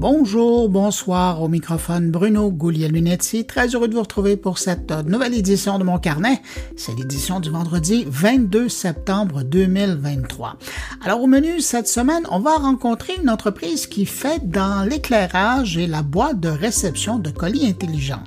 Bonjour, 0.00 0.70
bonsoir 0.70 1.42
au 1.42 1.48
microphone 1.48 2.10
Bruno 2.10 2.50
Guglielminetti. 2.50 3.44
Très 3.44 3.66
heureux 3.68 3.86
de 3.86 3.92
vous 3.92 4.00
retrouver 4.00 4.38
pour 4.38 4.56
cette 4.56 4.90
nouvelle 4.90 5.34
édition 5.34 5.78
de 5.78 5.84
mon 5.84 5.98
carnet. 5.98 6.40
C'est 6.74 6.96
l'édition 6.96 7.38
du 7.38 7.50
vendredi 7.50 8.06
22 8.08 8.70
septembre 8.70 9.42
2023. 9.42 10.56
Alors 11.04 11.22
au 11.22 11.26
menu 11.26 11.60
cette 11.60 11.86
semaine, 11.86 12.22
on 12.30 12.38
va 12.38 12.56
rencontrer 12.56 13.12
une 13.22 13.28
entreprise 13.28 13.86
qui 13.86 14.06
fait 14.06 14.40
dans 14.42 14.88
l'éclairage 14.88 15.76
et 15.76 15.86
la 15.86 16.00
boîte 16.00 16.40
de 16.40 16.48
réception 16.48 17.18
de 17.18 17.28
colis 17.28 17.66
intelligents. 17.66 18.24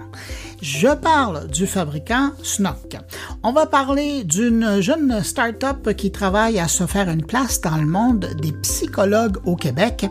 Je 0.64 0.88
parle 0.88 1.50
du 1.50 1.68
fabricant 1.68 2.30
Snock. 2.42 2.96
On 3.44 3.52
va 3.52 3.66
parler 3.66 4.24
d'une 4.24 4.80
jeune 4.80 5.22
start-up 5.22 5.92
qui 5.98 6.10
travaille 6.10 6.58
à 6.58 6.70
se 6.70 6.88
faire 6.88 7.10
une 7.10 7.26
place 7.26 7.60
dans 7.60 7.76
le 7.76 7.86
monde 7.86 8.30
des 8.42 8.54
psychologues 8.62 9.40
au 9.44 9.58
Québec 9.58 10.06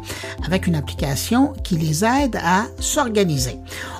avec 0.45 0.67
une 0.67 0.75
application 0.75 1.55
qui 1.65 1.77
les 1.77 2.05
aide 2.05 2.37
à 2.37 2.67
s'organiser. 2.81 3.57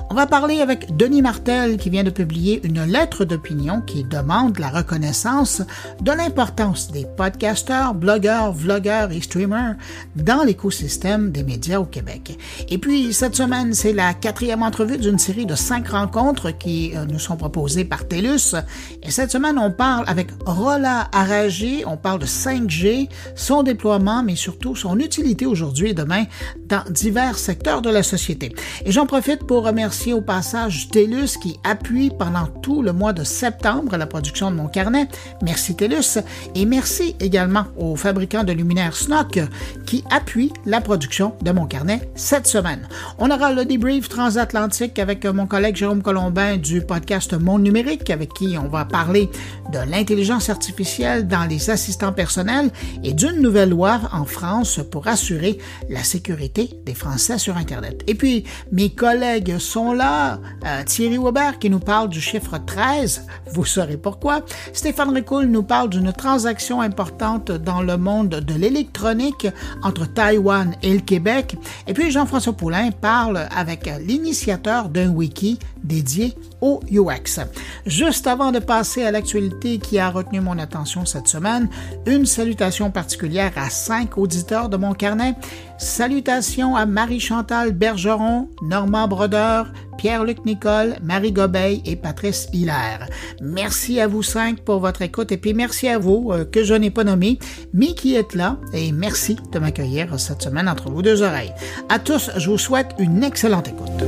On 0.09 0.15
va 0.15 0.27
parler 0.27 0.59
avec 0.61 0.95
Denis 0.95 1.21
Martel 1.21 1.77
qui 1.77 1.89
vient 1.89 2.03
de 2.03 2.09
publier 2.09 2.61
une 2.63 2.83
lettre 2.83 3.25
d'opinion 3.25 3.81
qui 3.81 4.03
demande 4.03 4.59
la 4.59 4.69
reconnaissance 4.69 5.63
de 6.01 6.11
l'importance 6.11 6.91
des 6.91 7.05
podcasteurs, 7.17 7.95
blogueurs, 7.95 8.51
vlogueurs 8.51 9.11
et 9.11 9.21
streamers 9.21 9.75
dans 10.15 10.43
l'écosystème 10.43 11.31
des 11.31 11.43
médias 11.43 11.79
au 11.79 11.85
Québec. 11.85 12.37
Et 12.69 12.77
puis 12.77 13.13
cette 13.13 13.35
semaine, 13.35 13.73
c'est 13.73 13.93
la 13.93 14.13
quatrième 14.13 14.61
entrevue 14.61 14.97
d'une 14.97 15.17
série 15.17 15.45
de 15.45 15.55
cinq 15.55 15.89
rencontres 15.89 16.51
qui 16.51 16.91
euh, 16.95 17.05
nous 17.05 17.19
sont 17.19 17.37
proposées 17.37 17.85
par 17.85 18.07
TELUS. 18.07 18.55
Et 19.01 19.09
cette 19.09 19.31
semaine, 19.31 19.57
on 19.57 19.71
parle 19.71 20.03
avec 20.07 20.27
Rola 20.45 21.07
Aragé, 21.11 21.85
on 21.87 21.97
parle 21.97 22.19
de 22.19 22.27
5G, 22.27 23.09
son 23.35 23.63
déploiement, 23.63 24.21
mais 24.21 24.35
surtout 24.35 24.75
son 24.75 24.99
utilité 24.99 25.45
aujourd'hui 25.45 25.89
et 25.89 25.93
demain 25.93 26.25
dans 26.67 26.83
divers 26.89 27.39
secteurs 27.39 27.81
de 27.81 27.89
la 27.89 28.03
société. 28.03 28.53
Et 28.85 28.91
j'en 28.91 29.07
profite 29.07 29.45
pour 29.45 29.65
remercier 29.65 29.92
au 30.11 30.21
passage 30.21 30.89
TELUS 30.89 31.37
qui 31.39 31.59
appuie 31.63 32.09
pendant 32.09 32.47
tout 32.61 32.81
le 32.81 32.93
mois 32.93 33.13
de 33.13 33.23
septembre 33.23 33.95
la 33.95 34.07
production 34.07 34.49
de 34.49 34.55
mon 34.55 34.67
carnet. 34.67 35.07
Merci 35.43 35.75
TELUS. 35.75 36.19
Et 36.55 36.65
merci 36.65 37.15
également 37.19 37.65
aux 37.77 37.95
fabricants 37.95 38.43
de 38.43 38.51
luminaires 38.51 38.95
Snock 38.95 39.39
qui 39.85 40.03
appuient 40.09 40.51
la 40.65 40.81
production 40.81 41.33
de 41.41 41.51
mon 41.51 41.67
carnet 41.67 42.09
cette 42.15 42.47
semaine. 42.47 42.87
On 43.19 43.29
aura 43.29 43.53
le 43.53 43.65
débrief 43.65 44.09
transatlantique 44.09 44.97
avec 44.97 45.25
mon 45.25 45.45
collègue 45.45 45.75
Jérôme 45.75 46.01
Colombin 46.01 46.57
du 46.57 46.81
podcast 46.81 47.33
Mon 47.33 47.59
Numérique 47.59 48.09
avec 48.09 48.33
qui 48.33 48.57
on 48.57 48.67
va 48.67 48.85
parler 48.85 49.29
de 49.71 49.79
l'intelligence 49.89 50.49
artificielle 50.49 51.27
dans 51.27 51.45
les 51.45 51.69
assistants 51.69 52.13
personnels 52.13 52.71
et 53.03 53.13
d'une 53.13 53.39
nouvelle 53.39 53.69
loi 53.69 54.01
en 54.11 54.25
France 54.25 54.79
pour 54.91 55.07
assurer 55.07 55.59
la 55.89 56.03
sécurité 56.03 56.71
des 56.83 56.95
Français 56.95 57.37
sur 57.37 57.57
Internet. 57.57 58.03
Et 58.07 58.15
puis, 58.15 58.43
mes 58.71 58.89
collègues 58.89 59.59
sont 59.59 59.82
là. 59.91 60.39
Euh, 60.65 60.83
Thierry 60.85 61.17
Weber 61.17 61.59
qui 61.59 61.69
nous 61.69 61.79
parle 61.79 62.07
du 62.07 62.21
chiffre 62.21 62.57
13, 62.57 63.27
vous 63.51 63.65
saurez 63.65 63.97
pourquoi. 63.97 64.41
Stéphane 64.71 65.09
Ricoul 65.09 65.45
nous 65.45 65.63
parle 65.63 65.89
d'une 65.89 66.13
transaction 66.13 66.79
importante 66.79 67.51
dans 67.51 67.81
le 67.81 67.97
monde 67.97 68.29
de 68.29 68.53
l'électronique 68.53 69.47
entre 69.81 70.05
Taïwan 70.05 70.75
et 70.81 70.93
le 70.93 71.01
Québec. 71.01 71.57
Et 71.87 71.93
puis 71.93 72.11
Jean-François 72.11 72.53
Poulain 72.53 72.91
parle 72.91 73.47
avec 73.53 73.89
l'initiateur 73.99 74.87
d'un 74.87 75.09
wiki 75.09 75.59
dédié 75.83 76.33
au 76.61 76.79
UX. 76.89 77.41
Juste 77.85 78.27
avant 78.27 78.51
de 78.51 78.59
passer 78.59 79.03
à 79.03 79.11
l'actualité 79.11 79.79
qui 79.79 79.99
a 79.99 80.09
retenu 80.09 80.39
mon 80.39 80.57
attention 80.57 81.05
cette 81.05 81.27
semaine, 81.27 81.67
une 82.05 82.25
salutation 82.25 82.89
particulière 82.89 83.51
à 83.57 83.69
cinq 83.69 84.17
auditeurs 84.17 84.69
de 84.69 84.77
mon 84.77 84.93
carnet. 84.93 85.35
Salutations 85.83 86.77
à 86.77 86.85
Marie-Chantal 86.85 87.73
Bergeron, 87.73 88.47
Normand 88.61 89.09
Brodeur, 89.09 89.67
Pierre-Luc 89.97 90.45
Nicole, 90.45 90.95
Marie 91.03 91.33
Gobeil 91.33 91.81
et 91.85 91.97
Patrice 91.97 92.47
Hilaire. 92.53 93.09
Merci 93.41 93.99
à 93.99 94.07
vous 94.07 94.23
cinq 94.23 94.61
pour 94.61 94.79
votre 94.79 95.01
écoute 95.01 95.33
et 95.33 95.37
puis 95.37 95.53
merci 95.53 95.89
à 95.89 95.99
vous 95.99 96.31
euh, 96.31 96.45
que 96.45 96.63
je 96.63 96.73
n'ai 96.73 96.89
pas 96.89 97.03
nommé, 97.03 97.37
mais 97.73 97.95
qui 97.95 98.15
êtes 98.15 98.33
là 98.33 98.57
et 98.71 98.93
merci 98.93 99.35
de 99.51 99.59
m'accueillir 99.59 100.17
cette 100.21 100.41
semaine 100.41 100.69
entre 100.69 100.89
vos 100.89 101.01
deux 101.01 101.21
oreilles. 101.21 101.53
À 101.89 101.99
tous, 101.99 102.31
je 102.37 102.49
vous 102.49 102.57
souhaite 102.57 102.95
une 102.97 103.21
excellente 103.21 103.67
écoute. 103.67 104.03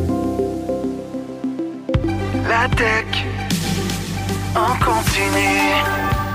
La 2.47 2.69
tech 2.69 3.05
en 4.55 4.75
continue. 4.83 5.83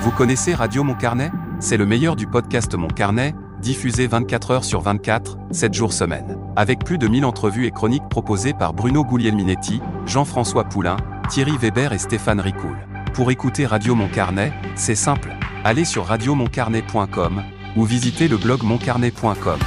Vous 0.03 0.11
connaissez 0.11 0.55
Radio 0.55 0.84
Mon 0.84 0.95
Carnet? 0.95 1.33
C'est 1.61 1.79
le 1.79 1.87
meilleur 1.87 2.15
du 2.15 2.27
podcast 2.27 2.75
Mon 2.75 2.89
Carnet, 2.89 3.34
diffusé 3.60 4.06
24 4.06 4.50
heures 4.50 4.65
sur 4.65 4.81
24, 4.81 5.38
7 5.50 5.75
jours 5.75 5.93
semaine. 5.93 6.38
Avec 6.56 6.84
plus 6.84 6.98
de 6.98 7.06
1000 7.06 7.25
entrevues 7.25 7.66
et 7.66 7.71
chroniques 7.71 8.09
proposées 8.09 8.54
par 8.54 8.72
Bruno 8.75 9.04
Guglielminetti, 9.04 9.81
Jean-François 10.06 10.65
Poulain, 10.65 10.97
Thierry 11.28 11.56
Weber 11.56 11.93
et 11.93 11.99
Stéphane 11.99 12.41
Ricoul. 12.41 12.76
Pour 13.15 13.31
écouter 13.31 13.66
Radio 13.66 13.94
Mon 13.94 14.09
Carnet, 14.09 14.53
c'est 14.75 14.94
simple. 14.94 15.37
Allez 15.65 15.84
sur 15.84 16.06
radiomoncarnet.com 16.06 17.43
ou 17.76 17.84
visitez 17.84 18.28
le 18.28 18.37
blog 18.37 18.62
moncarnet.com. 18.62 19.59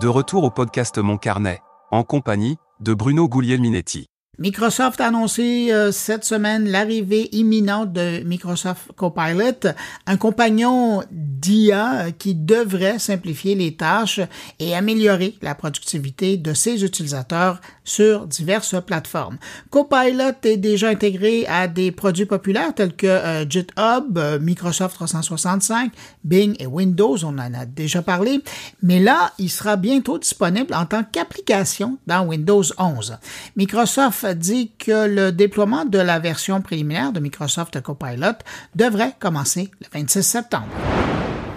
De 0.00 0.08
retour 0.08 0.44
au 0.44 0.50
podcast 0.50 0.98
Mon 0.98 1.16
Carnet, 1.16 1.62
en 1.90 2.02
compagnie 2.02 2.58
de 2.80 2.92
Bruno 2.92 3.26
Guglielminetti. 3.26 4.10
Microsoft 4.38 5.00
a 5.00 5.06
annoncé 5.06 5.68
euh, 5.70 5.92
cette 5.92 6.24
semaine 6.24 6.68
l'arrivée 6.68 7.28
imminente 7.36 7.92
de 7.92 8.22
Microsoft 8.24 8.90
Copilot, 8.96 9.70
un 10.06 10.16
compagnon 10.16 11.02
d'IA 11.12 12.10
qui 12.18 12.34
devrait 12.34 12.98
simplifier 12.98 13.54
les 13.54 13.76
tâches 13.76 14.20
et 14.58 14.74
améliorer 14.74 15.34
la 15.40 15.54
productivité 15.54 16.36
de 16.36 16.52
ses 16.52 16.84
utilisateurs 16.84 17.60
sur 17.84 18.26
diverses 18.26 18.76
plateformes. 18.84 19.36
Copilot 19.70 20.32
est 20.42 20.56
déjà 20.56 20.88
intégré 20.88 21.46
à 21.46 21.68
des 21.68 21.92
produits 21.92 22.26
populaires 22.26 22.74
tels 22.74 22.94
que 22.94 23.06
euh, 23.06 23.48
GitHub, 23.48 24.16
euh, 24.16 24.38
Microsoft 24.40 24.94
365, 24.94 25.92
Bing 26.24 26.56
et 26.58 26.66
Windows, 26.66 27.24
on 27.24 27.38
en 27.38 27.54
a 27.54 27.66
déjà 27.66 28.02
parlé, 28.02 28.40
mais 28.82 29.00
là, 29.00 29.32
il 29.38 29.50
sera 29.50 29.76
bientôt 29.76 30.18
disponible 30.18 30.74
en 30.74 30.86
tant 30.86 31.04
qu'application 31.04 31.98
dans 32.06 32.26
Windows 32.26 32.64
11. 32.78 33.18
Microsoft 33.56 34.26
dit 34.26 34.72
que 34.78 35.06
le 35.06 35.32
déploiement 35.32 35.84
de 35.84 35.98
la 35.98 36.18
version 36.18 36.60
préliminaire 36.62 37.12
de 37.12 37.20
Microsoft 37.20 37.80
Copilot 37.80 38.38
devrait 38.74 39.14
commencer 39.20 39.70
le 39.80 39.86
26 39.92 40.22
septembre. 40.22 40.68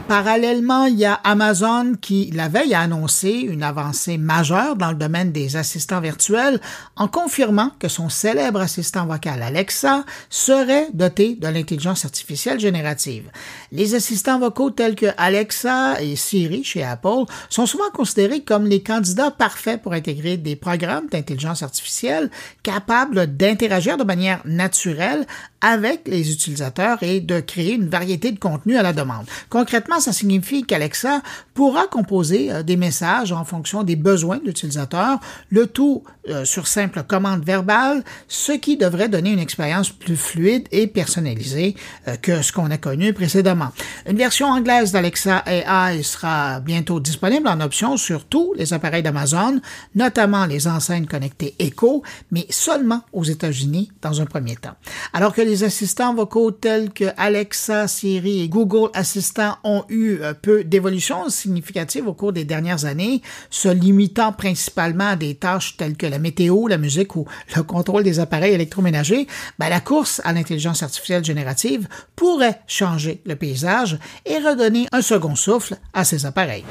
Parallèlement, 0.07 0.85
il 0.85 0.99
y 0.99 1.05
a 1.05 1.15
Amazon 1.25 1.91
qui, 1.99 2.31
la 2.31 2.47
veille, 2.47 2.73
a 2.73 2.79
annoncé 2.79 3.29
une 3.29 3.61
avancée 3.61 4.17
majeure 4.17 4.77
dans 4.77 4.91
le 4.91 4.95
domaine 4.95 5.33
des 5.33 5.57
assistants 5.57 5.99
virtuels 5.99 6.61
en 6.95 7.09
confirmant 7.09 7.71
que 7.77 7.89
son 7.89 8.07
célèbre 8.07 8.61
assistant 8.61 9.05
vocal 9.05 9.43
Alexa 9.43 10.05
serait 10.29 10.87
doté 10.93 11.35
de 11.35 11.49
l'intelligence 11.49 12.05
artificielle 12.05 12.57
générative. 12.57 13.29
Les 13.73 13.95
assistants 13.95 14.39
vocaux 14.39 14.69
tels 14.69 14.95
que 14.95 15.07
Alexa 15.17 16.01
et 16.01 16.15
Siri 16.15 16.63
chez 16.63 16.83
Apple 16.83 17.25
sont 17.49 17.65
souvent 17.65 17.89
considérés 17.93 18.43
comme 18.43 18.65
les 18.65 18.81
candidats 18.81 19.31
parfaits 19.31 19.81
pour 19.81 19.91
intégrer 19.91 20.37
des 20.37 20.55
programmes 20.55 21.07
d'intelligence 21.11 21.63
artificielle 21.63 22.31
capables 22.63 23.35
d'interagir 23.35 23.97
de 23.97 24.05
manière 24.05 24.39
naturelle 24.45 25.27
avec 25.59 26.07
les 26.07 26.31
utilisateurs 26.31 27.01
et 27.01 27.19
de 27.19 27.39
créer 27.39 27.73
une 27.73 27.89
variété 27.89 28.31
de 28.31 28.39
contenus 28.39 28.77
à 28.77 28.83
la 28.83 28.93
demande. 28.93 29.25
Concrètement, 29.49 29.96
ça 29.99 30.11
signifie 30.11 30.63
qu'Alexa 30.63 31.21
pourra 31.53 31.87
composer 31.87 32.51
euh, 32.51 32.63
des 32.63 32.77
messages 32.77 33.31
en 33.31 33.45
fonction 33.45 33.83
des 33.83 33.95
besoins 33.95 34.37
de 34.37 34.45
l'utilisateur, 34.45 35.19
le 35.49 35.67
tout 35.67 36.03
euh, 36.29 36.45
sur 36.45 36.67
simple 36.67 37.03
commande 37.03 37.43
verbale, 37.43 38.03
ce 38.27 38.51
qui 38.51 38.77
devrait 38.77 39.09
donner 39.09 39.31
une 39.31 39.39
expérience 39.39 39.89
plus 39.89 40.17
fluide 40.17 40.67
et 40.71 40.87
personnalisée 40.87 41.75
euh, 42.07 42.15
que 42.17 42.41
ce 42.41 42.51
qu'on 42.51 42.69
a 42.71 42.77
connu 42.77 43.13
précédemment. 43.13 43.69
Une 44.09 44.17
version 44.17 44.47
anglaise 44.47 44.91
d'Alexa 44.91 45.43
AI 45.45 46.03
sera 46.03 46.59
bientôt 46.59 46.99
disponible 46.99 47.47
en 47.47 47.61
option 47.61 47.97
sur 47.97 48.25
tous 48.25 48.53
les 48.55 48.73
appareils 48.73 49.03
d'Amazon, 49.03 49.61
notamment 49.95 50.45
les 50.45 50.67
enceintes 50.67 51.07
connectées 51.07 51.55
Echo, 51.59 52.03
mais 52.31 52.45
seulement 52.49 53.03
aux 53.13 53.23
États-Unis 53.23 53.91
dans 54.01 54.21
un 54.21 54.25
premier 54.25 54.55
temps. 54.55 54.75
Alors 55.13 55.33
que 55.33 55.41
les 55.41 55.63
assistants 55.63 56.13
vocaux 56.13 56.51
tels 56.51 56.91
que 56.91 57.05
Alexa, 57.17 57.87
Siri 57.87 58.41
et 58.43 58.49
Google 58.49 58.89
Assistant 58.93 59.57
ont 59.63 59.83
eu 59.89 60.17
euh, 60.21 60.33
peu 60.33 60.63
d'évolutions 60.63 61.29
significatives 61.29 62.07
au 62.07 62.13
cours 62.13 62.33
des 62.33 62.45
dernières 62.45 62.85
années, 62.85 63.21
se 63.49 63.69
limitant 63.69 64.33
principalement 64.33 65.09
à 65.09 65.15
des 65.15 65.35
tâches 65.35 65.77
telles 65.77 65.97
que 65.97 66.05
la 66.05 66.16
météo, 66.17 66.67
la 66.67 66.77
musique 66.77 67.15
ou 67.15 67.25
le 67.55 67.63
contrôle 67.63 68.03
des 68.03 68.19
appareils 68.19 68.53
électroménagers, 68.53 69.27
ben, 69.59 69.69
la 69.69 69.79
course 69.79 70.21
à 70.23 70.33
l'intelligence 70.33 70.83
artificielle 70.83 71.23
générative 71.23 71.87
pourrait 72.15 72.61
changer 72.67 73.21
le 73.25 73.35
paysage 73.35 73.97
et 74.25 74.37
redonner 74.37 74.87
un 74.91 75.01
second 75.01 75.35
souffle 75.35 75.77
à 75.93 76.03
ces 76.03 76.25
appareils. 76.25 76.65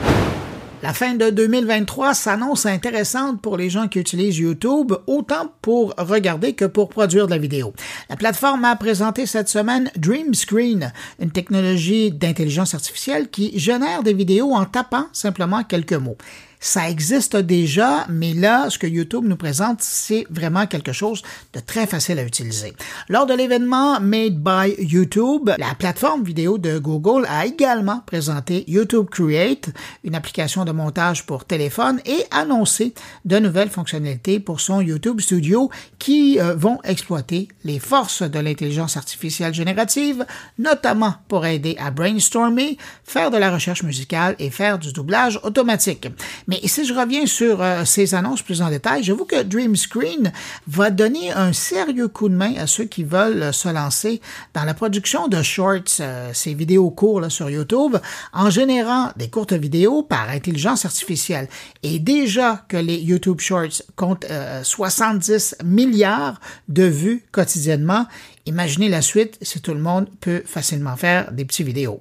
La 0.82 0.92
fin 0.92 1.14
de 1.14 1.30
2023 1.30 2.12
s'annonce 2.12 2.66
intéressante 2.66 3.40
pour 3.40 3.56
les 3.56 3.70
gens 3.70 3.88
qui 3.88 3.98
utilisent 3.98 4.38
YouTube, 4.38 4.92
autant 5.06 5.52
pour 5.62 5.94
regarder 5.96 6.52
que 6.52 6.66
pour 6.66 6.90
produire 6.90 7.26
de 7.26 7.30
la 7.32 7.38
vidéo. 7.38 7.72
La 8.10 8.16
plateforme 8.16 8.64
a 8.66 8.76
présenté 8.76 9.24
cette 9.24 9.48
semaine 9.48 9.90
Dream 9.96 10.34
Screen, 10.34 10.92
une 11.18 11.30
technologie 11.30 12.12
d'intelligence 12.12 12.74
artificielle 12.74 13.30
qui 13.30 13.58
génère 13.58 14.02
des 14.02 14.12
vidéos 14.12 14.52
en 14.52 14.66
tapant 14.66 15.06
simplement 15.12 15.64
quelques 15.64 15.94
mots. 15.94 16.18
Ça 16.60 16.88
existe 16.88 17.36
déjà, 17.36 18.06
mais 18.08 18.32
là, 18.32 18.70
ce 18.70 18.78
que 18.78 18.86
YouTube 18.86 19.24
nous 19.24 19.36
présente, 19.36 19.82
c'est 19.82 20.26
vraiment 20.30 20.66
quelque 20.66 20.92
chose 20.92 21.22
de 21.52 21.60
très 21.60 21.86
facile 21.86 22.18
à 22.18 22.24
utiliser. 22.24 22.74
Lors 23.08 23.26
de 23.26 23.34
l'événement 23.34 24.00
Made 24.00 24.38
by 24.42 24.74
YouTube, 24.78 25.50
la 25.58 25.74
plateforme 25.74 26.24
vidéo 26.24 26.58
de 26.58 26.78
Google 26.78 27.26
a 27.28 27.46
également 27.46 28.00
présenté 28.06 28.64
YouTube 28.68 29.06
Create, 29.10 29.70
une 30.04 30.14
application 30.14 30.64
de 30.64 30.72
montage 30.72 31.26
pour 31.26 31.44
téléphone, 31.44 32.00
et 32.04 32.24
annoncé 32.30 32.94
de 33.24 33.38
nouvelles 33.38 33.70
fonctionnalités 33.70 34.40
pour 34.40 34.60
son 34.60 34.80
YouTube 34.80 35.20
Studio 35.20 35.70
qui 35.98 36.40
euh, 36.40 36.54
vont 36.54 36.78
exploiter 36.84 37.48
les 37.64 37.78
forces 37.78 38.22
de 38.22 38.38
l'intelligence 38.38 38.96
artificielle 38.96 39.54
générative, 39.54 40.24
notamment 40.58 41.14
pour 41.28 41.46
aider 41.46 41.76
à 41.78 41.90
brainstormer, 41.90 42.78
faire 43.04 43.30
de 43.30 43.36
la 43.36 43.50
recherche 43.50 43.82
musicale 43.82 44.34
et 44.38 44.50
faire 44.50 44.78
du 44.78 44.92
doublage 44.92 45.38
automatique. 45.42 46.08
Mais 46.46 46.60
si 46.64 46.84
je 46.84 46.94
reviens 46.94 47.26
sur 47.26 47.60
euh, 47.60 47.84
ces 47.84 48.14
annonces 48.14 48.42
plus 48.42 48.62
en 48.62 48.70
détail, 48.70 49.02
j'avoue 49.02 49.24
que 49.24 49.42
Dream 49.42 49.74
Screen 49.74 50.32
va 50.68 50.90
donner 50.90 51.32
un 51.32 51.52
sérieux 51.52 52.08
coup 52.08 52.28
de 52.28 52.34
main 52.34 52.54
à 52.56 52.66
ceux 52.66 52.84
qui 52.84 53.02
veulent 53.02 53.42
euh, 53.42 53.52
se 53.52 53.68
lancer 53.68 54.20
dans 54.54 54.64
la 54.64 54.74
production 54.74 55.28
de 55.28 55.42
shorts, 55.42 56.00
euh, 56.00 56.30
ces 56.32 56.54
vidéos 56.54 56.90
courtes 56.90 57.28
sur 57.30 57.50
YouTube, 57.50 57.96
en 58.32 58.50
générant 58.50 59.10
des 59.16 59.28
courtes 59.28 59.54
vidéos 59.54 60.02
par 60.02 60.28
intelligence 60.28 60.84
artificielle. 60.84 61.48
Et 61.82 61.98
déjà 61.98 62.64
que 62.68 62.76
les 62.76 62.96
YouTube 62.96 63.40
Shorts 63.40 63.82
comptent 63.96 64.26
70 64.62 65.56
milliards 65.64 66.40
de 66.68 66.84
vues 66.84 67.24
quotidiennement, 67.32 68.06
Imaginez 68.46 68.88
la 68.88 69.02
suite 69.02 69.38
si 69.42 69.60
tout 69.60 69.74
le 69.74 69.80
monde 69.80 70.08
peut 70.20 70.42
facilement 70.46 70.94
faire 70.94 71.32
des 71.32 71.44
petites 71.44 71.66
vidéos. 71.66 72.00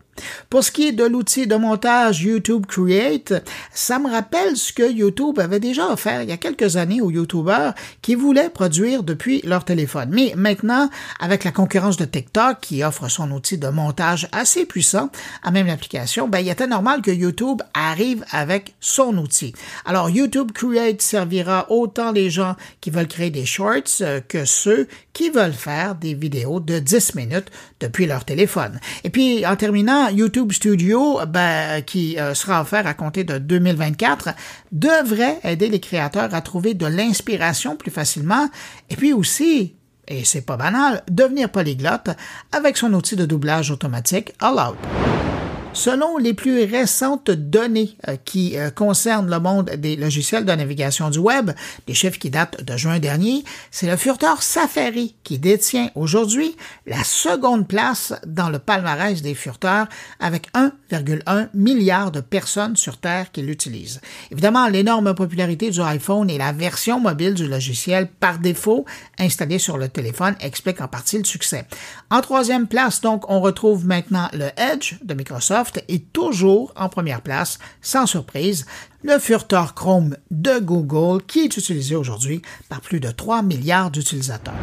Pour 0.50 0.64
ce 0.64 0.72
qui 0.72 0.88
est 0.88 0.92
de 0.92 1.04
l'outil 1.04 1.48
de 1.48 1.56
montage 1.56 2.22
YouTube 2.22 2.68
Create, 2.68 3.34
ça 3.74 4.00
me 4.00 4.10
rappelle 4.10 4.56
ce 4.56 4.72
que 4.72 4.90
YouTube 4.90 5.40
avait 5.40 5.60
déjà 5.60 5.92
offert 5.92 6.22
il 6.22 6.30
y 6.30 6.32
a 6.32 6.38
quelques 6.38 6.78
années 6.78 7.02
aux 7.02 7.10
YouTubers 7.10 7.74
qui 8.02 8.16
voulaient 8.16 8.50
produire 8.50 9.04
depuis 9.04 9.42
leur 9.44 9.66
téléphone. 9.66 10.10
Mais 10.12 10.34
maintenant, 10.38 10.90
avec 11.20 11.44
la 11.44 11.52
concurrence 11.52 11.98
de 11.98 12.06
TikTok 12.06 12.60
qui 12.62 12.84
offre 12.84 13.10
son 13.10 13.32
outil 13.32 13.58
de 13.58 13.68
montage 13.68 14.30
assez 14.32 14.66
puissant 14.66 15.10
à 15.44 15.52
même 15.52 15.68
l'application, 15.68 16.28
ben, 16.30 16.40
il 16.40 16.50
était 16.50 16.68
normal 16.68 17.02
que 17.02 17.12
YouTube 17.12 17.62
arrive 17.74 18.24
avec 18.32 18.76
son 18.80 19.18
outil. 19.18 19.54
Alors, 19.84 20.10
YouTube 20.12 20.52
Create 20.54 21.02
servira 21.02 21.70
autant 21.72 22.12
les 22.12 22.30
gens 22.30 22.56
qui 22.82 22.92
veulent 22.92 23.08
créer 23.08 23.32
des 23.32 23.46
shorts 23.46 24.02
euh, 24.02 24.22
que 24.22 24.46
ceux 24.46 24.88
qui 25.12 25.30
veulent 25.30 25.52
faire 25.54 25.96
des 25.96 26.14
vidéos 26.14 26.35
de 26.44 26.80
10 26.80 27.16
minutes 27.16 27.50
depuis 27.80 28.06
leur 28.06 28.26
téléphone. 28.26 28.80
Et 29.04 29.10
puis, 29.10 29.46
en 29.46 29.56
terminant, 29.56 30.10
YouTube 30.10 30.52
Studio, 30.52 31.20
ben, 31.28 31.82
qui 31.82 32.20
euh, 32.20 32.34
sera 32.34 32.62
offert 32.62 32.88
à 32.88 32.94
compter 32.94 33.24
de 33.24 33.38
2024, 33.38 34.30
devrait 34.72 35.40
aider 35.44 35.70
les 35.70 35.80
créateurs 35.80 36.34
à 36.34 36.42
trouver 36.42 36.74
de 36.74 36.86
l'inspiration 36.86 37.76
plus 37.76 37.92
facilement 37.92 38.50
et 38.90 38.96
puis 38.96 39.14
aussi 39.14 39.76
et 40.08 40.24
c'est 40.24 40.46
pas 40.46 40.56
banal, 40.56 41.02
devenir 41.10 41.50
polyglotte 41.50 42.10
avec 42.52 42.78
son 42.78 42.94
outil 42.94 43.16
de 43.16 43.26
doublage 43.26 43.72
automatique 43.72 44.34
All 44.40 44.76
Selon 45.76 46.18
les 46.18 46.34
plus 46.34 46.64
récentes 46.64 47.30
données 47.30 47.98
euh, 48.08 48.16
qui 48.24 48.58
euh, 48.58 48.70
concernent 48.72 49.30
le 49.30 49.40
monde 49.42 49.72
des 49.72 49.98
logiciels 49.98 50.46
de 50.46 50.54
navigation 50.54 51.10
du 51.10 51.20
web, 51.20 51.52
des 51.86 51.94
chiffres 51.94 52.18
qui 52.18 52.30
datent 52.30 52.64
de 52.64 52.78
juin 52.78 53.00
dernier, 53.00 53.44
c'est 53.72 53.86
le 53.86 53.98
furteur 53.98 54.42
Safari 54.42 55.16
qui 55.26 55.38
détient 55.38 55.90
aujourd'hui 55.94 56.56
la 56.88 57.04
seconde 57.04 57.68
place 57.68 58.14
dans 58.26 58.48
le 58.48 58.58
palmarès 58.58 59.22
des 59.22 59.34
furteurs 59.34 59.88
avec 60.22 60.48
1,1 60.54 61.50
milliard 61.54 62.10
de 62.10 62.22
personnes 62.22 62.78
sur 62.78 62.98
Terre 62.98 63.34
qui 63.34 63.42
l'utilisent. 63.42 64.00
Évidemment, 64.32 64.70
l'énorme 64.70 65.14
popularité 65.14 65.72
du 65.72 65.82
iPhone 65.82 66.30
et 66.30 66.38
la 66.38 66.54
version 66.54 67.02
mobile 67.02 67.34
du 67.34 67.48
logiciel 67.48 68.08
par 68.08 68.40
défaut 68.40 68.86
installé 69.20 69.60
sur 69.60 69.78
le 69.78 69.90
téléphone 69.90 70.36
expliquent 70.40 70.82
en 70.82 70.88
partie 70.88 71.18
le 71.18 71.26
succès. 71.26 71.66
En 72.10 72.22
troisième 72.22 72.68
place, 72.68 73.02
donc, 73.02 73.30
on 73.30 73.42
retrouve 73.42 73.86
maintenant 73.86 74.30
le 74.32 74.52
Edge 74.56 74.94
de 75.04 75.14
Microsoft 75.14 75.65
est 75.88 76.12
toujours 76.12 76.74
en 76.76 76.90
première 76.90 77.22
place, 77.22 77.60
sans 77.82 78.06
surprise, 78.06 78.66
le 79.04 79.20
furteur 79.20 79.74
Chrome 79.76 80.18
de 80.32 80.60
Google 80.60 81.24
qui 81.26 81.40
est 81.42 81.58
utilisé 81.58 81.96
aujourd'hui 81.96 82.42
par 82.70 82.82
plus 82.82 83.00
de 83.00 83.12
3 83.12 83.44
milliards 83.44 83.92
d'utilisateurs. 83.92 84.54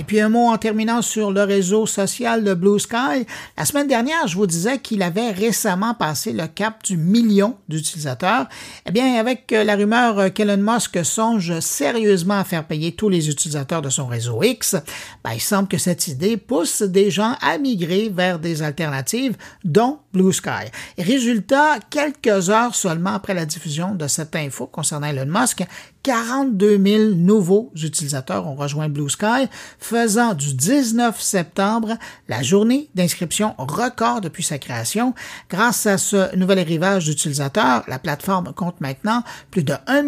Et 0.00 0.02
puis 0.02 0.18
un 0.18 0.30
mot 0.30 0.48
en 0.48 0.56
terminant 0.56 1.02
sur 1.02 1.30
le 1.30 1.42
réseau 1.42 1.84
social 1.84 2.42
de 2.42 2.54
Blue 2.54 2.80
Sky. 2.80 3.26
La 3.58 3.66
semaine 3.66 3.86
dernière, 3.86 4.26
je 4.26 4.34
vous 4.34 4.46
disais 4.46 4.78
qu'il 4.78 5.02
avait 5.02 5.30
récemment 5.30 5.92
passé 5.92 6.32
le 6.32 6.46
cap 6.46 6.82
du 6.84 6.96
million 6.96 7.58
d'utilisateurs. 7.68 8.48
Eh 8.86 8.92
bien, 8.92 9.16
avec 9.16 9.52
euh, 9.52 9.62
la 9.62 9.76
rumeur 9.76 10.32
qu'Elon 10.32 10.56
Musk 10.56 11.04
songe 11.04 11.60
sérieusement 11.60 12.38
à 12.38 12.44
faire 12.44 12.66
payer 12.66 12.92
tous 12.92 13.10
les 13.10 13.28
utilisateurs 13.28 13.82
de 13.82 13.90
son 13.90 14.06
réseau 14.06 14.42
X, 14.42 14.74
ben, 15.22 15.32
il 15.34 15.40
semble 15.42 15.68
que 15.68 15.76
cette 15.76 16.08
idée 16.08 16.38
pousse 16.38 16.80
des 16.80 17.10
gens 17.10 17.36
à 17.42 17.58
migrer 17.58 18.08
vers 18.08 18.38
des 18.38 18.62
alternatives, 18.62 19.36
dont 19.64 19.98
Blue 20.12 20.32
Sky. 20.32 20.70
résultat, 20.98 21.78
quelques 21.88 22.50
heures 22.50 22.74
seulement 22.74 23.14
après 23.14 23.34
la 23.34 23.46
diffusion 23.46 23.94
de 23.94 24.06
cette 24.06 24.34
info 24.34 24.66
concernant 24.66 25.06
Elon 25.06 25.26
Musk, 25.26 25.64
42 26.02 26.82
000 26.84 27.14
nouveaux 27.14 27.70
utilisateurs 27.80 28.46
ont 28.46 28.54
rejoint 28.54 28.88
Blue 28.88 29.10
Sky, 29.10 29.48
faisant 29.78 30.34
du 30.34 30.54
19 30.54 31.20
septembre 31.20 31.96
la 32.28 32.42
journée 32.42 32.88
d'inscription 32.94 33.54
record 33.58 34.20
depuis 34.20 34.42
sa 34.42 34.58
création. 34.58 35.14
Grâce 35.48 35.86
à 35.86 35.98
ce 35.98 36.34
nouvel 36.36 36.58
arrivage 36.58 37.04
d'utilisateurs, 37.04 37.84
la 37.86 37.98
plateforme 37.98 38.52
compte 38.54 38.80
maintenant 38.80 39.22
plus 39.50 39.62
de 39.62 39.74
1 39.86 40.02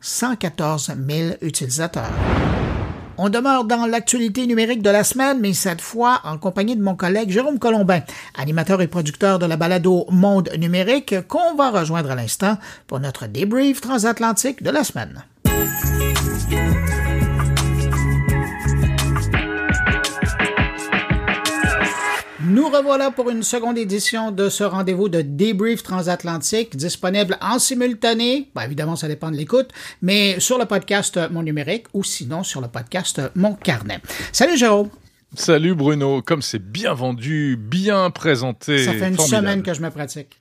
114 0.00 0.92
000 1.08 1.34
utilisateurs. 1.42 2.12
On 3.18 3.28
demeure 3.28 3.64
dans 3.64 3.86
l'actualité 3.86 4.46
numérique 4.46 4.82
de 4.82 4.90
la 4.90 5.04
semaine, 5.04 5.38
mais 5.40 5.52
cette 5.52 5.80
fois 5.80 6.20
en 6.24 6.38
compagnie 6.38 6.76
de 6.76 6.82
mon 6.82 6.94
collègue 6.94 7.30
Jérôme 7.30 7.58
Colombin, 7.58 8.00
animateur 8.36 8.80
et 8.80 8.86
producteur 8.86 9.38
de 9.38 9.46
la 9.46 9.56
balado 9.56 10.06
Monde 10.10 10.50
numérique, 10.58 11.14
qu'on 11.28 11.54
va 11.54 11.70
rejoindre 11.70 12.10
à 12.10 12.14
l'instant 12.14 12.56
pour 12.86 13.00
notre 13.00 13.26
débrief 13.26 13.80
transatlantique 13.80 14.62
de 14.62 14.70
la 14.70 14.84
semaine. 14.84 15.24
Nous 22.52 22.68
revoilà 22.68 23.10
pour 23.10 23.30
une 23.30 23.42
seconde 23.42 23.78
édition 23.78 24.30
de 24.30 24.50
ce 24.50 24.62
rendez-vous 24.62 25.08
de 25.08 25.22
débrief 25.22 25.82
transatlantique 25.82 26.76
disponible 26.76 27.38
en 27.40 27.58
simultané. 27.58 28.50
Ben, 28.54 28.64
évidemment, 28.64 28.94
ça 28.94 29.08
dépend 29.08 29.30
de 29.30 29.36
l'écoute, 29.36 29.70
mais 30.02 30.38
sur 30.38 30.58
le 30.58 30.66
podcast 30.66 31.18
Mon 31.30 31.42
Numérique 31.42 31.86
ou 31.94 32.04
sinon 32.04 32.42
sur 32.42 32.60
le 32.60 32.68
podcast 32.68 33.22
Mon 33.36 33.54
Carnet. 33.54 34.00
Salut 34.32 34.58
Jérôme. 34.58 34.90
Salut 35.34 35.74
Bruno. 35.74 36.20
Comme 36.20 36.42
c'est 36.42 36.62
bien 36.62 36.92
vendu, 36.92 37.56
bien 37.58 38.10
présenté. 38.10 38.84
Ça 38.84 38.92
fait 38.92 39.08
une 39.08 39.18
semaine 39.18 39.62
que 39.62 39.72
je 39.72 39.80
me 39.80 39.88
pratique. 39.88 40.38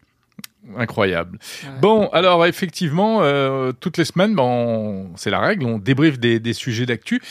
Incroyable. 0.78 1.40
Bon, 1.82 2.08
alors 2.10 2.46
effectivement, 2.46 3.24
euh, 3.24 3.72
toutes 3.72 3.98
les 3.98 4.06
semaines, 4.06 4.36
bon, 4.36 5.10
c'est 5.16 5.32
la 5.32 5.40
règle, 5.40 5.66
on 5.66 5.80
débriefe 5.80 6.20
des, 6.20 6.40
des 6.40 6.54
sujets 6.54 6.86
d'actu. 6.86 7.22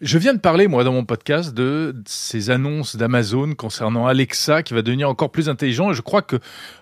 Je 0.00 0.16
viens 0.16 0.32
de 0.32 0.38
parler, 0.38 0.66
moi, 0.66 0.82
dans 0.82 0.94
mon 0.94 1.04
podcast, 1.04 1.52
de 1.52 1.94
ces 2.06 2.48
annonces 2.48 2.96
d'Amazon 2.96 3.54
concernant 3.54 4.06
Alexa 4.06 4.62
qui 4.62 4.72
va 4.72 4.80
devenir 4.80 5.10
encore 5.10 5.30
plus 5.30 5.50
intelligent. 5.50 5.90
Et 5.90 5.94
je 5.94 6.00
crois 6.00 6.22
que 6.22 6.36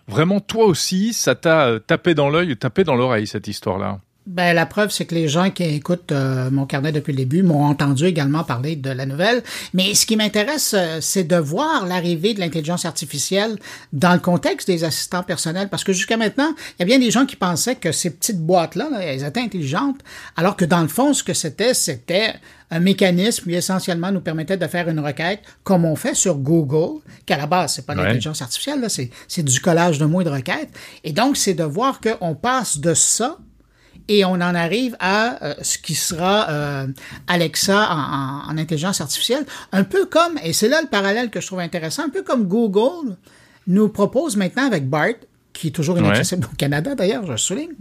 vraiment, 0.06 0.38
toi 0.38 0.66
aussi, 0.66 1.12
ça 1.12 1.34
t'a 1.34 1.66
euh, 1.66 1.78
tapé 1.80 2.14
dans 2.14 2.30
l'œil, 2.30 2.56
tapé 2.56 2.84
dans 2.84 2.94
l'oreille, 2.94 3.26
cette 3.26 3.48
histoire-là. 3.48 3.98
Ben, 4.28 4.52
la 4.52 4.66
preuve, 4.66 4.90
c'est 4.90 5.06
que 5.06 5.14
les 5.14 5.26
gens 5.26 5.50
qui 5.50 5.62
écoutent 5.62 6.12
euh, 6.12 6.50
mon 6.50 6.66
carnet 6.66 6.92
depuis 6.92 7.12
le 7.12 7.16
début 7.16 7.42
m'ont 7.42 7.64
entendu 7.64 8.04
également 8.04 8.44
parler 8.44 8.76
de 8.76 8.90
la 8.90 9.06
nouvelle. 9.06 9.42
Mais 9.72 9.94
ce 9.94 10.04
qui 10.04 10.16
m'intéresse, 10.16 10.74
euh, 10.76 10.98
c'est 11.00 11.24
de 11.24 11.36
voir 11.36 11.86
l'arrivée 11.86 12.34
de 12.34 12.40
l'intelligence 12.40 12.84
artificielle 12.84 13.56
dans 13.94 14.12
le 14.12 14.18
contexte 14.18 14.68
des 14.68 14.84
assistants 14.84 15.22
personnels. 15.22 15.70
Parce 15.70 15.82
que 15.82 15.94
jusqu'à 15.94 16.18
maintenant, 16.18 16.52
il 16.78 16.80
y 16.80 16.82
a 16.82 16.84
bien 16.84 16.98
des 16.98 17.10
gens 17.10 17.24
qui 17.24 17.36
pensaient 17.36 17.76
que 17.76 17.90
ces 17.90 18.10
petites 18.10 18.42
boîtes-là, 18.42 18.90
elles 19.00 19.24
étaient 19.24 19.40
intelligentes, 19.40 20.00
alors 20.36 20.56
que 20.56 20.66
dans 20.66 20.82
le 20.82 20.88
fond, 20.88 21.14
ce 21.14 21.24
que 21.24 21.32
c'était, 21.32 21.72
c'était 21.72 22.34
un 22.70 22.80
mécanisme 22.80 23.44
qui 23.44 23.54
essentiellement 23.54 24.12
nous 24.12 24.20
permettait 24.20 24.58
de 24.58 24.66
faire 24.66 24.90
une 24.90 25.00
requête 25.00 25.40
comme 25.64 25.86
on 25.86 25.96
fait 25.96 26.14
sur 26.14 26.36
Google, 26.36 27.00
qu'à 27.24 27.38
la 27.38 27.46
base, 27.46 27.76
c'est 27.76 27.86
pas 27.86 27.94
l'intelligence 27.94 28.42
artificielle, 28.42 28.82
là, 28.82 28.90
c'est, 28.90 29.08
c'est 29.26 29.42
du 29.42 29.58
collage 29.58 29.98
de 29.98 30.04
mots 30.04 30.20
et 30.20 30.24
de 30.24 30.28
requêtes. 30.28 30.68
Et 31.02 31.12
donc, 31.12 31.38
c'est 31.38 31.54
de 31.54 31.64
voir 31.64 32.02
qu'on 32.02 32.34
passe 32.34 32.78
de 32.78 32.92
ça 32.92 33.38
et 34.08 34.24
on 34.24 34.32
en 34.32 34.54
arrive 34.54 34.96
à 35.00 35.42
euh, 35.44 35.54
ce 35.62 35.78
qui 35.78 35.94
sera 35.94 36.48
euh, 36.50 36.86
Alexa 37.26 37.88
en, 37.90 38.50
en, 38.50 38.58
intelligence 38.58 39.00
artificielle, 39.00 39.44
un 39.72 39.84
peu 39.84 40.06
comme, 40.06 40.38
et 40.42 40.52
c'est 40.52 40.68
là 40.68 40.80
le 40.82 40.88
parallèle 40.88 41.30
que 41.30 41.40
je 41.40 41.46
trouve 41.46 41.60
intéressant, 41.60 42.04
un 42.04 42.08
peu 42.10 42.22
comme 42.22 42.44
Google 42.48 43.16
nous 43.66 43.88
propose 43.88 44.36
maintenant 44.36 44.66
avec 44.66 44.88
BART 44.88 45.14
qui 45.52 45.68
est 45.68 45.70
toujours 45.72 45.96
Ouais. 45.96 46.02
inaccessible 46.02 46.46
au 46.50 46.56
Canada, 46.56 46.94
d'ailleurs, 46.94 47.26
je 47.26 47.36
souligne. 47.36 47.72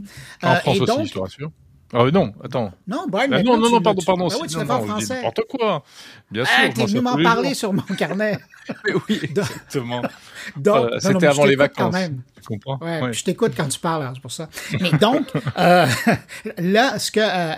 En 0.43 0.51
Euh, 0.51 0.55
France 0.55 0.77
et 0.77 0.81
aussi, 0.81 0.96
donc, 0.98 1.05
je 1.07 1.13
te 1.13 1.19
rassure. 1.19 1.51
Ah 1.94 2.03
oui, 2.03 2.12
non, 2.12 2.34
attends. 2.44 2.74
non, 2.86 3.06
Brian, 3.08 3.27
Ah, 3.32 3.41
non, 3.44 3.58
non, 3.58 3.70
non, 3.70 3.82
pardon, 3.82 4.01
pardon. 4.06 4.25
Oui, 4.27 4.32
c'est- 4.41 4.48
tu 4.60 4.65
non, 4.65 4.70
en 4.74 4.79
non, 4.82 4.88
français. 4.88 5.15
N'importe 5.15 5.41
quoi. 5.50 5.84
Bien 6.29 6.44
sûr. 6.44 6.53
Ah, 6.58 6.70
t'es 6.70 6.86
venu 6.86 7.00
m'en 7.00 7.15
parler 7.24 7.53
sur 7.53 7.72
mon 7.72 7.82
carnet. 7.98 8.38
Mais 8.86 8.91
oui, 9.08 9.20
exactement. 9.24 10.01
Donc, 10.58 10.91
non, 10.91 11.00
C'était 11.00 11.27
avant 11.27 11.46
les 11.46 11.56
quand 11.56 11.62
vacances. 11.63 11.94
même. 11.94 12.22
Tu 12.36 12.48
comprends? 12.48 12.77
Ouais, 12.86 13.01
Ouais. 13.03 13.13
je 13.13 13.24
t'écoute 13.24 13.53
quand 13.56 13.70
tu 13.70 13.79
parles, 13.79 14.03
hein, 14.03 14.12
c'est 14.15 14.22
pour 14.22 14.32
ça. 14.34 14.50
Mais 14.82 14.91
donc, 14.98 15.27
euh, 15.58 15.86
là, 16.58 17.00
ce 17.00 17.10
que 17.12 17.20
euh, 17.22 17.53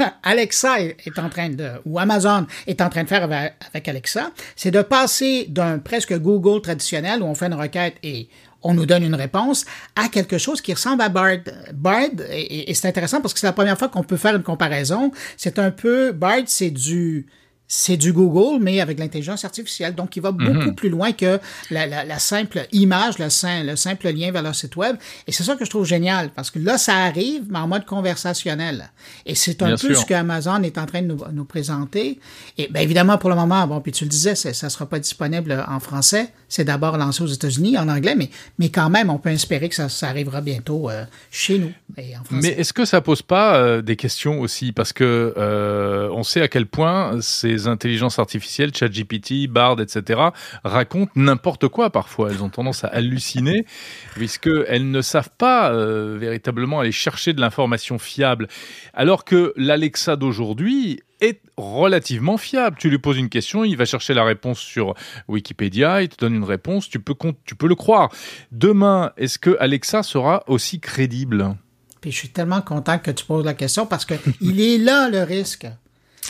euh, 0.00 0.04
Alexa 0.22 0.80
est, 0.80 0.96
est 1.04 1.18
en 1.18 1.28
train 1.28 1.48
de, 1.50 1.70
ou 1.84 1.98
Amazon 1.98 2.46
est 2.68 2.80
en 2.80 2.88
train 2.88 3.02
de 3.02 3.08
faire 3.08 3.24
avec, 3.24 3.54
avec 3.68 3.88
Alexa, 3.88 4.30
c'est 4.54 4.70
de 4.70 4.82
passer 4.82 5.46
d'un 5.48 5.78
presque 5.80 6.16
Google 6.18 6.60
traditionnel 6.62 7.22
où 7.22 7.26
on 7.26 7.34
fait 7.34 7.46
une 7.46 7.54
requête 7.54 7.96
et 8.04 8.28
on 8.62 8.74
nous 8.74 8.86
donne 8.86 9.02
une 9.02 9.14
réponse 9.14 9.64
à 9.96 10.08
quelque 10.08 10.38
chose 10.38 10.60
qui 10.60 10.72
ressemble 10.72 11.02
à 11.02 11.08
Bard. 11.08 11.38
Bard, 11.74 12.08
et, 12.30 12.70
et- 12.70 12.74
c'est 12.74 12.88
intéressant 12.88 13.20
parce 13.20 13.34
que 13.34 13.40
c'est 13.40 13.46
la 13.46 13.52
première 13.52 13.78
fois 13.78 13.88
qu'on 13.88 14.02
peut 14.04 14.16
faire 14.16 14.34
une 14.36 14.42
comparaison. 14.42 15.10
C'est 15.36 15.58
un 15.58 15.70
peu, 15.70 16.12
Bard, 16.12 16.42
c'est 16.46 16.70
du, 16.70 17.26
c'est 17.74 17.96
du 17.96 18.12
Google, 18.12 18.62
mais 18.62 18.82
avec 18.82 18.98
l'intelligence 18.98 19.46
artificielle. 19.46 19.94
Donc, 19.94 20.14
il 20.16 20.20
va 20.22 20.30
beaucoup 20.30 20.74
plus 20.74 20.90
loin 20.90 21.12
que 21.12 21.40
la, 21.70 21.86
la- 21.86 22.04
la 22.04 22.18
simple 22.18 22.66
image, 22.70 23.18
le, 23.18 23.30
sim- 23.30 23.64
le 23.64 23.76
simple 23.76 24.10
lien 24.10 24.30
vers 24.30 24.42
leur 24.42 24.54
site 24.54 24.76
web. 24.76 24.96
Et 25.26 25.32
c'est 25.32 25.42
ça 25.42 25.56
que 25.56 25.64
je 25.64 25.70
trouve 25.70 25.86
génial, 25.86 26.28
parce 26.34 26.50
que 26.50 26.58
là, 26.58 26.76
ça 26.76 26.94
arrive, 26.96 27.44
mais 27.48 27.58
en 27.60 27.68
mode 27.68 27.86
conversationnel. 27.86 28.90
Et 29.24 29.34
c'est 29.34 29.62
un 29.62 29.68
Bien 29.68 29.76
peu 29.76 29.88
sûr. 29.94 29.96
ce 30.02 30.04
qu'Amazon 30.04 30.62
est 30.64 30.76
en 30.76 30.84
train 30.84 31.00
de 31.00 31.06
nous, 31.06 31.18
nous 31.32 31.46
présenter. 31.46 32.20
Et 32.58 32.68
bien 32.68 32.82
évidemment, 32.82 33.16
pour 33.16 33.30
le 33.30 33.36
moment, 33.36 33.66
bon, 33.66 33.80
puis 33.80 33.92
tu 33.92 34.04
le 34.04 34.10
disais, 34.10 34.34
ça 34.34 34.50
ne 34.50 34.70
sera 34.70 34.84
pas 34.84 34.98
disponible 34.98 35.64
en 35.66 35.80
français. 35.80 36.28
C'est 36.50 36.64
d'abord 36.64 36.98
lancé 36.98 37.22
aux 37.22 37.26
États-Unis, 37.26 37.78
en 37.78 37.88
anglais, 37.88 38.14
mais, 38.14 38.28
mais 38.58 38.68
quand 38.68 38.90
même, 38.90 39.08
on 39.08 39.16
peut 39.18 39.30
espérer 39.30 39.70
que 39.70 39.74
ça, 39.74 39.88
ça 39.88 40.08
arrivera 40.08 40.42
bientôt 40.42 40.90
euh, 40.90 41.04
chez 41.30 41.58
nous 41.58 41.72
et 41.96 42.14
en 42.18 42.24
français. 42.24 42.40
Mais 42.54 42.60
est-ce 42.60 42.74
que 42.74 42.84
ça 42.84 43.00
pose 43.00 43.22
pas 43.22 43.56
euh, 43.56 43.80
des 43.80 43.96
questions 43.96 44.40
aussi? 44.40 44.72
Parce 44.72 44.92
que 44.92 45.32
euh, 45.38 46.10
on 46.12 46.22
sait 46.22 46.42
à 46.42 46.48
quel 46.48 46.66
point 46.66 47.18
ces 47.22 47.61
intelligences 47.68 48.18
artificielles, 48.18 48.74
ChatGPT, 48.74 49.48
Bard, 49.48 49.80
etc., 49.80 50.20
racontent 50.64 51.12
n'importe 51.16 51.68
quoi 51.68 51.90
parfois. 51.90 52.30
Elles 52.30 52.42
ont 52.42 52.48
tendance 52.48 52.84
à 52.84 52.88
halluciner, 52.88 53.66
puisqu'elles 54.14 54.90
ne 54.90 55.00
savent 55.00 55.30
pas 55.36 55.72
euh, 55.72 56.16
véritablement 56.18 56.80
aller 56.80 56.92
chercher 56.92 57.32
de 57.32 57.40
l'information 57.40 57.98
fiable. 57.98 58.48
Alors 58.94 59.24
que 59.24 59.52
l'Alexa 59.56 60.16
d'aujourd'hui 60.16 61.00
est 61.20 61.40
relativement 61.56 62.36
fiable. 62.36 62.76
Tu 62.78 62.90
lui 62.90 62.98
poses 62.98 63.16
une 63.16 63.28
question, 63.28 63.64
il 63.64 63.76
va 63.76 63.84
chercher 63.84 64.12
la 64.12 64.24
réponse 64.24 64.58
sur 64.58 64.94
Wikipédia, 65.28 66.02
il 66.02 66.08
te 66.08 66.16
donne 66.16 66.34
une 66.34 66.44
réponse, 66.44 66.88
tu 66.88 66.98
peux, 66.98 67.14
tu 67.44 67.54
peux 67.54 67.68
le 67.68 67.74
croire. 67.74 68.10
Demain, 68.50 69.12
est-ce 69.16 69.38
que 69.38 69.56
Alexa 69.60 70.02
sera 70.02 70.42
aussi 70.48 70.80
crédible? 70.80 71.56
Puis 72.00 72.10
je 72.10 72.16
suis 72.16 72.30
tellement 72.30 72.60
content 72.60 72.98
que 72.98 73.12
tu 73.12 73.24
poses 73.24 73.44
la 73.44 73.54
question 73.54 73.86
parce 73.86 74.04
que 74.04 74.14
il 74.40 74.60
est 74.60 74.78
là 74.78 75.08
le 75.08 75.22
risque. 75.22 75.66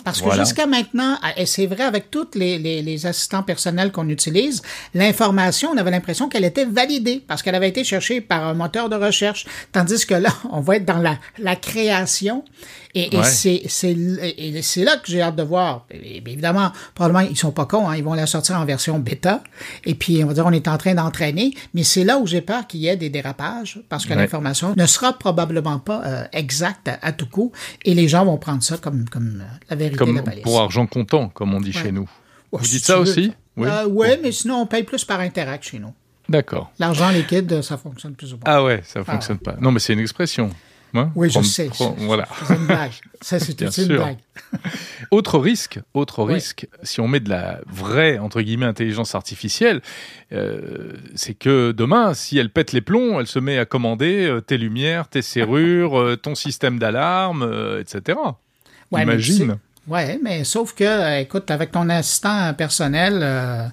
Parce 0.04 0.20
que 0.20 0.24
Voilà. 0.24 0.42
jusqu'à 0.42 0.66
maintenant, 0.66 1.18
et 1.36 1.44
c'est 1.46 1.66
vrai 1.66 1.84
avec 1.84 2.10
tous 2.10 2.28
les, 2.34 2.58
les, 2.58 2.80
les 2.82 3.06
assistants 3.06 3.42
personnels 3.42 3.92
qu'on 3.92 4.08
utilise, 4.08 4.62
l'information, 4.94 5.70
on 5.74 5.76
avait 5.76 5.90
l'impression 5.90 6.28
qu'elle 6.28 6.44
était 6.44 6.64
validée 6.64 7.22
parce 7.26 7.42
qu'elle 7.42 7.54
avait 7.54 7.68
été 7.68 7.84
cherchée 7.84 8.20
par 8.20 8.46
un 8.46 8.54
moteur 8.54 8.88
de 8.88 8.96
recherche. 8.96 9.46
Tandis 9.70 10.06
que 10.06 10.14
là, 10.14 10.30
on 10.50 10.60
va 10.60 10.76
être 10.76 10.84
dans 10.86 10.98
la, 10.98 11.18
la 11.38 11.56
création. 11.56 12.44
Et, 12.94 13.14
et 13.14 13.18
Ouais. 13.18 13.24
c'est, 13.24 14.82
là 14.84 14.96
que 14.96 15.10
j'ai 15.10 15.22
hâte 15.22 15.36
de 15.36 15.42
voir. 15.42 15.86
Et 15.90 16.18
évidemment, 16.18 16.72
probablement, 16.94 17.20
ils 17.20 17.36
sont 17.36 17.50
pas 17.52 17.64
cons, 17.64 17.88
hein, 17.88 17.96
ils 17.96 18.04
vont 18.04 18.12
la 18.14 18.26
sortir 18.26 18.56
en 18.58 18.64
version 18.66 18.98
bêta. 18.98 19.42
Et 19.84 19.94
puis, 19.94 20.22
on 20.22 20.26
va 20.26 20.34
dire, 20.34 20.44
on 20.46 20.52
est 20.52 20.68
en 20.68 20.76
train 20.76 20.94
d'entraîner. 20.94 21.54
Mais 21.74 21.84
c'est 21.84 22.04
là 22.04 22.18
où 22.18 22.26
j'ai 22.26 22.42
peur 22.42 22.66
qu'il 22.66 22.80
y 22.80 22.88
ait 22.88 22.96
des 22.96 23.08
dérapages 23.10 23.80
parce 23.88 24.04
que 24.04 24.10
Ouais. 24.10 24.16
l'information 24.16 24.74
ne 24.76 24.86
sera 24.86 25.14
probablement 25.14 25.78
pas 25.78 26.02
euh, 26.04 26.24
exacte 26.32 26.88
à, 26.88 26.98
à 27.00 27.12
tout 27.12 27.26
coup. 27.26 27.50
Et 27.84 27.94
les 27.94 28.08
gens 28.08 28.24
vont 28.26 28.36
prendre 28.36 28.62
ça 28.62 28.76
comme, 28.76 29.08
comme 29.08 29.40
euh, 29.42 29.56
la 29.70 29.76
vérité 29.76 29.94
de 29.94 29.98
Comme 29.98 30.16
la 30.16 30.22
balise. 30.22 30.42
pour 30.42 30.60
argent 30.60 30.86
comptant, 30.86 31.28
comme 31.30 31.54
on 31.54 31.60
dit 31.60 31.72
Ouais. 31.74 31.82
chez 31.82 31.92
nous. 31.92 32.08
Vous 32.52 32.64
si 32.64 32.72
dites 32.72 32.84
ça 32.84 32.96
veux. 32.96 33.02
aussi? 33.02 33.32
Oui. 33.56 33.68
Euh, 33.70 33.86
ouais, 33.86 34.20
mais 34.22 34.32
sinon, 34.32 34.56
on 34.62 34.66
paye 34.66 34.82
plus 34.82 35.04
par 35.06 35.20
interact 35.20 35.64
chez 35.64 35.78
nous. 35.78 35.94
D'accord. 36.28 36.70
L'argent 36.78 37.08
liquide, 37.10 37.62
ça 37.62 37.76
fonctionne 37.78 38.14
plus 38.14 38.32
ou 38.34 38.36
moins. 38.36 38.44
Ah 38.44 38.62
ouais, 38.62 38.82
ça 38.84 39.02
fonctionne 39.02 39.38
pas. 39.38 39.56
Non, 39.60 39.72
mais 39.72 39.80
c'est 39.80 39.92
une 39.94 39.98
expression. 40.00 40.50
Hein 40.94 41.10
Oui, 41.14 41.30
je 41.30 41.40
sais. 41.40 41.66
prendre- 41.68 41.96
voilà. 42.00 42.28
C'est 42.46 42.54
une 42.56 42.66
blague. 42.66 42.92
Ça, 43.20 43.38
c'est 43.40 43.58
une 43.60 43.70
sûr. 43.70 43.86
blague. 43.86 44.18
Autre 45.10 45.38
risque, 45.38 45.78
autre 45.94 46.24
Ouais. 46.24 46.34
risque, 46.34 46.66
si 46.82 47.00
on 47.00 47.08
met 47.08 47.20
de 47.20 47.28
la 47.30 47.60
vraie 47.66 48.18
entre 48.18 48.40
guillemets 48.40 48.66
intelligence 48.66 49.14
artificielle, 49.14 49.80
euh, 50.32 50.92
c'est 51.14 51.34
que 51.34 51.72
demain, 51.72 52.14
si 52.14 52.38
elle 52.38 52.50
pète 52.50 52.72
les 52.72 52.80
plombs, 52.80 53.20
elle 53.20 53.26
se 53.26 53.38
met 53.38 53.58
à 53.58 53.64
commander 53.66 54.24
euh, 54.26 54.40
tes 54.40 54.56
lumières, 54.58 55.08
tes 55.08 55.20
serrures, 55.22 55.98
euh, 56.00 56.16
ton 56.16 56.34
système 56.34 56.78
d'alarme, 56.78 57.42
etc. 57.80 58.18
Ouais, 58.90 59.04
mais 59.04 59.16
tu 59.16 59.22
sais- 59.24 59.32
Imagine. 59.42 59.58
Ouais, 59.88 60.18
mais 60.22 60.44
sauf 60.44 60.74
que, 60.74 61.20
écoute, 61.20 61.50
avec 61.50 61.72
ton 61.72 61.88
assistant 61.88 62.54
personnel, 62.54 63.72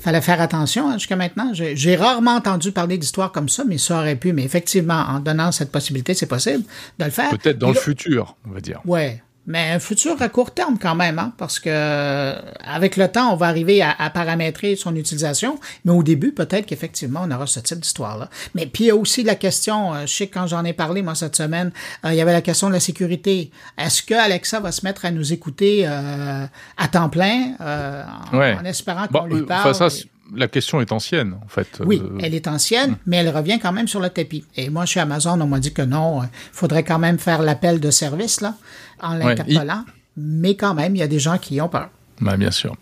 fallait 0.00 0.20
faire 0.20 0.40
attention 0.40 0.88
hein, 0.88 0.94
jusqu'à 0.98 1.16
maintenant. 1.16 1.52
J'ai 1.52 1.96
rarement 1.96 2.36
entendu 2.36 2.72
parler 2.72 2.98
d'histoires 2.98 3.32
comme 3.32 3.48
ça, 3.48 3.64
mais 3.66 3.78
ça 3.78 3.98
aurait 3.98 4.16
pu. 4.16 4.32
Mais 4.32 4.44
effectivement, 4.44 5.04
en 5.08 5.20
donnant 5.20 5.52
cette 5.52 5.70
possibilité, 5.70 6.14
c'est 6.14 6.26
possible 6.26 6.64
de 6.98 7.04
le 7.04 7.10
faire. 7.10 7.30
Peut-être 7.30 7.58
dans 7.58 7.68
Et 7.68 7.70
le 7.70 7.76
là- 7.76 7.80
futur, 7.80 8.36
on 8.48 8.52
va 8.52 8.60
dire. 8.60 8.80
Ouais. 8.84 9.22
Mais 9.52 9.72
un 9.72 9.80
futur 9.80 10.14
à 10.22 10.28
court 10.28 10.52
terme 10.52 10.78
quand 10.80 10.94
même, 10.94 11.18
hein, 11.18 11.32
parce 11.36 11.58
que 11.58 11.68
euh, 11.72 12.40
avec 12.64 12.96
le 12.96 13.08
temps, 13.08 13.32
on 13.32 13.36
va 13.36 13.46
arriver 13.48 13.82
à, 13.82 13.90
à 13.98 14.08
paramétrer 14.08 14.76
son 14.76 14.94
utilisation, 14.94 15.58
mais 15.84 15.90
au 15.90 16.04
début, 16.04 16.30
peut-être 16.32 16.66
qu'effectivement, 16.66 17.22
on 17.24 17.30
aura 17.32 17.48
ce 17.48 17.58
type 17.58 17.80
d'histoire-là. 17.80 18.30
Mais 18.54 18.66
puis 18.66 18.84
il 18.84 18.86
y 18.86 18.90
a 18.90 18.96
aussi 18.96 19.24
la 19.24 19.34
question, 19.34 19.92
euh, 19.92 20.02
je 20.06 20.12
sais 20.14 20.26
que 20.28 20.34
quand 20.34 20.46
j'en 20.46 20.64
ai 20.64 20.72
parlé, 20.72 21.02
moi, 21.02 21.16
cette 21.16 21.34
semaine, 21.34 21.72
euh, 22.04 22.12
il 22.12 22.16
y 22.16 22.20
avait 22.20 22.32
la 22.32 22.42
question 22.42 22.68
de 22.68 22.74
la 22.74 22.80
sécurité. 22.80 23.50
Est-ce 23.76 24.04
que 24.04 24.14
Alexa 24.14 24.60
va 24.60 24.70
se 24.70 24.84
mettre 24.86 25.04
à 25.04 25.10
nous 25.10 25.32
écouter 25.32 25.82
euh, 25.84 26.46
à 26.76 26.88
temps 26.88 27.08
plein, 27.08 27.54
euh, 27.60 28.04
en, 28.32 28.38
Ouais. 28.38 28.56
en 28.60 28.64
espérant 28.64 29.08
qu'on 29.08 29.20
Bon, 29.22 29.26
lui 29.26 29.42
parle? 29.42 29.74
ça, 29.74 29.88
et- 29.88 30.09
la 30.34 30.48
question 30.48 30.80
est 30.80 30.92
ancienne, 30.92 31.34
en 31.44 31.48
fait. 31.48 31.80
oui, 31.84 32.00
Euh, 32.02 32.18
elle 32.22 32.34
est 32.34 32.46
ancienne, 32.48 32.96
mais 33.06 33.16
elle 33.18 33.28
revient 33.30 33.58
quand 33.60 33.72
même 33.72 33.88
sur 33.88 34.00
le 34.00 34.10
tapis. 34.10 34.44
Et 34.56 34.70
moi, 34.70 34.86
chez 34.86 35.00
Amazon, 35.00 35.40
on 35.40 35.46
m'a 35.46 35.58
dit 35.60 35.72
que 35.72 35.82
non, 35.82 36.22
il 36.22 36.28
faudrait 36.52 36.84
quand 36.84 36.98
même 36.98 37.18
faire 37.18 37.42
l'appel 37.42 37.80
de 37.80 37.90
service 37.90 38.40
là, 38.40 38.54
en 39.02 39.18
Ouais, 39.18 39.34
l'interpellant. 39.34 39.84
Mais 40.16 40.54
quand 40.56 40.74
même, 40.74 40.96
il 40.96 40.98
y 40.98 41.02
a 41.02 41.08
des 41.08 41.18
gens 41.20 41.38
qui 41.38 41.60
ont 41.60 41.68
peur. 41.68 41.88
Bah, 42.20 42.36
bien 42.36 42.50
sûr. 42.50 42.76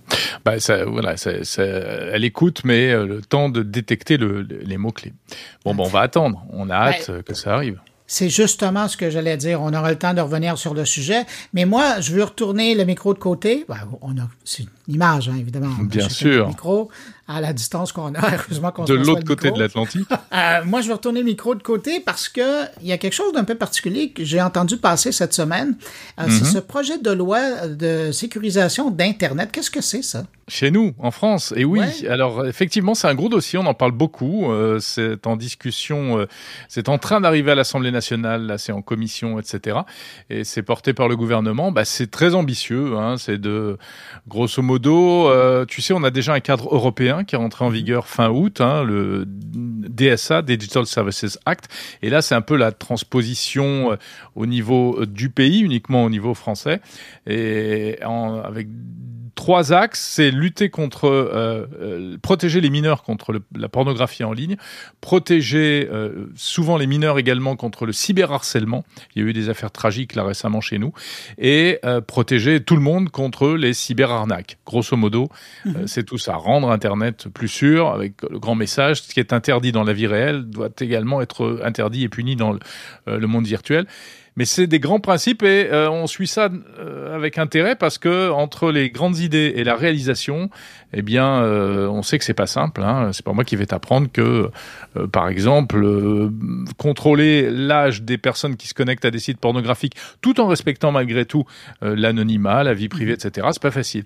Bah, 0.45 0.59
ça, 0.59 0.85
voilà, 0.85 1.17
ça- 1.17 1.45
ça- 1.45 1.63
elle 1.63 2.25
écoute, 2.25 2.63
mais 2.65 2.91
euh, 2.91 3.07
le 3.07 3.21
temps 3.23 3.49
de 3.49 3.63
détecter 3.63 4.17
le- 4.17 4.43
le- 4.43 4.59
les 4.65 4.77
mots-clés. 4.79 5.13
Bon, 5.65 5.75
bon, 5.77 5.85
on 5.85 5.89
va 5.89 6.01
attendre. 6.01 6.45
On 6.51 6.69
a 6.71 6.75
hâte 6.75 7.09
Ouais. 7.09 7.15
euh, 7.15 7.23
que 7.23 7.35
ça 7.35 7.55
arrive. 7.55 7.79
C'est 8.11 8.31
justement 8.31 8.89
ce 8.89 8.97
que 8.97 9.11
j'allais 9.11 9.37
dire. 9.37 9.61
On 9.61 9.69
aura 9.75 9.91
le 9.91 9.99
temps 9.99 10.15
de 10.15 10.21
revenir 10.23 10.57
sur 10.59 10.73
le 10.75 10.85
sujet. 10.87 11.27
Mais 11.53 11.67
moi, 11.67 12.01
je 12.01 12.13
veux 12.15 12.25
retourner 12.25 12.75
le 12.75 12.85
micro 12.85 13.13
de 13.13 13.19
côté. 13.19 13.67
Ben, 13.69 13.77
on 14.01 14.17
a, 14.17 14.27
c'est 14.45 14.63
une 14.65 14.95
image, 14.95 15.29
hein, 15.29 15.37
évidemment. 15.39 15.75
Bien 15.83 16.09
sûr. 16.09 16.49
micro 16.49 16.91
à 17.29 17.41
la 17.41 17.53
distance 17.53 17.93
qu'on 17.93 18.15
a. 18.15 18.35
Heureusement 18.35 18.73
qu'on 18.73 18.85
De 18.85 18.95
l'autre 18.95 19.25
côté 19.25 19.51
de 19.51 19.59
l'Atlantique. 19.59 20.09
Euh, 20.31 20.63
moi, 20.65 20.83
je 20.83 20.89
vais 20.89 20.93
retourner 20.93 21.21
le 21.21 21.25
micro 21.25 21.55
de 21.55 21.63
côté 21.63 22.01
parce 22.01 22.29
que 22.29 22.65
il 22.83 22.87
y 22.87 22.93
a 22.93 22.99
quelque 22.99 23.15
chose 23.15 23.33
d'un 23.33 23.45
peu 23.45 23.55
particulier 23.55 24.11
que 24.11 24.25
j'ai 24.25 24.43
entendu 24.43 24.77
passer 24.77 25.11
cette 25.11 25.33
semaine. 25.33 25.77
Euh, 26.21 26.25
Mhm. 26.27 26.31
C'est 26.31 26.45
ce 26.45 26.59
projet 26.59 26.99
de 26.99 27.11
loi 27.11 27.67
de 27.67 28.13
sécurisation 28.13 28.91
d'Internet. 28.91 29.51
Qu'est-ce 29.51 29.71
que 29.71 29.81
c'est, 29.81 30.03
ça? 30.03 30.25
Chez 30.47 30.71
nous, 30.71 30.95
en 30.99 31.11
France, 31.11 31.53
et 31.57 31.65
oui. 31.65 31.81
Ouais. 31.81 32.09
Alors, 32.09 32.47
effectivement, 32.47 32.95
c'est 32.95 33.07
un 33.07 33.15
gros 33.15 33.29
dossier, 33.29 33.59
on 33.59 33.67
en 33.67 33.75
parle 33.75 33.93
beaucoup. 33.93 34.51
euh, 34.51 34.79
c'est 34.81 35.27
en 35.27 35.37
discussion, 35.37 36.19
euh, 36.19 36.27
c'est 36.69 36.89
en 36.89 36.97
train 36.99 37.21
d'arriver 37.21 37.51
à 37.53 37.55
l'Assemblée 37.55 37.91
nationale, 37.91 38.47
là, 38.47 38.57
c'est 38.59 38.73
en 38.73 38.81
commission, 38.81 39.39
etc. 39.39 39.79
Et 40.31 40.45
c'est 40.45 40.63
porté 40.63 40.95
par 40.95 41.09
le 41.09 41.17
gouvernement. 41.17 41.71
Bah, 41.73 41.85
c'est 41.85 42.11
très 42.11 42.35
ambitieux. 42.35 42.97
Hein, 42.97 43.17
c'est 43.19 43.39
de, 43.39 43.77
grosso 44.27 44.63
modo, 44.63 45.29
euh, 45.29 45.65
tu 45.67 45.83
sais, 45.83 45.93
on 45.93 46.03
a 46.03 46.11
déjà 46.11 46.33
un 46.33 46.41
cadre 46.41 46.75
européen 46.75 47.18
qui 47.25 47.35
est 47.35 47.39
rentré 47.39 47.65
en 47.65 47.69
vigueur 47.69 48.07
fin 48.07 48.29
août, 48.31 48.61
hein, 48.61 48.83
le 48.85 49.25
DSA, 49.27 50.43
Digital 50.43 50.87
Services 50.87 51.39
Act. 51.47 51.69
Et 52.03 52.11
là, 52.11 52.23
c'est 52.23 52.35
un 52.35 52.41
peu 52.41 52.57
la 52.57 52.73
transposition 52.73 53.93
euh, 53.93 53.97
au 54.35 54.47
niveau 54.47 55.01
euh, 55.01 55.07
du 55.07 55.31
pays, 55.31 55.61
uniquement 55.61 56.05
au 56.05 56.11
niveau 56.11 56.35
français. 56.35 56.81
Et 57.27 57.99
en- 58.05 58.41
avec 58.43 58.69
trois 59.35 59.73
axes, 59.73 60.01
c'est 60.01 60.33
lutter 60.33 60.69
contre, 60.69 61.05
euh, 61.07 61.65
euh, 61.81 62.17
protéger 62.21 62.61
les 62.61 62.71
mineurs 62.71 63.05
contre 63.05 63.33
le- 63.33 63.43
la 63.57 63.69
pornographie 63.69 64.25
en 64.25 64.33
ligne, 64.33 64.57
protéger 65.01 65.89
euh, 65.93 66.27
souvent 66.35 66.77
les 66.77 66.89
mineurs 66.89 67.19
également 67.21 67.55
contre 67.55 67.87
le 67.87 67.93
cyberharcèlement. 67.93 68.85
Il 69.15 69.23
y 69.23 69.25
a 69.25 69.29
eu 69.29 69.33
des 69.33 69.49
affaires 69.49 69.71
tragiques 69.71 70.17
là 70.17 70.25
récemment 70.25 70.61
chez 70.61 70.79
nous, 70.79 70.93
et 71.39 71.79
protéger 72.09 72.61
tout 72.65 72.75
le 72.75 72.83
monde 72.83 73.11
contre 73.11 73.51
les 73.51 73.75
cyberarnaques. 73.75 74.59
Grosso 74.67 74.97
modo, 74.97 75.29
euh, 75.67 75.85
c'est 75.87 76.03
tout 76.05 76.19
ça. 76.19 76.35
Rendre 76.35 76.71
Internet 76.73 77.08
plus 77.13 77.49
sûr, 77.49 77.89
avec 77.89 78.15
le 78.29 78.39
grand 78.39 78.55
message, 78.55 79.03
ce 79.03 79.15
qui 79.15 79.21
est 79.21 79.33
interdit 79.33 79.73
dans 79.73 79.85
la 79.85 79.93
vie 79.93 80.07
réelle 80.07 80.45
doit 80.45 80.69
également 80.81 81.21
être 81.21 81.61
interdit 81.65 82.05
et 82.05 82.09
puni 82.09 82.37
dans 82.37 82.53
le, 82.53 82.59
euh, 83.09 83.27
monde 83.27 83.47
virtuel. 83.47 83.87
Mais 84.39 84.45
c'est 84.45 84.69
des 84.69 84.79
grands 84.79 85.01
principes 85.01 85.43
et 85.43 85.69
euh, 85.73 85.91
on 85.91 86.07
suit 86.07 86.29
ça 86.29 86.49
euh, 86.79 87.17
avec 87.17 87.39
intérêt 87.39 87.75
parce 87.75 87.99
que 87.99 88.31
entre 88.31 88.71
les 88.71 88.89
grandes 88.89 89.19
idées 89.19 89.53
et 89.57 89.65
la 89.65 89.75
réalisation, 89.75 90.49
eh 90.93 91.03
bien, 91.03 91.43
euh, 91.43 91.89
on 91.89 92.05
sait 92.05 92.19
que 92.19 92.25
c'est 92.25 92.35
pas 92.35 92.47
simple. 92.47 92.85
Hein. 92.85 93.11
C'est 93.13 93.25
pas 93.25 93.33
moi 93.33 93.43
qui 93.43 93.57
vais 93.57 93.67
t'apprendre 93.67 94.07
que, 94.13 94.49
euh, 94.97 95.07
par 95.09 95.29
exemple, 95.29 95.83
euh, 95.83 96.31
contrôler 96.77 97.51
l'âge 97.51 98.03
des 98.03 98.17
personnes 98.17 98.57
qui 98.57 98.69
se 98.69 98.75
connectent 98.75 99.05
à 99.05 99.11
des 99.11 99.19
sites 99.19 99.41
pornographiques, 99.41 99.97
tout 100.21 100.41
en 100.41 100.47
respectant 100.47 100.93
malgré 100.93 101.27
tout 101.27 101.45
euh, 101.83 101.97
l'anonymat, 101.97 102.63
la 102.63 102.75
vie 102.75 102.89
privée, 102.89 103.15
etc. 103.15 103.49
C'est 103.51 103.63
pas 103.63 103.73
facile. 103.73 104.05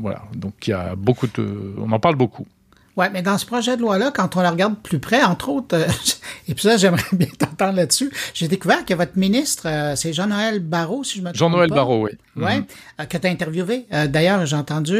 Voilà. 0.00 0.24
Donc 0.34 0.66
il 0.66 0.70
y 0.70 0.74
a 0.74 0.96
beaucoup 0.96 1.28
de, 1.28 1.74
on 1.78 1.92
en 1.92 2.00
parle 2.00 2.16
beaucoup. 2.16 2.48
Oui, 2.96 3.06
mais 3.12 3.22
dans 3.22 3.38
ce 3.38 3.46
projet 3.46 3.76
de 3.76 3.82
loi-là, 3.82 4.10
quand 4.14 4.36
on 4.36 4.42
le 4.42 4.48
regarde 4.48 4.74
plus 4.82 4.98
près, 4.98 5.22
entre 5.22 5.48
autres, 5.48 5.76
euh, 5.76 5.86
et 6.48 6.54
puis 6.54 6.62
ça, 6.62 6.76
j'aimerais 6.76 7.02
bien 7.12 7.28
t'entendre 7.38 7.74
là-dessus, 7.76 8.10
j'ai 8.34 8.48
découvert 8.48 8.84
que 8.84 8.94
votre 8.94 9.16
ministre, 9.16 9.62
euh, 9.66 9.94
c'est 9.96 10.12
Jean-Noël 10.12 10.58
Barrot, 10.60 11.04
si 11.04 11.18
je 11.18 11.22
me 11.22 11.26
trompe 11.26 11.36
Jean-Noël. 11.36 11.70
Barrot, 11.70 12.02
oui. 12.04 12.10
Oui, 12.36 12.42
Mhm. 12.56 12.64
euh, 13.00 13.04
que 13.04 13.16
tu 13.16 13.26
as 13.26 13.30
interviewé. 13.30 13.86
D'ailleurs, 14.08 14.44
j'ai 14.46 14.56
entendu... 14.56 14.96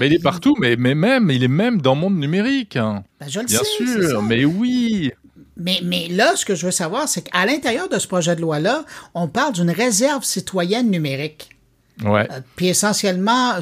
Mais 0.00 0.06
il 0.06 0.14
est 0.14 0.22
partout, 0.22 0.54
mais, 0.58 0.76
mais 0.76 0.94
même, 0.94 1.30
il 1.30 1.44
est 1.44 1.48
même 1.48 1.80
dans 1.80 1.94
le 1.94 2.00
monde 2.00 2.16
numérique. 2.18 2.76
hein. 2.76 3.04
ben, 3.20 3.26
je 3.28 3.40
le 3.40 3.46
Bien 3.46 3.58
sais, 3.58 3.86
sûr, 4.08 4.22
mais 4.22 4.44
oui. 4.44 5.12
Mais, 5.56 5.80
mais 5.84 6.08
là, 6.08 6.34
ce 6.36 6.44
que 6.44 6.54
je 6.56 6.66
veux 6.66 6.72
savoir, 6.72 7.08
c'est 7.08 7.22
qu'à 7.22 7.46
l'intérieur 7.46 7.88
de 7.88 7.98
ce 7.98 8.08
projet 8.08 8.34
de 8.34 8.40
loi-là, 8.40 8.84
on 9.14 9.28
parle 9.28 9.52
d'une 9.52 9.70
réserve 9.70 10.24
citoyenne 10.24 10.90
numérique. 10.90 11.50
Ouais. 12.02 12.26
Puis 12.56 12.66
essentiellement, 12.68 13.52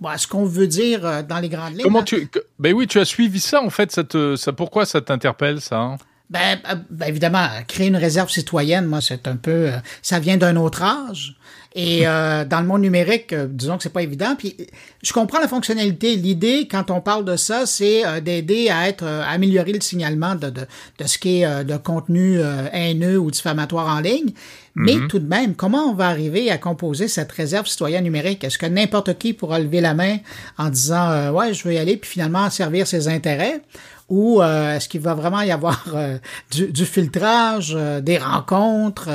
bon, 0.00 0.16
ce 0.16 0.26
qu'on 0.26 0.44
veut 0.44 0.66
dire 0.66 1.04
euh, 1.04 1.22
dans 1.22 1.38
les 1.38 1.48
grandes 1.48 1.72
lignes... 1.72 1.82
Comment 1.82 2.00
hein, 2.00 2.04
tu, 2.04 2.28
ben 2.58 2.72
oui, 2.74 2.86
tu 2.86 2.98
as 2.98 3.04
suivi 3.04 3.40
ça 3.40 3.62
en 3.62 3.70
fait. 3.70 3.90
Ça 3.92 4.04
te, 4.04 4.36
ça, 4.36 4.52
pourquoi 4.52 4.86
ça 4.86 5.00
t'interpelle 5.00 5.60
ça 5.60 5.78
hein? 5.78 5.96
Ben, 6.30 6.58
euh, 6.70 6.74
ben, 6.90 7.06
évidemment, 7.08 7.48
créer 7.66 7.88
une 7.88 7.96
réserve 7.96 8.28
citoyenne, 8.28 8.84
moi, 8.84 9.00
c'est 9.00 9.26
un 9.26 9.36
peu, 9.36 9.50
euh, 9.50 9.78
ça 10.02 10.18
vient 10.18 10.36
d'un 10.36 10.56
autre 10.56 10.82
âge. 10.82 11.36
Et 11.80 12.08
euh, 12.08 12.44
dans 12.44 12.60
le 12.60 12.66
monde 12.66 12.82
numérique, 12.82 13.32
euh, 13.32 13.46
disons 13.48 13.76
que 13.76 13.84
c'est 13.84 13.92
pas 13.92 14.02
évident. 14.02 14.34
Puis 14.36 14.56
je 15.00 15.12
comprends 15.12 15.38
la 15.38 15.46
fonctionnalité. 15.46 16.16
L'idée, 16.16 16.66
quand 16.68 16.90
on 16.90 17.00
parle 17.00 17.24
de 17.24 17.36
ça, 17.36 17.66
c'est 17.66 18.04
euh, 18.04 18.20
d'aider 18.20 18.68
à 18.68 18.88
être, 18.88 19.04
euh, 19.04 19.22
à 19.22 19.28
améliorer 19.28 19.72
le 19.72 19.80
signalement 19.80 20.34
de, 20.34 20.50
de, 20.50 20.62
de 20.98 21.06
ce 21.06 21.18
qui 21.18 21.40
est 21.40 21.46
euh, 21.46 21.62
de 21.62 21.76
contenu 21.76 22.40
euh, 22.40 22.66
haineux 22.72 23.16
ou 23.16 23.30
diffamatoire 23.30 23.86
en 23.96 24.00
ligne. 24.00 24.32
Mais 24.80 24.94
tout 25.08 25.18
de 25.18 25.28
même, 25.28 25.56
comment 25.56 25.90
on 25.90 25.94
va 25.94 26.06
arriver 26.06 26.52
à 26.52 26.58
composer 26.58 27.08
cette 27.08 27.32
réserve 27.32 27.66
citoyenne 27.66 28.04
numérique? 28.04 28.44
Est-ce 28.44 28.58
que 28.58 28.66
n'importe 28.66 29.18
qui 29.18 29.32
pourra 29.32 29.58
lever 29.58 29.80
la 29.80 29.94
main 29.94 30.18
en 30.56 30.68
disant 30.68 31.10
euh, 31.10 31.30
ouais, 31.30 31.52
je 31.52 31.64
veux 31.66 31.74
y 31.74 31.78
aller, 31.78 31.96
puis 31.96 32.10
finalement 32.10 32.48
servir 32.50 32.86
ses 32.86 33.08
intérêts? 33.08 33.60
Ou 34.08 34.40
euh, 34.40 34.74
est-ce 34.74 34.88
qu'il 34.88 35.02
va 35.02 35.12
vraiment 35.12 35.42
y 35.42 35.50
avoir 35.50 35.84
euh, 35.94 36.16
du, 36.50 36.68
du 36.68 36.86
filtrage, 36.86 37.74
euh, 37.76 38.00
des 38.00 38.16
rencontres? 38.16 39.10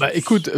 Bah 0.00 0.08
écoute, 0.14 0.50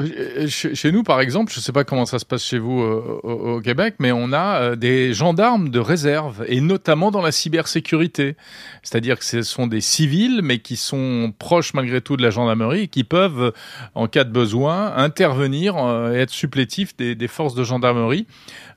chez 0.48 0.74
chez 0.74 0.90
nous 0.90 1.02
par 1.02 1.20
exemple, 1.20 1.52
je 1.52 1.60
sais 1.60 1.72
pas 1.72 1.84
comment 1.84 2.06
ça 2.06 2.18
se 2.18 2.24
passe 2.24 2.42
chez 2.42 2.58
vous 2.58 2.80
au, 2.80 3.56
au 3.56 3.60
Québec, 3.60 3.96
mais 3.98 4.10
on 4.10 4.32
a 4.32 4.74
des 4.74 5.12
gendarmes 5.12 5.68
de 5.68 5.78
réserve 5.78 6.46
et 6.48 6.62
notamment 6.62 7.10
dans 7.10 7.20
la 7.20 7.30
cybersécurité. 7.30 8.36
C'est-à-dire 8.82 9.18
que 9.18 9.24
ce 9.24 9.42
sont 9.42 9.66
des 9.66 9.82
civils 9.82 10.40
mais 10.42 10.60
qui 10.60 10.76
sont 10.76 11.34
proches 11.38 11.74
malgré 11.74 12.00
tout 12.00 12.16
de 12.16 12.22
la 12.22 12.30
gendarmerie 12.30 12.82
et 12.82 12.88
qui 12.88 13.04
peuvent, 13.04 13.52
en 13.94 14.08
cas 14.08 14.24
de 14.24 14.32
besoin, 14.32 14.96
intervenir 14.96 15.76
et 16.14 16.20
être 16.20 16.30
supplétifs 16.30 16.96
des, 16.96 17.14
des 17.14 17.28
forces 17.28 17.54
de 17.54 17.64
gendarmerie 17.64 18.26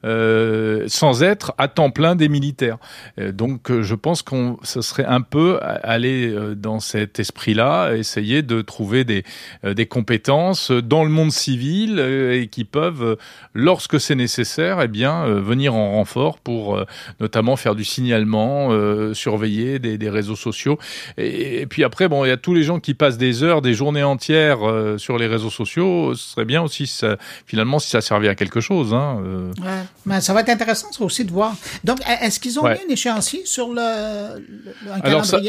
sans 0.03 1.23
être 1.23 1.53
à 1.57 1.69
temps 1.69 1.91
plein 1.91 2.15
des 2.15 2.27
militaires. 2.27 2.77
Donc 3.17 3.71
je 3.71 3.95
pense 3.95 4.21
qu'on 4.21 4.57
ce 4.63 4.81
serait 4.81 4.96
un 5.05 5.21
peu 5.21 5.59
aller 5.61 6.27
euh, 6.29 6.55
dans 6.55 6.79
cet 6.79 7.19
esprit-là, 7.19 7.93
essayer 7.95 8.41
de 8.41 8.61
trouver 8.61 9.03
des, 9.03 9.23
euh, 9.65 9.73
des 9.73 9.85
compétences 9.85 10.71
dans 10.71 11.03
le 11.03 11.09
monde 11.09 11.31
civil 11.31 11.97
euh, 11.99 12.41
et 12.41 12.47
qui 12.47 12.63
peuvent, 12.63 13.17
lorsque 13.53 13.99
c'est 13.99 14.15
nécessaire, 14.15 14.81
eh 14.81 14.87
bien 14.87 15.25
venir 15.25 15.75
en 15.75 15.91
renfort 15.91 16.39
pour 16.39 16.83
notamment 17.19 17.55
faire 17.55 17.75
du 17.75 17.83
signalement, 17.85 18.69
euh, 18.71 19.13
surveiller 19.13 19.79
des, 19.79 19.97
des 19.97 20.09
réseaux 20.09 20.35
sociaux. 20.35 20.77
Et, 21.17 21.61
et 21.61 21.65
puis 21.65 21.83
après, 21.83 22.07
bon, 22.07 22.25
il 22.25 22.29
y 22.29 22.31
a 22.31 22.37
tous 22.37 22.53
les 22.53 22.63
gens 22.63 22.79
qui 22.79 22.93
passent 22.93 23.17
des 23.17 23.43
heures, 23.43 23.61
des 23.61 23.73
journées 23.73 24.03
entières 24.03 24.67
euh, 24.67 24.97
sur 24.97 25.17
les 25.17 25.27
réseaux 25.27 25.49
sociaux. 25.49 26.13
Ce 26.15 26.31
serait 26.31 26.45
bien 26.45 26.61
aussi, 26.61 26.87
ça- 26.87 27.17
finalement, 27.45 27.79
si 27.79 27.89
ça 27.89 28.01
servait 28.01 28.29
à 28.29 28.35
quelque 28.35 28.59
chose. 28.59 28.93
Hein, 28.93 29.21
euh. 29.25 29.51
Ouais. 29.61 29.83
Mais 30.05 30.21
ça 30.21 30.33
va 30.33 30.41
être 30.41 30.49
intéressant 30.49 30.91
ça 30.91 31.03
aussi 31.03 31.25
de 31.25 31.31
voir. 31.31 31.53
Donc, 31.83 31.99
est-ce 32.21 32.39
qu'ils 32.39 32.59
ont 32.59 32.63
Ouais. 32.63 32.73
mis 32.85 32.89
un 32.91 32.93
échéancier 32.93 33.41
sur 33.45 33.69
le, 33.69 34.39
le- 34.85 34.86
un 34.93 34.99
Alors, 35.01 35.25
ça-? 35.25 35.39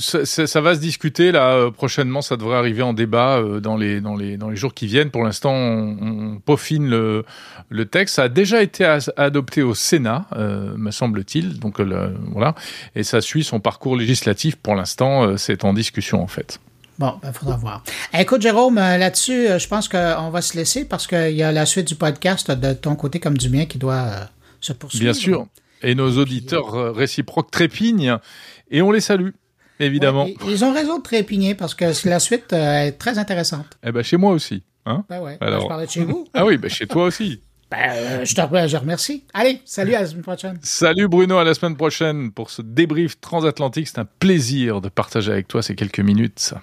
Ça, 0.00 0.26
ça- 0.26 0.46
ça 0.46 0.60
va 0.60 0.74
se 0.74 0.80
discuter 0.80 1.32
là 1.32 1.52
euh, 1.52 1.70
prochainement. 1.70 2.20
Ça 2.20 2.36
devrait 2.36 2.58
arriver 2.58 2.82
en 2.82 2.92
débat 2.92 3.38
euh, 3.38 3.58
dans 3.60 3.76
les 3.76 4.02
dans 4.02 4.16
les 4.16 4.36
dans 4.36 4.50
les 4.50 4.56
jours 4.56 4.74
qui 4.74 4.86
viennent. 4.86 5.10
Pour 5.10 5.24
l'instant, 5.24 5.52
on, 5.54 5.96
on 6.34 6.40
peaufine 6.40 6.90
le 6.90 7.24
le 7.70 7.84
texte. 7.86 8.16
Ça 8.16 8.24
a 8.24 8.28
déjà 8.28 8.60
été 8.62 8.84
as- 8.84 9.10
adopté 9.16 9.62
au 9.62 9.74
Sénat, 9.74 10.26
euh, 10.36 10.74
me 10.76 10.90
semble-t-il. 10.90 11.58
Donc 11.58 11.80
euh, 11.80 12.10
voilà, 12.32 12.54
et 12.94 13.02
ça 13.02 13.22
suit 13.22 13.44
son 13.44 13.60
parcours 13.60 13.96
législatif. 13.96 14.56
Pour 14.56 14.74
l'instant, 14.74 15.38
c'est 15.38 15.64
en 15.64 15.72
discussion 15.72 16.22
en 16.22 16.26
fait. 16.26 16.60
Bon, 16.98 17.14
ben, 17.22 17.32
faudra 17.32 17.56
voir. 17.56 17.82
Écoute, 18.12 18.42
Jérôme, 18.42 18.74
là-dessus, 18.74 19.46
je 19.58 19.68
pense 19.68 19.88
qu'on 19.88 20.30
va 20.30 20.42
se 20.42 20.54
laisser 20.56 20.84
parce 20.84 21.06
qu'il 21.06 21.30
y 21.36 21.44
a 21.44 21.52
la 21.52 21.64
suite 21.64 21.88
du 21.88 21.94
podcast 21.94 22.50
de 22.50 22.72
ton 22.74 22.94
côté 22.96 23.20
comme 23.20 23.38
du 23.38 23.48
mien 23.48 23.64
qui 23.66 23.78
doit 23.78 24.06
se 24.60 24.72
poursuivre. 24.74 25.04
Bien 25.04 25.14
sûr. 25.14 25.46
Et 25.82 25.94
nos 25.94 26.18
auditeurs 26.18 26.94
réciproques 26.94 27.50
trépignent 27.50 28.18
et 28.70 28.82
on 28.82 28.90
les 28.90 29.00
salue. 29.00 29.30
Évidemment. 29.80 30.24
Ouais, 30.24 30.36
ils 30.48 30.64
ont 30.64 30.72
raison 30.72 30.98
de 30.98 31.02
trépigner 31.02 31.54
parce 31.54 31.74
que 31.74 31.84
la 32.08 32.18
suite 32.18 32.52
euh, 32.52 32.86
est 32.86 32.92
très 32.92 33.18
intéressante. 33.18 33.66
Eh 33.86 33.92
ben 33.92 34.02
chez 34.02 34.16
moi 34.16 34.32
aussi. 34.32 34.64
Hein 34.86 35.04
Ben 35.08 35.20
ouais, 35.20 35.38
Alors. 35.40 35.62
je 35.62 35.66
parlais 35.68 35.86
de 35.86 35.90
chez 35.90 36.04
vous. 36.04 36.26
ah 36.34 36.44
oui, 36.44 36.56
ben 36.56 36.68
chez 36.68 36.86
toi 36.86 37.04
aussi. 37.04 37.40
Ben, 37.70 37.90
euh, 37.92 38.24
je 38.24 38.34
te 38.34 38.40
remercie. 38.40 39.24
Allez, 39.34 39.60
salut, 39.66 39.94
à 39.94 40.00
la 40.00 40.06
semaine 40.06 40.22
prochaine. 40.22 40.58
Salut 40.62 41.06
Bruno, 41.06 41.36
à 41.36 41.44
la 41.44 41.52
semaine 41.52 41.76
prochaine 41.76 42.32
pour 42.32 42.50
ce 42.50 42.62
débrief 42.62 43.20
transatlantique. 43.20 43.88
C'est 43.88 43.98
un 43.98 44.08
plaisir 44.18 44.80
de 44.80 44.88
partager 44.88 45.30
avec 45.30 45.48
toi 45.48 45.62
ces 45.62 45.74
quelques 45.74 46.00
minutes. 46.00 46.54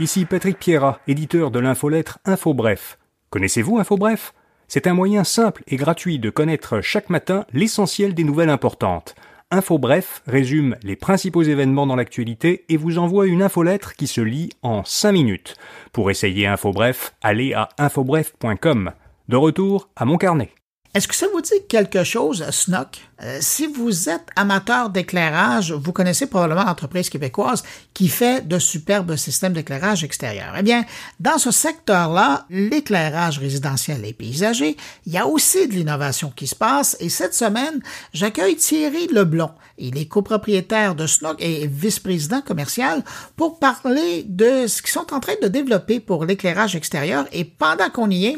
Ici 0.00 0.26
Patrick 0.26 0.60
Pierrat, 0.60 1.00
éditeur 1.08 1.50
de 1.50 1.58
l'infolettre 1.58 2.20
InfoBref. 2.24 2.98
Connaissez-vous 3.30 3.78
InfoBref? 3.78 4.32
C'est 4.68 4.86
un 4.86 4.94
moyen 4.94 5.24
simple 5.24 5.64
et 5.66 5.74
gratuit 5.74 6.20
de 6.20 6.30
connaître 6.30 6.80
chaque 6.80 7.10
matin 7.10 7.44
l'essentiel 7.52 8.14
des 8.14 8.22
nouvelles 8.22 8.48
importantes. 8.48 9.16
InfoBref 9.50 10.22
résume 10.28 10.76
les 10.84 10.94
principaux 10.94 11.42
événements 11.42 11.86
dans 11.86 11.96
l'actualité 11.96 12.64
et 12.68 12.76
vous 12.76 12.98
envoie 12.98 13.26
une 13.26 13.42
infolettre 13.42 13.94
qui 13.94 14.06
se 14.06 14.20
lit 14.20 14.50
en 14.62 14.84
5 14.84 15.10
minutes. 15.10 15.56
Pour 15.92 16.12
essayer 16.12 16.46
InfoBref, 16.46 17.14
allez 17.20 17.54
à 17.54 17.68
infobref.com. 17.76 18.92
De 19.28 19.36
retour 19.36 19.88
à 19.96 20.04
mon 20.04 20.16
carnet. 20.16 20.52
Est-ce 20.94 21.08
que 21.08 21.16
ça 21.16 21.26
vous 21.32 21.40
dit 21.40 21.66
quelque 21.68 22.04
chose, 22.04 22.48
SNOC? 22.48 23.07
Euh, 23.20 23.38
si 23.40 23.66
vous 23.66 24.08
êtes 24.08 24.26
amateur 24.36 24.90
d'éclairage, 24.90 25.72
vous 25.72 25.92
connaissez 25.92 26.26
probablement 26.26 26.64
l'entreprise 26.64 27.10
québécoise 27.10 27.64
qui 27.92 28.08
fait 28.08 28.46
de 28.46 28.60
superbes 28.60 29.16
systèmes 29.16 29.54
d'éclairage 29.54 30.04
extérieur. 30.04 30.54
Eh 30.56 30.62
bien, 30.62 30.84
dans 31.18 31.38
ce 31.38 31.50
secteur-là, 31.50 32.46
l'éclairage 32.48 33.40
résidentiel 33.40 34.04
et 34.04 34.12
paysager, 34.12 34.76
il 35.04 35.12
y 35.12 35.18
a 35.18 35.26
aussi 35.26 35.66
de 35.66 35.72
l'innovation 35.72 36.32
qui 36.34 36.46
se 36.46 36.54
passe 36.54 36.96
et 37.00 37.08
cette 37.08 37.34
semaine, 37.34 37.80
j'accueille 38.12 38.56
Thierry 38.56 39.08
Leblon. 39.08 39.50
Il 39.78 39.98
est 39.98 40.06
copropriétaire 40.06 40.94
de 40.94 41.06
SNOC 41.06 41.36
et 41.40 41.66
vice-président 41.66 42.40
commercial 42.40 43.02
pour 43.36 43.58
parler 43.58 44.24
de 44.28 44.66
ce 44.66 44.80
qu'ils 44.80 44.90
sont 44.90 45.12
en 45.12 45.20
train 45.20 45.34
de 45.42 45.48
développer 45.48 45.98
pour 45.98 46.24
l'éclairage 46.24 46.76
extérieur 46.76 47.26
et 47.32 47.44
pendant 47.44 47.90
qu'on 47.90 48.10
y 48.10 48.26
est, 48.26 48.36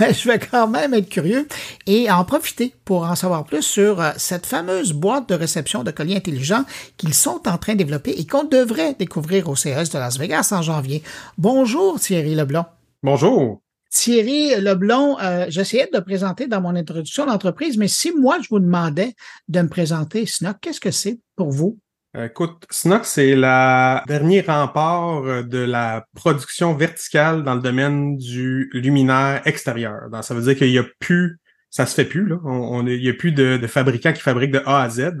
je 0.12 0.28
vais 0.28 0.38
quand 0.38 0.68
même 0.68 0.94
être 0.94 1.08
curieux 1.08 1.48
et 1.86 2.10
en 2.10 2.24
profiter 2.24 2.74
pour 2.84 3.02
en 3.04 3.16
savoir 3.16 3.44
plus 3.44 3.62
sur 3.62 4.00
euh, 4.00 4.11
cette 4.16 4.46
fameuse 4.46 4.92
boîte 4.92 5.28
de 5.28 5.34
réception 5.34 5.84
de 5.84 5.90
colis 5.90 6.16
intelligents 6.16 6.64
qu'ils 6.96 7.14
sont 7.14 7.40
en 7.46 7.58
train 7.58 7.72
de 7.74 7.78
développer 7.78 8.12
et 8.12 8.26
qu'on 8.26 8.44
devrait 8.44 8.94
découvrir 8.94 9.48
au 9.48 9.56
CES 9.56 9.90
de 9.90 9.98
Las 9.98 10.18
Vegas 10.18 10.52
en 10.52 10.62
janvier. 10.62 11.02
Bonjour 11.38 12.00
Thierry 12.00 12.34
Leblon. 12.34 12.64
Bonjour. 13.02 13.60
Thierry 13.90 14.58
Leblon, 14.60 15.18
euh, 15.20 15.46
j'essayais 15.48 15.88
de 15.92 15.98
le 15.98 16.02
présenter 16.02 16.46
dans 16.46 16.62
mon 16.62 16.74
introduction 16.74 17.26
d'entreprise, 17.26 17.76
mais 17.76 17.88
si 17.88 18.12
moi 18.12 18.38
je 18.42 18.48
vous 18.48 18.58
demandais 18.58 19.14
de 19.48 19.60
me 19.60 19.68
présenter 19.68 20.24
SNOC, 20.24 20.56
qu'est-ce 20.60 20.80
que 20.80 20.90
c'est 20.90 21.20
pour 21.36 21.50
vous? 21.50 21.78
Écoute, 22.18 22.66
Snox, 22.70 23.08
c'est 23.08 23.34
la 23.34 24.04
dernier 24.06 24.42
rempart 24.42 25.44
de 25.44 25.58
la 25.58 26.04
production 26.14 26.74
verticale 26.74 27.42
dans 27.42 27.54
le 27.54 27.62
domaine 27.62 28.18
du 28.18 28.70
luminaire 28.74 29.40
extérieur. 29.46 30.10
Donc, 30.10 30.22
ça 30.22 30.34
veut 30.34 30.42
dire 30.42 30.54
qu'il 30.54 30.70
n'y 30.70 30.78
a 30.78 30.84
plus 30.98 31.40
ça 31.72 31.86
se 31.86 31.94
fait 31.94 32.04
plus. 32.04 32.28
Là. 32.28 32.36
On, 32.44 32.86
il 32.86 33.00
n'y 33.00 33.08
a 33.08 33.14
plus 33.14 33.32
de, 33.32 33.56
de, 33.56 33.66
fabricants 33.66 34.12
qui 34.12 34.20
fabriquent 34.20 34.52
de 34.52 34.62
A 34.66 34.82
à 34.82 34.90
Z. 34.90 35.12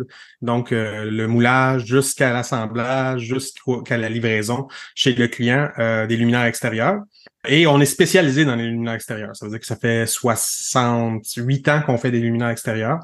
Donc, 0.42 0.70
euh, 0.70 1.10
le 1.10 1.26
moulage 1.26 1.86
jusqu'à 1.86 2.30
l'assemblage, 2.30 3.22
jusqu'à 3.22 3.96
la 3.96 4.10
livraison 4.10 4.68
chez 4.94 5.14
le 5.14 5.28
client 5.28 5.70
euh, 5.78 6.06
des 6.06 6.16
luminaires 6.16 6.44
extérieurs. 6.44 7.00
Et 7.48 7.66
on 7.66 7.80
est 7.80 7.86
spécialisé 7.86 8.44
dans 8.44 8.54
les 8.54 8.66
luminaires 8.66 8.94
extérieurs. 8.94 9.34
Ça 9.34 9.46
veut 9.46 9.50
dire 9.50 9.60
que 9.60 9.66
ça 9.66 9.76
fait 9.76 10.06
68 10.06 11.68
ans 11.68 11.82
qu'on 11.82 11.96
fait 11.96 12.10
des 12.10 12.20
luminaires 12.20 12.50
extérieurs. 12.50 13.00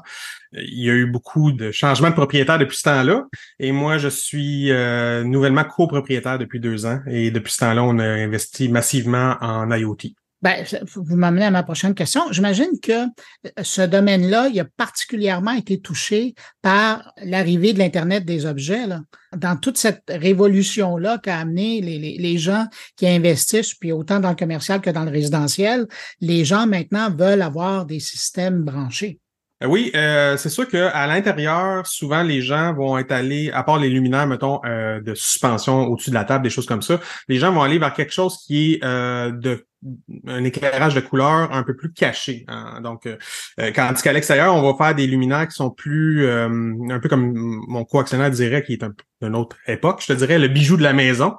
Il 0.53 0.83
y 0.83 0.89
a 0.91 0.93
eu 0.93 1.07
beaucoup 1.07 1.51
de 1.51 1.71
changements 1.71 2.09
de 2.09 2.15
propriétaire 2.15 2.59
depuis 2.59 2.77
ce 2.77 2.83
temps-là. 2.83 3.25
Et 3.57 3.71
moi, 3.71 3.97
je 3.97 4.09
suis 4.09 4.71
euh, 4.71 5.23
nouvellement 5.23 5.63
copropriétaire 5.63 6.37
depuis 6.37 6.59
deux 6.59 6.85
ans. 6.85 6.99
Et 7.07 7.31
depuis 7.31 7.51
ce 7.51 7.61
temps-là, 7.61 7.83
on 7.83 7.97
a 7.97 8.05
investi 8.05 8.69
massivement 8.69 9.37
en 9.41 9.71
IoT. 9.71 10.13
Ben, 10.41 10.65
vous 10.95 11.17
m'amenez 11.17 11.45
à 11.45 11.51
ma 11.51 11.63
prochaine 11.63 11.93
question. 11.93 12.21
J'imagine 12.31 12.79
que 12.81 13.03
euh, 13.03 13.49
ce 13.61 13.81
domaine-là, 13.81 14.47
il 14.47 14.59
a 14.59 14.65
particulièrement 14.65 15.51
été 15.51 15.81
touché 15.81 16.33
par 16.61 17.13
l'arrivée 17.23 17.73
de 17.73 17.79
l'Internet 17.79 18.23
des 18.23 18.45
objets. 18.45 18.85
Dans 19.35 19.57
toute 19.57 19.77
cette 19.77 20.03
révolution-là 20.07 21.17
qu'a 21.17 21.39
amené 21.39 21.81
les, 21.81 22.17
les, 22.17 22.37
gens 22.37 22.65
qui 22.95 23.05
investissent, 23.07 23.73
puis 23.73 23.91
autant 23.91 24.21
dans 24.21 24.29
le 24.29 24.35
commercial 24.35 24.79
que 24.79 24.89
dans 24.89 25.03
le 25.03 25.11
résidentiel, 25.11 25.87
les 26.21 26.45
gens 26.45 26.67
maintenant 26.67 27.11
veulent 27.11 27.41
avoir 27.41 27.85
des 27.85 27.99
systèmes 27.99 28.63
branchés. 28.63 29.19
Euh, 29.63 29.67
oui, 29.67 29.91
euh, 29.95 30.37
c'est 30.37 30.49
sûr 30.49 30.67
qu'à 30.67 31.07
l'intérieur, 31.07 31.85
souvent 31.85 32.23
les 32.23 32.41
gens 32.41 32.73
vont 32.73 32.97
être 32.97 33.11
allés, 33.11 33.51
à 33.51 33.63
part 33.63 33.77
les 33.77 33.89
luminaires, 33.89 34.27
mettons, 34.27 34.61
euh, 34.65 35.01
de 35.01 35.13
suspension 35.15 35.87
au-dessus 35.87 36.11
de 36.11 36.15
la 36.15 36.23
table, 36.23 36.43
des 36.43 36.49
choses 36.49 36.65
comme 36.65 36.81
ça, 36.81 36.99
les 37.27 37.37
gens 37.37 37.51
vont 37.51 37.61
aller 37.61 37.77
vers 37.77 37.93
quelque 37.93 38.13
chose 38.13 38.37
qui 38.45 38.73
est 38.73 38.83
euh, 38.83 39.31
de 39.31 39.65
un 40.27 40.43
éclairage 40.43 40.93
de 40.93 40.99
couleur 40.99 41.53
un 41.53 41.63
peu 41.63 41.73
plus 41.73 41.93
caché. 41.93 42.43
Hein. 42.49 42.81
Donc, 42.81 43.05
euh, 43.05 43.15
quand 43.73 43.93
qu'à 43.93 44.11
l'extérieur, 44.11 44.53
on 44.53 44.61
va 44.61 44.77
faire 44.77 44.93
des 44.93 45.07
luminaires 45.07 45.47
qui 45.47 45.55
sont 45.55 45.69
plus, 45.69 46.29
un 46.29 46.99
peu 46.99 47.07
comme 47.07 47.31
mon 47.65 47.85
co-actionnaire 47.85 48.29
dirait, 48.29 48.61
qui 48.61 48.73
est 48.73 48.83
un, 48.83 48.93
d'une 49.21 49.37
autre 49.37 49.55
époque, 49.67 50.01
je 50.01 50.07
te 50.07 50.13
dirais 50.17 50.37
le 50.37 50.49
bijou 50.49 50.75
de 50.75 50.83
la 50.83 50.91
maison. 50.91 51.35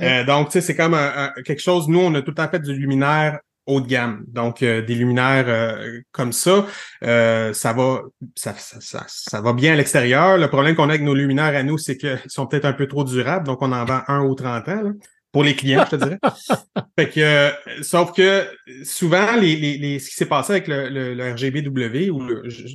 donc, 0.26 0.48
tu 0.48 0.52
sais, 0.52 0.60
c'est 0.60 0.76
comme 0.76 0.98
quelque 1.46 1.62
chose. 1.62 1.88
Nous, 1.88 1.98
on 1.98 2.14
a 2.14 2.20
tout 2.20 2.32
le 2.32 2.34
temps 2.34 2.48
fait 2.50 2.58
du 2.58 2.74
luminaire 2.74 3.38
haut 3.68 3.80
de 3.80 3.86
gamme. 3.86 4.24
Donc, 4.26 4.62
euh, 4.62 4.82
des 4.82 4.94
luminaires 4.94 5.44
euh, 5.46 6.00
comme 6.10 6.32
ça, 6.32 6.66
euh, 7.04 7.52
ça 7.52 7.72
va 7.72 8.02
ça, 8.34 8.54
ça, 8.56 9.04
ça, 9.06 9.40
va 9.40 9.52
bien 9.52 9.74
à 9.74 9.76
l'extérieur. 9.76 10.38
Le 10.38 10.48
problème 10.48 10.74
qu'on 10.74 10.88
a 10.88 10.94
avec 10.94 11.02
nos 11.02 11.14
luminaires 11.14 11.54
à 11.54 11.62
nous, 11.62 11.78
c'est 11.78 11.96
qu'ils 11.96 12.18
sont 12.26 12.46
peut-être 12.46 12.64
un 12.64 12.72
peu 12.72 12.88
trop 12.88 13.04
durables, 13.04 13.46
donc 13.46 13.62
on 13.62 13.70
en 13.72 13.84
vend 13.84 14.00
un 14.08 14.24
ou 14.24 14.34
30 14.34 14.68
ans. 14.68 14.92
pour 15.30 15.44
les 15.44 15.54
clients, 15.54 15.84
je 15.84 15.96
te 15.96 16.02
dirais. 16.02 16.18
fait 16.98 17.10
que, 17.10 17.82
sauf 17.82 18.12
que 18.12 18.46
souvent, 18.82 19.36
les, 19.36 19.56
les, 19.56 19.98
ce 19.98 20.08
qui 20.08 20.14
s'est 20.14 20.26
passé 20.26 20.52
avec 20.52 20.68
le, 20.68 20.88
le, 20.88 21.32
RGBW, 21.32 22.10
ou 22.10 22.22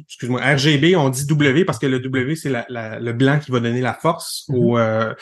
excuse-moi, 0.07 0.41
RGB, 0.41 0.95
on 0.95 1.09
dit 1.09 1.25
W 1.25 1.65
parce 1.65 1.79
que 1.79 1.87
le 1.87 1.99
W, 1.99 2.35
c'est 2.35 2.51
la, 2.51 2.99
le 2.99 3.13
blanc 3.13 3.39
qui 3.39 3.51
va 3.51 3.59
donner 3.59 3.81
la 3.81 3.93
force 3.93 4.45
mm-hmm. 4.49 5.15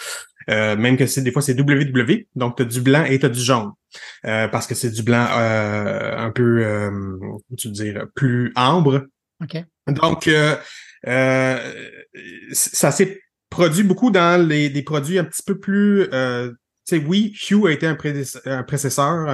Euh, 0.50 0.76
même 0.76 0.98
que 0.98 1.06
c'est 1.06 1.22
des 1.22 1.32
fois 1.32 1.42
c'est 1.42 1.60
WW, 1.60 2.28
donc 2.36 2.58
tu 2.58 2.64
as 2.64 2.66
du 2.66 2.82
blanc 2.82 3.04
et 3.06 3.20
tu 3.20 3.26
as 3.26 3.30
du 3.30 3.40
jaune. 3.40 3.72
Euh, 4.26 4.48
parce 4.48 4.68
que 4.68 4.76
c'est 4.76 4.92
du 4.92 5.04
blanc 5.04 5.28
euh, 5.32 6.18
un 6.18 6.32
peu, 6.32 6.64
tu 7.58 7.68
veux 7.68 7.74
dire, 7.74 8.06
plus 8.16 8.54
ambre. 8.56 9.08
Donc, 9.88 10.30
ça 12.54 12.92
s'est 12.92 13.22
produit 13.50 13.84
beaucoup 13.84 14.12
dans 14.12 14.48
les, 14.48 14.70
des 14.70 14.84
produits 14.84 15.20
un 15.20 15.26
petit 15.26 15.44
peu 15.44 15.60
plus 15.60 16.08
oui, 17.06 17.34
Hue 17.50 17.68
a 17.68 17.72
été 17.72 17.88
un, 17.88 17.96
prédécesseur. 17.96 19.28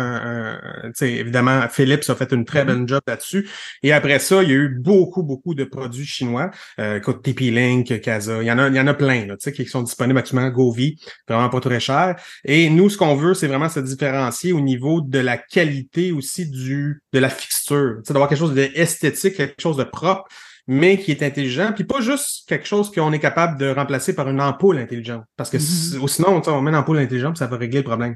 évidemment, 1.02 1.68
Philips 1.70 2.10
a 2.10 2.16
fait 2.16 2.32
une 2.32 2.46
très 2.46 2.64
mm-hmm. 2.64 2.68
bonne 2.68 2.88
job 2.88 3.02
là-dessus. 3.08 3.50
Et 3.84 3.94
après 3.94 4.20
ça, 4.20 4.44
il 4.44 4.50
y 4.50 4.52
a 4.52 4.56
eu 4.56 4.70
beaucoup, 4.70 5.24
beaucoup 5.24 5.56
de 5.56 5.64
produits 5.64 6.06
chinois. 6.06 6.52
Euh, 6.80 7.00
TP-Link, 7.00 8.00
Casa, 8.02 8.42
il 8.42 8.46
y 8.46 8.52
en 8.52 8.60
a, 8.60 8.68
il 8.68 8.76
y 8.76 8.80
en 8.80 8.88
a 8.88 8.94
plein 8.94 9.26
là, 9.26 9.36
qui 9.38 9.66
sont 9.66 9.82
disponibles 9.82 10.20
actuellement, 10.20 10.50
Govi, 10.50 11.00
vraiment 11.28 11.50
pas 11.50 11.60
très 11.60 11.80
cher. 11.80 12.16
Et 12.46 12.70
nous, 12.70 12.90
ce 12.90 12.98
qu'on 12.98 13.16
veut, 13.16 13.34
c'est 13.34 13.48
vraiment 13.48 13.70
se 13.70 13.80
différencier 13.80 14.54
au 14.54 14.62
niveau 14.62 15.02
de 15.02 15.20
la 15.20 15.38
qualité 15.38 16.12
aussi 16.12 16.50
du 16.50 17.02
de 17.14 17.20
la 17.20 17.30
fixture. 17.30 18.02
D'avoir 18.08 18.30
quelque 18.30 18.40
chose 18.40 18.54
d'esthétique, 18.54 19.36
quelque 19.36 19.62
chose 19.62 19.78
de 19.78 19.84
propre 19.84 20.28
mais 20.68 21.00
qui 21.00 21.12
est 21.12 21.24
intelligent, 21.24 21.72
puis 21.74 21.86
pas 21.86 22.02
juste 22.02 22.48
quelque 22.48 22.68
chose 22.68 22.92
qu'on 22.92 23.14
est 23.14 23.20
capable 23.20 23.58
de 23.58 23.70
remplacer 23.70 24.14
par 24.14 24.28
une 24.30 24.42
ampoule 24.42 24.78
intelligente. 24.78 25.24
Parce 25.38 25.50
que 25.50 25.58
mm-hmm. 25.58 26.08
sinon, 26.08 26.42
on 26.46 26.62
met 26.62 26.72
une 26.72 26.76
ampoule 26.76 27.00
intelligente, 27.00 27.38
ça 27.38 27.48
va 27.48 27.58
régler 27.58 27.80
le 27.80 27.86
problème. 27.86 28.16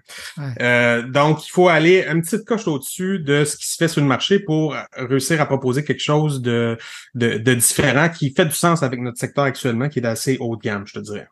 Euh, 0.59 1.01
donc, 1.03 1.47
il 1.47 1.49
faut 1.49 1.69
aller 1.69 2.05
une 2.09 2.21
petite 2.21 2.45
coche 2.45 2.67
au-dessus 2.67 3.19
de 3.19 3.45
ce 3.45 3.55
qui 3.55 3.65
se 3.65 3.77
fait 3.77 3.87
sur 3.87 4.01
le 4.01 4.07
marché 4.07 4.39
pour 4.39 4.75
réussir 4.93 5.39
à 5.39 5.45
proposer 5.45 5.85
quelque 5.85 6.03
chose 6.03 6.41
de, 6.41 6.77
de, 7.15 7.37
de 7.37 7.53
différent 7.53 8.09
qui 8.09 8.33
fait 8.33 8.45
du 8.45 8.55
sens 8.55 8.83
avec 8.83 8.99
notre 8.99 9.17
secteur 9.17 9.45
actuellement, 9.45 9.87
qui 9.87 9.99
est 9.99 10.01
d'assez 10.01 10.37
haut 10.39 10.57
de 10.57 10.61
gamme, 10.61 10.85
je 10.85 10.93
te 10.93 10.99
dirais. 10.99 11.27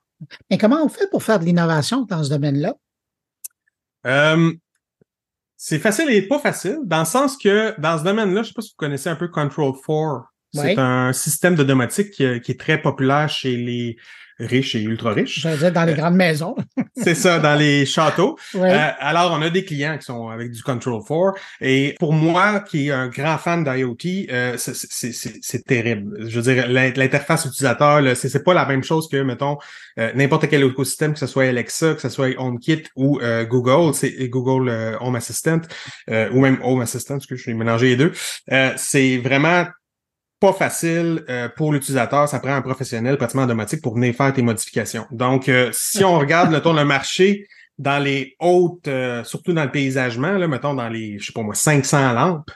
Et 0.50 0.58
comment 0.58 0.84
on 0.84 0.90
fait 0.90 1.10
pour 1.10 1.24
faire 1.24 1.40
de 1.40 1.46
l'innovation 1.46 2.04
dans 2.04 2.24
ce 2.24 2.30
domaine-là? 2.30 2.76
Euh, 4.06 4.54
c'est 5.58 5.80
facile 5.80 6.10
et 6.10 6.22
pas 6.22 6.40
facile, 6.40 6.80
dans 6.86 7.00
le 7.00 7.06
sens 7.06 7.38
que 7.38 7.80
dans 7.80 7.98
ce 7.98 8.04
domaine-là, 8.04 8.44
je 8.44 8.48
sais 8.48 8.54
pas 8.54 8.62
si 8.62 8.70
vous 8.70 8.78
connaissez 8.78 9.10
un 9.10 9.16
peu 9.16 9.28
Control 9.28 9.74
4 9.74 10.24
c'est 10.54 10.78
un 10.78 11.14
système 11.14 11.56
de 11.56 11.64
domotique 11.64 12.12
qui, 12.12 12.24
est 12.24 12.60
très 12.60 12.82
populaire 12.82 13.30
chez 13.30 13.56
les 13.56 13.98
riches 14.40 14.76
et 14.76 14.82
ultra 14.82 15.12
riches. 15.12 15.42
Je 15.42 15.50
dire 15.50 15.72
dans 15.72 15.84
les 15.84 15.94
euh, 15.94 15.96
grandes 15.96 16.16
maisons. 16.16 16.56
c'est 16.96 17.16
ça, 17.16 17.40
dans 17.40 17.56
les 17.56 17.86
châteaux. 17.86 18.38
Euh, 18.56 18.90
alors, 19.00 19.34
on 19.38 19.42
a 19.42 19.50
des 19.50 19.66
clients 19.66 19.98
qui 19.98 20.06
sont 20.06 20.30
avec 20.30 20.52
du 20.52 20.64
Control 20.64 21.02
4. 21.06 21.34
Et 21.62 21.96
pour 22.00 22.14
moi, 22.14 22.62
qui 22.62 22.88
est 22.88 22.92
un 22.92 23.08
grand 23.08 23.38
fan 23.38 23.64
d'IoT, 23.64 24.32
euh, 24.32 24.56
c'est 24.58 25.66
terrible. 25.66 26.30
Je 26.30 26.40
veux 26.40 26.54
dire, 26.54 26.68
l'interface 26.70 27.46
utilisateur, 27.46 28.16
c'est 28.16 28.44
pas 28.44 28.54
la 28.54 28.66
même 28.66 28.84
chose 28.84 29.10
que, 29.10 29.18
mettons, 29.18 29.58
n'importe 30.16 30.48
quel 30.48 30.64
écosystème, 30.64 31.14
que 31.14 31.20
ce 31.20 31.28
soit 31.28 31.46
Alexa, 31.46 31.96
que 31.96 32.02
ce 32.02 32.10
soit 32.10 32.30
HomeKit 32.38 32.84
ou 32.96 33.20
Google, 33.50 33.94
c'est 33.94 34.30
Google 34.30 34.98
Home 35.02 35.16
Assistant, 35.16 35.62
ou 36.08 36.42
même 36.42 36.60
Home 36.64 36.82
Assistant, 36.82 37.16
parce 37.16 37.26
que 37.26 37.36
je 37.36 37.42
suis 37.42 37.54
mélangé 37.54 37.88
les 37.88 37.98
deux. 37.98 38.14
c'est 38.78 39.18
vraiment 39.18 39.66
pas 40.40 40.54
facile 40.54 41.24
euh, 41.30 41.50
pour 41.50 41.74
l'utilisateur. 41.74 42.28
Ça 42.28 42.40
prend 42.40 42.56
un 42.56 42.62
professionnel 42.62 43.18
pratiquement 43.18 43.44
automatique 43.44 43.82
pour 43.82 43.96
venir 43.96 44.16
faire 44.16 44.34
tes 44.34 44.42
modifications. 44.42 45.06
Donc, 45.12 45.50
euh, 45.50 45.70
si 45.74 46.04
on 46.04 46.18
regarde 46.18 46.52
le 46.52 46.62
tour 46.62 46.74
de 46.74 46.84
marché 46.84 47.48
dans 47.78 48.02
les 48.02 48.36
hautes, 48.40 48.90
euh, 48.90 49.24
surtout 49.24 49.54
dans 49.54 49.64
le 49.64 49.72
paysagement, 49.72 50.34
là, 50.34 50.48
mettons 50.50 50.74
dans 50.74 50.90
les, 50.90 51.18
je 51.18 51.28
sais 51.28 51.34
pas 51.34 51.44
moi, 51.44 51.56
500 51.56 52.14
lampes, 52.14 52.52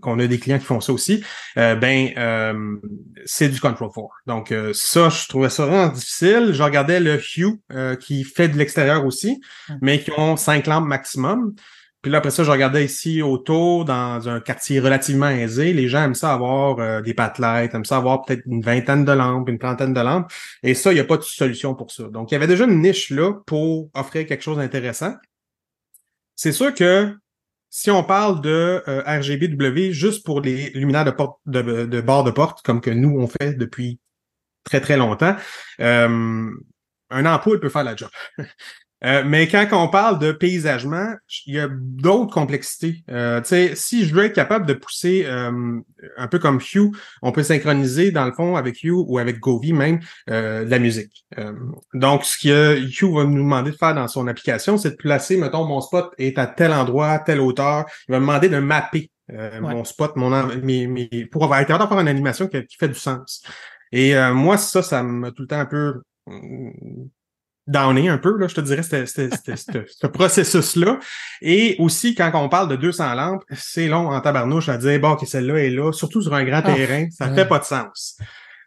qu'on 0.00 0.18
a 0.20 0.26
des 0.26 0.38
clients 0.38 0.58
qui 0.58 0.64
font 0.64 0.80
ça 0.80 0.92
aussi, 0.92 1.24
ben 1.56 2.78
c'est 3.24 3.48
du 3.48 3.60
Control 3.60 3.90
4. 3.92 4.06
Donc 4.28 4.54
ça, 4.72 5.08
je 5.08 5.26
trouvais 5.26 5.50
ça 5.50 5.66
vraiment 5.66 5.88
difficile. 5.88 6.50
Je 6.52 6.62
regardais 6.62 7.00
le 7.00 7.20
Hue 7.36 7.60
qui 7.98 8.22
fait 8.22 8.46
de 8.46 8.56
l'extérieur 8.56 9.04
aussi, 9.04 9.40
mais 9.82 9.98
qui 9.98 10.12
ont 10.16 10.36
5 10.36 10.68
lampes 10.68 10.86
maximum. 10.86 11.54
Puis 12.02 12.12
là, 12.12 12.18
après 12.18 12.30
ça, 12.30 12.44
je 12.44 12.50
regardais 12.50 12.84
ici 12.84 13.22
autour, 13.22 13.84
dans 13.84 14.28
un 14.28 14.40
quartier 14.40 14.78
relativement 14.78 15.28
aisé. 15.28 15.72
Les 15.72 15.88
gens 15.88 16.04
aiment 16.04 16.14
ça 16.14 16.32
avoir 16.32 16.78
euh, 16.78 17.00
des 17.00 17.12
patelettes, 17.12 17.74
aiment 17.74 17.84
ça 17.84 17.96
avoir 17.96 18.22
peut-être 18.22 18.42
une 18.46 18.62
vingtaine 18.62 19.04
de 19.04 19.12
lampes, 19.12 19.48
une 19.48 19.58
trentaine 19.58 19.92
de 19.92 20.00
lampes. 20.00 20.30
Et 20.62 20.74
ça, 20.74 20.92
il 20.92 20.94
n'y 20.94 21.00
a 21.00 21.04
pas 21.04 21.16
de 21.16 21.22
solution 21.22 21.74
pour 21.74 21.90
ça. 21.90 22.04
Donc, 22.04 22.30
il 22.30 22.34
y 22.34 22.36
avait 22.36 22.46
déjà 22.46 22.64
une 22.64 22.80
niche 22.80 23.10
là 23.10 23.32
pour 23.46 23.90
offrir 23.94 24.26
quelque 24.26 24.42
chose 24.42 24.58
d'intéressant. 24.58 25.14
C'est 26.36 26.52
sûr 26.52 26.72
que 26.72 27.16
si 27.68 27.90
on 27.90 28.04
parle 28.04 28.40
de 28.42 28.82
euh, 28.86 29.02
RGBW 29.04 29.90
juste 29.90 30.24
pour 30.24 30.40
les 30.40 30.70
luminaires 30.70 31.04
de, 31.04 31.10
porte, 31.10 31.40
de, 31.46 31.84
de 31.84 32.00
bord 32.00 32.22
de 32.22 32.30
porte, 32.30 32.62
comme 32.62 32.80
que 32.80 32.90
nous, 32.90 33.18
on 33.18 33.26
fait 33.26 33.54
depuis 33.54 33.98
très, 34.62 34.80
très 34.80 34.96
longtemps, 34.96 35.34
euh, 35.80 36.50
un 37.10 37.26
ampoule 37.26 37.60
peut 37.60 37.68
faire 37.68 37.84
la 37.84 37.96
job. 37.96 38.10
Euh, 39.04 39.22
mais 39.24 39.46
quand 39.46 39.66
on 39.72 39.88
parle 39.88 40.18
de 40.18 40.32
paysagement, 40.32 41.14
il 41.46 41.54
y 41.54 41.60
a 41.60 41.68
d'autres 41.70 42.32
complexités. 42.32 43.04
Euh, 43.10 43.40
si 43.44 44.04
je 44.04 44.14
veux 44.14 44.24
être 44.24 44.34
capable 44.34 44.66
de 44.66 44.74
pousser 44.74 45.24
euh, 45.26 45.80
un 46.16 46.26
peu 46.26 46.38
comme 46.38 46.58
Hue, 46.58 46.90
on 47.22 47.30
peut 47.30 47.44
synchroniser 47.44 48.10
dans 48.10 48.24
le 48.24 48.32
fond 48.32 48.56
avec 48.56 48.82
Hue 48.82 48.90
ou 48.90 49.18
avec 49.18 49.38
Govi 49.38 49.72
même 49.72 50.00
euh, 50.30 50.64
la 50.64 50.78
musique. 50.78 51.24
donc, 51.94 52.24
ce 52.24 52.38
que 52.38 52.78
Hue 52.78 53.14
va 53.14 53.24
nous 53.24 53.42
demander 53.42 53.70
de 53.70 53.76
faire 53.76 53.94
dans 53.94 54.08
son 54.08 54.26
application, 54.26 54.76
c'est 54.78 54.90
de 54.90 54.96
placer, 54.96 55.36
mettons, 55.36 55.64
mon 55.64 55.80
spot 55.80 56.12
est 56.18 56.38
à 56.38 56.46
tel 56.46 56.72
endroit, 56.72 57.10
à 57.10 57.18
telle 57.20 57.40
hauteur. 57.40 57.84
Il 58.08 58.12
va 58.12 58.20
me 58.20 58.26
demander 58.26 58.48
de 58.48 58.58
mapper 58.58 59.10
mon 59.60 59.84
spot, 59.84 60.16
mon 60.16 60.30
pour 61.30 61.44
avoir 61.44 61.60
été 61.60 61.68
capable 61.68 61.90
de 61.90 61.94
faire 61.94 62.00
une 62.00 62.08
animation 62.08 62.48
qui, 62.48 62.64
qui, 62.64 62.76
fait 62.76 62.88
du 62.88 62.94
sens. 62.94 63.42
Et 63.92 64.14
moi, 64.32 64.56
ça, 64.56 64.82
ça 64.82 65.02
m'a 65.02 65.30
tout 65.30 65.42
le 65.42 65.48
temps 65.48 65.60
un 65.60 65.66
peu 65.66 66.02
downer 67.68 68.08
un 68.08 68.18
peu, 68.18 68.36
là, 68.36 68.48
je 68.48 68.54
te 68.54 68.60
dirais, 68.60 68.82
ce 68.82 70.06
processus-là. 70.06 70.98
Et 71.42 71.76
aussi, 71.78 72.14
quand 72.14 72.30
on 72.34 72.48
parle 72.48 72.68
de 72.68 72.76
200 72.76 73.14
lampes, 73.14 73.44
c'est 73.52 73.86
long 73.86 74.10
en 74.10 74.20
tabarnouche 74.20 74.68
à 74.68 74.78
dire, 74.78 74.98
bon, 74.98 75.14
que 75.14 75.26
celle-là 75.26 75.58
est 75.58 75.70
là, 75.70 75.92
surtout 75.92 76.22
sur 76.22 76.34
un 76.34 76.44
grand 76.44 76.62
ah, 76.64 76.74
terrain, 76.74 77.06
ça 77.10 77.32
fait 77.32 77.46
pas 77.46 77.58
de 77.58 77.64
sens. 77.64 78.18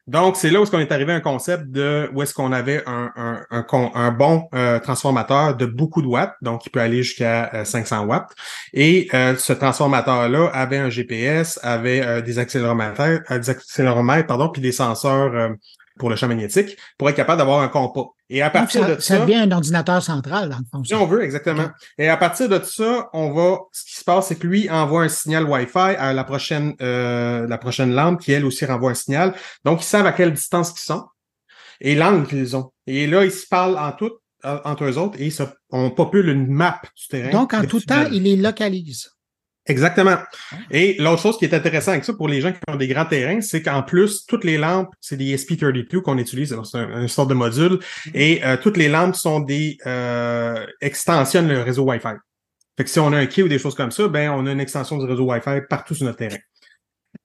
Donc, 0.07 0.35
c'est 0.35 0.49
là 0.49 0.59
où 0.59 0.63
est-ce 0.63 0.71
qu'on 0.71 0.79
est 0.79 0.91
arrivé 0.91 1.13
à 1.13 1.15
un 1.15 1.21
concept 1.21 1.69
de 1.69 2.09
où 2.13 2.21
est-ce 2.21 2.33
qu'on 2.33 2.51
avait 2.51 2.83
un, 2.85 3.11
un, 3.15 3.45
un, 3.51 3.91
un 3.93 4.11
bon 4.11 4.47
euh, 4.53 4.79
transformateur 4.79 5.55
de 5.55 5.65
beaucoup 5.65 6.01
de 6.01 6.07
watts, 6.07 6.33
donc 6.41 6.65
il 6.65 6.69
peut 6.69 6.81
aller 6.81 7.03
jusqu'à 7.03 7.63
500 7.63 8.05
watts. 8.05 8.29
Et 8.73 9.07
ce 9.11 9.53
transformateur-là 9.53 10.49
avait 10.53 10.79
un 10.79 10.89
GPS, 10.89 11.59
avait 11.63 12.21
des 12.23 12.39
accéléromètres, 12.39 13.01
des 13.31 13.49
accéléromètres, 13.49 14.27
pardon, 14.27 14.49
puis 14.49 14.61
des 14.61 14.71
senseurs 14.71 15.55
pour 15.97 16.09
le 16.09 16.15
champ 16.15 16.27
magnétique 16.27 16.77
pour 16.97 17.09
être 17.09 17.15
capable 17.15 17.37
d'avoir 17.37 17.61
un 17.61 17.67
compas. 17.67 18.09
Et 18.33 18.41
à 18.41 18.49
partir 18.49 18.87
de 18.87 18.93
ça. 18.93 19.01
Ça 19.01 19.19
devient 19.19 19.35
un 19.35 19.51
ordinateur 19.51 20.01
central, 20.01 20.49
dans 20.49 20.57
le 20.57 20.63
fond. 20.71 20.83
Si 20.85 20.95
on 20.95 21.05
veut, 21.05 21.21
exactement. 21.21 21.69
Et 21.97 22.07
à 22.07 22.15
partir 22.15 22.47
de 22.47 22.63
ça, 22.63 23.09
on 23.11 23.33
va. 23.33 23.59
Ce 23.73 23.83
qui 23.83 23.95
se 23.95 24.03
passe, 24.05 24.27
c'est 24.27 24.35
que 24.35 24.47
lui 24.47 24.69
envoie 24.69 25.03
un 25.03 25.09
signal 25.09 25.43
Wi-Fi 25.43 25.95
à 25.97 26.13
la 26.13 26.23
prochaine, 26.23 26.73
euh, 26.81 27.45
la 27.45 27.57
prochaine 27.57 27.93
lampe 27.93 28.21
qui, 28.21 28.31
elle 28.31 28.45
aussi, 28.45 28.65
renvoie 28.65 28.91
un 28.91 28.95
signal. 28.95 29.35
Donc, 29.65 29.81
ils 29.81 29.85
savent 29.85 30.05
à 30.05 30.13
quelle 30.13 30.31
distance 30.31 30.71
ils 30.77 30.79
sont 30.79 31.03
et 31.81 31.93
l'angle 31.93 32.25
qu'ils 32.25 32.55
ont. 32.55 32.71
Et 32.87 33.05
là, 33.05 33.25
ils 33.25 33.31
se 33.31 33.45
parlent 33.47 33.77
en 33.77 33.91
tout, 33.91 34.11
entre 34.43 34.85
eux 34.85 34.97
autres 34.97 35.19
et 35.19 35.25
ils 35.25 35.47
on 35.69 35.91
popule 35.91 36.29
une 36.29 36.47
map 36.47 36.81
du 36.95 37.07
terrain. 37.09 37.31
Donc, 37.31 37.53
en 37.53 37.65
tout 37.65 37.81
temps, 37.81 38.05
ils 38.09 38.23
les 38.23 38.37
localisent. 38.37 39.09
Exactement. 39.67 40.17
Ah. 40.51 40.55
Et 40.71 40.95
l'autre 40.99 41.21
chose 41.21 41.37
qui 41.37 41.45
est 41.45 41.53
intéressant 41.53 41.91
avec 41.91 42.03
ça 42.03 42.13
pour 42.13 42.27
les 42.27 42.41
gens 42.41 42.51
qui 42.51 42.59
ont 42.67 42.75
des 42.75 42.87
grands 42.87 43.05
terrains, 43.05 43.41
c'est 43.41 43.61
qu'en 43.61 43.83
plus, 43.83 44.25
toutes 44.25 44.43
les 44.43 44.57
lampes, 44.57 44.89
c'est 44.99 45.17
des 45.17 45.37
SP32 45.37 46.01
qu'on 46.01 46.17
utilise, 46.17 46.55
c'est 46.63 46.77
un, 46.77 47.07
sorte 47.07 47.29
de 47.29 47.35
module, 47.35 47.73
mm-hmm. 47.73 48.11
et 48.15 48.43
euh, 48.43 48.57
toutes 48.57 48.77
les 48.77 48.89
lampes 48.89 49.15
sont 49.15 49.39
des 49.39 49.77
euh, 49.85 50.65
extensionnent 50.81 51.47
le 51.47 51.61
réseau 51.61 51.83
Wi-Fi. 51.83 52.15
Fait 52.77 52.83
que 52.83 52.89
si 52.89 52.99
on 52.99 53.13
a 53.13 53.17
un 53.17 53.25
quai 53.27 53.43
ou 53.43 53.47
des 53.47 53.59
choses 53.59 53.75
comme 53.75 53.91
ça, 53.91 54.07
ben 54.07 54.31
on 54.31 54.47
a 54.47 54.51
une 54.51 54.59
extension 54.59 54.97
du 54.97 55.05
réseau 55.05 55.25
Wi-Fi 55.25 55.61
partout 55.69 55.93
sur 55.93 56.05
notre 56.05 56.17
terrain. 56.17 56.39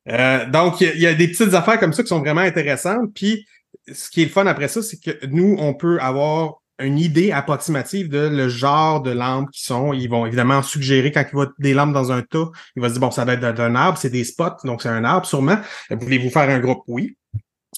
Euh, 0.09 0.46
donc, 0.46 0.81
il 0.81 0.99
y, 0.99 1.07
a 1.07 1.14
des 1.14 1.29
petites 1.29 1.55
affaires 1.55 1.79
comme 1.79 1.92
ça 1.92 2.03
qui 2.03 2.09
sont 2.09 2.20
vraiment 2.20 2.40
intéressantes. 2.42 3.12
Puis, 3.14 3.46
ce 3.92 4.11
qui 4.11 4.22
est 4.22 4.27
le 4.27 4.31
fun 4.31 4.46
après 4.46 4.68
ça, 4.68 4.83
c'est 4.83 4.99
que 4.99 5.27
nous, 5.27 5.57
on 5.59 5.75
peut 5.75 5.99
avoir 6.01 6.62
une 6.78 6.98
idée 6.98 7.32
approximative 7.32 8.08
de 8.08 8.28
le 8.28 8.48
genre 8.48 9.02
de 9.02 9.10
lampes 9.10 9.50
qui 9.50 9.64
sont. 9.64 9.92
Ils 9.92 10.08
vont 10.08 10.26
évidemment 10.26 10.62
suggérer 10.62 11.12
quand 11.12 11.24
il 11.26 11.34
voit 11.34 11.52
des 11.58 11.74
lampes 11.74 11.92
dans 11.92 12.12
un 12.12 12.22
tas, 12.22 12.46
il 12.76 12.82
va 12.82 12.88
se 12.88 12.94
dire 12.94 13.00
bon, 13.00 13.10
ça 13.10 13.24
va 13.24 13.34
être 13.34 13.40
d'un 13.40 13.74
arbre, 13.74 13.98
c'est 13.98 14.10
des 14.10 14.24
spots, 14.24 14.64
donc 14.64 14.82
c'est 14.82 14.88
un 14.88 15.04
arbre 15.04 15.26
sûrement. 15.26 15.58
Voulez-vous 15.90 16.30
faire 16.30 16.48
un 16.50 16.60
groupe? 16.60 16.82
Oui. 16.86 17.16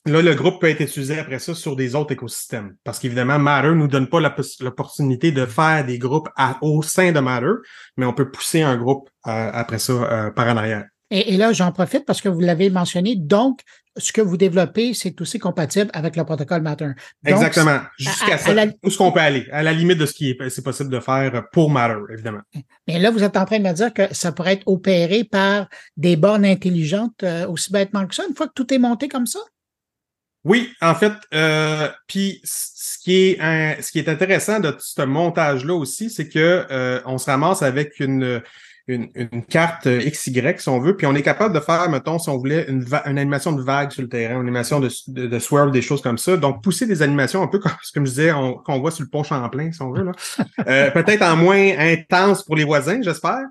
Là, 0.07 0.23
le 0.23 0.35
groupe 0.35 0.61
peut 0.61 0.69
être 0.69 0.81
utilisé 0.81 1.19
après 1.19 1.39
ça 1.39 1.55
sur 1.55 1.77
des 1.77 1.95
autres 1.95 2.13
écosystèmes. 2.13 2.77
Parce 2.85 2.99
qu'évidemment, 2.99 3.39
Matter 3.39 3.75
nous 3.75 3.89
donne 3.89 4.09
pas 4.09 4.21
l'opportunité 4.21 5.33
de 5.33 5.45
faire 5.45 5.85
des 5.85 5.99
groupes 5.99 6.29
au 6.63 6.83
sein 6.83 7.13
de 7.13 7.21
Matter, 7.21 7.53
mais 7.97 8.07
on 8.07 8.13
peut 8.13 8.31
pousser 8.31 8.63
un 8.63 8.77
groupe 8.77 9.11
euh, 9.27 9.51
après 9.53 9.79
ça 9.79 9.93
euh, 9.93 10.31
par 10.31 10.47
en 10.49 10.57
arrière. 10.57 10.85
Et, 11.11 11.37
là, 11.39 11.53
j'en 11.53 11.73
profite 11.73 12.05
parce 12.05 12.21
que 12.21 12.29
vous 12.29 12.41
l'avez 12.41 12.69
mentionné. 12.69 13.17
Donc, 13.17 13.61
ce 13.99 14.13
que 14.13 14.21
vous 14.21 14.37
développez, 14.37 14.95
c'est 14.95 15.21
aussi 15.21 15.39
compatible 15.39 15.91
avec 15.93 16.17
le 16.17 16.25
protocole 16.25 16.63
Matter. 16.63 16.91
Exactement. 17.25 17.81
Jusqu'à 17.99 18.39
ça. 18.39 18.53
Où 18.53 18.89
est-ce 18.89 18.99
qu'on 18.99 19.13
peut 19.13 19.21
aller? 19.21 19.47
À 19.53 19.63
la 19.63 19.73
limite 19.73 19.99
de 19.99 20.07
ce 20.07 20.15
qui 20.15 20.31
est, 20.31 20.63
possible 20.63 20.91
de 20.91 21.01
faire 21.01 21.45
pour 21.53 21.71
Matter, 21.71 21.99
évidemment. 22.13 22.41
Mais 22.87 22.99
là, 22.99 23.11
vous 23.11 23.23
êtes 23.23 23.37
en 23.37 23.45
train 23.45 23.59
de 23.59 23.65
me 23.65 23.73
dire 23.73 23.93
que 23.93 24.13
ça 24.13 24.33
pourrait 24.33 24.55
être 24.55 24.67
opéré 24.67 25.25
par 25.25 25.69
des 25.97 26.17
bornes 26.17 26.45
intelligentes 26.45 27.23
euh, 27.23 27.47
aussi 27.49 27.73
bêtement 27.73 28.07
que 28.07 28.15
ça, 28.15 28.25
une 28.29 28.35
fois 28.35 28.49
que 28.49 28.53
tout 28.55 28.73
est 28.73 28.79
monté 28.79 29.09
comme 29.09 29.27
ça? 29.27 29.41
Oui, 30.45 30.73
en 30.81 30.95
fait, 30.95 31.13
euh, 31.35 31.89
puis 32.07 32.41
ce 32.45 32.99
qui 32.99 33.15
est 33.17 33.83
ce 33.83 33.91
qui 33.91 33.99
est 33.99 34.09
intéressant 34.09 34.61
de 34.61 34.75
ce 34.79 35.03
montage-là 35.03 35.75
aussi, 35.75 36.11
c'est 36.11 36.29
que 36.29 36.65
euh, 36.71 37.01
on 37.07 37.19
se 37.19 37.27
ramasse 37.27 37.63
avec 37.63 37.99
une 38.01 38.41
une, 38.89 39.09
une, 39.15 39.45
carte 39.45 39.87
euh, 39.87 40.01
XY, 40.01 40.43
si 40.57 40.69
on 40.69 40.81
veut, 40.81 40.97
puis 40.97 41.07
on 41.07 41.15
est 41.15 41.23
capable 41.23 41.55
de 41.55 41.61
faire, 41.61 41.89
mettons, 41.91 42.19
si 42.19 42.29
on 42.31 42.39
voulait, 42.39 42.65
une, 42.69 42.85
une 43.07 43.19
animation 43.19 43.53
de 43.53 43.63
vague 43.63 43.91
sur 43.91 44.03
le 44.03 44.09
terrain, 44.09 44.35
une 44.35 44.41
animation 44.41 44.81
de, 44.81 44.89
de, 45.09 45.27
de, 45.27 45.39
swirl, 45.39 45.71
des 45.71 45.83
choses 45.83 46.01
comme 46.01 46.19
ça. 46.19 46.37
Donc, 46.37 46.63
pousser 46.63 46.87
des 46.87 47.03
animations 47.03 47.43
un 47.43 47.47
peu 47.47 47.59
comme, 47.59 47.73
comme 47.95 48.07
je 48.07 48.11
disais, 48.11 48.33
qu'on 48.65 48.81
voit 48.81 48.91
sur 48.91 49.05
le 49.05 49.11
pont 49.11 49.23
Champlain, 49.23 49.71
si 49.73 49.83
on 49.83 49.93
veut. 49.93 50.05
là. 50.05 50.13
Euh, 50.67 50.91
Peut-être 50.91 51.23
en 51.23 51.37
moins 51.37 51.79
intense 51.79 52.43
pour 52.43 52.57
les 52.57 52.65
voisins, 52.65 53.01
j'espère. 53.01 53.43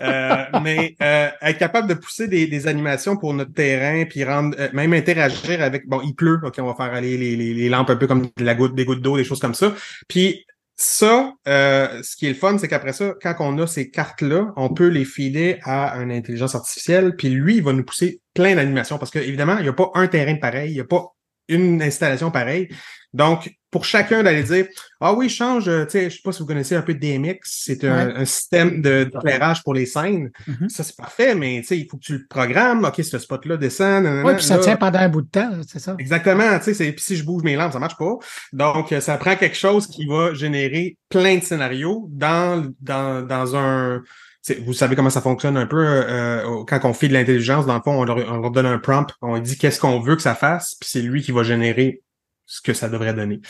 Euh, 0.00 0.44
mais 0.62 0.96
euh, 1.02 1.28
être 1.40 1.58
capable 1.58 1.88
de 1.88 1.94
pousser 1.94 2.28
des, 2.28 2.46
des, 2.46 2.66
animations 2.66 3.16
pour 3.16 3.32
notre 3.34 3.52
terrain, 3.52 4.04
puis 4.04 4.24
rendre, 4.24 4.56
euh, 4.58 4.68
même 4.72 4.92
interagir 4.92 5.62
avec, 5.62 5.86
bon, 5.86 6.00
il 6.04 6.14
pleut, 6.14 6.40
ok, 6.42 6.54
on 6.58 6.66
va 6.66 6.74
faire 6.74 6.94
aller 6.94 7.16
les, 7.16 7.36
les, 7.36 7.54
les 7.54 7.68
lampes 7.68 7.90
un 7.90 7.96
peu 7.96 8.06
comme 8.06 8.26
la 8.38 8.54
goutte, 8.54 8.74
des 8.74 8.84
gouttes 8.84 9.00
d'eau, 9.00 9.16
des 9.16 9.24
choses 9.24 9.40
comme 9.40 9.54
ça. 9.54 9.74
Puis 10.08 10.45
ça, 10.76 11.32
euh, 11.48 12.02
ce 12.02 12.16
qui 12.16 12.26
est 12.26 12.30
le 12.30 12.34
fun, 12.34 12.58
c'est 12.58 12.68
qu'après 12.68 12.92
ça, 12.92 13.14
quand 13.22 13.34
on 13.40 13.58
a 13.58 13.66
ces 13.66 13.90
cartes-là, 13.90 14.52
on 14.56 14.68
peut 14.68 14.88
les 14.88 15.06
filer 15.06 15.58
à 15.62 15.96
une 15.96 16.12
intelligence 16.12 16.54
artificielle, 16.54 17.16
puis 17.16 17.30
lui, 17.30 17.56
il 17.56 17.62
va 17.62 17.72
nous 17.72 17.84
pousser 17.84 18.20
plein 18.34 18.54
d'animations, 18.54 18.98
parce 18.98 19.10
qu'évidemment, 19.10 19.56
il 19.56 19.62
n'y 19.62 19.68
a 19.68 19.72
pas 19.72 19.90
un 19.94 20.06
terrain 20.06 20.36
pareil, 20.36 20.70
il 20.72 20.74
n'y 20.74 20.80
a 20.80 20.84
pas 20.84 21.16
une 21.48 21.80
installation 21.80 22.30
pareille. 22.30 22.68
Donc, 23.16 23.50
pour 23.70 23.84
chacun 23.84 24.22
d'aller 24.22 24.42
dire 24.42 24.66
Ah 25.00 25.14
oui, 25.14 25.28
change, 25.28 25.68
euh, 25.68 25.84
tu 25.86 25.92
sais, 25.92 26.10
je 26.10 26.16
sais 26.16 26.22
pas 26.22 26.32
si 26.32 26.40
vous 26.40 26.46
connaissez 26.46 26.76
un 26.76 26.82
peu 26.82 26.94
DMX, 26.94 27.38
c'est 27.42 27.84
un, 27.84 28.24
système 28.26 28.82
d'éclairage 28.82 29.62
pour 29.62 29.74
les 29.74 29.86
scènes. 29.86 30.30
Mm-hmm. 30.46 30.68
Ça, 30.68 30.84
c'est 30.84 30.96
parfait, 30.96 31.34
mais 31.34 31.60
tu 31.60 31.68
sais, 31.68 31.78
il 31.78 31.88
faut 31.90 31.96
que 31.96 32.02
tu 32.02 32.12
le 32.12 32.26
programmes. 32.28 32.84
OK, 32.84 33.02
ce 33.02 33.18
spot-là 33.18 33.56
descend. 33.56 34.06
Oui, 34.24 34.34
puis 34.34 34.44
ça 34.44 34.58
tient 34.58 34.76
pendant 34.76 34.98
un 34.98 35.08
bout 35.08 35.22
de 35.22 35.28
temps, 35.28 35.50
c'est 35.66 35.78
ça. 35.78 35.96
Exactement, 35.98 36.58
tu 36.58 36.74
sais, 36.74 36.92
puis 36.92 37.02
si 37.02 37.16
je 37.16 37.24
bouge 37.24 37.42
mes 37.42 37.56
lampes, 37.56 37.72
ça 37.72 37.78
marche 37.78 37.96
pas. 37.96 38.16
Donc, 38.52 38.92
euh, 38.92 39.00
ça 39.00 39.16
prend 39.16 39.34
quelque 39.34 39.56
chose 39.56 39.86
qui 39.86 40.06
va 40.06 40.34
générer 40.34 40.98
plein 41.08 41.36
de 41.36 41.42
scénarios 41.42 42.08
dans, 42.10 42.70
dans, 42.80 43.26
dans 43.26 43.56
un 43.56 44.02
vous 44.64 44.74
savez 44.74 44.94
comment 44.94 45.10
ça 45.10 45.20
fonctionne 45.20 45.56
un 45.56 45.66
peu 45.66 45.84
euh, 45.84 46.64
quand 46.68 46.84
on 46.84 46.92
fait 46.92 47.08
de 47.08 47.14
l'intelligence, 47.14 47.66
dans 47.66 47.74
le 47.74 47.82
fond, 47.82 48.00
on 48.00 48.04
leur, 48.04 48.18
on 48.30 48.38
leur 48.38 48.50
donne 48.52 48.66
un 48.66 48.78
prompt, 48.78 49.12
on 49.20 49.38
dit 49.38 49.58
qu'est-ce 49.58 49.80
qu'on 49.80 49.98
veut 49.98 50.14
que 50.14 50.22
ça 50.22 50.36
fasse, 50.36 50.76
puis 50.76 50.88
c'est 50.88 51.02
lui 51.02 51.20
qui 51.22 51.32
va 51.32 51.42
générer 51.42 52.02
ce 52.46 52.60
que 52.62 52.72
ça 52.72 52.88
devrait 52.88 53.14
donner. 53.14 53.40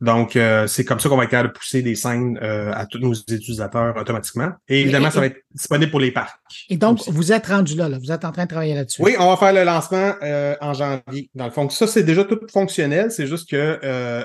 Donc, 0.00 0.34
euh, 0.34 0.66
c'est 0.66 0.84
comme 0.84 0.98
ça 0.98 1.08
qu'on 1.08 1.16
va 1.16 1.24
être 1.24 1.30
capable 1.30 1.52
de 1.52 1.58
pousser 1.58 1.82
des 1.82 1.94
scènes 1.94 2.38
euh, 2.42 2.72
à 2.72 2.86
tous 2.86 2.98
nos 2.98 3.12
utilisateurs 3.12 3.94
automatiquement. 3.96 4.50
Et 4.68 4.80
évidemment, 4.80 5.10
ça 5.10 5.20
va 5.20 5.26
être 5.26 5.40
disponible 5.52 5.90
pour 5.90 6.00
les 6.00 6.10
parcs. 6.10 6.40
Et 6.70 6.78
donc, 6.78 7.02
vous 7.06 7.32
êtes 7.32 7.46
rendu 7.46 7.76
là, 7.76 7.88
là, 7.88 7.98
vous 7.98 8.10
êtes 8.10 8.24
en 8.24 8.32
train 8.32 8.44
de 8.44 8.48
travailler 8.48 8.74
là-dessus. 8.74 9.02
Oui, 9.02 9.14
on 9.18 9.28
va 9.28 9.36
faire 9.36 9.52
le 9.52 9.62
lancement 9.62 10.14
euh, 10.22 10.56
en 10.62 10.72
janvier. 10.72 11.28
Dans 11.34 11.44
le 11.44 11.50
fond, 11.50 11.68
ça, 11.68 11.86
c'est 11.86 12.02
déjà 12.02 12.24
tout 12.24 12.38
fonctionnel. 12.50 13.10
C'est 13.10 13.26
juste 13.26 13.50
que 13.50 13.78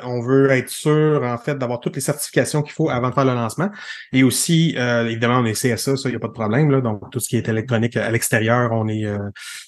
on 0.06 0.22
veut 0.22 0.50
être 0.52 0.70
sûr, 0.70 1.22
en 1.24 1.38
fait, 1.38 1.58
d'avoir 1.58 1.82
toutes 1.82 1.96
les 1.96 2.02
certifications 2.02 2.62
qu'il 2.62 2.74
faut 2.74 2.90
avant 2.90 3.10
de 3.10 3.14
faire 3.14 3.26
le 3.26 3.34
lancement. 3.34 3.70
Et 4.14 4.24
aussi, 4.24 4.76
évidemment, 4.78 5.40
on 5.40 5.46
est 5.46 5.54
CSA, 5.54 5.98
ça, 5.98 6.10
il 6.10 6.12
n'y 6.12 6.16
a 6.16 6.20
pas 6.20 6.28
de 6.28 6.34
problème. 6.34 6.72
Là, 6.72 6.80
donc, 6.80 7.02
tout 7.12 7.20
ce 7.20 7.28
qui 7.28 7.36
est 7.36 7.50
électronique 7.50 7.98
à 7.98 8.10
l'extérieur, 8.12 8.72
on 8.72 8.88
est 8.88 9.06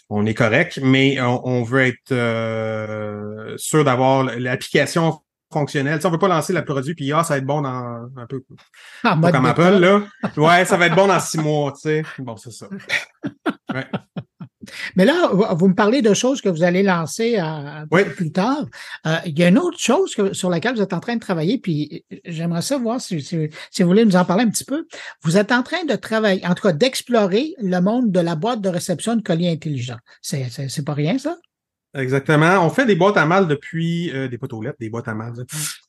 on 0.09 0.25
est 0.25 0.33
correct. 0.33 0.79
Mais 0.81 1.19
on, 1.19 1.45
on 1.45 1.63
veut 1.63 1.81
être 1.81 3.57
sûr 3.57 3.83
d'avoir 3.83 4.23
l'application 4.23 5.19
fonctionnel. 5.51 5.99
Tu 5.99 6.07
on 6.07 6.11
veut 6.11 6.17
pas 6.17 6.27
lancer 6.27 6.53
le 6.53 6.63
produit 6.63 6.95
puis 6.95 7.11
ah, 7.11 7.23
ça 7.23 7.35
va 7.35 7.37
être 7.37 7.45
bon 7.45 7.61
dans 7.61 8.09
un 8.15 8.25
peu 8.27 8.43
ah, 9.03 9.17
comme 9.31 9.45
Apple, 9.45 9.79
là. 9.79 10.01
Ouais, 10.35 10.65
ça 10.65 10.77
va 10.77 10.87
être 10.87 10.95
bon 10.95 11.07
dans 11.07 11.19
six 11.19 11.37
mois, 11.37 11.71
tu 11.73 11.81
sais. 11.81 12.03
Bon, 12.19 12.35
c'est 12.37 12.51
ça. 12.51 12.67
Mais 14.95 15.05
là, 15.05 15.29
vous 15.31 15.67
me 15.67 15.73
parlez 15.73 16.01
de 16.01 16.13
choses 16.13 16.41
que 16.41 16.49
vous 16.49 16.63
allez 16.63 16.83
lancer 16.83 17.39
euh, 17.39 18.03
plus 18.15 18.31
tard. 18.31 18.65
Euh, 19.05 19.17
il 19.25 19.37
y 19.37 19.43
a 19.43 19.47
une 19.47 19.57
autre 19.57 19.79
chose 19.79 20.15
sur 20.33 20.49
laquelle 20.49 20.75
vous 20.75 20.81
êtes 20.81 20.93
en 20.93 20.99
train 20.99 21.15
de 21.15 21.21
travailler, 21.21 21.57
puis 21.57 22.05
j'aimerais 22.25 22.61
savoir 22.61 23.01
si, 23.01 23.21
si, 23.21 23.49
vous 23.79 23.87
voulez 23.87 24.05
nous 24.05 24.15
en 24.15 24.25
parler 24.25 24.43
un 24.43 24.49
petit 24.49 24.65
peu. 24.65 24.85
Vous 25.23 25.37
êtes 25.37 25.51
en 25.51 25.63
train 25.63 25.85
de 25.85 25.95
travailler, 25.95 26.45
en 26.45 26.53
tout 26.53 26.63
cas 26.63 26.73
d'explorer 26.73 27.53
le 27.59 27.79
monde 27.79 28.11
de 28.11 28.19
la 28.19 28.35
boîte 28.35 28.61
de 28.61 28.69
réception 28.69 29.15
de 29.15 29.21
colis 29.21 29.47
intelligents. 29.47 29.99
C'est 30.21 30.85
pas 30.85 30.93
rien, 30.93 31.17
ça? 31.17 31.37
Exactement. 31.95 32.63
On 32.65 32.69
fait 32.69 32.85
des 32.85 32.95
boîtes 32.95 33.17
à 33.17 33.25
mal 33.25 33.47
depuis 33.47 34.11
euh, 34.13 34.27
des 34.27 34.37
boîtes 34.37 34.53
aux 34.53 34.61
lettres, 34.61 34.77
des 34.79 34.89
boîtes 34.89 35.07
à 35.07 35.15
mal, 35.15 35.33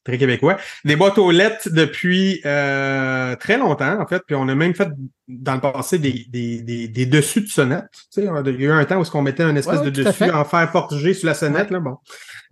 très 0.05 0.17
québécois. 0.17 0.57
Des 0.85 0.97
boîtes 0.97 1.19
aux 1.19 1.31
lettres 1.31 1.69
depuis 1.71 2.41
euh, 2.47 3.35
très 3.37 3.59
longtemps, 3.59 4.01
en 4.01 4.07
fait. 4.07 4.23
Puis 4.27 4.35
on 4.35 4.49
a 4.49 4.55
même 4.55 4.75
fait 4.75 4.89
dans 5.27 5.55
le 5.57 5.61
passé 5.61 5.99
des, 5.99 6.25
des, 6.31 6.63
des, 6.63 6.89
des 6.89 7.05
dessus 7.05 7.43
de 7.43 7.49
sonnettes. 7.49 7.91
Tu 7.93 8.23
sais, 8.23 8.23
il 8.23 8.61
y 8.61 8.67
a 8.67 8.69
eu 8.69 8.71
un 8.71 8.85
temps 8.87 9.03
où 9.03 9.05
on 9.13 9.23
mettait 9.23 9.43
un 9.43 9.57
espèce 9.57 9.83
de 9.83 9.91
dessus 9.91 10.31
en 10.31 10.45
fer 10.45 10.71
forgé 10.71 11.13
sur 11.13 11.27
la 11.27 11.35
sonnette. 11.35 11.71
Là, 11.71 11.81
bon. 11.81 11.97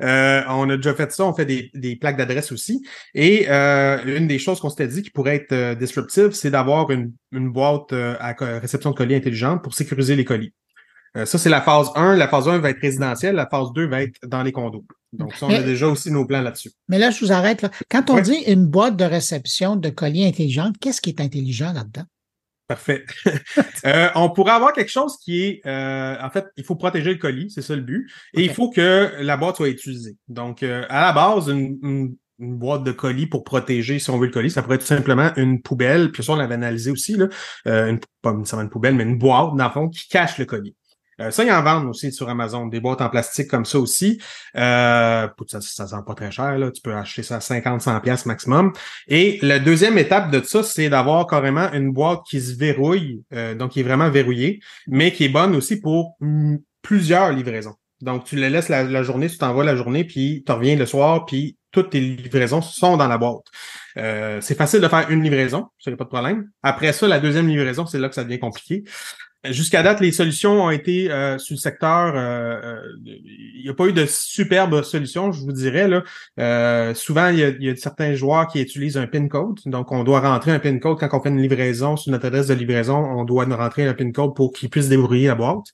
Euh, 0.02 0.42
on 0.48 0.68
a 0.68 0.76
déjà 0.76 0.92
fait 0.92 1.10
ça, 1.12 1.24
on 1.24 1.32
fait 1.32 1.46
des, 1.46 1.70
des 1.72 1.96
plaques 1.96 2.18
d'adresse 2.18 2.52
aussi. 2.52 2.84
Et 3.14 3.48
une 3.48 4.26
des 4.26 4.38
choses 4.38 4.60
qu'on 4.60 4.70
s'était 4.70 4.88
dit 4.88 5.02
qui 5.02 5.10
pourrait 5.10 5.36
être 5.36 5.78
disruptive, 5.78 6.32
c'est 6.32 6.50
d'avoir 6.50 6.90
une, 6.90 7.12
une 7.32 7.50
boîte 7.50 7.92
à 7.92 8.34
réception 8.58 8.90
de 8.90 8.96
colis 8.96 9.14
intelligente 9.14 9.62
pour 9.62 9.72
sécuriser 9.72 10.16
les 10.16 10.24
colis. 10.24 10.52
Euh, 11.16 11.24
ça, 11.24 11.38
c'est 11.38 11.48
la 11.48 11.60
phase 11.60 11.90
1. 11.94 12.16
La 12.16 12.28
phase 12.28 12.48
1 12.48 12.58
va 12.58 12.70
être 12.70 12.80
résidentielle. 12.80 13.34
La 13.34 13.46
phase 13.46 13.72
2 13.74 13.88
va 13.88 14.02
être 14.02 14.20
dans 14.26 14.42
les 14.42 14.52
condos. 14.52 14.84
Donc, 15.12 15.34
ça, 15.34 15.46
on 15.46 15.50
a 15.50 15.62
déjà 15.62 15.88
aussi 15.88 16.10
nos 16.10 16.26
plans 16.26 16.42
là-dessus. 16.42 16.70
Mais 16.88 16.98
là, 16.98 17.10
je 17.10 17.24
vous 17.24 17.32
arrête. 17.32 17.62
Là. 17.62 17.70
Quand 17.90 18.10
on 18.10 18.20
dit 18.20 18.36
une 18.46 18.66
boîte 18.66 18.96
de 18.96 19.04
réception 19.04 19.76
de 19.76 19.88
colis 19.88 20.26
intelligente, 20.26 20.76
qu'est-ce 20.80 21.00
qui 21.00 21.10
est 21.10 21.20
intelligent 21.20 21.72
là-dedans? 21.72 22.04
Parfait. 22.68 23.04
euh, 23.86 24.08
on 24.16 24.30
pourrait 24.30 24.52
avoir 24.52 24.72
quelque 24.72 24.90
chose 24.90 25.16
qui 25.18 25.44
est, 25.44 25.66
euh, 25.66 26.16
en 26.20 26.30
fait, 26.30 26.46
il 26.56 26.64
faut 26.64 26.74
protéger 26.74 27.12
le 27.12 27.18
colis, 27.18 27.50
c'est 27.50 27.62
ça 27.62 27.76
le 27.76 27.82
but, 27.82 28.10
et 28.34 28.42
il 28.42 28.52
faut 28.52 28.70
que 28.70 29.12
la 29.20 29.36
boîte 29.36 29.56
soit 29.56 29.68
utilisée. 29.68 30.16
Donc, 30.26 30.64
euh, 30.64 30.84
à 30.88 31.02
la 31.02 31.12
base, 31.12 31.48
une, 31.48 31.78
une, 31.82 32.16
boîte 32.38 32.82
de 32.82 32.92
colis 32.92 33.26
pour 33.26 33.44
protéger, 33.44 33.98
si 33.98 34.10
on 34.10 34.18
veut 34.18 34.26
le 34.26 34.32
colis, 34.32 34.50
ça 34.50 34.62
pourrait 34.62 34.74
être 34.74 34.82
tout 34.82 34.88
simplement 34.88 35.30
une 35.36 35.62
poubelle, 35.62 36.10
puis 36.12 36.22
ça, 36.22 36.32
on 36.32 36.36
l'avait 36.36 36.54
analysé 36.54 36.90
aussi, 36.90 37.16
là, 37.16 37.28
une, 37.64 37.98
pas 38.20 38.34
nécessairement 38.34 38.64
une 38.64 38.70
poubelle, 38.70 38.94
mais 38.94 39.04
une 39.04 39.16
boîte, 39.16 39.56
dans 39.56 39.64
le 39.64 39.70
fond, 39.70 39.88
qui 39.88 40.06
cache 40.08 40.36
le 40.36 40.44
colis. 40.44 40.74
Euh, 41.20 41.30
ça, 41.30 41.44
ils 41.44 41.52
en 41.52 41.62
vendent 41.62 41.88
aussi 41.88 42.12
sur 42.12 42.28
Amazon, 42.28 42.66
des 42.66 42.80
boîtes 42.80 43.00
en 43.00 43.08
plastique 43.08 43.48
comme 43.48 43.64
ça 43.64 43.78
aussi. 43.78 44.20
Euh, 44.56 45.28
ça, 45.46 45.60
ça 45.60 45.86
sent 45.86 45.96
pas 46.06 46.14
très 46.14 46.30
cher, 46.30 46.58
là. 46.58 46.70
tu 46.70 46.82
peux 46.82 46.94
acheter 46.94 47.22
ça 47.22 47.36
à 47.36 47.38
50-100 47.38 48.00
pièces 48.00 48.26
maximum. 48.26 48.72
Et 49.08 49.38
la 49.42 49.58
deuxième 49.58 49.98
étape 49.98 50.30
de 50.30 50.42
ça, 50.42 50.62
c'est 50.62 50.88
d'avoir 50.88 51.26
carrément 51.26 51.72
une 51.72 51.92
boîte 51.92 52.20
qui 52.28 52.40
se 52.40 52.56
verrouille, 52.56 53.22
euh, 53.32 53.54
donc 53.54 53.72
qui 53.72 53.80
est 53.80 53.84
vraiment 53.84 54.10
verrouillée, 54.10 54.60
mais 54.86 55.12
qui 55.12 55.24
est 55.24 55.28
bonne 55.28 55.54
aussi 55.54 55.80
pour 55.80 56.18
plusieurs 56.82 57.32
livraisons. 57.32 57.74
Donc, 58.02 58.24
tu 58.24 58.36
les 58.36 58.50
laisses 58.50 58.68
la, 58.68 59.02
journée, 59.02 59.28
tu 59.28 59.38
t'envoies 59.38 59.64
la 59.64 59.74
journée, 59.74 60.04
puis 60.04 60.44
tu 60.44 60.52
reviens 60.52 60.76
le 60.76 60.84
soir, 60.84 61.24
puis 61.24 61.56
toutes 61.72 61.90
tes 61.90 62.00
livraisons 62.00 62.60
sont 62.60 62.96
dans 62.96 63.08
la 63.08 63.16
boîte. 63.16 63.44
Euh, 63.96 64.40
c'est 64.42 64.54
facile 64.54 64.80
de 64.80 64.88
faire 64.88 65.10
une 65.10 65.22
livraison, 65.22 65.68
ça 65.78 65.90
pas 65.92 66.04
de 66.04 66.08
problème. 66.08 66.50
Après 66.62 66.92
ça, 66.92 67.08
la 67.08 67.20
deuxième 67.20 67.48
livraison, 67.48 67.86
c'est 67.86 67.98
là 67.98 68.08
que 68.08 68.14
ça 68.14 68.24
devient 68.24 68.38
compliqué. 68.38 68.84
Jusqu'à 69.50 69.82
date, 69.82 70.00
les 70.00 70.12
solutions 70.12 70.64
ont 70.64 70.70
été 70.70 71.10
euh, 71.10 71.38
sur 71.38 71.54
le 71.54 71.58
secteur. 71.58 72.12
Euh, 72.16 72.80
il 73.04 73.62
n'y 73.62 73.68
a 73.68 73.74
pas 73.74 73.86
eu 73.86 73.92
de 73.92 74.06
superbes 74.06 74.82
solutions, 74.82 75.32
je 75.32 75.40
vous 75.40 75.52
dirais. 75.52 75.88
Là. 75.88 76.94
souvent, 76.94 77.28
il 77.28 77.38
y, 77.38 77.44
a, 77.44 77.48
y, 77.48 77.68
a, 77.68 77.76
certains 77.76 78.14
joueurs 78.14 78.46
qui 78.46 78.60
utilisent 78.60 78.96
un 78.96 79.06
PIN 79.06 79.28
code. 79.28 79.60
Donc, 79.66 79.92
on 79.92 80.04
doit 80.04 80.20
rentrer 80.20 80.52
un 80.52 80.58
PIN 80.58 80.78
code 80.78 80.98
quand 80.98 81.08
on 81.12 81.20
fait 81.20 81.28
une 81.28 81.40
livraison 81.40 81.96
sur 81.96 82.12
notre 82.12 82.26
adresse 82.26 82.46
de 82.48 82.54
livraison. 82.54 82.96
On 82.96 83.24
doit 83.24 83.44
rentrer 83.44 83.86
un 83.86 83.94
PIN 83.94 84.12
code 84.12 84.34
pour 84.34 84.52
qu'il 84.52 84.70
puisse 84.70 84.88
débrouiller 84.88 85.28
la 85.28 85.34
boîte. 85.34 85.72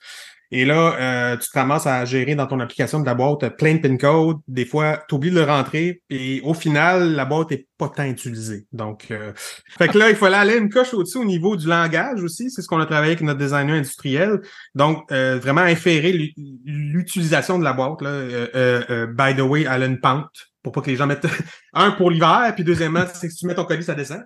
Et 0.55 0.67
là, 0.67 0.97
euh, 1.01 1.37
tu 1.39 1.49
commences 1.51 1.87
à 1.87 2.05
gérer 2.05 2.35
dans 2.35 2.47
ton 2.47 2.61
application 2.61 3.01
de 3.01 3.07
la 3.07 3.15
boîte 3.15 3.57
plein 3.57 3.77
de 3.77 3.81
PIN 3.81 3.97
codes. 3.97 4.37
Des 4.47 4.67
fois, 4.67 5.03
tu 5.09 5.15
oublies 5.15 5.31
de 5.31 5.37
le 5.37 5.45
rentrer 5.45 6.03
et 6.11 6.43
au 6.45 6.53
final, 6.53 7.15
la 7.15 7.25
boîte 7.25 7.53
est 7.53 7.67
pas 7.79 7.89
tant 7.89 8.05
utilisée. 8.05 8.67
Donc, 8.71 9.07
euh, 9.11 9.33
fait 9.79 9.89
que 9.89 9.97
là, 9.97 10.11
il 10.11 10.17
fallait 10.17 10.37
aller 10.37 10.59
une 10.59 10.69
coche 10.69 10.93
au-dessus 10.93 11.17
au 11.17 11.25
niveau 11.25 11.57
du 11.57 11.67
langage 11.67 12.23
aussi. 12.23 12.51
C'est 12.51 12.61
ce 12.61 12.69
qu'on 12.69 12.81
a 12.81 12.85
travaillé 12.85 13.13
avec 13.13 13.23
notre 13.23 13.39
designer 13.39 13.77
industriel. 13.77 14.43
Donc, 14.75 15.11
euh, 15.11 15.39
vraiment 15.39 15.63
inférer 15.63 16.35
l'utilisation 16.67 17.59
de 17.59 17.65
la 17.65 17.73
boîte. 17.73 18.03
Là. 18.03 18.11
Euh, 18.11 19.07
by 19.07 19.35
the 19.35 19.41
way, 19.41 19.63
elle 19.63 19.83
a 19.83 19.89
pente 19.97 20.52
pour 20.63 20.73
pas 20.73 20.81
que 20.81 20.91
les 20.91 20.97
gens 20.97 21.07
mettent 21.07 21.27
un 21.75 21.91
pour 21.93 22.11
l'hiver, 22.11 22.53
puis 22.55 22.65
deuxièmement, 22.65 23.05
si 23.13 23.29
tu 23.29 23.47
mets 23.47 23.55
ton 23.55 23.65
colis, 23.65 23.83
ça 23.83 23.95
descend. 23.95 24.23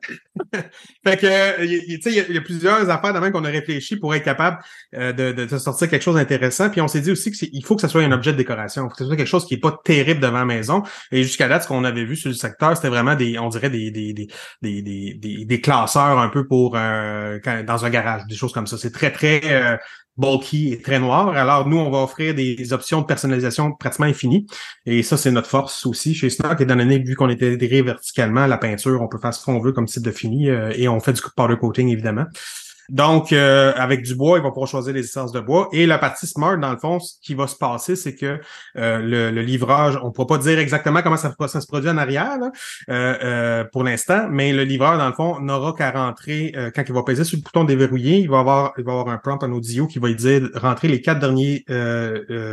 fait 1.04 1.16
que, 1.16 1.64
tu 1.64 2.02
sais, 2.02 2.24
il 2.28 2.34
y, 2.34 2.38
a 2.38 2.40
plusieurs 2.40 2.88
affaires 2.90 3.12
de 3.12 3.26
qu'on 3.30 3.44
a 3.44 3.48
réfléchi 3.48 3.96
pour 3.96 4.14
être 4.14 4.24
capable 4.24 4.58
euh, 4.94 5.12
de, 5.12 5.32
de, 5.32 5.58
sortir 5.58 5.88
quelque 5.88 6.02
chose 6.02 6.16
d'intéressant. 6.16 6.70
Puis 6.70 6.80
on 6.80 6.88
s'est 6.88 7.00
dit 7.00 7.10
aussi 7.10 7.32
qu'il 7.32 7.64
faut 7.64 7.74
que 7.74 7.80
ça 7.80 7.88
soit 7.88 8.02
un 8.02 8.12
objet 8.12 8.32
de 8.32 8.36
décoration. 8.36 8.84
Il 8.84 8.88
faut 8.88 8.90
que 8.90 8.98
ce 8.98 9.06
soit 9.06 9.16
quelque 9.16 9.26
chose 9.26 9.46
qui 9.46 9.54
est 9.54 9.60
pas 9.60 9.78
terrible 9.84 10.20
devant 10.20 10.38
la 10.38 10.44
maison. 10.44 10.82
Et 11.10 11.22
jusqu'à 11.22 11.48
date, 11.48 11.62
ce 11.62 11.68
qu'on 11.68 11.84
avait 11.84 12.04
vu 12.04 12.16
sur 12.16 12.28
le 12.28 12.34
secteur, 12.34 12.76
c'était 12.76 12.88
vraiment 12.88 13.14
des, 13.14 13.38
on 13.38 13.48
dirait 13.48 13.70
des, 13.70 13.90
des, 13.90 14.12
des, 14.12 14.28
des, 14.62 14.82
des, 14.82 15.44
des 15.44 15.60
classeurs 15.60 16.18
un 16.18 16.28
peu 16.28 16.46
pour 16.46 16.74
euh, 16.76 17.38
dans 17.66 17.84
un 17.84 17.90
garage, 17.90 18.26
des 18.28 18.36
choses 18.36 18.52
comme 18.52 18.66
ça. 18.66 18.76
C'est 18.78 18.92
très, 18.92 19.10
très 19.10 19.40
euh, 19.44 19.76
bulky 20.16 20.72
et 20.72 20.80
très 20.80 20.98
noir. 20.98 21.28
Alors, 21.28 21.68
nous, 21.68 21.78
on 21.78 21.90
va 21.90 22.02
offrir 22.02 22.34
des 22.34 22.72
options 22.72 23.00
de 23.00 23.06
personnalisation 23.06 23.72
pratiquement 23.72 24.06
infinies. 24.06 24.46
Et 24.84 25.02
ça, 25.02 25.16
c'est 25.16 25.30
notre 25.30 25.48
force 25.48 25.86
aussi 25.86 26.14
chez 26.14 26.30
Snock. 26.30 26.60
Et 26.60 26.66
dans 26.66 26.74
l'année, 26.74 26.98
vu 26.98 27.14
qu'on 27.14 27.28
était 27.28 27.54
intégré 27.54 27.82
verticalement, 27.82 28.46
la 28.46 28.58
peinture, 28.58 29.02
on 29.02 29.08
peut 29.08 29.18
faire 29.18 29.34
ce 29.34 29.44
qu'on 29.44 29.60
veut 29.60 29.72
comme 29.72 29.86
type 29.86 30.02
de 30.02 30.10
fini. 30.10 30.50
Euh, 30.50 30.72
et 30.76 30.88
on 30.88 31.00
fait 31.00 31.12
du 31.12 31.20
powder 31.36 31.56
coating, 31.58 31.88
évidemment. 31.88 32.26
Donc, 32.88 33.32
euh, 33.32 33.72
avec 33.76 34.02
du 34.02 34.14
bois, 34.14 34.38
il 34.38 34.42
va 34.42 34.50
pouvoir 34.50 34.68
choisir 34.68 34.94
les 34.94 35.00
essences 35.00 35.32
de 35.32 35.40
bois. 35.40 35.68
Et 35.72 35.86
la 35.86 35.98
partie 35.98 36.26
smart, 36.26 36.56
dans 36.58 36.70
le 36.70 36.78
fond, 36.78 37.00
ce 37.00 37.14
qui 37.20 37.34
va 37.34 37.46
se 37.46 37.56
passer, 37.56 37.96
c'est 37.96 38.14
que 38.14 38.40
euh, 38.76 39.30
le, 39.30 39.42
livrage, 39.42 39.98
on 40.02 40.06
ne 40.06 40.10
pourra 40.10 40.26
pas 40.26 40.38
dire 40.38 40.58
exactement 40.58 41.02
comment 41.02 41.16
ça, 41.16 41.30
se 41.30 41.66
produit 41.66 41.90
en 41.90 41.98
arrière 41.98 42.38
euh, 42.88 43.64
pour 43.72 43.84
l'instant, 43.84 44.26
mais 44.30 44.52
le 44.52 44.64
livreur, 44.64 44.98
dans 44.98 45.08
le 45.08 45.14
fond, 45.14 45.40
n'aura 45.40 45.72
qu'à 45.72 45.90
rentrer, 45.90 46.52
quand 46.74 46.82
il 46.86 46.94
va 46.94 47.02
peser 47.02 47.24
sur 47.24 47.38
le 47.38 47.42
bouton 47.42 47.64
déverrouillé, 47.64 48.18
il 48.18 48.28
va 48.28 48.40
avoir, 48.40 48.72
il 48.78 48.84
va 48.84 48.92
avoir 48.92 49.08
un 49.08 49.18
prompt 49.18 49.42
en 49.42 49.52
audio 49.52 49.86
qui 49.86 49.98
va 49.98 50.08
lui 50.08 50.16
dire 50.16 50.48
rentrer 50.54 50.88
les 50.88 51.00
quatre 51.00 51.20
derniers 51.20 51.64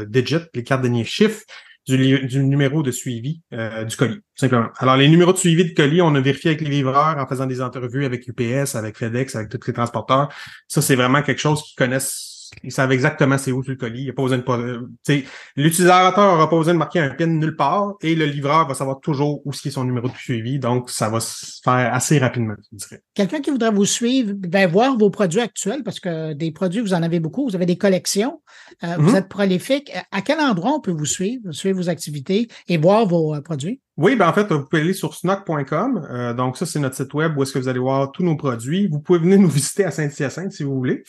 digits, 0.08 0.38
les 0.54 0.64
quatre 0.64 0.82
derniers 0.82 1.04
chiffres 1.04 1.44
du, 1.86 2.44
numéro 2.44 2.82
de 2.82 2.92
suivi 2.92 3.42
euh, 3.54 3.84
du 3.84 3.96
colis, 3.98 4.22
simplement. 4.36 4.70
Alors, 4.78 4.96
les 4.96 5.10
numéros 5.10 5.34
de 5.34 5.38
suivi 5.38 5.66
de 5.66 5.74
colis, 5.74 6.02
on 6.02 6.16
a 6.16 6.22
vérifié 6.22 6.52
avec 6.52 6.62
les 6.62 6.70
livreurs 6.70 7.18
en 7.18 7.28
faisant 7.28 7.46
des 7.46 7.62
entrevues 7.62 8.06
avec 8.06 8.28
UPS, 8.28 8.76
avec 8.76 8.98
FedEx, 8.98 9.36
avec 9.36 9.50
tous 9.50 9.68
les 9.68 9.74
transporteurs. 9.74 10.30
Ça, 10.68 10.82
c'est 10.82 10.96
vraiment 10.96 11.22
quelque 11.22 11.42
chose 11.42 11.62
qu'ils 11.64 11.76
connaissent 11.76 12.33
ils 12.64 12.72
savent 12.72 12.92
exactement 12.92 13.38
c'est 13.38 13.52
où 13.52 13.64
sur 13.64 13.72
le 13.72 13.78
colis. 13.78 14.04
Il 14.04 14.10
a 14.10 14.14
pas 14.14 14.24
besoin 14.24 14.38
de 14.38 15.24
L'utilisateur 15.56 16.34
aura 16.34 16.50
pas 16.50 16.58
besoin 16.58 16.74
de 16.74 16.80
marquer 16.80 17.00
un 17.00 17.10
PIN 17.10 17.28
nulle 17.28 17.56
part 17.56 17.94
et 18.02 18.16
le 18.16 18.26
livreur 18.26 18.68
va 18.68 18.74
savoir 18.74 19.00
toujours 19.00 19.42
où 19.46 19.52
est 19.52 19.70
son 19.70 19.84
numéro 19.84 20.08
de 20.08 20.16
suivi. 20.16 20.60
Donc, 20.60 20.90
ça 20.90 21.10
va 21.10 21.20
se 21.20 21.62
faire 21.64 21.94
assez 21.94 22.20
rapidement, 22.20 22.56
je 22.72 22.78
dirais. 22.78 23.02
Quelqu'un 23.14 23.42
qui 23.42 23.52
voudrait 23.52 23.72
vous 23.72 23.86
suivre, 23.86 24.34
ben, 24.34 24.70
voir 24.70 24.98
vos 24.98 25.10
produits 25.10 25.42
actuels, 25.42 25.84
parce 25.84 26.00
que 26.00 26.34
des 26.34 26.52
produits, 26.52 26.82
vous 26.82 26.94
en 26.94 27.04
avez 27.04 27.20
beaucoup, 27.20 27.48
vous 27.48 27.56
avez 27.56 27.66
des 27.66 27.78
collections, 27.78 28.42
euh, 28.84 28.96
vous 28.98 29.12
mhm. 29.12 29.16
êtes 29.18 29.30
prolifique. 29.30 29.92
À 30.12 30.22
quel 30.22 30.40
endroit 30.40 30.72
on 30.74 30.80
peut 30.80 30.92
vous 30.92 31.06
suivre, 31.06 31.52
suivre 31.52 31.78
vos 31.78 31.90
activités 31.90 32.48
et 32.68 32.78
voir 32.78 33.06
vos 33.06 33.36
euh, 33.36 33.42
produits? 33.42 33.80
Oui, 33.96 34.16
ben 34.16 34.28
en 34.28 34.34
fait, 34.34 34.52
vous 34.52 34.66
pouvez 34.66 34.82
aller 34.82 34.94
sur 34.94 35.14
snock.com. 35.14 36.08
Euh, 36.10 36.34
donc, 36.34 36.58
ça, 36.58 36.66
c'est 36.66 36.80
notre 36.80 36.96
site 36.96 37.14
web 37.14 37.38
où 37.38 37.44
est-ce 37.44 37.54
que 37.54 37.60
vous 37.60 37.68
allez 37.68 37.80
voir 37.80 38.12
tous 38.12 38.24
nos 38.24 38.36
produits. 38.36 38.88
Vous 38.88 39.00
pouvez 39.00 39.20
venir 39.20 39.38
nous 39.40 39.50
visiter 39.50 39.86
à 39.86 39.92
Saint-Hyacinthe 39.92 40.52
si 40.52 40.64
vous 40.64 40.76
voulez. 40.76 41.04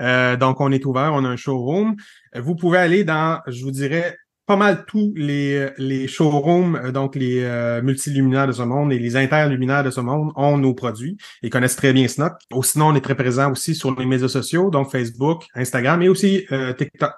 Euh, 0.00 0.36
donc, 0.36 0.60
on 0.60 0.70
est 0.70 0.84
ouvert, 0.84 1.12
on 1.14 1.24
a 1.24 1.28
un 1.28 1.36
showroom. 1.36 1.96
Euh, 2.34 2.40
vous 2.42 2.54
pouvez 2.54 2.76
aller 2.76 3.04
dans, 3.04 3.40
je 3.46 3.64
vous 3.64 3.70
dirais, 3.70 4.18
pas 4.44 4.56
mal 4.56 4.84
tous 4.86 5.14
les, 5.16 5.70
les 5.78 6.06
showrooms, 6.06 6.92
donc 6.92 7.16
les 7.16 7.80
multiluminaires 7.82 8.46
de 8.46 8.52
ce 8.52 8.62
monde 8.62 8.92
et 8.92 8.98
les 9.00 9.16
interluminaires 9.16 9.82
de 9.82 9.90
ce 9.90 10.00
monde 10.00 10.30
ont 10.36 10.56
nos 10.56 10.72
produits 10.72 11.16
et 11.42 11.50
connaissent 11.50 11.74
très 11.74 11.92
bien 11.92 12.06
Snock. 12.06 12.34
Sinon, 12.62 12.90
on 12.90 12.94
est 12.94 13.00
très 13.00 13.16
présent 13.16 13.50
aussi 13.50 13.74
sur 13.74 13.98
les 13.98 14.06
médias 14.06 14.28
sociaux, 14.28 14.70
donc 14.70 14.92
Facebook, 14.92 15.42
Instagram 15.56 16.00
et 16.02 16.08
aussi 16.08 16.46
TikTok 16.78 17.14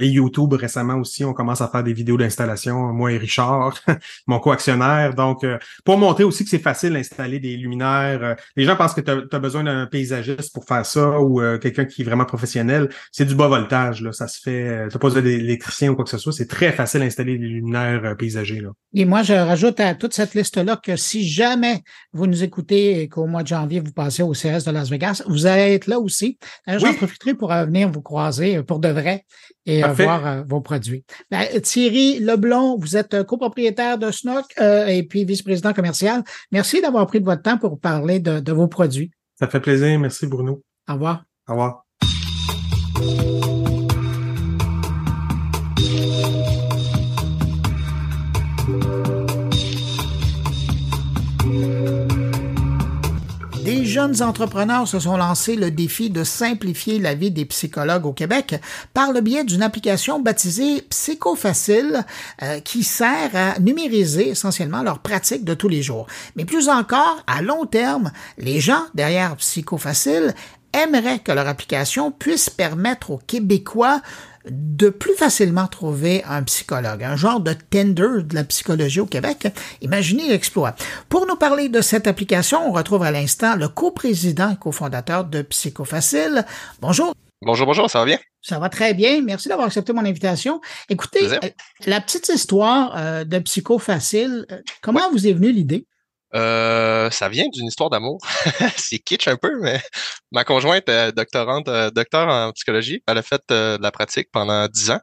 et 0.00 0.08
YouTube 0.08 0.52
récemment 0.54 0.94
aussi, 0.94 1.24
on 1.24 1.34
commence 1.34 1.60
à 1.60 1.68
faire 1.68 1.84
des 1.84 1.92
vidéos 1.92 2.16
d'installation, 2.16 2.92
moi 2.92 3.12
et 3.12 3.18
Richard, 3.18 3.78
mon 4.26 4.38
co-actionnaire. 4.40 5.14
Donc, 5.14 5.44
euh, 5.44 5.58
pour 5.84 5.98
montrer 5.98 6.24
aussi 6.24 6.44
que 6.44 6.50
c'est 6.50 6.58
facile 6.58 6.94
d'installer 6.94 7.38
des 7.38 7.56
luminaires. 7.56 8.22
Euh, 8.22 8.34
les 8.56 8.64
gens 8.64 8.76
pensent 8.76 8.94
que 8.94 9.00
tu 9.00 9.10
as, 9.10 9.38
besoin 9.38 9.64
d'un 9.64 9.86
paysagiste 9.86 10.52
pour 10.54 10.64
faire 10.64 10.84
ça 10.86 11.20
ou 11.20 11.40
euh, 11.40 11.58
quelqu'un 11.58 11.84
qui 11.84 12.02
est 12.02 12.04
vraiment 12.04 12.24
professionnel. 12.24 12.88
C'est 13.12 13.26
du 13.26 13.34
bas 13.34 13.48
voltage, 13.48 14.02
là. 14.02 14.12
Ça 14.12 14.26
se 14.26 14.40
fait. 14.40 14.88
tu 14.90 14.98
pas 14.98 15.08
besoin 15.08 15.22
d'électricien 15.22 15.90
ou 15.90 15.94
quoi 15.94 16.04
que 16.04 16.10
ce 16.10 16.18
soit. 16.18 16.32
C'est 16.32 16.48
très 16.48 16.72
facile 16.72 17.00
d'installer 17.00 17.38
des 17.38 17.46
luminaires 17.46 18.16
paysagers. 18.16 18.60
Là. 18.60 18.70
Et 18.94 19.04
moi, 19.04 19.22
je 19.22 19.34
rajoute 19.34 19.80
à 19.80 19.94
toute 19.94 20.14
cette 20.14 20.34
liste-là 20.34 20.76
que 20.76 20.96
si 20.96 21.28
jamais 21.28 21.82
vous 22.12 22.26
nous 22.26 22.42
écoutez 22.42 23.02
et 23.02 23.08
qu'au 23.08 23.26
mois 23.26 23.42
de 23.42 23.48
janvier, 23.48 23.80
vous 23.80 23.92
passez 23.92 24.22
au 24.22 24.32
CS 24.32 24.64
de 24.64 24.70
Las 24.70 24.88
Vegas, 24.90 25.22
vous 25.26 25.46
allez 25.46 25.74
être 25.74 25.86
là 25.86 25.98
aussi. 25.98 26.38
J'en 26.66 26.94
profiterai 26.94 27.34
pour 27.34 27.52
venir 27.52 27.90
vous 27.90 28.02
croiser 28.02 28.62
pour 28.62 28.78
de 28.78 28.88
vrai 28.88 29.24
et 29.66 29.82
voir 29.82 30.26
euh, 30.26 30.42
vos 30.46 30.60
produits. 30.60 31.04
Ben, 31.30 31.46
Thierry 31.62 32.18
Leblon, 32.18 32.76
vous 32.78 32.96
êtes 32.96 33.14
euh, 33.14 33.24
copropriétaire 33.24 33.98
de 33.98 34.10
Snook 34.10 34.44
euh, 34.60 34.86
et 34.86 35.02
puis 35.02 35.24
vice-président 35.24 35.72
commercial. 35.72 36.22
Merci 36.50 36.80
d'avoir 36.80 37.06
pris 37.06 37.20
de 37.20 37.24
votre 37.24 37.42
temps 37.42 37.58
pour 37.58 37.78
parler 37.78 38.20
de, 38.20 38.40
de 38.40 38.52
vos 38.52 38.68
produits. 38.68 39.10
Ça 39.38 39.48
fait 39.48 39.60
plaisir. 39.60 39.98
Merci, 39.98 40.26
Bruno. 40.26 40.62
Au 40.88 40.94
revoir. 40.94 41.24
Au 41.48 41.52
revoir. 41.52 41.84
Jeunes 54.00 54.22
entrepreneurs 54.22 54.88
se 54.88 54.98
sont 54.98 55.18
lancés 55.18 55.56
le 55.56 55.70
défi 55.70 56.08
de 56.08 56.24
simplifier 56.24 56.98
la 56.98 57.14
vie 57.14 57.30
des 57.30 57.44
psychologues 57.44 58.06
au 58.06 58.14
Québec 58.14 58.58
par 58.94 59.12
le 59.12 59.20
biais 59.20 59.44
d'une 59.44 59.62
application 59.62 60.20
baptisée 60.20 60.80
Psychofacile 60.88 62.06
euh, 62.42 62.60
qui 62.60 62.82
sert 62.82 63.30
à 63.34 63.58
numériser 63.58 64.30
essentiellement 64.30 64.82
leurs 64.82 65.00
pratiques 65.00 65.44
de 65.44 65.52
tous 65.52 65.68
les 65.68 65.82
jours. 65.82 66.06
Mais 66.34 66.46
plus 66.46 66.70
encore, 66.70 67.22
à 67.26 67.42
long 67.42 67.66
terme, 67.66 68.10
les 68.38 68.58
gens 68.58 68.84
derrière 68.94 69.36
Psychofacile 69.36 70.34
aimeraient 70.72 71.18
que 71.18 71.32
leur 71.32 71.48
application 71.48 72.10
puisse 72.10 72.50
permettre 72.50 73.10
aux 73.10 73.18
Québécois 73.18 74.00
de 74.48 74.88
plus 74.88 75.14
facilement 75.14 75.66
trouver 75.66 76.24
un 76.24 76.42
psychologue, 76.44 77.02
un 77.04 77.16
genre 77.16 77.40
de 77.40 77.52
tender 77.52 78.22
de 78.22 78.34
la 78.34 78.44
psychologie 78.44 79.00
au 79.00 79.06
Québec. 79.06 79.48
Imaginez 79.82 80.28
l'exploit. 80.28 80.74
Pour 81.08 81.26
nous 81.26 81.36
parler 81.36 81.68
de 81.68 81.80
cette 81.80 82.06
application, 82.06 82.66
on 82.66 82.72
retrouve 82.72 83.02
à 83.02 83.10
l'instant 83.10 83.56
le 83.56 83.68
coprésident 83.68 84.52
et 84.52 84.56
cofondateur 84.56 85.24
de 85.24 85.42
Psychofacile. 85.42 86.46
Bonjour. 86.80 87.14
Bonjour, 87.42 87.66
bonjour, 87.66 87.90
ça 87.90 88.00
va 88.00 88.04
bien? 88.04 88.18
Ça 88.42 88.58
va 88.58 88.68
très 88.68 88.94
bien. 88.94 89.22
Merci 89.22 89.48
d'avoir 89.48 89.66
accepté 89.66 89.92
mon 89.92 90.04
invitation. 90.04 90.60
Écoutez, 90.88 91.24
euh, 91.24 91.38
la 91.86 92.00
petite 92.00 92.28
histoire 92.28 92.94
euh, 92.96 93.24
de 93.24 93.38
Psychofacile, 93.38 94.46
euh, 94.50 94.60
comment 94.82 95.10
vous 95.10 95.26
est 95.26 95.32
venue 95.32 95.52
l'idée? 95.52 95.86
Euh, 96.34 97.10
ça 97.10 97.28
vient 97.28 97.48
d'une 97.48 97.66
histoire 97.66 97.90
d'amour. 97.90 98.20
c'est 98.76 98.98
kitsch 98.98 99.28
un 99.28 99.36
peu, 99.36 99.58
mais 99.60 99.80
ma 100.30 100.44
conjointe 100.44 100.88
est 100.88 101.12
doctorante, 101.12 101.68
euh, 101.68 101.90
docteur 101.90 102.28
en 102.28 102.52
psychologie. 102.52 103.02
Elle 103.06 103.18
a 103.18 103.22
fait 103.22 103.42
euh, 103.50 103.78
de 103.78 103.82
la 103.82 103.90
pratique 103.90 104.28
pendant 104.32 104.66
dix 104.68 104.90
ans. 104.90 105.00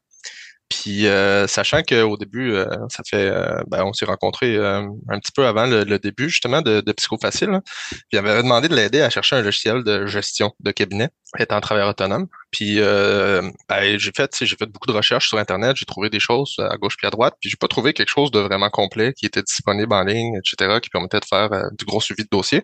Puis 0.69 1.07
euh, 1.07 1.47
sachant 1.47 1.81
qu'au 1.81 2.17
début, 2.17 2.51
euh, 2.51 2.65
ça 2.89 3.03
fait 3.09 3.31
ben, 3.67 3.83
on 3.83 3.93
s'est 3.93 4.05
rencontrés 4.05 4.57
un 4.57 5.19
petit 5.19 5.31
peu 5.31 5.45
avant 5.45 5.65
le, 5.65 5.97
début 5.97 6.29
justement 6.29 6.61
de, 6.61 6.81
de 6.81 6.91
Psychofacile. 6.91 7.49
Là. 7.49 7.61
Puis 7.89 8.01
il 8.13 8.21
m'avait 8.21 8.43
demandé 8.43 8.67
de 8.67 8.75
l'aider 8.75 9.01
à 9.01 9.09
chercher 9.09 9.37
un 9.37 9.41
logiciel 9.41 9.83
de 9.83 10.05
gestion 10.05 10.53
de 10.59 10.71
cabinet 10.71 11.09
étant 11.39 11.59
travailleur 11.61 11.89
autonome. 11.89 12.27
Puis 12.51 12.77
ben, 12.77 13.97
j'ai 13.97 14.11
fait 14.15 14.35
j'ai 14.41 14.55
fait 14.55 14.65
beaucoup 14.65 14.87
de 14.87 14.93
recherches 14.93 15.29
sur 15.29 15.37
Internet, 15.37 15.77
j'ai 15.77 15.85
trouvé 15.85 16.09
des 16.09 16.19
choses 16.19 16.55
à 16.59 16.75
gauche 16.77 16.97
puis 16.97 17.07
à 17.07 17.11
droite, 17.11 17.35
puis 17.39 17.49
j'ai 17.49 17.57
pas 17.57 17.67
trouvé 17.67 17.93
quelque 17.93 18.09
chose 18.09 18.31
de 18.31 18.39
vraiment 18.39 18.69
complet 18.69 19.13
qui 19.13 19.25
était 19.25 19.43
disponible 19.43 19.93
en 19.93 20.03
ligne, 20.03 20.37
etc., 20.37 20.79
qui 20.81 20.89
permettait 20.89 21.19
de 21.19 21.25
faire 21.25 21.49
du 21.77 21.85
gros 21.85 22.01
suivi 22.01 22.23
de 22.23 22.29
dossier. 22.31 22.63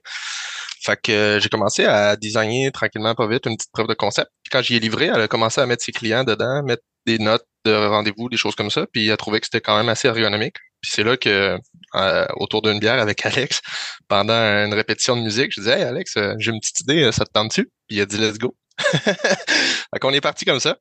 Fait 0.84 1.00
que 1.02 1.40
j'ai 1.42 1.48
commencé 1.48 1.86
à 1.86 2.18
designer 2.18 2.70
tranquillement 2.72 3.16
pas 3.16 3.26
vite 3.28 3.46
une 3.46 3.56
petite 3.56 3.72
preuve 3.72 3.88
de 3.88 3.94
concept. 3.94 4.30
quand 4.52 4.62
j'y 4.62 4.76
ai 4.76 4.80
livré, 4.80 5.06
elle 5.06 5.22
a 5.22 5.28
commencé 5.30 5.62
à 5.62 5.66
mettre 5.66 5.82
ses 5.82 5.94
clients 5.94 6.26
dedans, 6.26 6.62
mettre 6.64 6.84
des 7.06 7.20
notes 7.20 7.46
de 7.66 7.74
rendez-vous, 7.74 8.30
des 8.30 8.38
choses 8.38 8.56
comme 8.56 8.70
ça, 8.70 8.86
puis 8.92 9.08
elle 9.08 9.14
a 9.14 9.18
trouvé 9.18 9.40
que 9.40 9.46
c'était 9.46 9.62
quand 9.62 9.78
même 9.78 9.90
assez 9.90 10.08
ergonomique. 10.08 10.56
Puis 10.82 10.92
c'est 10.94 11.04
là 11.04 11.16
que, 11.16 11.58
euh, 11.96 12.26
autour 12.36 12.62
d'une 12.62 12.80
bière 12.80 13.00
avec 13.00 13.26
Alex, 13.26 13.62
pendant 14.08 14.34
une 14.34 14.74
répétition 14.74 15.16
de 15.16 15.22
musique, 15.22 15.52
je 15.56 15.62
disais 15.62 15.80
Hey 15.80 15.84
Alex, 15.84 16.18
euh, 16.18 16.34
j'ai 16.40 16.52
une 16.52 16.60
petite 16.60 16.82
idée, 16.82 17.12
ça 17.12 17.26
te 17.26 17.32
tente 17.32 17.50
dessus? 17.50 17.70
Puis 17.88 17.98
il 17.98 18.02
a 18.02 18.06
dit 18.06 18.18
Let's 18.18 18.38
go. 18.38 18.56
fait 18.80 20.00
qu'on 20.02 20.12
est 20.12 20.22
parti 20.22 20.46
comme 20.46 20.60
ça. 20.60 20.78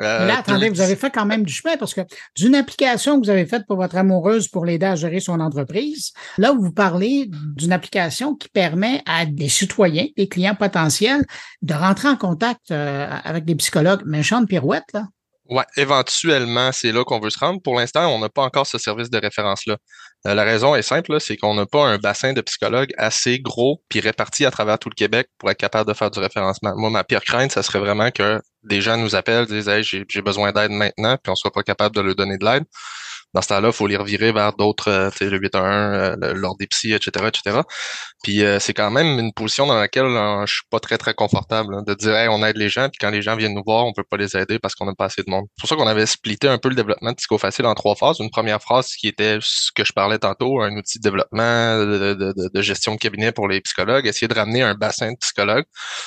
Euh, 0.00 0.26
là, 0.26 0.38
attendez, 0.38 0.70
vous 0.70 0.80
avez 0.80 0.96
fait 0.96 1.10
quand 1.10 1.26
même 1.26 1.44
du 1.44 1.52
chemin 1.52 1.76
parce 1.76 1.92
que 1.92 2.00
d'une 2.34 2.54
application 2.54 3.20
que 3.20 3.26
vous 3.26 3.30
avez 3.30 3.44
faite 3.44 3.66
pour 3.66 3.76
votre 3.76 3.96
amoureuse 3.96 4.48
pour 4.48 4.64
l'aider 4.64 4.86
à 4.86 4.94
gérer 4.96 5.20
son 5.20 5.38
entreprise, 5.38 6.12
là, 6.38 6.52
vous 6.52 6.72
parlez 6.72 7.28
d'une 7.28 7.72
application 7.72 8.34
qui 8.34 8.48
permet 8.48 9.02
à 9.04 9.26
des 9.26 9.50
citoyens, 9.50 10.06
des 10.16 10.28
clients 10.28 10.54
potentiels, 10.54 11.26
de 11.60 11.74
rentrer 11.74 12.08
en 12.08 12.16
contact 12.16 12.70
avec 12.70 13.44
des 13.44 13.54
psychologues. 13.56 14.00
Méchante 14.06 14.48
pirouette, 14.48 14.86
là. 14.94 15.08
Ouais, 15.52 15.64
éventuellement, 15.76 16.72
c'est 16.72 16.92
là 16.92 17.04
qu'on 17.04 17.20
veut 17.20 17.28
se 17.28 17.38
rendre. 17.38 17.60
Pour 17.60 17.78
l'instant, 17.78 18.08
on 18.08 18.18
n'a 18.18 18.30
pas 18.30 18.42
encore 18.42 18.66
ce 18.66 18.78
service 18.78 19.10
de 19.10 19.18
référence-là. 19.18 19.76
Euh, 20.26 20.34
la 20.34 20.44
raison 20.44 20.74
est 20.74 20.82
simple, 20.82 21.20
c'est 21.20 21.36
qu'on 21.36 21.54
n'a 21.54 21.66
pas 21.66 21.84
un 21.84 21.98
bassin 21.98 22.32
de 22.32 22.40
psychologues 22.40 22.90
assez 22.96 23.38
gros 23.38 23.82
puis 23.90 24.00
réparti 24.00 24.46
à 24.46 24.50
travers 24.50 24.78
tout 24.78 24.88
le 24.88 24.94
Québec 24.94 25.28
pour 25.36 25.50
être 25.50 25.58
capable 25.58 25.86
de 25.90 25.94
faire 25.94 26.10
du 26.10 26.20
référencement. 26.20 26.72
Moi, 26.76 26.88
ma 26.88 27.04
pire 27.04 27.22
crainte, 27.22 27.52
ça 27.52 27.62
serait 27.62 27.80
vraiment 27.80 28.10
que 28.10 28.40
des 28.62 28.80
gens 28.80 28.96
nous 28.96 29.14
appellent, 29.14 29.44
disent 29.44 29.68
hey, 29.68 29.82
j'ai 29.82 30.22
besoin 30.22 30.52
d'aide 30.52 30.70
maintenant, 30.70 31.18
puis 31.22 31.30
on 31.30 31.34
soit 31.34 31.52
pas 31.52 31.62
capable 31.62 31.94
de 31.94 32.00
leur 32.00 32.14
donner 32.14 32.38
de 32.38 32.46
l'aide 32.46 32.64
dans 33.34 33.42
ce 33.42 33.48
temps-là, 33.48 33.68
il 33.68 33.74
faut 33.74 33.86
les 33.86 33.96
revirer 33.96 34.32
vers 34.32 34.52
d'autres, 34.52 34.88
euh, 34.88 35.10
le 35.20 35.38
811, 35.38 36.18
euh, 36.22 36.34
l'ordre 36.34 36.58
des 36.58 36.66
psy, 36.66 36.92
etc., 36.92 37.26
etc. 37.28 37.60
Puis 38.22 38.44
euh, 38.44 38.58
c'est 38.60 38.74
quand 38.74 38.90
même 38.90 39.18
une 39.18 39.32
position 39.32 39.66
dans 39.66 39.78
laquelle 39.78 40.04
euh, 40.04 40.46
je 40.46 40.54
suis 40.54 40.66
pas 40.70 40.78
très, 40.78 40.96
très 40.96 41.12
confortable 41.14 41.84
de 41.84 41.94
dire 41.94 42.14
on 42.30 42.44
aide 42.44 42.56
les 42.56 42.68
gens, 42.68 42.88
puis 42.88 42.98
quand 43.00 43.10
les 43.10 43.22
gens 43.22 43.36
viennent 43.36 43.54
nous 43.54 43.62
voir, 43.66 43.84
on 43.84 43.92
peut 43.92 44.04
pas 44.08 44.16
les 44.16 44.36
aider 44.36 44.58
parce 44.58 44.74
qu'on 44.74 44.86
n'a 44.86 44.94
pas 44.94 45.06
assez 45.06 45.22
de 45.22 45.30
monde. 45.30 45.46
C'est 45.56 45.62
pour 45.62 45.68
ça 45.68 45.76
qu'on 45.76 45.88
avait 45.88 46.06
splitté 46.06 46.48
un 46.48 46.58
peu 46.58 46.68
le 46.68 46.76
développement 46.76 47.10
de 47.10 47.16
Psychofacile 47.16 47.66
en 47.66 47.74
trois 47.74 47.96
phases. 47.96 48.20
Une 48.20 48.30
première 48.30 48.62
phase 48.62 48.88
qui 48.94 49.08
était 49.08 49.38
ce 49.40 49.70
que 49.74 49.84
je 49.84 49.92
parlais 49.92 50.18
tantôt, 50.18 50.60
un 50.60 50.76
outil 50.76 50.98
de 50.98 51.02
développement, 51.02 51.78
de, 51.78 52.14
de, 52.14 52.34
de, 52.52 52.62
gestion 52.62 52.94
de 52.94 52.98
cabinet 52.98 53.32
pour 53.32 53.48
les 53.48 53.60
psychologues, 53.60 54.06
essayer 54.06 54.28
de 54.28 54.34
ramener 54.34 54.62
un 54.62 54.74
bassin 54.74 55.10
de 55.10 55.16
psychologues. 55.16 55.64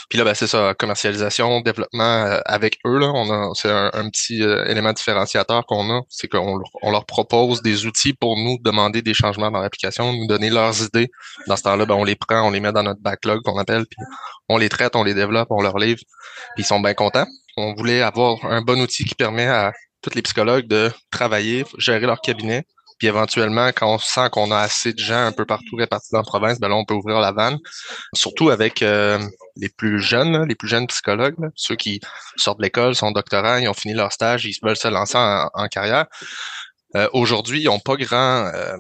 Puis 0.09 0.17
là, 0.17 0.23
ben, 0.23 0.33
c'est 0.33 0.47
ça, 0.47 0.73
commercialisation, 0.73 1.59
développement 1.61 2.39
avec 2.45 2.77
eux. 2.85 2.97
Là, 2.97 3.11
on 3.13 3.29
a, 3.29 3.51
c'est 3.55 3.69
un, 3.69 4.09
petit 4.09 4.41
élément 4.41 4.93
différenciateur 4.93 5.65
qu'on 5.65 5.89
a, 5.89 6.01
c'est 6.09 6.27
qu'on 6.27 6.61
on 6.81 6.91
leur 6.91 7.05
propose 7.15 7.61
des 7.61 7.85
outils 7.85 8.13
pour 8.13 8.35
nous 8.35 8.57
demander 8.61 9.01
des 9.01 9.13
changements 9.13 9.49
dans 9.49 9.61
l'application, 9.61 10.11
nous 10.11 10.27
donner 10.27 10.49
leurs 10.49 10.83
idées. 10.83 11.09
Dans 11.47 11.55
ce 11.55 11.63
temps-là, 11.63 11.85
ben, 11.85 11.95
on 11.95 12.03
les 12.03 12.17
prend, 12.17 12.41
on 12.41 12.51
les 12.51 12.59
met 12.59 12.73
dans 12.73 12.83
notre 12.83 13.01
backlog 13.01 13.41
qu'on 13.43 13.57
appelle, 13.57 13.85
puis 13.85 13.97
on 14.49 14.57
les 14.57 14.67
traite, 14.67 14.97
on 14.97 15.03
les 15.03 15.13
développe, 15.13 15.47
on 15.49 15.61
leur 15.61 15.77
livre, 15.77 16.01
puis 16.55 16.63
ils 16.63 16.65
sont 16.65 16.81
bien 16.81 16.93
contents. 16.93 17.27
On 17.55 17.73
voulait 17.73 18.01
avoir 18.01 18.43
un 18.43 18.61
bon 18.61 18.81
outil 18.81 19.05
qui 19.05 19.15
permet 19.15 19.47
à 19.47 19.71
tous 20.01 20.13
les 20.13 20.21
psychologues 20.21 20.67
de 20.67 20.91
travailler, 21.09 21.63
gérer 21.77 22.05
leur 22.05 22.19
cabinet, 22.19 22.65
puis 22.97 23.07
éventuellement, 23.07 23.69
quand 23.69 23.93
on 23.93 23.97
sent 23.97 24.29
qu'on 24.31 24.51
a 24.51 24.59
assez 24.59 24.91
de 24.91 24.99
gens 24.99 25.25
un 25.25 25.31
peu 25.31 25.45
partout 25.45 25.77
répartis 25.77 26.09
dans 26.11 26.19
la 26.19 26.23
province, 26.23 26.59
ben 26.59 26.67
là, 26.67 26.75
on 26.75 26.85
peut 26.85 26.93
ouvrir 26.93 27.19
la 27.19 27.31
vanne. 27.31 27.57
Surtout 28.13 28.49
avec 28.49 28.81
euh, 28.81 29.19
les 29.55 29.69
plus 29.69 30.01
jeunes, 30.01 30.45
les 30.47 30.55
plus 30.55 30.67
jeunes 30.67 30.87
psychologues, 30.87 31.35
ceux 31.55 31.75
qui 31.75 32.01
sortent 32.35 32.59
de 32.59 32.63
l'école, 32.63 32.93
sont 32.95 33.11
doctorants, 33.11 33.57
ils 33.57 33.69
ont 33.69 33.73
fini 33.73 33.93
leur 33.93 34.11
stage, 34.11 34.45
ils 34.45 34.57
veulent 34.61 34.77
se 34.77 34.89
lancer 34.89 35.17
en 35.17 35.67
carrière. 35.67 36.05
Euh, 36.95 37.09
aujourd'hui, 37.13 37.61
ils 37.61 37.65
n'ont 37.65 37.79
pas 37.79 37.95
grand, 37.97 38.45
euh, 38.53 38.77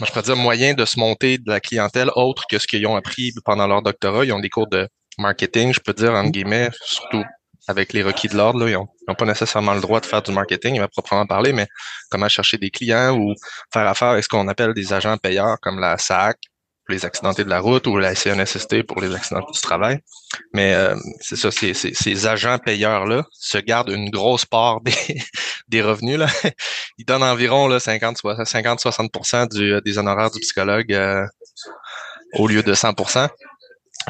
je 0.00 0.06
pourrais 0.06 0.22
dire, 0.22 0.36
moyen 0.36 0.74
de 0.74 0.84
se 0.84 0.98
monter 0.98 1.38
de 1.38 1.50
la 1.50 1.60
clientèle 1.60 2.10
autre 2.14 2.44
que 2.48 2.58
ce 2.58 2.66
qu'ils 2.66 2.86
ont 2.86 2.96
appris 2.96 3.32
pendant 3.44 3.66
leur 3.66 3.82
doctorat. 3.82 4.24
Ils 4.24 4.32
ont 4.32 4.40
des 4.40 4.48
cours 4.48 4.68
de 4.68 4.88
marketing, 5.18 5.72
je 5.74 5.80
peux 5.80 5.92
dire, 5.92 6.12
entre 6.12 6.30
guillemets, 6.30 6.70
surtout 6.82 7.24
avec 7.66 7.92
les 7.92 8.02
requis 8.02 8.28
de 8.28 8.36
l'ordre. 8.36 8.66
Ils 8.68 8.74
n'ont 8.74 9.14
pas 9.14 9.26
nécessairement 9.26 9.74
le 9.74 9.80
droit 9.80 10.00
de 10.00 10.06
faire 10.06 10.22
du 10.22 10.32
marketing, 10.32 10.76
il 10.76 10.80
va 10.80 10.88
proprement 10.88 11.26
parler, 11.26 11.52
mais 11.52 11.66
comment 12.10 12.28
chercher 12.28 12.56
des 12.56 12.70
clients 12.70 13.14
ou 13.16 13.34
faire 13.72 13.86
affaire 13.86 14.08
avec 14.08 14.24
ce 14.24 14.28
qu'on 14.28 14.48
appelle 14.48 14.72
des 14.72 14.92
agents 14.92 15.18
payeurs 15.18 15.58
comme 15.60 15.78
la 15.78 15.98
SAC, 15.98 16.38
pour 16.88 16.94
les 16.94 17.04
accidentés 17.04 17.44
de 17.44 17.50
la 17.50 17.60
route 17.60 17.86
ou 17.86 17.98
la 17.98 18.14
CNSST 18.14 18.82
pour 18.84 19.02
les 19.02 19.14
accidents 19.14 19.46
du 19.52 19.60
travail. 19.60 19.98
Mais 20.54 20.72
euh, 20.72 20.96
c'est 21.20 21.36
ça, 21.36 21.50
ces, 21.50 21.74
ces, 21.74 22.26
agents 22.26 22.58
payeurs-là 22.58 23.26
se 23.30 23.58
gardent 23.58 23.90
une 23.90 24.08
grosse 24.08 24.46
part 24.46 24.80
des, 24.80 24.94
des 25.68 25.82
revenus. 25.82 26.18
Là. 26.18 26.28
Ils 26.96 27.04
donnent 27.04 27.22
environ 27.22 27.68
50-60 27.68 29.54
du, 29.54 29.74
euh, 29.74 29.80
des 29.82 29.98
honoraires 29.98 30.30
du 30.30 30.40
psychologue 30.40 30.90
euh, 30.94 31.26
au 32.34 32.48
lieu 32.48 32.62
de 32.62 32.72
100% 32.72 33.28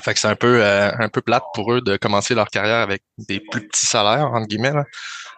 fait 0.00 0.14
que 0.14 0.20
c'est 0.20 0.28
un 0.28 0.36
peu 0.36 0.62
un 0.64 1.08
peu 1.08 1.20
plate 1.22 1.42
pour 1.54 1.72
eux 1.72 1.80
de 1.80 1.96
commencer 1.96 2.34
leur 2.36 2.50
carrière 2.50 2.76
avec 2.76 3.02
des 3.16 3.40
plus 3.40 3.66
petits 3.66 3.86
salaires 3.86 4.30
entre 4.32 4.46
guillemets 4.46 4.72
là. 4.72 4.84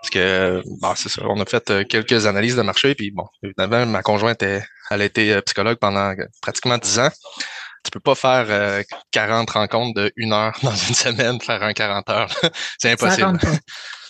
Parce 0.01 0.11
que 0.11 0.62
bon, 0.80 0.94
c'est 0.96 1.09
ça 1.09 1.22
on 1.26 1.40
a 1.40 1.44
fait 1.44 1.86
quelques 1.88 2.26
analyses 2.26 2.57
de 2.57 2.62
marché 2.62 2.94
puis 2.94 3.11
bon 3.11 3.26
évidemment 3.42 3.84
ma 3.86 4.03
conjointe 4.03 4.42
est 4.42 4.62
elle 4.90 5.03
a 5.03 5.05
été 5.05 5.32
euh, 5.32 5.40
psychologue 5.42 5.78
pendant 5.78 6.14
pratiquement 6.42 6.76
10 6.76 6.98
ans. 6.98 7.11
Tu 7.82 7.90
peux 7.92 8.01
pas 8.01 8.14
faire 8.14 8.84
40 9.11 9.48
euh, 9.48 9.53
rencontres 9.53 9.98
de 9.98 10.12
une 10.16 10.34
heure 10.34 10.55
dans 10.62 10.74
une 10.74 10.94
semaine, 10.94 11.40
faire 11.40 11.62
un 11.62 11.72
40 11.72 12.11
heures. 12.11 12.28
c'est 12.78 12.92
impossible. 12.92 13.38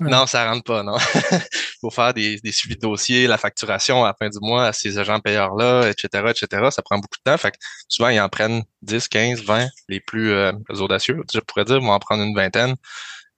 Non, 0.02 0.26
ça 0.26 0.50
rentre 0.50 0.64
pas, 0.64 0.82
non. 0.82 0.96
Il 1.30 1.78
faut 1.82 1.90
faire 1.90 2.14
des, 2.14 2.38
des 2.38 2.52
suivis 2.52 2.76
de 2.76 2.80
dossiers, 2.80 3.26
la 3.26 3.36
facturation 3.36 4.02
à 4.02 4.06
la 4.06 4.14
fin 4.18 4.30
du 4.30 4.38
mois 4.40 4.68
à 4.68 4.72
ces 4.72 4.96
agents 4.96 5.20
payeurs-là, 5.20 5.90
etc., 5.90 6.24
etc. 6.30 6.68
Ça 6.70 6.80
prend 6.80 6.96
beaucoup 6.96 7.18
de 7.22 7.30
temps. 7.30 7.36
Fait 7.36 7.50
que 7.50 7.58
souvent, 7.86 8.08
ils 8.08 8.18
en 8.18 8.30
prennent 8.30 8.62
10, 8.80 9.08
15, 9.08 9.42
20, 9.42 9.68
les 9.90 10.00
plus 10.00 10.32
euh, 10.32 10.52
audacieux. 10.70 11.22
Je 11.30 11.40
pourrais 11.40 11.66
dire, 11.66 11.80
vont 11.82 11.92
en 11.92 11.98
prendre 11.98 12.22
une 12.22 12.34
vingtaine. 12.34 12.76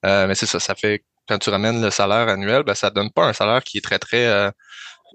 mais 0.03 0.35
c'est 0.35 0.45
ça, 0.45 0.61
ça 0.61 0.73
fait 0.73 1.03
quand 1.27 1.37
tu 1.37 1.49
ramènes 1.49 1.81
le 1.81 1.89
salaire 1.89 2.27
annuel, 2.27 2.63
ben, 2.63 2.75
ça 2.75 2.89
donne 2.89 3.11
pas 3.11 3.25
un 3.25 3.33
salaire 3.33 3.63
qui 3.63 3.77
est 3.77 3.81
très, 3.81 3.99
très 3.99 4.51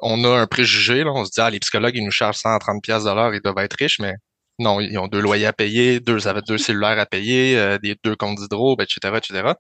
on 0.01 0.25
a 0.25 0.29
un 0.29 0.47
préjugé, 0.47 1.05
là, 1.05 1.13
on 1.15 1.25
se 1.25 1.31
dit, 1.31 1.41
ah, 1.41 1.51
les 1.51 1.59
psychologues, 1.61 1.97
ils 1.97 2.05
nous 2.05 2.11
chargent 2.11 2.39
130 2.39 2.83
pièces 2.83 3.05
de 3.05 3.11
l'heure, 3.11 3.35
ils 3.35 3.41
doivent 3.41 3.59
être 3.59 3.75
riches, 3.75 3.99
mais 3.99 4.15
non, 4.59 4.81
ils 4.81 4.99
ont 4.99 5.09
deux 5.09 5.21
loyers 5.21 5.47
à 5.47 5.53
payer, 5.53 6.01
deux, 6.01 6.19
deux 6.47 6.59
cellulaires 6.59 6.99
à 6.99 7.07
payer, 7.07 7.59
euh, 7.59 7.79
des 7.79 7.97
deux 8.03 8.17
comptes 8.17 8.39
d'hydro, 8.39 8.77
etc., 8.81 9.15
etc. 9.17 9.53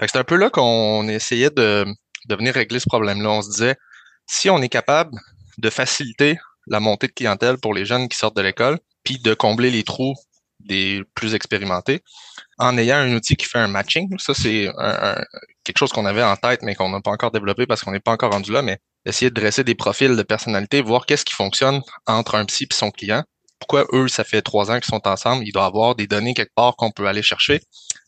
c'est 0.00 0.16
un 0.16 0.24
peu 0.24 0.36
là 0.36 0.50
qu'on 0.50 1.06
essayait 1.08 1.50
de, 1.50 1.86
de 2.28 2.34
venir 2.34 2.54
régler 2.54 2.80
ce 2.80 2.88
problème-là. 2.88 3.30
On 3.30 3.42
se 3.42 3.50
disait, 3.50 3.76
si 4.26 4.50
on 4.50 4.60
est 4.62 4.68
capable 4.68 5.12
de 5.58 5.70
faciliter 5.70 6.38
la 6.66 6.80
montée 6.80 7.08
de 7.08 7.12
clientèle 7.12 7.58
pour 7.58 7.74
les 7.74 7.84
jeunes 7.84 8.08
qui 8.08 8.16
sortent 8.16 8.36
de 8.36 8.42
l'école, 8.42 8.78
puis 9.04 9.18
de 9.18 9.34
combler 9.34 9.70
les 9.70 9.82
trous 9.82 10.14
des 10.64 11.02
plus 11.14 11.34
expérimentés, 11.34 12.02
en 12.58 12.76
ayant 12.78 12.96
un 12.96 13.14
outil 13.14 13.36
qui 13.36 13.46
fait 13.46 13.58
un 13.58 13.68
matching. 13.68 14.08
Ça, 14.18 14.34
c'est 14.34 14.68
quelque 15.64 15.78
chose 15.78 15.92
qu'on 15.92 16.06
avait 16.06 16.22
en 16.22 16.36
tête, 16.36 16.62
mais 16.62 16.74
qu'on 16.74 16.88
n'a 16.88 17.00
pas 17.00 17.10
encore 17.10 17.30
développé 17.30 17.66
parce 17.66 17.82
qu'on 17.82 17.92
n'est 17.92 18.00
pas 18.00 18.12
encore 18.12 18.32
rendu 18.32 18.52
là, 18.52 18.62
mais 18.62 18.78
essayer 19.04 19.30
de 19.30 19.34
dresser 19.34 19.64
des 19.64 19.74
profils 19.74 20.16
de 20.16 20.22
personnalité, 20.22 20.80
voir 20.82 21.06
qu'est-ce 21.06 21.24
qui 21.24 21.34
fonctionne 21.34 21.82
entre 22.06 22.36
un 22.36 22.44
psy 22.44 22.66
et 22.70 22.74
son 22.74 22.90
client. 22.90 23.24
Pourquoi 23.58 23.86
eux, 23.92 24.08
ça 24.08 24.24
fait 24.24 24.42
trois 24.42 24.70
ans 24.70 24.80
qu'ils 24.80 24.90
sont 24.90 25.06
ensemble, 25.06 25.44
il 25.46 25.52
doit 25.52 25.66
avoir 25.66 25.94
des 25.94 26.06
données 26.06 26.34
quelque 26.34 26.54
part 26.54 26.74
qu'on 26.76 26.90
peut 26.90 27.06
aller 27.06 27.22
chercher. 27.22 27.60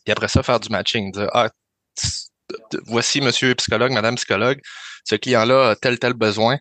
Et 0.05 0.11
après 0.11 0.27
ça, 0.27 0.43
faire 0.43 0.59
du 0.59 0.69
matching. 0.69 1.11
Dire, 1.11 1.29
ah, 1.33 1.49
voici 2.85 3.21
monsieur 3.21 3.55
psychologue, 3.55 3.91
madame 3.91 4.15
psychologue, 4.15 4.59
ce 5.05 5.15
client-là 5.15 5.69
a 5.69 5.75
tel, 5.75 5.97
tel 5.97 6.13
besoin. 6.13 6.57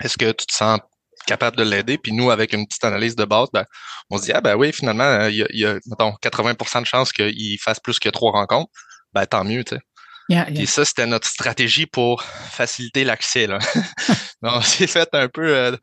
Est-ce 0.00 0.16
que 0.16 0.30
tu 0.32 0.46
te 0.46 0.54
sens 0.54 0.78
capable 1.26 1.56
de 1.56 1.62
l'aider? 1.62 1.98
Puis 1.98 2.12
nous, 2.12 2.30
avec 2.30 2.52
une 2.52 2.66
petite 2.66 2.84
analyse 2.84 3.16
de 3.16 3.24
base, 3.24 3.48
ben, 3.52 3.64
on 4.10 4.18
se 4.18 4.24
dit, 4.24 4.32
ah 4.32 4.40
ben 4.40 4.54
oui, 4.56 4.72
finalement, 4.72 5.26
il 5.26 5.36
y 5.36 5.42
a, 5.42 5.46
il 5.50 5.60
y 5.60 5.66
a 5.66 5.74
mettons, 5.86 6.12
80% 6.22 6.80
de 6.80 6.86
chances 6.86 7.12
qu'il 7.12 7.58
fasse 7.60 7.80
plus 7.80 7.98
que 7.98 8.08
trois 8.08 8.32
rencontres. 8.32 8.70
Ben, 9.12 9.26
tant 9.26 9.44
mieux, 9.44 9.64
tu 9.64 9.76
sais. 9.76 9.82
Et 10.54 10.66
ça, 10.66 10.84
c'était 10.84 11.06
notre 11.06 11.28
stratégie 11.28 11.86
pour 11.86 12.22
faciliter 12.22 13.04
l'accès. 13.04 13.48
On 14.42 14.60
s'est 14.62 14.86
fait 14.86 15.08
un 15.12 15.28
peu, 15.28 15.54
euh, 15.54 15.76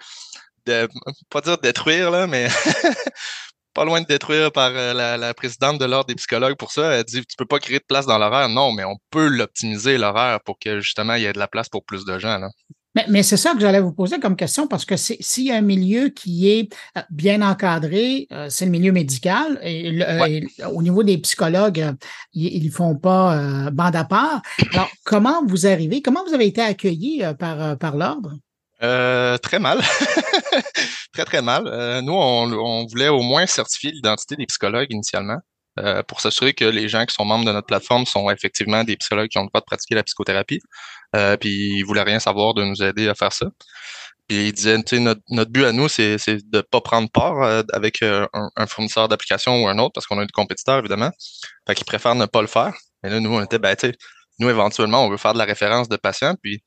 de, 0.66 0.88
pas 1.30 1.42
dire 1.42 1.58
détruire, 1.58 2.12
là, 2.12 2.26
mais 2.26 2.48
pas 3.74 3.86
loin 3.86 4.02
de 4.02 4.08
détruire 4.08 4.52
par 4.52 4.72
euh, 4.74 5.18
la, 5.18 5.34
présidente 5.34 5.80
de 5.80 5.86
l'Ordre 5.86 6.08
des 6.08 6.16
psychologues 6.16 6.58
pour 6.58 6.72
ça. 6.72 6.94
Elle 6.94 7.04
dit, 7.04 7.22
tu 7.26 7.36
peux 7.38 7.46
pas 7.46 7.60
créer 7.60 7.80
de 7.80 7.86
place 7.88 8.06
dans 8.06 8.18
l'horaire. 8.18 8.50
Non, 8.50 8.72
mais 8.72 8.84
on 8.84 8.98
peut 9.12 9.28
l'optimiser, 9.28 9.98
l'horaire, 9.98 10.40
pour 10.42 10.58
que 10.60 10.80
justement, 10.80 11.16
il 11.16 11.24
y 11.24 11.26
ait 11.26 11.34
de 11.34 11.40
la 11.40 11.48
place 11.48 11.70
pour 11.70 11.86
plus 11.86 12.06
de 12.06 12.18
gens. 12.18 12.40
Là. 12.40 12.50
Mais, 13.08 13.24
c'est 13.24 13.38
ça 13.38 13.54
que 13.54 13.60
j'allais 13.60 13.80
vous 13.80 13.94
poser 13.94 14.20
comme 14.20 14.36
question 14.36 14.68
parce 14.68 14.86
que 14.86 14.96
s'il 14.98 15.46
y 15.46 15.52
a 15.52 15.56
un 15.56 15.62
milieu 15.62 16.10
qui 16.10 16.50
est 16.50 16.74
euh, 16.98 17.02
bien 17.10 17.42
encadré, 17.42 18.28
euh, 18.32 18.48
c'est 18.50 18.66
le 18.66 18.72
milieu 18.72 18.92
médical. 18.92 19.60
Et, 19.64 20.46
au 20.72 20.82
niveau 20.82 21.04
des 21.04 21.18
psychologues, 21.20 21.94
ils 22.34 22.66
ne 22.66 22.72
font 22.72 22.96
pas 22.96 23.70
bande 23.72 23.96
à 23.96 24.04
part. 24.04 24.42
Alors, 24.74 24.90
comment 25.04 25.46
vous 25.46 25.68
arrivez, 25.68 26.02
comment 26.02 26.24
vous 26.26 26.34
avez 26.34 26.48
été 26.48 26.62
accueilli 26.62 27.24
par, 27.38 27.78
par 27.78 27.96
l'ordre? 27.96 28.36
très 28.80 29.60
mal. 29.60 29.80
très, 31.14 31.26
très 31.26 31.42
mal. 31.42 31.64
nous, 32.04 32.14
on, 32.14 32.52
on, 32.52 32.86
voulait 32.86 33.10
au 33.10 33.22
moins 33.22 33.46
certifier 33.46 33.92
l'identité 33.92 34.36
des 34.36 34.46
psychologues 34.46 34.92
initialement. 34.92 35.40
Euh, 35.80 36.04
pour 36.04 36.20
s'assurer 36.20 36.54
que 36.54 36.66
les 36.66 36.90
gens 36.90 37.06
qui 37.06 37.14
sont 37.14 37.24
membres 37.24 37.46
de 37.46 37.52
notre 37.52 37.68
plateforme 37.68 38.06
sont 38.06 38.30
effectivement 38.30 38.84
des 38.84 38.98
psychologues 38.98 39.30
qui 39.30 39.38
ont 39.38 39.44
le 39.44 39.48
droit 39.48 39.62
de 39.62 39.66
pratiquer 39.66 39.96
la 39.96 40.04
psychothérapie. 40.04 40.60
Euh, 41.16 41.38
puis 41.38 41.80
ils 41.80 41.84
voulaient 41.84 42.04
rien 42.04 42.20
savoir 42.20 42.54
de 42.54 42.64
nous 42.64 42.84
aider 42.84 43.08
à 43.10 43.16
faire 43.16 43.34
ça. 43.34 43.48
Puis 44.28 44.50
ils 44.50 44.54
disaient, 44.54 44.78
notre, 45.00 45.22
notre 45.30 45.52
but 45.52 45.66
à 45.66 45.72
nous, 45.72 45.88
c'est, 45.88 46.18
de 46.28 46.62
pas 46.62 46.82
prendre 46.82 47.10
part 47.10 47.42
euh, 47.42 47.64
avec 47.74 48.04
un, 48.04 48.28
fournisseur 48.68 49.08
d'application 49.08 49.64
ou 49.64 49.68
un 49.68 49.78
autre, 49.80 49.94
parce 49.94 50.06
qu'on 50.06 50.20
a 50.20 50.26
des 50.26 50.32
compétiteurs, 50.32 50.78
évidemment. 50.80 51.12
Fait 51.68 51.74
qu'ils 51.76 51.86
préfèrent 51.86 52.16
ne 52.16 52.28
pas 52.28 52.42
le 52.42 52.48
faire. 52.48 52.74
Et 53.04 53.10
là, 53.10 53.20
nous, 53.20 53.34
on 53.34 53.44
était, 53.44 53.58
ben, 53.58 53.76
tu 53.76 53.88
sais, 53.88 53.96
nous, 54.40 54.50
éventuellement, 54.50 55.04
on 55.04 55.10
veut 55.10 55.18
faire 55.18 55.34
de 55.34 55.40
la 55.40 55.46
référence 55.46 55.90
de 55.90 55.98
patients, 55.98 56.36
puis 56.42 56.62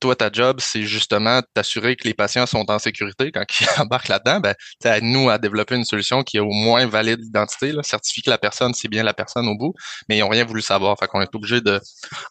toi, 0.00 0.14
ta 0.14 0.30
job, 0.30 0.58
c'est 0.60 0.82
justement 0.82 1.40
t'assurer 1.54 1.96
que 1.96 2.06
les 2.06 2.14
patients 2.14 2.46
sont 2.46 2.70
en 2.70 2.78
sécurité 2.78 3.32
quand 3.32 3.44
ils 3.60 3.80
embarquent 3.80 4.08
là-dedans. 4.08 4.40
Ben, 4.40 4.54
à 4.84 5.00
nous 5.00 5.30
à 5.30 5.38
développer 5.38 5.74
une 5.74 5.84
solution 5.84 6.22
qui 6.22 6.36
est 6.36 6.40
au 6.40 6.50
moins 6.50 6.86
valide 6.86 7.20
l'identité, 7.20 7.72
certifie 7.82 8.22
que 8.22 8.30
la 8.30 8.38
personne, 8.38 8.74
c'est 8.74 8.88
bien 8.88 9.02
la 9.02 9.14
personne 9.14 9.48
au 9.48 9.56
bout, 9.56 9.74
mais 10.08 10.18
ils 10.18 10.20
n'ont 10.20 10.28
rien 10.28 10.44
voulu 10.44 10.62
savoir. 10.62 10.96
Fait 10.98 11.06
qu'on 11.06 11.20
est 11.20 11.34
obligé 11.34 11.60
de 11.60 11.80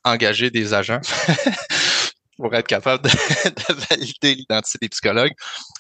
engager 0.03 0.49
des 0.51 0.73
agents 0.73 1.01
pour 2.37 2.53
être 2.53 2.67
capable 2.67 3.03
de, 3.09 3.73
valider 3.89 4.35
l'identité 4.35 4.77
des 4.81 4.89
psychologues. 4.89 5.33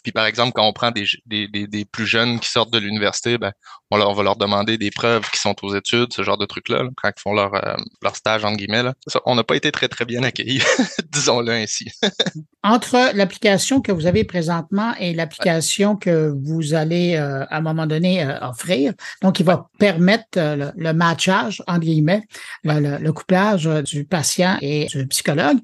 Puis 0.03 0.11
par 0.11 0.25
exemple, 0.25 0.53
quand 0.55 0.67
on 0.67 0.73
prend 0.73 0.91
des, 0.91 1.05
des, 1.25 1.47
des, 1.47 1.85
plus 1.85 2.05
jeunes 2.05 2.39
qui 2.39 2.49
sortent 2.49 2.71
de 2.71 2.77
l'université, 2.77 3.37
ben, 3.37 3.51
on, 3.91 3.97
leur, 3.97 4.13
va 4.13 4.23
leur 4.23 4.35
demander 4.35 4.77
des 4.77 4.91
preuves 4.91 5.29
qui 5.31 5.39
sont 5.39 5.55
aux 5.63 5.75
études, 5.75 6.13
ce 6.13 6.23
genre 6.23 6.37
de 6.37 6.45
trucs-là, 6.45 6.83
quand 6.95 7.09
ils 7.09 7.21
font 7.21 7.33
leur, 7.33 7.53
euh, 7.55 7.75
leur 8.01 8.15
stage, 8.15 8.45
entre 8.45 8.57
guillemets. 8.57 8.83
Là. 8.83 8.93
on 9.25 9.35
n'a 9.35 9.43
pas 9.43 9.55
été 9.55 9.71
très, 9.71 9.87
très 9.87 10.05
bien 10.05 10.23
accueillis, 10.23 10.61
disons-le 11.11 11.51
ainsi. 11.51 11.91
Entre 12.63 13.15
l'application 13.15 13.79
que 13.79 13.91
vous 13.91 14.07
avez 14.07 14.23
présentement 14.23 14.93
et 14.99 15.13
l'application 15.13 15.95
que 15.95 16.33
vous 16.43 16.73
allez 16.73 17.15
euh, 17.15 17.45
à 17.45 17.57
un 17.57 17.61
moment 17.61 17.85
donné 17.85 18.23
euh, 18.23 18.39
offrir, 18.41 18.93
donc 19.21 19.39
il 19.39 19.45
va 19.45 19.67
permettre 19.77 20.25
le, 20.35 20.93
matchage, 20.93 21.61
entre 21.67 21.81
guillemets, 21.81 22.23
le, 22.63 22.97
le 22.97 23.13
couplage 23.13 23.65
du 23.83 24.05
patient 24.05 24.57
et 24.61 24.87
du 24.87 25.05
psychologue. 25.07 25.59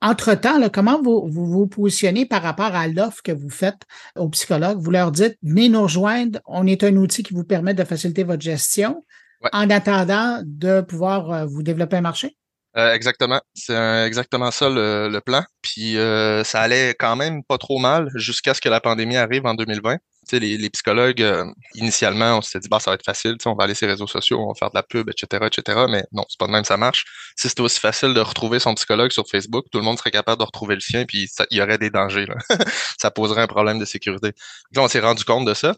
Entre-temps, 0.00 0.68
comment 0.72 1.02
vous, 1.02 1.28
vous, 1.28 1.66
positionnez 1.66 2.24
par 2.24 2.42
rapport 2.42 2.74
à 2.74 2.86
l'offre 2.86 3.22
que 3.22 3.32
vous 3.32 3.50
faites 3.50 3.82
aux 4.16 4.28
psychologues? 4.28 4.78
Vous 4.78 4.90
leur 4.90 5.10
dites, 5.10 5.36
venez 5.42 5.68
nous 5.68 5.82
rejoindre, 5.82 6.40
on 6.46 6.66
est 6.66 6.84
un 6.84 6.94
outil 6.96 7.22
qui 7.22 7.34
vous 7.34 7.44
permet 7.44 7.74
de 7.74 7.82
faciliter 7.84 8.22
votre 8.22 8.42
gestion 8.42 9.04
en 9.52 9.70
attendant 9.70 10.40
de 10.44 10.80
pouvoir 10.82 11.32
euh, 11.32 11.44
vous 11.46 11.62
développer 11.62 11.96
un 11.96 12.00
marché? 12.00 12.36
Euh, 12.76 12.92
exactement. 12.92 13.40
C'est 13.54 14.04
exactement 14.06 14.50
ça 14.50 14.68
le, 14.70 15.18
plan. 15.20 15.42
Puis 15.62 15.96
euh, 15.96 16.44
ça 16.44 16.60
allait 16.60 16.94
quand 16.98 17.16
même 17.16 17.42
pas 17.42 17.58
trop 17.58 17.78
mal 17.78 18.08
jusqu'à 18.14 18.54
ce 18.54 18.60
que 18.60 18.68
la 18.68 18.80
pandémie 18.80 19.16
arrive 19.16 19.46
en 19.46 19.54
2020 19.54 19.96
les, 20.32 20.70
psychologues, 20.70 21.22
euh, 21.22 21.44
initialement, 21.74 22.38
on 22.38 22.42
s'était 22.42 22.60
dit, 22.60 22.68
bah, 22.68 22.80
ça 22.80 22.90
va 22.90 22.94
être 22.94 23.04
facile, 23.04 23.36
on 23.46 23.54
va 23.54 23.64
aller 23.64 23.74
sur 23.74 23.86
les 23.86 23.92
réseaux 23.92 24.06
sociaux, 24.06 24.40
on 24.40 24.48
va 24.48 24.54
faire 24.54 24.70
de 24.70 24.76
la 24.76 24.82
pub, 24.82 25.08
etc., 25.08 25.46
etc. 25.46 25.86
Mais 25.88 26.04
non, 26.12 26.24
c'est 26.28 26.38
pas 26.38 26.46
de 26.46 26.52
même, 26.52 26.64
ça 26.64 26.76
marche. 26.76 27.04
Si 27.36 27.48
c'était 27.48 27.62
aussi 27.62 27.80
facile 27.80 28.14
de 28.14 28.20
retrouver 28.20 28.58
son 28.58 28.74
psychologue 28.74 29.10
sur 29.12 29.26
Facebook, 29.28 29.66
tout 29.72 29.78
le 29.78 29.84
monde 29.84 29.98
serait 29.98 30.10
capable 30.10 30.38
de 30.40 30.44
retrouver 30.44 30.74
le 30.74 30.80
sien, 30.80 31.04
puis 31.06 31.28
il 31.50 31.58
y 31.58 31.62
aurait 31.62 31.78
des 31.78 31.90
dangers. 31.90 32.26
Ça 32.98 33.10
poserait 33.10 33.42
un 33.42 33.46
problème 33.46 33.78
de 33.78 33.84
sécurité. 33.84 34.32
Là, 34.74 34.82
on 34.82 34.88
s'est 34.88 35.00
rendu 35.00 35.24
compte 35.24 35.46
de 35.46 35.54
ça. 35.54 35.74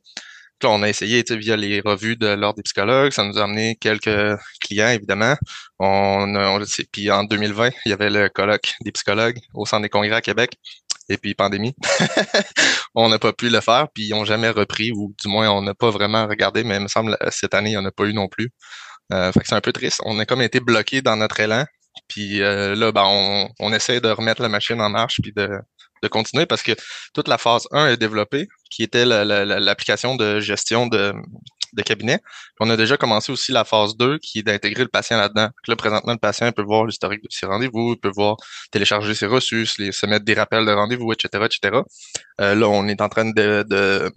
Là, 0.63 0.69
on 0.69 0.83
a 0.83 0.89
essayé 0.89 1.25
via 1.31 1.57
les 1.57 1.81
revues 1.81 2.17
de 2.17 2.27
l'ordre 2.27 2.57
des 2.57 2.63
psychologues. 2.63 3.13
Ça 3.13 3.25
nous 3.25 3.39
a 3.39 3.45
amené 3.45 3.77
quelques 3.77 4.39
clients, 4.61 4.89
évidemment. 4.89 5.35
On, 5.79 6.61
puis 6.93 7.11
en 7.11 7.25
2020, 7.25 7.71
il 7.87 7.91
y 7.91 7.93
avait 7.93 8.11
le 8.11 8.29
colloque 8.29 8.75
des 8.83 8.93
psychologues 8.93 9.39
au 9.55 9.65
Centre 9.65 9.83
des 9.83 9.89
congrès 9.89 10.17
à 10.17 10.21
Québec 10.21 10.57
et 11.11 11.19
puis 11.19 11.35
pandémie. 11.35 11.75
on 12.95 13.09
n'a 13.09 13.19
pas 13.19 13.33
pu 13.33 13.51
le 13.51 13.61
faire, 13.61 13.89
puis 13.93 14.05
ils 14.07 14.11
n'ont 14.11 14.25
jamais 14.25 14.51
repris, 14.51 14.93
ou 14.93 15.15
du 15.21 15.29
moins 15.29 15.51
on 15.51 15.63
n'a 15.63 15.75
pas 15.75 15.91
vraiment 15.91 16.27
regardé, 16.27 16.65
mais 16.65 16.77
il 16.77 16.83
me 16.83 16.89
semble 16.89 17.17
cette 17.31 17.55
année, 17.55 17.71
il 17.71 17.73
n'y 17.73 17.79
en 17.79 17.85
a 17.85 17.91
pas 17.91 18.05
eu 18.05 18.15
non 18.15 18.29
plus. 18.29 18.51
Euh, 19.13 19.33
c'est 19.45 19.55
un 19.55 19.61
peu 19.61 19.73
triste. 19.73 20.01
On 20.05 20.19
a 20.19 20.25
comme 20.25 20.43
été 20.43 20.61
bloqué 20.61 21.03
dans 21.03 21.17
notre 21.17 21.41
élan. 21.41 21.65
Puis 22.09 22.43
euh, 22.43 22.77
là, 22.77 22.93
ben, 22.93 23.05
on, 23.59 23.73
essaie 23.73 24.01
de 24.01 24.09
remettre 24.09 24.41
la 24.41 24.49
machine 24.49 24.81
en 24.81 24.89
marche 24.89 25.21
puis 25.21 25.33
de 25.33 26.09
continuer 26.09 26.47
parce 26.47 26.63
que 26.63 26.73
toute 27.13 27.29
la 27.29 27.37
phase 27.37 27.67
1 27.73 27.89
est 27.89 27.97
développée, 27.97 28.47
qui 28.71 28.85
était 28.85 29.05
l'application 29.05 30.15
de 30.15 30.41
gestion 30.41 30.87
de, 30.87 31.13
de 31.73 31.83
cabinet. 31.83 32.21
on 32.61 32.69
a 32.71 32.77
déjà 32.77 32.97
commencé 32.97 33.33
aussi 33.33 33.53
la 33.53 33.65
phase 33.65 33.97
2 33.97 34.19
qui 34.19 34.41
est 34.41 34.43
d'intégrer 34.43 34.83
le 34.83 34.89
patient 34.89 35.17
là-dedans. 35.19 35.49
Là, 35.69 35.77
présentement, 35.77 36.13
le 36.13 36.19
patient 36.19 36.51
peut 36.53 36.63
voir 36.63 36.85
l'historique 36.85 37.23
de 37.23 37.29
ses 37.31 37.47
rendez-vous, 37.47 37.95
il 37.95 38.01
peut 38.01 38.11
voir 38.15 38.37
télécharger 38.71 39.15
ses 39.15 39.27
reçus, 39.27 39.67
se 39.67 40.07
mettre 40.07 40.25
des 40.25 40.35
rappels 40.35 40.67
de 40.67 40.73
rendez-vous, 40.73 41.13
etc., 41.13 41.45
etc. 41.45 41.83
Euh, 42.41 42.55
là, 42.55 42.69
on 42.69 42.89
est 42.89 43.01
en 43.01 43.09
train 43.09 43.31
de, 43.31 44.13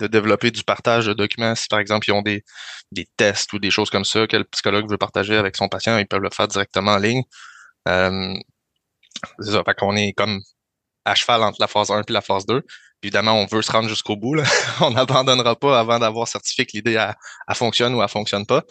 développer 0.00 0.50
du 0.50 0.64
partage 0.64 1.06
de 1.06 1.12
documents. 1.12 1.54
Si, 1.54 1.68
par 1.68 1.78
exemple, 1.78 2.08
ils 2.08 2.12
ont 2.12 2.22
des, 2.22 2.44
des 2.92 3.06
tests 3.16 3.52
ou 3.52 3.58
des 3.58 3.70
choses 3.70 3.90
comme 3.90 4.04
ça 4.04 4.26
que 4.26 4.36
le 4.36 4.44
psychologue 4.44 4.90
veut 4.90 4.98
partager 4.98 5.36
avec 5.36 5.56
son 5.56 5.68
patient, 5.68 5.98
ils 5.98 6.06
peuvent 6.06 6.22
le 6.22 6.30
faire 6.30 6.48
directement 6.48 6.92
en 6.92 6.98
ligne. 6.98 7.22
Euh, 7.88 8.34
c'est 9.40 9.52
ça, 9.52 9.62
fait 9.64 9.74
qu'on 9.74 9.96
est 9.96 10.12
comme 10.12 10.40
à 11.04 11.14
cheval 11.14 11.42
entre 11.42 11.58
la 11.60 11.68
phase 11.68 11.90
1 11.90 12.02
et 12.08 12.12
la 12.12 12.20
phase 12.20 12.46
2 12.46 12.62
évidemment, 13.04 13.34
on 13.34 13.46
veut 13.46 13.62
se 13.62 13.70
rendre 13.70 13.88
jusqu'au 13.88 14.16
bout. 14.16 14.36
on 14.80 14.90
n'abandonnera 14.90 15.56
pas 15.56 15.78
avant 15.78 15.98
d'avoir 15.98 16.26
certifié 16.26 16.64
que 16.64 16.72
l'idée 16.74 17.10
fonctionne 17.52 17.94
ou 17.94 18.02
elle 18.02 18.08
fonctionne 18.08 18.46
pas. 18.46 18.62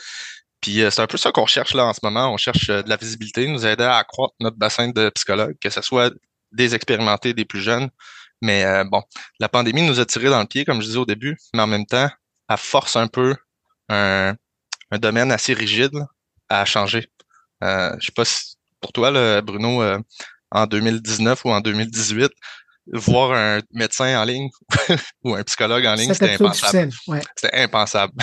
Puis 0.59 0.81
euh, 0.81 0.89
c'est 0.89 1.01
un 1.01 1.07
peu 1.07 1.17
ça 1.17 1.31
qu'on 1.31 1.45
cherche 1.45 1.73
là 1.73 1.85
en 1.85 1.93
ce 1.93 1.99
moment. 2.03 2.33
On 2.33 2.37
cherche 2.37 2.69
euh, 2.69 2.81
de 2.81 2.89
la 2.89 2.95
visibilité, 2.95 3.47
nous 3.47 3.65
aider 3.65 3.83
à 3.83 3.97
accroître 3.97 4.33
notre 4.39 4.57
bassin 4.57 4.87
de 4.87 5.09
psychologues, 5.09 5.55
que 5.61 5.69
ce 5.69 5.81
soit 5.81 6.11
des 6.51 6.73
expérimentés, 6.73 7.33
des 7.33 7.45
plus 7.45 7.61
jeunes. 7.61 7.89
Mais 8.41 8.65
euh, 8.65 8.83
bon, 8.83 9.03
la 9.39 9.49
pandémie 9.49 9.83
nous 9.83 9.99
a 9.99 10.05
tiré 10.05 10.29
dans 10.29 10.39
le 10.39 10.47
pied, 10.47 10.65
comme 10.65 10.81
je 10.81 10.87
disais 10.87 10.97
au 10.97 11.05
début, 11.05 11.37
mais 11.53 11.61
en 11.61 11.67
même 11.67 11.85
temps, 11.85 12.09
elle 12.49 12.57
force 12.57 12.95
un 12.95 13.07
peu 13.07 13.35
un, 13.89 14.35
domaine 14.91 15.31
assez 15.31 15.53
rigide 15.53 16.05
à 16.49 16.65
changer. 16.65 17.07
Euh, 17.63 17.95
je 17.99 18.07
sais 18.07 18.11
pas 18.11 18.25
si 18.25 18.55
pour 18.79 18.91
toi, 18.91 19.41
Bruno, 19.41 19.81
en 20.51 20.67
2019 20.67 21.45
ou 21.45 21.51
en 21.51 21.61
2018, 21.61 22.31
voir 22.91 23.31
un 23.31 23.61
médecin 23.71 24.19
en 24.21 24.25
ligne 24.25 24.49
ou 25.23 25.33
un 25.35 25.43
psychologue 25.43 25.85
en 25.85 25.95
ligne, 25.95 26.13
c'était 26.13 26.33
impensable. 26.33 26.91
C'était 27.35 27.55
impensable. 27.63 28.13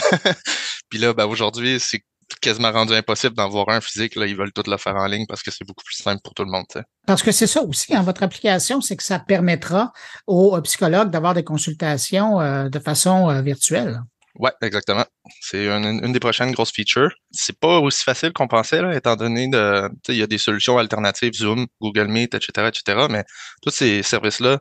Puis 0.88 0.98
là, 0.98 1.14
ben, 1.14 1.26
aujourd'hui, 1.26 1.78
c'est 1.80 2.02
quasiment 2.40 2.70
rendu 2.70 2.94
impossible 2.94 3.34
d'en 3.34 3.48
voir 3.48 3.68
un 3.70 3.80
physique. 3.80 4.14
Là, 4.16 4.26
ils 4.26 4.36
veulent 4.36 4.52
tout 4.52 4.62
le 4.66 4.76
faire 4.76 4.96
en 4.96 5.06
ligne 5.06 5.26
parce 5.26 5.42
que 5.42 5.50
c'est 5.50 5.64
beaucoup 5.66 5.84
plus 5.84 5.96
simple 5.96 6.20
pour 6.22 6.34
tout 6.34 6.44
le 6.44 6.50
monde. 6.50 6.64
Parce 7.06 7.22
que 7.22 7.32
c'est 7.32 7.46
ça 7.46 7.62
aussi, 7.62 7.94
en 7.94 8.00
hein, 8.00 8.02
votre 8.02 8.22
application, 8.22 8.80
c'est 8.80 8.96
que 8.96 9.02
ça 9.02 9.18
permettra 9.18 9.92
aux 10.26 10.60
psychologues 10.62 11.10
d'avoir 11.10 11.34
des 11.34 11.44
consultations 11.44 12.40
euh, 12.40 12.68
de 12.68 12.78
façon 12.78 13.30
euh, 13.30 13.42
virtuelle. 13.42 14.00
Ouais, 14.36 14.52
exactement. 14.62 15.04
C'est 15.40 15.66
une, 15.66 16.12
des 16.12 16.20
prochaines 16.20 16.52
grosses 16.52 16.72
features. 16.72 17.10
C'est 17.32 17.58
pas 17.58 17.78
aussi 17.80 18.04
facile 18.04 18.32
qu'on 18.32 18.48
pensait, 18.48 18.80
étant 18.96 19.16
donné 19.16 19.48
de, 19.48 19.90
il 20.08 20.16
y 20.16 20.22
a 20.22 20.26
des 20.26 20.38
solutions 20.38 20.78
alternatives, 20.78 21.34
Zoom, 21.34 21.66
Google 21.80 22.06
Meet, 22.08 22.34
etc., 22.34 22.68
etc. 22.68 23.06
Mais 23.10 23.24
tous 23.62 23.70
ces 23.70 24.02
services-là 24.02 24.60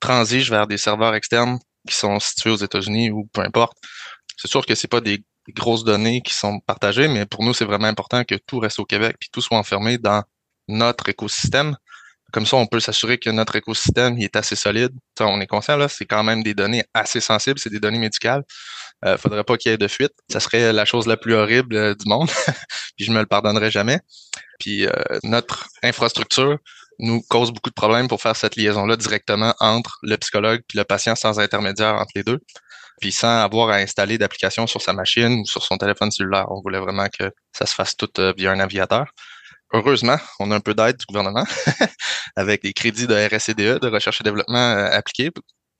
transigent 0.00 0.50
vers 0.50 0.66
des 0.66 0.78
serveurs 0.78 1.14
externes 1.14 1.58
qui 1.86 1.94
sont 1.94 2.18
situés 2.18 2.50
aux 2.50 2.56
États-Unis 2.56 3.10
ou 3.10 3.28
peu 3.32 3.42
importe. 3.42 3.76
C'est 4.36 4.48
sûr 4.48 4.64
que 4.64 4.74
c'est 4.74 4.88
pas 4.88 5.00
des, 5.00 5.22
grosses 5.54 5.84
données 5.84 6.20
qui 6.22 6.34
sont 6.34 6.60
partagées, 6.60 7.08
mais 7.08 7.26
pour 7.26 7.44
nous, 7.44 7.54
c'est 7.54 7.64
vraiment 7.64 7.86
important 7.86 8.24
que 8.24 8.34
tout 8.34 8.58
reste 8.58 8.78
au 8.78 8.84
Québec 8.84 9.16
puis 9.18 9.28
tout 9.32 9.40
soit 9.40 9.58
enfermé 9.58 9.98
dans 9.98 10.22
notre 10.68 11.08
écosystème. 11.08 11.76
Comme 12.32 12.46
ça, 12.46 12.56
on 12.56 12.66
peut 12.66 12.80
s'assurer 12.80 13.18
que 13.18 13.30
notre 13.30 13.56
écosystème 13.56 14.18
est 14.18 14.36
assez 14.36 14.56
solide. 14.56 14.92
on 15.20 15.40
est 15.40 15.46
conscient, 15.46 15.76
là, 15.76 15.88
c'est 15.88 16.06
quand 16.06 16.22
même 16.22 16.42
des 16.42 16.54
données 16.54 16.84
assez 16.94 17.20
sensibles, 17.20 17.58
c'est 17.58 17.70
des 17.70 17.80
données 17.80 17.98
médicales. 17.98 18.44
Euh, 19.04 19.16
faudrait 19.16 19.44
pas 19.44 19.56
qu'il 19.56 19.70
y 19.70 19.74
ait 19.74 19.78
de 19.78 19.88
fuite. 19.88 20.12
Ça 20.30 20.40
serait 20.40 20.72
la 20.72 20.84
chose 20.84 21.06
la 21.06 21.16
plus 21.16 21.34
horrible 21.34 21.74
euh, 21.76 21.94
du 21.94 22.08
monde. 22.08 22.28
puis 22.96 23.06
je 23.06 23.12
me 23.12 23.20
le 23.20 23.26
pardonnerai 23.26 23.70
jamais. 23.70 24.00
Puis 24.58 24.86
euh, 24.86 24.92
notre 25.24 25.68
infrastructure 25.82 26.58
nous 27.00 27.22
cause 27.22 27.50
beaucoup 27.50 27.70
de 27.70 27.74
problèmes 27.74 28.08
pour 28.08 28.20
faire 28.20 28.36
cette 28.36 28.56
liaison-là 28.56 28.96
directement 28.96 29.54
entre 29.58 29.98
le 30.02 30.16
psychologue 30.18 30.60
et 30.74 30.78
le 30.78 30.84
patient 30.84 31.16
sans 31.16 31.40
intermédiaire 31.40 31.94
entre 31.94 32.12
les 32.14 32.22
deux. 32.22 32.40
Puis 33.00 33.12
sans 33.12 33.42
avoir 33.42 33.70
à 33.70 33.76
installer 33.76 34.18
d'application 34.18 34.66
sur 34.66 34.82
sa 34.82 34.92
machine 34.92 35.40
ou 35.40 35.46
sur 35.46 35.62
son 35.64 35.78
téléphone 35.78 36.10
cellulaire. 36.10 36.46
On 36.50 36.60
voulait 36.60 36.78
vraiment 36.78 37.06
que 37.08 37.32
ça 37.52 37.64
se 37.64 37.74
fasse 37.74 37.96
tout 37.96 38.10
euh, 38.18 38.34
via 38.36 38.52
un 38.52 38.56
navigateur. 38.56 39.06
Heureusement, 39.72 40.16
on 40.40 40.50
a 40.50 40.56
un 40.56 40.60
peu 40.60 40.74
d'aide 40.74 40.96
du 40.96 41.06
gouvernement 41.06 41.44
avec 42.36 42.62
des 42.62 42.72
crédits 42.72 43.06
de 43.06 43.14
RSCDE, 43.14 43.80
de 43.80 43.88
recherche 43.88 44.20
et 44.20 44.24
développement 44.24 44.72
appliqués 44.90 45.30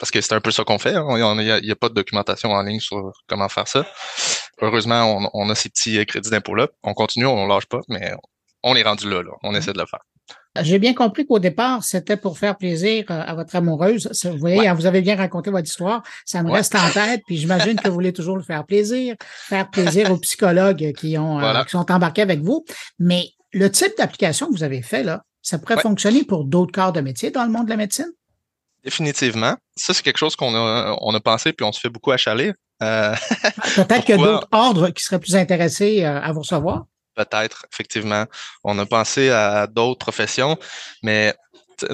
parce 0.01 0.11
que 0.11 0.21
c'est 0.21 0.35
un 0.35 0.41
peu 0.41 0.51
ça 0.51 0.65
qu'on 0.65 0.79
fait. 0.79 0.97
Hein. 0.97 1.07
Il 1.39 1.63
n'y 1.63 1.71
a, 1.71 1.77
pas 1.77 1.91
de 1.91 1.95
documentation 1.95 2.51
en 2.51 2.63
ligne 2.63 2.81
sur 2.81 3.13
comment 3.29 3.49
faire 3.49 3.69
ça. 3.69 3.87
Heureusement, 4.63 5.31
on, 5.35 5.51
a 5.51 5.55
ces 5.55 5.69
petits 5.69 6.05
crédits 6.07 6.31
d'impôt-là. 6.31 6.69
On 6.83 6.95
continue, 6.95 7.27
on 7.27 7.45
ne 7.45 7.49
lâche 7.49 7.67
pas, 7.67 7.81
mais 7.89 8.13
on 8.63 8.75
est 8.75 8.83
rendu 8.83 9.09
là, 9.09 9.23
là. 9.23 9.31
On 9.43 9.55
essaie 9.55 9.73
de 9.73 9.79
le 9.79 9.87
faire. 9.87 10.01
J'ai 10.63 10.79
bien 10.79 10.95
compris 10.95 11.27
qu'au 11.27 11.39
départ, 11.39 11.85
c'était 11.85 12.17
pour 12.17 12.39
faire 12.39 12.57
plaisir 12.57 13.05
euh, 13.11 13.23
à 13.25 13.35
votre 13.35 13.55
amoureuse. 13.55 14.11
Vous 14.25 14.39
voyez, 14.39 14.67
hein, 14.67 14.75
vous 14.75 14.87
avez 14.87 15.01
bien 15.01 15.15
raconté 15.15 15.51
votre 15.51 15.69
histoire. 15.69 16.03
Ça 16.25 16.43
me 16.43 16.51
reste 16.51 16.75
en 16.75 16.91
tête, 16.91 17.21
puis 17.27 17.37
j'imagine 17.37 17.79
que 17.79 17.87
vous 17.89 17.95
voulez 17.95 18.13
toujours 18.13 18.37
le 18.37 18.43
faire 18.43 18.67
plaisir, 18.67 19.15
faire 19.21 19.71
plaisir 19.71 20.11
aux 20.11 20.17
psychologues 20.21 20.93
qui 20.99 21.17
ont 21.19 21.41
euh, 21.41 21.63
qui 21.65 21.71
sont 21.71 21.91
embarqués 21.91 22.23
avec 22.23 22.41
vous. 22.41 22.65
Mais 22.99 23.31
le 23.53 23.71
type 23.71 23.97
d'application 23.99 24.47
que 24.47 24.53
vous 24.53 24.63
avez 24.63 24.83
fait 24.83 25.03
là, 25.03 25.23
ça 25.43 25.59
pourrait 25.59 25.81
fonctionner 25.81 26.25
pour 26.25 26.45
d'autres 26.45 26.73
corps 26.73 26.93
de 26.93 27.01
métier 27.01 27.31
dans 27.31 27.45
le 27.45 27.51
monde 27.51 27.65
de 27.65 27.71
la 27.71 27.77
médecine? 27.77 28.11
Définitivement. 28.85 29.57
Ça, 29.77 29.95
c'est 29.95 30.03
quelque 30.03 30.19
chose 30.19 30.37
qu'on 30.37 30.55
a, 30.55 30.97
on 31.01 31.15
a 31.15 31.21
pensé 31.21 31.53
puis 31.53 31.65
on 31.65 31.73
se 31.73 31.81
fait 31.81 31.89
beaucoup 31.89 32.13
achaler. 32.13 32.53
Euh, 32.83 33.15
Peut-être 33.75 34.05
qu'il 34.05 34.17
y 34.17 34.23
a 34.23 34.25
d'autres 34.25 34.49
ordres 34.53 34.91
qui 34.91 35.03
seraient 35.03 35.19
plus 35.19 35.37
intéressés 35.37 36.05
euh, 36.05 36.21
à 36.21 36.33
vous 36.33 36.41
recevoir. 36.41 36.87
Peut-être, 37.15 37.67
effectivement. 37.73 38.25
On 38.65 38.79
a 38.79 38.87
pensé 38.87 39.31
à 39.31 39.67
d'autres 39.67 39.99
professions, 39.99 40.57
mais 41.03 41.35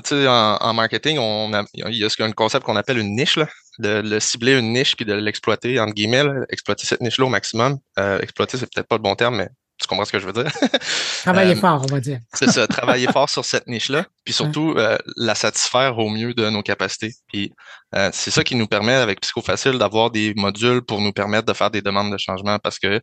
sais, 0.04 0.26
en, 0.28 0.74
marketing, 0.74 1.18
on 1.18 1.50
il 1.74 1.96
y 1.96 2.04
a 2.04 2.24
un 2.24 2.32
concept 2.32 2.64
qu'on 2.64 2.76
appelle 2.76 2.98
une 2.98 3.14
niche, 3.14 3.36
là, 3.36 3.48
de, 3.78 4.00
de, 4.02 4.18
cibler 4.18 4.59
une 4.59 4.72
niche 4.72 4.96
puis 4.96 5.04
de 5.04 5.14
l'exploiter, 5.14 5.78
entre 5.80 5.94
guillemets, 5.94 6.24
exploiter 6.50 6.86
cette 6.86 7.00
niche-là 7.00 7.26
au 7.26 7.30
maximum. 7.30 7.78
Euh, 7.98 8.20
exploiter, 8.20 8.59
c'est 8.59 8.72
peut-être 8.72 8.88
pas 8.88 8.96
le 8.96 9.02
bon 9.02 9.14
terme, 9.14 9.36
mais 9.36 9.48
tu 9.78 9.86
comprends 9.86 10.04
ce 10.04 10.12
que 10.12 10.18
je 10.18 10.26
veux 10.26 10.32
dire? 10.32 10.50
travailler 11.22 11.52
euh, 11.52 11.60
fort, 11.60 11.82
on 11.84 11.92
va 11.92 12.00
dire. 12.00 12.20
c'est 12.32 12.50
ça, 12.50 12.66
travailler 12.66 13.06
fort 13.08 13.28
sur 13.28 13.44
cette 13.44 13.66
niche-là, 13.66 14.06
puis 14.24 14.32
surtout 14.32 14.74
euh, 14.76 14.96
la 15.16 15.34
satisfaire 15.34 15.98
au 15.98 16.08
mieux 16.08 16.34
de 16.34 16.48
nos 16.48 16.62
capacités. 16.62 17.12
Puis 17.28 17.52
euh, 17.94 18.10
c'est 18.12 18.30
ça 18.30 18.42
qui 18.42 18.54
nous 18.54 18.66
permet, 18.66 18.94
avec 18.94 19.20
Psychofacile, 19.20 19.78
d'avoir 19.78 20.10
des 20.10 20.32
modules 20.34 20.82
pour 20.82 21.00
nous 21.00 21.12
permettre 21.12 21.46
de 21.46 21.52
faire 21.52 21.70
des 21.70 21.82
demandes 21.82 22.10
de 22.10 22.18
changement 22.18 22.58
parce 22.58 22.78
que 22.78 23.00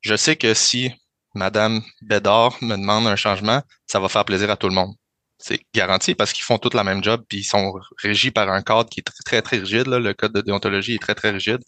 je 0.00 0.16
sais 0.16 0.36
que 0.36 0.52
si 0.54 0.90
Madame 1.34 1.82
Bédard 2.02 2.56
me 2.60 2.76
demande 2.76 3.06
un 3.06 3.16
changement, 3.16 3.62
ça 3.86 4.00
va 4.00 4.08
faire 4.08 4.24
plaisir 4.24 4.50
à 4.50 4.56
tout 4.56 4.68
le 4.68 4.74
monde. 4.74 4.94
C'est 5.38 5.60
garanti 5.74 6.14
parce 6.14 6.32
qu'ils 6.32 6.44
font 6.44 6.58
tous 6.58 6.74
la 6.74 6.82
même 6.82 7.04
job, 7.04 7.22
puis 7.28 7.40
ils 7.40 7.44
sont 7.44 7.74
régis 8.02 8.30
par 8.32 8.48
un 8.50 8.62
cadre 8.62 8.88
qui 8.88 9.00
est 9.00 9.02
très, 9.02 9.22
très, 9.24 9.42
très 9.42 9.58
rigide. 9.58 9.86
Là. 9.86 9.98
Le 9.98 10.14
code 10.14 10.32
de 10.32 10.40
déontologie 10.40 10.94
est 10.94 11.02
très, 11.02 11.14
très 11.14 11.30
rigide. 11.30 11.60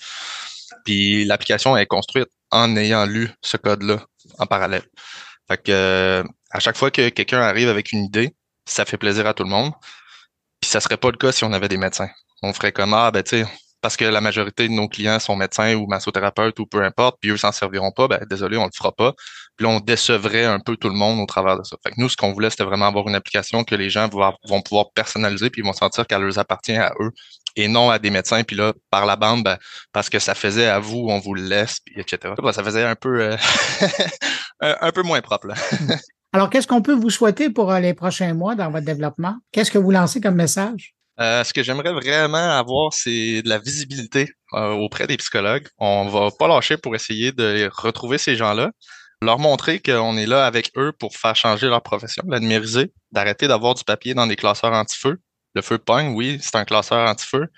Puis 0.85 1.25
l'application 1.27 1.77
est 1.77 1.87
construite 1.87 2.29
en 2.51 2.77
ayant 2.77 3.07
lu 3.07 3.31
ce 3.43 3.57
code-là 3.57 4.01
en 4.39 4.47
parallèle. 4.47 4.85
Euh, 5.69 6.25
à 6.51 6.61
chaque 6.61 6.77
fois 6.77 6.91
que 6.91 7.09
quelqu'un 7.09 7.41
arrive 7.41 7.69
avec 7.69 7.93
une 7.93 8.05
idée, 8.05 8.35
ça 8.67 8.85
fait 8.85 8.99
plaisir 8.99 9.27
à 9.27 9.35
tout 9.35 9.45
le 9.45 9.51
monde. 9.51 9.73
Puis 10.61 10.71
ça 10.71 10.81
serait 10.81 10.97
pas 10.97 11.11
le 11.11 11.17
cas 11.17 11.33
si 11.33 11.45
on 11.45 11.53
avait 11.53 11.69
des 11.69 11.79
médecins. 11.79 12.09
On 12.43 12.53
ferait 12.53 12.73
comme 12.73 12.95
ah 12.95 13.11
ben 13.11 13.23
tu 13.23 13.41
sais 13.41 13.47
parce 13.81 13.97
que 13.97 14.05
la 14.05 14.21
majorité 14.21 14.69
de 14.69 14.73
nos 14.73 14.89
clients 14.89 15.21
sont 15.21 15.37
médecins 15.37 15.75
ou 15.77 15.87
massothérapeutes 15.87 16.59
ou 16.59 16.67
peu 16.67 16.83
importe, 16.83 17.19
puis 17.21 17.31
eux 17.31 17.37
s'en 17.37 17.53
serviront 17.53 17.93
pas, 17.93 18.09
ben 18.09 18.21
désolé, 18.29 18.57
on 18.57 18.65
le 18.65 18.71
fera 18.75 18.93
pas. 18.93 19.15
Puis 19.57 19.67
on 19.67 19.81
décevrait 19.81 20.45
un 20.45 20.59
peu 20.61 20.77
tout 20.77 20.89
le 20.89 20.95
monde 20.95 21.21
au 21.21 21.27
travers 21.27 21.57
de 21.57 21.63
ça. 21.65 21.77
Nous, 21.97 22.09
ce 22.09 22.17
qu'on 22.17 22.33
voulait, 22.33 22.51
c'était 22.51 22.65
vraiment 22.65 22.87
avoir 22.87 23.07
une 23.09 23.15
application 23.15 23.65
que 23.65 23.75
les 23.75 23.91
gens 23.91 24.09
vont 24.09 24.63
pouvoir 24.63 24.91
personnaliser, 24.95 25.51
puis 25.51 25.63
ils 25.63 25.65
vont 25.65 25.73
sentir 25.73 26.07
qu'elle 26.07 26.23
leur 26.23 26.39
appartient 26.39 26.77
à 26.77 26.93
eux 27.01 27.13
et 27.59 27.69
non 27.69 27.91
à 27.91 27.99
des 27.99 28.11
médecins. 28.11 28.43
Puis 28.45 28.57
là, 28.57 28.73
par 28.91 29.05
la 29.05 29.17
bande, 29.17 29.43
ben, 29.43 29.59
parce 29.93 30.09
que 30.09 30.19
ça 30.19 30.35
faisait 30.35 30.69
à 30.69 30.79
vous, 30.79 31.07
on 31.09 31.19
vous 31.19 31.35
le 31.35 31.43
laisse, 31.43 31.81
puis 31.85 32.01
etc. 32.01 32.35
ça 32.53 32.65
faisait 32.65 32.85
un 32.85 32.95
peu, 32.95 33.21
euh, 33.21 33.37
un 34.61 34.93
peu 34.93 35.03
moins 35.03 35.21
propre. 35.21 35.49
Là. 35.49 35.55
Alors, 36.33 36.51
qu'est-ce 36.51 36.67
qu'on 36.67 36.83
peut 36.83 36.95
vous 36.95 37.11
souhaiter 37.11 37.51
pour 37.51 37.73
euh, 37.73 37.81
les 37.81 37.95
prochains 37.95 38.33
mois 38.33 38.55
dans 38.55 38.71
votre 38.71 38.87
développement? 38.87 39.37
Qu'est-ce 39.53 39.71
que 39.71 39.79
vous 39.79 39.91
lancez 39.91 40.21
comme 40.21 40.37
message? 40.37 40.95
Euh, 41.21 41.43
ce 41.43 41.53
que 41.53 41.65
j'aimerais 41.65 41.93
vraiment 41.93 42.57
avoir, 42.57 42.93
c'est 42.93 43.43
de 43.43 43.49
la 43.49 43.59
visibilité 43.59 44.31
auprès 44.53 45.09
des 45.09 45.17
psychologues. 45.17 45.67
On 45.79 46.07
va 46.07 46.31
pas 46.31 46.47
lâcher 46.47 46.77
pour 46.77 46.95
essayer 46.95 47.33
de 47.33 47.69
retrouver 47.75 48.19
ces 48.19 48.37
gens-là, 48.37 48.71
leur 49.21 49.41
montrer 49.41 49.81
qu'on 49.81 50.17
est 50.17 50.27
là 50.27 50.47
avec 50.47 50.71
eux 50.77 50.93
pour 50.97 51.17
faire 51.17 51.35
changer 51.35 51.67
leur 51.67 51.83
profession, 51.83 52.23
la 52.29 52.39
numériser, 52.39 52.93
d'arrêter 53.11 53.49
d'avoir 53.49 53.75
du 53.75 53.83
papier 53.83 54.15
dans 54.15 54.29
des 54.29 54.37
classeurs 54.37 54.73
anti-feu, 54.73 55.19
le 55.59 55.63
feu 55.63 55.79
pogne, 55.79 56.15
oui, 56.15 56.39
c'est 56.41 56.55
un 56.55 56.65
classeur 56.65 57.09
anti-feu, 57.09 57.49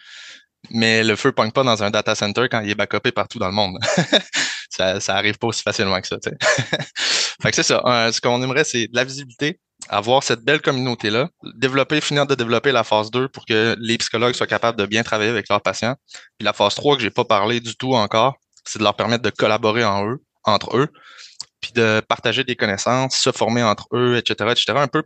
mais 0.70 1.05
le 1.05 1.16
feu 1.16 1.32
pogne 1.32 1.51
pas 1.51 1.62
dans 1.62 1.82
un 1.82 1.90
data 1.90 2.14
center 2.14 2.48
quand 2.51 2.61
il 2.61 2.70
est 2.70 2.74
backupé 2.74 3.12
partout 3.12 3.38
dans 3.38 3.48
le 3.48 3.53
monde. 3.53 3.78
ça, 4.70 5.01
ça 5.01 5.16
arrive 5.16 5.36
pas 5.36 5.48
aussi 5.48 5.62
facilement 5.62 6.01
que 6.01 6.07
ça. 6.07 6.16
fait 7.42 7.51
que 7.51 7.57
c'est 7.57 7.62
ça. 7.62 7.82
Ce 8.11 8.20
qu'on 8.22 8.42
aimerait, 8.42 8.64
c'est 8.64 8.86
de 8.86 8.96
la 8.96 9.05
visibilité, 9.05 9.61
avoir 9.90 10.22
cette 10.22 10.40
belle 10.40 10.62
communauté-là, 10.62 11.28
développer, 11.57 12.01
finir 12.01 12.26
de 12.26 12.34
développer 12.34 12.72
la 12.72 12.84
phase 12.84 13.11
2 13.11 13.28
pour 13.28 13.44
que 13.44 13.76
les 13.78 13.98
psychologues 13.98 14.34
soient 14.34 14.46
capables 14.46 14.78
de 14.78 14.86
bien 14.86 15.03
travailler 15.03 15.30
avec 15.30 15.51
leurs 15.51 15.61
patients. 15.61 15.96
Puis 16.38 16.44
la 16.44 16.55
phase 16.55 16.74
3 16.74 16.96
que 16.96 17.03
j'ai 17.03 17.11
pas 17.11 17.24
parlé 17.24 17.61
du 17.61 17.76
tout 17.76 17.94
encore, 17.94 18.36
c'est 18.64 18.78
de 18.78 18.84
leur 18.84 18.96
permettre 18.96 19.22
de 19.22 19.30
collaborer 19.30 19.84
entre 20.44 20.76
eux, 20.76 20.88
puis 21.61 21.72
de 21.72 22.01
partager 22.09 22.44
des 22.44 22.57
connaissances, 22.57 23.16
se 23.16 23.30
former 23.30 23.62
entre 23.62 23.88
eux, 23.92 24.16
etc., 24.16 24.51
etc. 24.53 24.72
Un 24.76 24.88
peu 24.88 25.03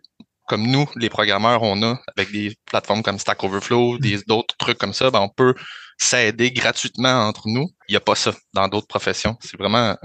comme 0.47 0.67
nous, 0.67 0.89
les 0.97 1.09
programmeurs, 1.09 1.63
on 1.63 1.83
a 1.83 1.99
avec 2.17 2.33
des 2.33 2.57
plateformes 2.67 3.03
comme 3.03 3.19
Stack 3.19 3.43
Overflow, 3.45 3.95
mm. 3.95 3.99
des 3.99 4.19
d'autres 4.27 4.57
trucs 4.57 4.79
comme 4.79 4.93
ça, 4.93 5.11
ben 5.11 5.21
on 5.21 5.29
peut 5.29 5.55
s'aider 5.99 6.51
gratuitement 6.51 7.27
entre 7.27 7.49
nous. 7.49 7.69
Il 7.89 7.93
n'y 7.93 7.97
a 7.97 8.01
pas 8.01 8.15
ça 8.15 8.33
dans 8.53 8.69
d'autres 8.69 8.87
professions. 8.87 9.37
C'est 9.41 9.59
vraiment 9.59 9.97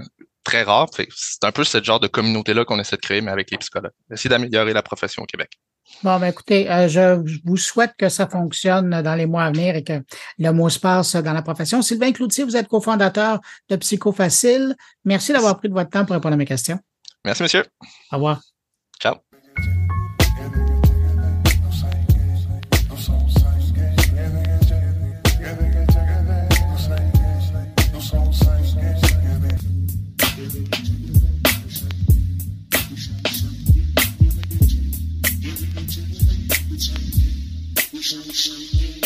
très 0.43 0.63
rare. 0.63 0.87
C'est 0.93 1.43
un 1.43 1.51
peu 1.51 1.63
ce 1.63 1.83
genre 1.83 1.99
de 1.99 2.07
communauté-là 2.07 2.65
qu'on 2.65 2.79
essaie 2.79 2.95
de 2.95 3.01
créer, 3.01 3.21
mais 3.21 3.31
avec 3.31 3.51
les 3.51 3.57
psychologues. 3.57 3.91
Essayer 4.11 4.29
d'améliorer 4.29 4.73
la 4.73 4.81
profession 4.83 5.23
au 5.23 5.25
Québec. 5.25 5.51
Bon, 6.03 6.19
ben 6.19 6.27
écoutez, 6.27 6.69
euh, 6.71 6.87
je 6.87 7.19
vous 7.43 7.57
souhaite 7.57 7.93
que 7.97 8.09
ça 8.09 8.27
fonctionne 8.27 9.01
dans 9.01 9.15
les 9.15 9.25
mois 9.25 9.45
à 9.45 9.51
venir 9.51 9.75
et 9.75 9.83
que 9.83 10.01
le 10.37 10.51
mot 10.51 10.69
se 10.69 10.79
passe 10.79 11.15
dans 11.15 11.33
la 11.33 11.41
profession. 11.41 11.81
Sylvain 11.81 12.11
Cloutier, 12.11 12.43
vous 12.43 12.55
êtes 12.55 12.67
cofondateur 12.67 13.39
de 13.69 13.75
Psychofacile. 13.75 14.75
Merci 15.03 15.33
d'avoir 15.33 15.57
pris 15.57 15.67
de 15.67 15.73
votre 15.73 15.89
temps 15.89 16.05
pour 16.05 16.13
répondre 16.13 16.35
à 16.35 16.37
mes 16.37 16.45
questions. 16.45 16.79
Merci, 17.25 17.43
monsieur. 17.43 17.65
Au 18.11 18.15
revoir. 18.15 18.39
Thank 38.09 38.95
you. 38.95 38.98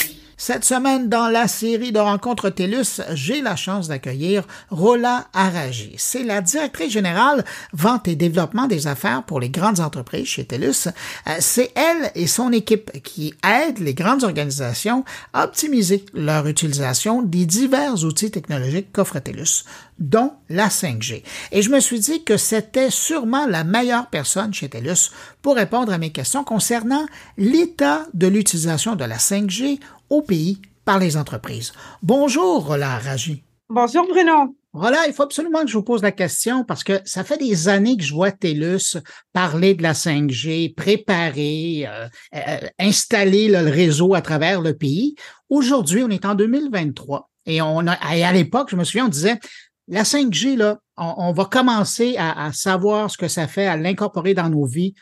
Cette 0.46 0.66
semaine, 0.66 1.08
dans 1.08 1.30
la 1.30 1.48
série 1.48 1.94
de 1.94 2.00
rencontres 2.00 2.50
TELUS, 2.50 3.00
j'ai 3.14 3.42
la 3.42 3.56
chance 3.56 3.88
d'accueillir 3.88 4.44
Rola 4.72 5.28
Aragi. 5.32 5.96
C'est 5.98 6.24
la 6.24 6.42
directrice 6.42 6.92
générale 6.92 7.46
vente 7.72 8.10
et 8.10 8.18
développement 8.18 8.68
des 8.68 8.88
affaires 8.88 9.24
pour 9.24 9.40
les 9.40 9.50
grandes 9.50 9.80
entreprises 9.80 10.28
chez 10.28 10.44
TELUS. 10.44 10.90
Euh, 11.28 11.36
c'est 11.40 11.72
elle 11.76 12.12
et 12.16 12.28
son 12.28 12.52
équipe 12.52 12.92
qui 13.04 13.34
aident 13.42 13.80
les 13.80 13.94
grandes 13.94 14.26
organisations 14.26 15.06
à 15.32 15.46
optimiser 15.46 16.04
leur 16.14 16.46
utilisation 16.46 17.22
des 17.22 17.46
divers 17.46 18.04
outils 18.04 18.30
technologiques 18.30 18.92
qu'offre 18.92 19.20
TELUS 19.20 19.64
dont 19.98 20.34
la 20.50 20.68
5G. 20.68 21.24
Et 21.54 21.62
je 21.62 21.70
me 21.70 21.80
suis 21.80 22.00
dit 22.02 22.26
que 22.26 22.36
c'était 22.36 22.90
sûrement 22.90 23.46
la 23.46 23.64
meilleure 23.64 24.08
personne 24.08 24.54
chez 24.54 24.68
TELUS 24.68 25.12
pour 25.42 25.56
répondre 25.56 25.94
à 25.94 25.98
mes 25.98 26.12
questions 26.12 26.44
concernant 26.44 27.06
l'état 27.38 28.06
de 28.14 28.28
l'utilisation 28.28 28.98
de 28.98 29.06
la 29.06 29.18
5G 29.18 29.80
au 30.14 30.22
pays 30.22 30.62
par 30.86 31.00
les 31.00 31.18
entreprises. 31.18 31.74
Bonjour, 32.04 32.68
Roland 32.68 33.00
Raji. 33.02 33.44
Bonjour, 33.70 34.06
Bruno. 34.08 34.56
Voilà, 34.74 35.08
il 35.08 35.14
faut 35.14 35.24
absolument 35.24 35.62
que 35.62 35.68
je 35.68 35.78
vous 35.78 35.84
pose 35.84 36.02
la 36.02 36.12
question 36.12 36.64
parce 36.64 36.84
que 36.84 37.00
ça 37.06 37.24
fait 37.24 37.38
des 37.38 37.68
années 37.68 37.98
que 37.98 38.04
je 38.04 38.14
vois 38.14 38.32
TELUS 38.32 38.98
parler 39.32 39.74
de 39.74 39.84
la 39.84 39.94
5G, 39.94 40.74
préparer, 40.76 41.86
euh, 41.88 42.08
euh, 42.36 42.68
installer 42.80 43.48
le 43.48 43.70
réseau 43.70 44.14
à 44.14 44.22
travers 44.22 44.62
le 44.62 44.76
pays. 44.76 45.16
Aujourd'hui, 45.50 46.04
on 46.04 46.10
est 46.10 46.26
en 46.26 46.36
2023 46.36 47.30
et 47.46 47.62
on 47.62 47.88
a, 47.88 48.16
et 48.16 48.24
à 48.24 48.32
l'époque, 48.32 48.70
je 48.72 48.76
me 48.76 48.84
souviens, 48.84 49.06
on 49.06 49.10
disait 49.10 49.40
la 49.88 50.04
5G, 50.04 50.58
là, 50.58 50.80
on, 50.98 51.34
va 51.34 51.46
commencer 51.46 52.16
à, 52.18 52.52
savoir 52.54 53.10
ce 53.10 53.18
que 53.18 53.28
ça 53.28 53.48
fait, 53.48 53.66
à 53.66 53.78
l'incorporer 53.78 54.34
dans 54.34 54.50
nos 54.50 54.66
vies 54.66 54.94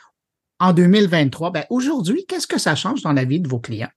en 0.60 0.74
2023. 0.74 1.52
Ben, 1.52 1.66
aujourd'hui, 1.70 2.26
qu'est-ce 2.28 2.48
que 2.48 2.60
ça 2.60 2.76
change 2.76 3.02
dans 3.02 3.14
la 3.14 3.26
vie 3.26 3.40
de 3.40 3.48
vos 3.48 3.60
clients? 3.60 3.92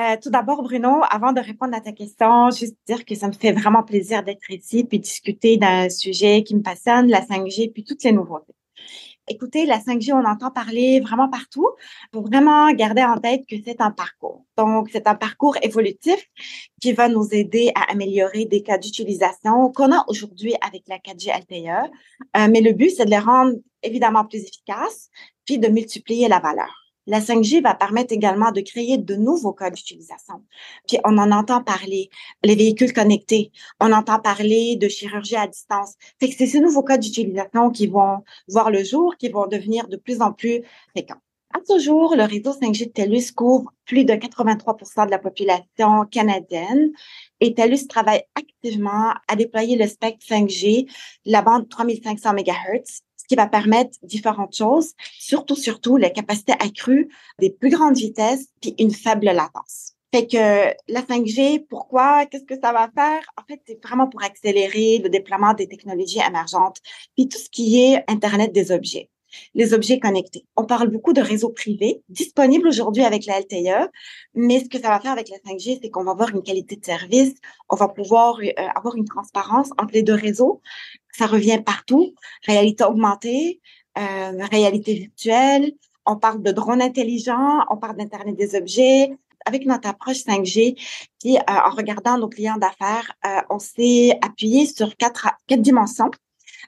Euh, 0.00 0.16
tout 0.22 0.30
d'abord, 0.30 0.62
Bruno, 0.62 1.02
avant 1.10 1.32
de 1.32 1.40
répondre 1.40 1.74
à 1.74 1.80
ta 1.80 1.92
question, 1.92 2.50
juste 2.50 2.76
dire 2.86 3.04
que 3.04 3.14
ça 3.14 3.28
me 3.28 3.32
fait 3.32 3.52
vraiment 3.52 3.82
plaisir 3.82 4.22
d'être 4.22 4.50
ici 4.50 4.84
puis 4.84 4.98
discuter 4.98 5.58
d'un 5.58 5.90
sujet 5.90 6.42
qui 6.42 6.54
me 6.54 6.62
passionne, 6.62 7.08
la 7.08 7.20
5G, 7.20 7.70
puis 7.70 7.84
toutes 7.84 8.02
les 8.04 8.12
nouveautés. 8.12 8.54
Écoutez, 9.28 9.66
la 9.66 9.78
5G, 9.78 10.12
on 10.14 10.24
entend 10.24 10.50
parler 10.50 11.00
vraiment 11.00 11.28
partout. 11.28 11.68
Faut 12.14 12.22
vraiment 12.22 12.72
garder 12.72 13.04
en 13.04 13.18
tête 13.18 13.42
que 13.46 13.56
c'est 13.62 13.80
un 13.82 13.90
parcours. 13.90 14.44
Donc, 14.56 14.88
c'est 14.90 15.06
un 15.06 15.14
parcours 15.14 15.56
évolutif 15.62 16.18
qui 16.80 16.92
va 16.92 17.08
nous 17.08 17.28
aider 17.32 17.70
à 17.74 17.92
améliorer 17.92 18.46
des 18.46 18.62
cas 18.62 18.78
d'utilisation 18.78 19.70
qu'on 19.70 19.92
a 19.92 20.04
aujourd'hui 20.08 20.54
avec 20.66 20.84
la 20.88 20.98
4G 20.98 21.30
LTE. 21.30 21.90
Euh, 22.38 22.48
mais 22.50 22.62
le 22.62 22.72
but, 22.72 22.90
c'est 22.90 23.04
de 23.04 23.10
les 23.10 23.18
rendre 23.18 23.54
évidemment 23.82 24.24
plus 24.24 24.40
efficaces, 24.40 25.10
puis 25.44 25.58
de 25.58 25.68
multiplier 25.68 26.26
la 26.28 26.40
valeur. 26.40 26.79
La 27.10 27.18
5G 27.18 27.60
va 27.60 27.74
permettre 27.74 28.12
également 28.14 28.52
de 28.52 28.60
créer 28.60 28.96
de 28.96 29.16
nouveaux 29.16 29.52
cas 29.52 29.70
d'utilisation. 29.70 30.44
Puis 30.86 30.98
on 31.04 31.18
en 31.18 31.32
entend 31.32 31.60
parler, 31.60 32.08
les 32.44 32.54
véhicules 32.54 32.92
connectés, 32.92 33.50
on 33.80 33.90
entend 33.90 34.20
parler 34.20 34.76
de 34.76 34.86
chirurgie 34.86 35.34
à 35.34 35.48
distance. 35.48 35.94
Fait 36.20 36.30
c'est 36.30 36.46
ces 36.46 36.60
nouveaux 36.60 36.84
cas 36.84 36.98
d'utilisation 36.98 37.70
qui 37.70 37.88
vont 37.88 38.22
voir 38.46 38.70
le 38.70 38.84
jour, 38.84 39.16
qui 39.16 39.28
vont 39.28 39.48
devenir 39.48 39.88
de 39.88 39.96
plus 39.96 40.22
en 40.22 40.32
plus 40.32 40.62
fréquents. 40.90 41.20
À 41.52 41.58
ce 41.68 41.80
jour, 41.80 42.14
le 42.14 42.22
réseau 42.22 42.52
5G 42.52 42.86
de 42.86 42.92
TELUS 42.92 43.32
couvre 43.34 43.72
plus 43.86 44.04
de 44.04 44.12
83% 44.12 45.06
de 45.06 45.10
la 45.10 45.18
population 45.18 46.04
canadienne 46.12 46.92
et 47.40 47.54
TELUS 47.54 47.88
travaille 47.88 48.22
activement 48.36 49.14
à 49.26 49.34
déployer 49.34 49.76
le 49.76 49.88
spectre 49.88 50.24
5G, 50.24 50.88
la 51.24 51.42
bande 51.42 51.68
3500 51.68 52.34
MHz, 52.34 53.02
qui 53.30 53.36
va 53.36 53.46
permettre 53.46 53.96
différentes 54.02 54.56
choses, 54.56 54.94
surtout, 55.16 55.54
surtout, 55.54 55.96
la 55.96 56.10
capacité 56.10 56.50
accrue 56.58 57.08
des 57.38 57.50
plus 57.50 57.70
grandes 57.70 57.96
vitesses 57.96 58.48
puis 58.60 58.74
une 58.80 58.90
faible 58.90 59.26
latence. 59.26 59.92
Fait 60.12 60.26
que 60.26 60.74
la 60.92 61.02
5G, 61.02 61.64
pourquoi? 61.68 62.26
Qu'est-ce 62.26 62.44
que 62.44 62.60
ça 62.60 62.72
va 62.72 62.90
faire? 62.92 63.22
En 63.40 63.44
fait, 63.46 63.60
c'est 63.68 63.80
vraiment 63.86 64.08
pour 64.08 64.24
accélérer 64.24 64.98
le 64.98 65.08
déploiement 65.08 65.54
des 65.54 65.68
technologies 65.68 66.18
émergentes, 66.18 66.78
puis 67.16 67.28
tout 67.28 67.38
ce 67.38 67.48
qui 67.48 67.80
est 67.80 68.02
Internet 68.08 68.52
des 68.52 68.72
objets 68.72 69.08
les 69.54 69.74
objets 69.74 69.98
connectés. 69.98 70.44
On 70.56 70.64
parle 70.64 70.88
beaucoup 70.88 71.12
de 71.12 71.20
réseaux 71.20 71.50
privés 71.50 72.02
disponibles 72.08 72.68
aujourd'hui 72.68 73.04
avec 73.04 73.26
la 73.26 73.40
LTE, 73.40 73.90
mais 74.34 74.60
ce 74.60 74.68
que 74.68 74.78
ça 74.78 74.88
va 74.88 75.00
faire 75.00 75.12
avec 75.12 75.28
la 75.28 75.38
5G, 75.38 75.78
c'est 75.82 75.90
qu'on 75.90 76.04
va 76.04 76.12
avoir 76.12 76.30
une 76.30 76.42
qualité 76.42 76.76
de 76.76 76.84
service, 76.84 77.34
on 77.68 77.76
va 77.76 77.88
pouvoir 77.88 78.38
euh, 78.42 78.50
avoir 78.74 78.96
une 78.96 79.06
transparence 79.06 79.70
entre 79.78 79.94
les 79.94 80.02
deux 80.02 80.14
réseaux. 80.14 80.60
Ça 81.12 81.26
revient 81.26 81.60
partout, 81.64 82.14
réalité 82.46 82.84
augmentée, 82.84 83.60
euh, 83.98 84.44
réalité 84.50 84.94
virtuelle. 84.94 85.72
On 86.06 86.16
parle 86.16 86.42
de 86.42 86.50
drones 86.50 86.82
intelligents, 86.82 87.60
on 87.70 87.76
parle 87.76 87.96
d'Internet 87.96 88.36
des 88.36 88.54
objets, 88.54 89.10
avec 89.46 89.64
notre 89.66 89.88
approche 89.88 90.18
5G, 90.18 90.76
puis 91.20 91.36
euh, 91.36 91.40
en 91.48 91.70
regardant 91.70 92.18
nos 92.18 92.28
clients 92.28 92.58
d'affaires, 92.58 93.12
on 93.48 93.58
s'est 93.58 94.18
appuyé 94.22 94.66
sur 94.66 94.96
quatre 94.96 95.28
dimensions. 95.48 96.10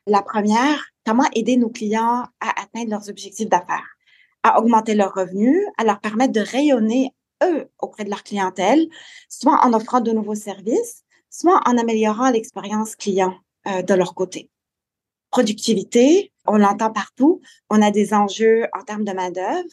La 0.07 0.23
première, 0.23 0.92
comment 1.05 1.29
aider 1.35 1.57
nos 1.57 1.71
clients 1.71 2.27
à 2.41 2.61
atteindre 2.63 2.91
leurs 2.91 3.09
objectifs 3.09 3.49
d'affaires, 3.49 3.97
à 4.43 4.61
augmenter 4.61 4.95
leurs 4.95 5.15
revenus, 5.15 5.65
à 5.79 5.85
leur 5.85 6.01
permettre 6.01 6.33
de 6.33 6.41
rayonner, 6.41 7.13
eux, 7.45 7.69
auprès 7.81 8.05
de 8.05 8.11
leur 8.11 8.23
clientèle, 8.23 8.89
soit 9.29 9.65
en 9.65 9.73
offrant 9.73 10.01
de 10.01 10.13
nouveaux 10.13 10.35
services, 10.35 11.03
soit 11.31 11.61
en 11.67 11.79
améliorant 11.79 12.31
l'expérience 12.31 12.95
client 12.97 13.35
euh, 13.67 13.83
de 13.83 13.95
leur 13.95 14.15
côté. 14.15 14.51
Productivité, 15.31 16.33
on 16.47 16.57
l'entend 16.57 16.93
partout, 16.93 17.41
on 17.71 17.81
a 17.81 17.91
des 17.91 18.13
enjeux 18.13 18.67
en 18.79 18.83
termes 18.83 19.05
de 19.05 19.13
main-d'œuvre. 19.13 19.69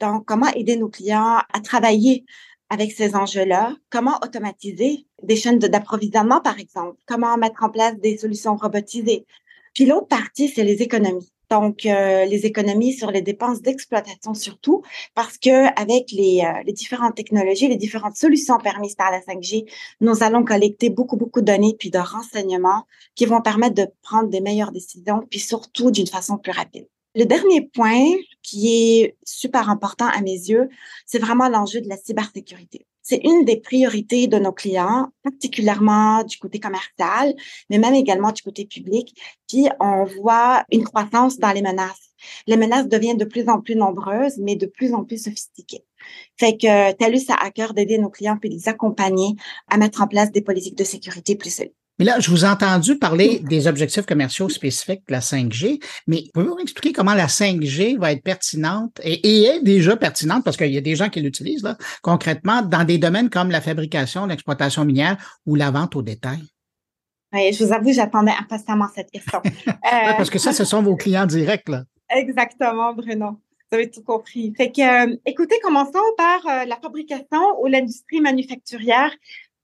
Donc, 0.00 0.24
comment 0.26 0.48
aider 0.48 0.76
nos 0.76 0.88
clients 0.88 1.40
à 1.52 1.60
travailler 1.60 2.24
avec 2.70 2.92
ces 2.92 3.14
enjeux-là? 3.16 3.74
Comment 3.90 4.18
automatiser 4.22 5.06
des 5.22 5.36
chaînes 5.36 5.58
d'approvisionnement, 5.58 6.40
par 6.40 6.58
exemple? 6.58 6.98
Comment 7.06 7.36
mettre 7.36 7.62
en 7.64 7.70
place 7.70 7.98
des 7.98 8.16
solutions 8.16 8.56
robotisées? 8.56 9.26
Puis 9.74 9.86
l'autre 9.86 10.08
partie, 10.08 10.48
c'est 10.48 10.64
les 10.64 10.82
économies. 10.82 11.32
Donc, 11.52 11.84
euh, 11.84 12.24
les 12.24 12.46
économies 12.46 12.94
sur 12.94 13.10
les 13.10 13.20
dépenses 13.20 13.60
d'exploitation 13.60 14.32
surtout, 14.32 14.82
parce 15.14 15.36
que 15.36 15.66
avec 15.78 16.10
les, 16.10 16.42
euh, 16.42 16.62
les, 16.64 16.72
différentes 16.72 17.14
technologies, 17.14 17.68
les 17.68 17.76
différentes 17.76 18.16
solutions 18.16 18.56
permises 18.56 18.94
par 18.94 19.10
la 19.10 19.20
5G, 19.20 19.66
nous 20.00 20.22
allons 20.22 20.44
collecter 20.44 20.88
beaucoup, 20.88 21.18
beaucoup 21.18 21.42
de 21.42 21.46
données 21.46 21.76
puis 21.78 21.90
de 21.90 21.98
renseignements 21.98 22.86
qui 23.14 23.26
vont 23.26 23.42
permettre 23.42 23.74
de 23.74 23.86
prendre 24.00 24.30
des 24.30 24.40
meilleures 24.40 24.72
décisions, 24.72 25.26
puis 25.28 25.40
surtout 25.40 25.90
d'une 25.90 26.06
façon 26.06 26.38
plus 26.38 26.52
rapide. 26.52 26.88
Le 27.14 27.24
dernier 27.24 27.60
point 27.60 28.02
qui 28.42 29.02
est 29.02 29.16
super 29.22 29.68
important 29.68 30.06
à 30.06 30.22
mes 30.22 30.30
yeux, 30.30 30.70
c'est 31.04 31.18
vraiment 31.18 31.50
l'enjeu 31.50 31.82
de 31.82 31.88
la 31.90 31.98
cybersécurité. 31.98 32.86
C'est 33.02 33.20
une 33.24 33.44
des 33.44 33.56
priorités 33.56 34.26
de 34.28 34.38
nos 34.38 34.52
clients, 34.52 35.08
particulièrement 35.22 36.24
du 36.24 36.38
côté 36.38 36.60
commercial, 36.60 37.34
mais 37.68 37.78
même 37.78 37.94
également 37.94 38.32
du 38.32 38.42
côté 38.42 38.64
public. 38.64 39.14
Puis 39.48 39.66
on 39.80 40.04
voit 40.04 40.64
une 40.70 40.84
croissance 40.84 41.38
dans 41.38 41.52
les 41.52 41.62
menaces. 41.62 42.14
Les 42.46 42.56
menaces 42.56 42.88
deviennent 42.88 43.16
de 43.16 43.24
plus 43.24 43.48
en 43.48 43.60
plus 43.60 43.74
nombreuses, 43.74 44.38
mais 44.38 44.56
de 44.56 44.66
plus 44.66 44.94
en 44.94 45.04
plus 45.04 45.24
sophistiquées. 45.24 45.84
Fait 46.38 46.56
que 46.56 46.92
TELUS 46.92 47.30
a 47.30 47.44
à 47.44 47.50
cœur 47.50 47.74
d'aider 47.74 47.98
nos 47.98 48.10
clients 48.10 48.38
puis 48.38 48.48
les 48.48 48.68
accompagner 48.68 49.34
à 49.68 49.76
mettre 49.76 50.02
en 50.02 50.06
place 50.06 50.30
des 50.30 50.42
politiques 50.42 50.78
de 50.78 50.84
sécurité 50.84 51.36
plus 51.36 51.50
solides. 51.50 51.81
Mais 51.98 52.04
là, 52.04 52.18
je 52.20 52.30
vous 52.30 52.44
ai 52.44 52.48
entendu 52.48 52.98
parler 52.98 53.40
des 53.40 53.66
objectifs 53.66 54.06
commerciaux 54.06 54.48
spécifiques 54.48 55.02
de 55.06 55.12
la 55.12 55.20
5G, 55.20 55.82
mais 56.06 56.24
pouvez-vous 56.32 56.58
expliquer 56.58 56.92
comment 56.92 57.14
la 57.14 57.26
5G 57.26 57.98
va 57.98 58.12
être 58.12 58.22
pertinente 58.22 58.98
et, 59.02 59.44
est 59.44 59.62
déjà 59.62 59.96
pertinente? 59.96 60.42
Parce 60.44 60.56
qu'il 60.56 60.72
y 60.72 60.78
a 60.78 60.80
des 60.80 60.96
gens 60.96 61.10
qui 61.10 61.20
l'utilisent 61.20 61.62
là, 61.62 61.76
concrètement 62.02 62.62
dans 62.62 62.84
des 62.84 62.98
domaines 62.98 63.30
comme 63.30 63.50
la 63.50 63.60
fabrication, 63.60 64.26
l'exploitation 64.26 64.84
minière 64.84 65.16
ou 65.46 65.54
la 65.54 65.70
vente 65.70 65.94
au 65.94 66.02
détail? 66.02 66.40
Oui, 67.32 67.52
je 67.52 67.64
vous 67.64 67.72
avoue, 67.72 67.92
j'attendais 67.92 68.32
impatiemment 68.38 68.88
cette 68.94 69.10
question. 69.10 69.40
Euh, 69.84 70.12
parce 70.16 70.30
que 70.30 70.38
ça, 70.38 70.52
ce 70.52 70.64
sont 70.64 70.80
vos 70.80 70.96
clients 70.96 71.26
directs, 71.26 71.68
là. 71.68 71.82
Exactement, 72.08 72.94
Bruno. 72.94 73.40
Vous 73.70 73.76
avez 73.76 73.90
tout 73.90 74.02
compris. 74.02 74.52
Fait 74.56 74.70
que, 74.70 74.80
euh, 74.80 75.16
écoutez, 75.26 75.56
commençons 75.62 75.98
par 76.16 76.46
euh, 76.46 76.64
la 76.64 76.76
fabrication 76.76 77.40
ou 77.60 77.66
l'industrie 77.66 78.20
manufacturière 78.20 79.12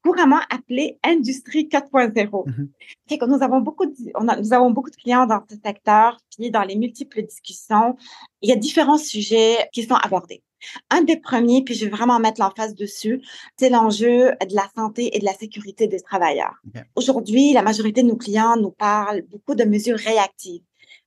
couramment 0.08 0.40
appelé 0.50 0.98
Industrie 1.04 1.68
4.0. 1.70 2.12
Mm-hmm. 2.14 3.18
que 3.18 3.24
nous 3.26 3.42
avons 3.42 3.60
beaucoup 3.60 3.86
de, 3.86 3.94
on 4.14 4.26
a, 4.28 4.36
nous 4.36 4.52
avons 4.54 4.70
beaucoup 4.70 4.90
de 4.90 4.96
clients 4.96 5.26
dans 5.26 5.42
ce 5.48 5.56
secteur, 5.62 6.18
puis 6.36 6.50
dans 6.50 6.62
les 6.62 6.76
multiples 6.76 7.22
discussions, 7.22 7.96
il 8.40 8.48
y 8.48 8.52
a 8.52 8.56
différents 8.56 8.98
sujets 8.98 9.68
qui 9.72 9.84
sont 9.84 9.94
abordés. 9.94 10.42
Un 10.90 11.02
des 11.02 11.18
premiers, 11.18 11.62
puis 11.62 11.74
je 11.74 11.84
vais 11.84 11.90
vraiment 11.90 12.18
mettre 12.18 12.40
l'emphase 12.40 12.74
dessus, 12.74 13.20
c'est 13.56 13.70
l'enjeu 13.70 14.32
de 14.48 14.54
la 14.54 14.68
santé 14.74 15.14
et 15.14 15.20
de 15.20 15.24
la 15.24 15.34
sécurité 15.34 15.86
des 15.86 16.00
travailleurs. 16.00 16.56
Aujourd'hui, 16.96 17.52
la 17.52 17.62
majorité 17.62 18.02
de 18.02 18.08
nos 18.08 18.16
clients 18.16 18.56
nous 18.56 18.72
parlent 18.72 19.22
beaucoup 19.30 19.54
de 19.54 19.64
mesures 19.64 19.98
réactives 19.98 20.62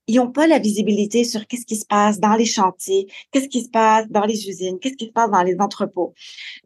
ils 0.07 0.15
n'ont 0.15 0.31
pas 0.31 0.47
la 0.47 0.59
visibilité 0.59 1.23
sur 1.23 1.47
qu'est-ce 1.47 1.65
qui 1.65 1.77
se 1.77 1.85
passe 1.85 2.19
dans 2.19 2.35
les 2.35 2.45
chantiers, 2.45 3.07
qu'est-ce 3.31 3.47
qui 3.47 3.61
se 3.61 3.69
passe 3.69 4.09
dans 4.09 4.25
les 4.25 4.49
usines, 4.49 4.79
qu'est-ce 4.79 4.97
qui 4.97 5.05
se 5.05 5.11
passe 5.11 5.29
dans 5.29 5.43
les 5.43 5.55
entrepôts. 5.59 6.13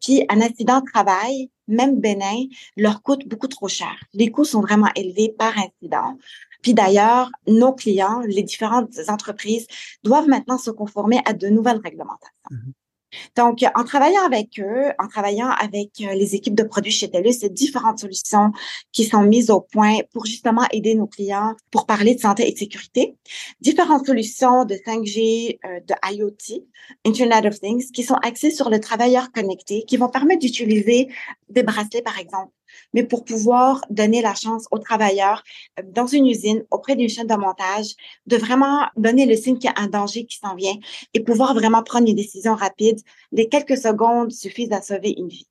Puis 0.02 0.24
un 0.28 0.40
accident 0.40 0.80
de 0.80 0.86
travail, 0.90 1.50
même 1.68 2.00
bénin, 2.00 2.44
leur 2.76 3.02
coûte 3.02 3.26
beaucoup 3.28 3.48
trop 3.48 3.68
cher. 3.68 3.94
Les 4.14 4.30
coûts 4.30 4.44
sont 4.44 4.60
vraiment 4.60 4.90
élevés 4.94 5.34
par 5.36 5.54
incident. 5.58 6.18
Puis 6.62 6.74
d'ailleurs, 6.74 7.30
nos 7.46 7.72
clients, 7.72 8.20
les 8.26 8.42
différentes 8.42 8.98
entreprises 9.08 9.66
doivent 10.02 10.28
maintenant 10.28 10.58
se 10.58 10.70
conformer 10.70 11.20
à 11.24 11.32
de 11.32 11.48
nouvelles 11.48 11.80
réglementations. 11.82 12.32
Mm-hmm. 12.50 12.72
Donc, 13.36 13.64
en 13.74 13.84
travaillant 13.84 14.24
avec 14.24 14.58
eux, 14.58 14.92
en 14.98 15.08
travaillant 15.08 15.48
avec 15.48 15.90
euh, 16.00 16.14
les 16.14 16.34
équipes 16.34 16.54
de 16.54 16.62
produits 16.62 16.92
chez 16.92 17.10
TELUS, 17.10 17.32
c'est 17.32 17.52
différentes 17.52 17.98
solutions 17.98 18.52
qui 18.92 19.04
sont 19.04 19.22
mises 19.22 19.50
au 19.50 19.60
point 19.60 19.98
pour 20.12 20.26
justement 20.26 20.62
aider 20.72 20.94
nos 20.94 21.06
clients 21.06 21.54
pour 21.70 21.86
parler 21.86 22.14
de 22.14 22.20
santé 22.20 22.48
et 22.48 22.52
de 22.52 22.58
sécurité. 22.58 23.16
Différentes 23.60 24.06
solutions 24.06 24.64
de 24.64 24.74
5G, 24.74 25.58
euh, 25.64 25.80
de 25.80 26.14
IoT, 26.14 26.64
Internet 27.04 27.46
of 27.46 27.60
Things, 27.60 27.90
qui 27.92 28.02
sont 28.02 28.18
axées 28.22 28.50
sur 28.50 28.70
le 28.70 28.80
travailleur 28.80 29.32
connecté, 29.32 29.84
qui 29.86 29.96
vont 29.96 30.08
permettre 30.08 30.40
d'utiliser 30.40 31.08
des 31.48 31.62
bracelets, 31.62 32.02
par 32.02 32.18
exemple, 32.18 32.52
mais 32.92 33.04
pour 33.04 33.24
pouvoir 33.24 33.82
donner 33.90 34.22
la 34.22 34.34
chance 34.34 34.66
aux 34.70 34.78
travailleurs 34.78 35.42
euh, 35.78 35.82
dans 35.86 36.06
une 36.06 36.26
usine, 36.26 36.64
auprès 36.70 36.96
d'une 36.96 37.08
chaîne 37.08 37.26
de 37.26 37.34
montage, 37.34 37.94
de 38.26 38.36
vraiment 38.36 38.86
donner 38.96 39.26
le 39.26 39.36
signe 39.36 39.58
qu'il 39.58 39.70
y 39.70 39.72
a 39.74 39.82
un 39.82 39.88
danger 39.88 40.24
qui 40.24 40.38
s'en 40.38 40.54
vient 40.54 40.76
et 41.14 41.20
pouvoir 41.20 41.54
vraiment 41.54 41.82
prendre 41.82 42.08
une 42.08 42.16
décision 42.16 42.54
rapide. 42.54 43.00
Les 43.32 43.48
quelques 43.48 43.76
secondes 43.76 44.32
suffisent 44.32 44.72
à 44.72 44.82
sauver 44.82 45.14
une 45.16 45.28
vie. 45.28 45.46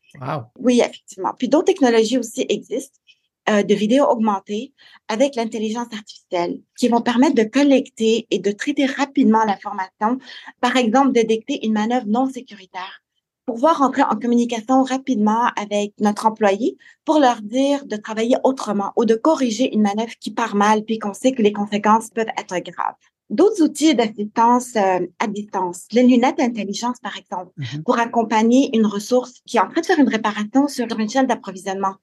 Oui, 0.59 0.79
effectivement. 0.79 1.33
Puis 1.37 1.49
d'autres 1.49 1.65
technologies 1.65 2.17
aussi 2.17 2.45
existent. 2.49 2.99
Euh, 3.47 3.61
de 3.61 3.75
vidéos 3.75 4.05
augmentées 4.05 4.73
avec 5.07 5.35
l'intelligence 5.35 5.93
artificielle 5.93 6.61
qui 6.75 6.87
vont 6.87 7.01
permettre 7.01 7.35
de 7.35 7.43
collecter 7.43 8.25
et 8.31 8.39
de 8.39 8.51
traiter 8.51 8.87
rapidement 8.87 9.45
l'information, 9.45 10.17
par 10.61 10.75
exemple, 10.77 11.11
détecter 11.11 11.63
une 11.63 11.73
manœuvre 11.73 12.07
non 12.07 12.27
sécuritaire 12.27 13.03
pouvoir 13.45 13.81
entrer 13.81 14.03
en 14.03 14.15
communication 14.15 14.83
rapidement 14.83 15.49
avec 15.55 15.93
notre 15.99 16.25
employé 16.25 16.77
pour 17.05 17.19
leur 17.19 17.41
dire 17.41 17.85
de 17.85 17.95
travailler 17.95 18.35
autrement 18.43 18.91
ou 18.95 19.05
de 19.05 19.15
corriger 19.15 19.73
une 19.73 19.83
manœuvre 19.83 20.13
qui 20.19 20.31
part 20.31 20.55
mal 20.55 20.83
puis 20.83 20.99
qu'on 20.99 21.13
sait 21.13 21.31
que 21.31 21.41
les 21.41 21.53
conséquences 21.53 22.09
peuvent 22.09 22.25
être 22.37 22.57
graves. 22.59 22.95
D'autres 23.31 23.63
outils 23.63 23.95
d'assistance 23.95 24.75
euh, 24.75 24.99
à 25.17 25.25
distance, 25.25 25.85
les 25.91 26.03
lunettes 26.03 26.37
d'intelligence 26.37 26.99
par 26.99 27.17
exemple, 27.17 27.51
mm-hmm. 27.57 27.81
pour 27.81 27.97
accompagner 27.97 28.69
une 28.77 28.85
ressource 28.85 29.41
qui 29.47 29.57
est 29.57 29.59
en 29.59 29.67
train 29.67 29.81
de 29.81 29.85
faire 29.85 29.97
une 29.97 30.09
réparation 30.09 30.67
sur 30.67 30.85
une 30.99 31.09
chaîne 31.09 31.25
d'approvisionnement. 31.25 31.95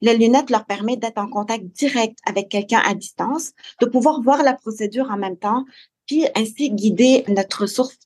Les 0.00 0.16
lunettes 0.16 0.48
leur 0.48 0.64
permettent 0.64 1.00
d'être 1.00 1.18
en 1.18 1.28
contact 1.28 1.64
direct 1.66 2.18
avec 2.26 2.48
quelqu'un 2.48 2.80
à 2.82 2.94
distance, 2.94 3.52
de 3.82 3.86
pouvoir 3.86 4.22
voir 4.22 4.42
la 4.42 4.54
procédure 4.54 5.10
en 5.10 5.18
même 5.18 5.36
temps, 5.36 5.66
puis 6.10 6.26
ainsi 6.34 6.72
guider 6.72 7.22
notre 7.28 7.60
ressource 7.60 7.96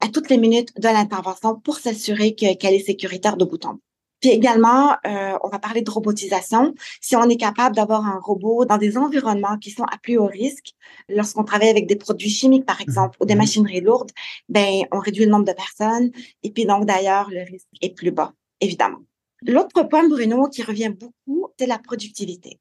à 0.00 0.08
toutes 0.08 0.28
les 0.30 0.36
minutes 0.36 0.74
de 0.80 0.88
l'intervention 0.88 1.54
pour 1.54 1.76
s'assurer 1.76 2.34
qu'elle 2.34 2.74
est 2.74 2.84
sécuritaire 2.84 3.36
de 3.36 3.44
bout 3.44 3.64
en 3.64 3.74
bout. 3.74 3.82
Puis 4.20 4.30
également, 4.30 4.96
euh, 5.06 5.38
on 5.44 5.48
va 5.48 5.60
parler 5.60 5.82
de 5.82 5.88
robotisation. 5.88 6.74
Si 7.00 7.14
on 7.14 7.28
est 7.28 7.36
capable 7.36 7.76
d'avoir 7.76 8.04
un 8.04 8.18
robot 8.18 8.64
dans 8.64 8.78
des 8.78 8.98
environnements 8.98 9.58
qui 9.58 9.70
sont 9.70 9.84
à 9.84 9.96
plus 9.96 10.18
haut 10.18 10.26
risque, 10.26 10.72
lorsqu'on 11.08 11.44
travaille 11.44 11.70
avec 11.70 11.86
des 11.86 11.94
produits 11.94 12.30
chimiques, 12.30 12.66
par 12.66 12.80
exemple, 12.80 13.16
ou 13.20 13.26
des 13.26 13.34
mhm. 13.34 13.40
machineries 13.42 13.80
lourdes, 13.80 14.10
ben, 14.48 14.82
on 14.90 14.98
réduit 14.98 15.24
le 15.24 15.30
nombre 15.30 15.44
de 15.44 15.52
personnes. 15.52 16.10
Et 16.42 16.50
puis 16.50 16.64
donc, 16.64 16.84
d'ailleurs, 16.84 17.30
le 17.30 17.44
risque 17.48 17.68
est 17.80 17.94
plus 17.94 18.10
bas, 18.10 18.32
évidemment. 18.60 19.02
L'autre 19.46 19.84
point, 19.84 20.08
Bruno, 20.08 20.48
qui 20.48 20.64
revient 20.64 20.90
beaucoup, 20.90 21.46
c'est 21.56 21.66
la 21.66 21.78
productivité. 21.78 22.58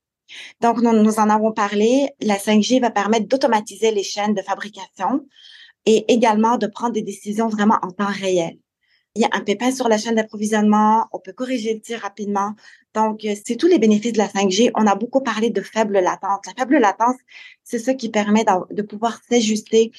Donc, 0.61 0.81
nous, 0.81 1.19
en 1.19 1.29
avons 1.29 1.51
parlé. 1.51 2.09
La 2.21 2.37
5G 2.37 2.81
va 2.81 2.91
permettre 2.91 3.27
d'automatiser 3.27 3.91
les 3.91 4.03
chaînes 4.03 4.33
de 4.33 4.41
fabrication, 4.41 5.25
et 5.85 6.11
également 6.11 6.57
de 6.57 6.67
prendre 6.67 6.93
des 6.93 7.01
décisions 7.01 7.47
vraiment 7.47 7.79
en 7.81 7.91
temps 7.91 8.05
réel. 8.11 8.57
Il 9.15 9.21
y 9.21 9.25
a 9.25 9.29
un 9.33 9.41
pépin 9.41 9.71
sur 9.71 9.89
la 9.89 9.97
chaîne 9.97 10.15
d'approvisionnement, 10.15 11.07
on 11.11 11.19
peut 11.19 11.33
corriger 11.33 11.73
le 11.73 11.81
tir 11.81 11.99
rapidement. 11.99 12.53
Donc, 12.93 13.25
euh, 13.25 13.35
c'est 13.45 13.57
tous 13.57 13.67
les 13.67 13.77
bénéfices 13.77 14.13
de 14.13 14.17
la 14.17 14.27
5G. 14.27 14.71
On 14.75 14.87
a 14.87 14.95
beaucoup 14.95 15.19
parlé 15.19 15.49
de 15.49 15.61
faible 15.61 15.99
latence. 15.99 16.39
La 16.45 16.53
faible 16.57 16.77
latence, 16.77 17.17
c'est 17.63 17.79
ce 17.79 17.91
qui 17.91 18.09
permet 18.09 18.45
de 18.71 18.81
pouvoir 18.81 19.19
s'ajuster 19.29 19.91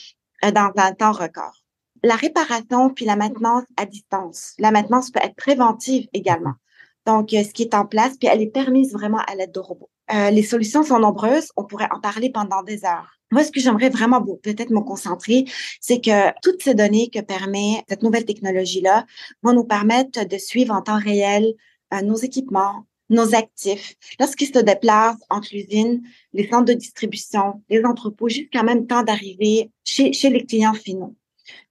euh, 0.45 0.51
dans 0.51 0.73
un 0.77 0.93
temps 0.93 1.13
record. 1.13 1.63
La 2.03 2.17
réparation 2.17 2.89
puis 2.91 3.05
la 3.05 3.17
maintenance 3.17 3.65
à 3.77 3.85
distance. 3.85 4.55
La 4.59 4.71
maintenance 4.71 5.11
peut 5.11 5.21
être 5.23 5.37
préventive 5.37 6.09
également. 6.15 6.55
Donc, 7.05 7.35
euh, 7.35 7.45
ce 7.45 7.53
qui 7.53 7.65
est 7.65 7.75
en 7.75 7.85
place, 7.85 8.17
puis 8.19 8.29
elle 8.33 8.41
est 8.41 8.51
permise 8.51 8.93
vraiment 8.95 9.21
à 9.27 9.35
l'aide 9.35 9.53
de 9.53 9.61
robots. 9.61 9.91
Les 10.11 10.43
solutions 10.43 10.83
sont 10.83 10.99
nombreuses. 10.99 11.49
On 11.57 11.65
pourrait 11.65 11.89
en 11.91 12.01
parler 12.01 12.31
pendant 12.31 12.63
des 12.63 12.85
heures. 12.85 13.19
Moi, 13.33 13.45
ce 13.45 13.51
que 13.51 13.61
j'aimerais 13.61 13.89
vraiment 13.89 14.23
peut-être 14.23 14.69
me 14.69 14.83
concentrer, 14.83 15.47
c'est 15.81 16.03
que 16.03 16.39
toutes 16.43 16.63
ces 16.63 16.75
données 16.75 17.09
que 17.09 17.21
permet 17.21 17.83
cette 17.89 18.03
nouvelle 18.03 18.27
technologie-là 18.27 19.07
vont 19.43 19.55
nous 19.55 19.65
permettre 19.65 20.29
de 20.29 20.37
suivre 20.37 20.75
en 20.75 20.83
temps 20.83 20.99
réel 20.99 21.55
euh, 21.95 22.03
nos 22.03 22.17
équipements, 22.17 22.87
nos 23.09 23.35
actifs, 23.35 23.95
lorsqu'ils 24.21 24.53
se 24.53 24.59
déplacent 24.59 25.23
entre 25.31 25.49
l'usine, 25.55 26.03
les 26.35 26.47
centres 26.47 26.67
de 26.67 26.75
distribution, 26.75 27.63
les 27.71 27.83
entrepôts, 27.85 28.29
jusqu'à 28.29 28.63
même 28.63 28.87
temps 28.87 29.03
d'arriver 29.03 29.71
chez, 29.83 30.13
chez 30.13 30.29
les 30.29 30.45
clients 30.45 30.75
finaux. 30.75 31.17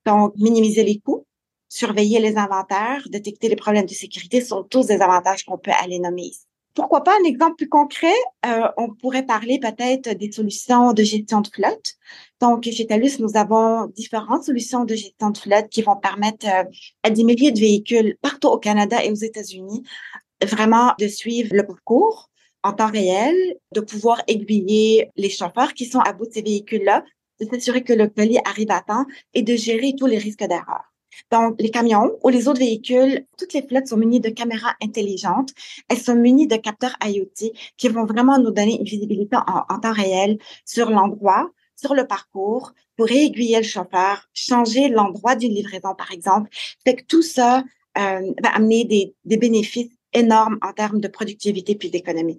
Donc, 0.08 0.36
minimiser 0.38 0.84
les 0.84 1.00
coûts, 1.00 1.28
surveiller 1.70 2.20
les 2.20 2.38
inventaires, 2.38 3.08
détecter 3.10 3.50
les 3.50 3.56
problèmes 3.56 3.86
de 3.86 3.94
sécurité 3.94 4.42
sont 4.42 4.64
tous 4.64 4.88
des 4.88 5.00
avantages 5.00 5.44
qu'on 5.46 5.60
peut 5.60 5.72
aller 5.80 6.00
nommer 6.00 6.24
ici. 6.24 6.46
Pourquoi 6.74 7.04
pas 7.04 7.14
un 7.20 7.26
exemple 7.26 7.56
plus 7.58 7.70
concret? 7.70 8.14
Euh, 8.46 8.68
on 8.78 8.94
pourrait 8.94 9.26
parler 9.26 9.60
peut-être 9.60 10.18
des 10.18 10.32
solutions 10.32 10.94
de 10.94 11.04
gestion 11.04 11.42
de 11.42 11.48
flotte. 11.48 11.96
Donc, 12.40 12.64
chez 12.64 12.88
TALUS, 12.88 13.20
nous 13.20 13.36
avons 13.36 13.88
différentes 13.88 14.44
solutions 14.44 14.86
de 14.86 14.96
gestion 14.96 15.32
de 15.32 15.38
flotte 15.38 15.68
qui 15.70 15.82
vont 15.82 15.98
permettre 15.98 16.48
euh, 16.48 16.64
à 17.04 17.10
des 17.10 17.24
milliers 17.24 17.52
de 17.52 17.60
véhicules 17.60 18.18
partout 18.22 18.48
au 18.48 18.58
Canada 18.58 19.04
et 19.04 19.12
aux 19.12 19.16
États-Unis 19.16 19.84
vraiment 20.46 20.94
de 21.00 21.08
suivre 21.08 21.54
le 21.54 21.66
parcours 21.66 22.30
en 22.64 22.74
temps 22.74 22.92
réel, 22.92 23.36
de 23.74 23.82
pouvoir 23.82 24.22
aiguiller 24.28 25.10
les 25.16 25.30
chauffeurs 25.30 25.74
qui 25.74 25.86
sont 25.86 26.00
à 26.00 26.14
bout 26.14 26.28
de 26.28 26.34
ces 26.34 26.42
véhicules-là, 26.42 27.04
de 27.40 27.46
s'assurer 27.48 27.84
que 27.84 27.94
le 27.94 28.08
colis 28.08 28.40
arrive 28.46 28.72
à 28.72 28.82
temps 28.82 29.06
et 29.34 29.42
de 29.42 29.56
gérer 29.56 29.94
tous 29.98 30.06
les 30.06 30.20
risques 30.20 30.46
d'erreur. 30.48 30.91
Donc, 31.32 31.56
les 31.60 31.70
camions 31.70 32.12
ou 32.24 32.30
les 32.30 32.48
autres 32.48 32.60
véhicules, 32.60 33.26
toutes 33.38 33.54
les 33.54 33.62
flottes 33.62 33.88
sont 33.88 33.98
munies 33.98 34.20
de 34.20 34.30
caméras 34.30 34.76
intelligentes. 34.82 35.52
Elles 35.90 36.00
sont 36.00 36.16
munies 36.16 36.48
de 36.48 36.56
capteurs 36.56 36.96
IoT 37.04 37.54
qui 37.78 37.90
vont 37.90 38.06
vraiment 38.06 38.38
nous 38.40 38.52
donner 38.52 38.78
une 38.78 38.86
visibilité 38.86 39.38
en, 39.38 39.80
temps 39.80 39.94
réel 39.94 40.38
sur 40.66 40.90
l'endroit, 40.90 41.50
sur 41.76 41.94
le 41.94 42.06
parcours, 42.06 42.74
pour 42.96 43.10
aiguiller 43.12 43.58
le 43.58 43.64
chauffeur, 43.64 44.30
changer 44.34 44.90
l'endroit 44.90 45.36
d'une 45.36 45.54
livraison, 45.54 45.96
par 45.96 46.12
exemple. 46.12 46.50
Fait 46.86 47.04
tout 47.08 47.24
ça 47.24 47.64
euh, 47.98 48.34
va 48.44 48.50
amener 48.54 48.86
des, 48.86 49.16
des 49.26 49.38
bénéfices 49.38 49.92
énormes 50.14 50.60
en 50.62 50.74
termes 50.74 51.00
de 51.00 51.08
productivité 51.08 51.76
puis 51.76 51.90
d'économie. 51.90 52.38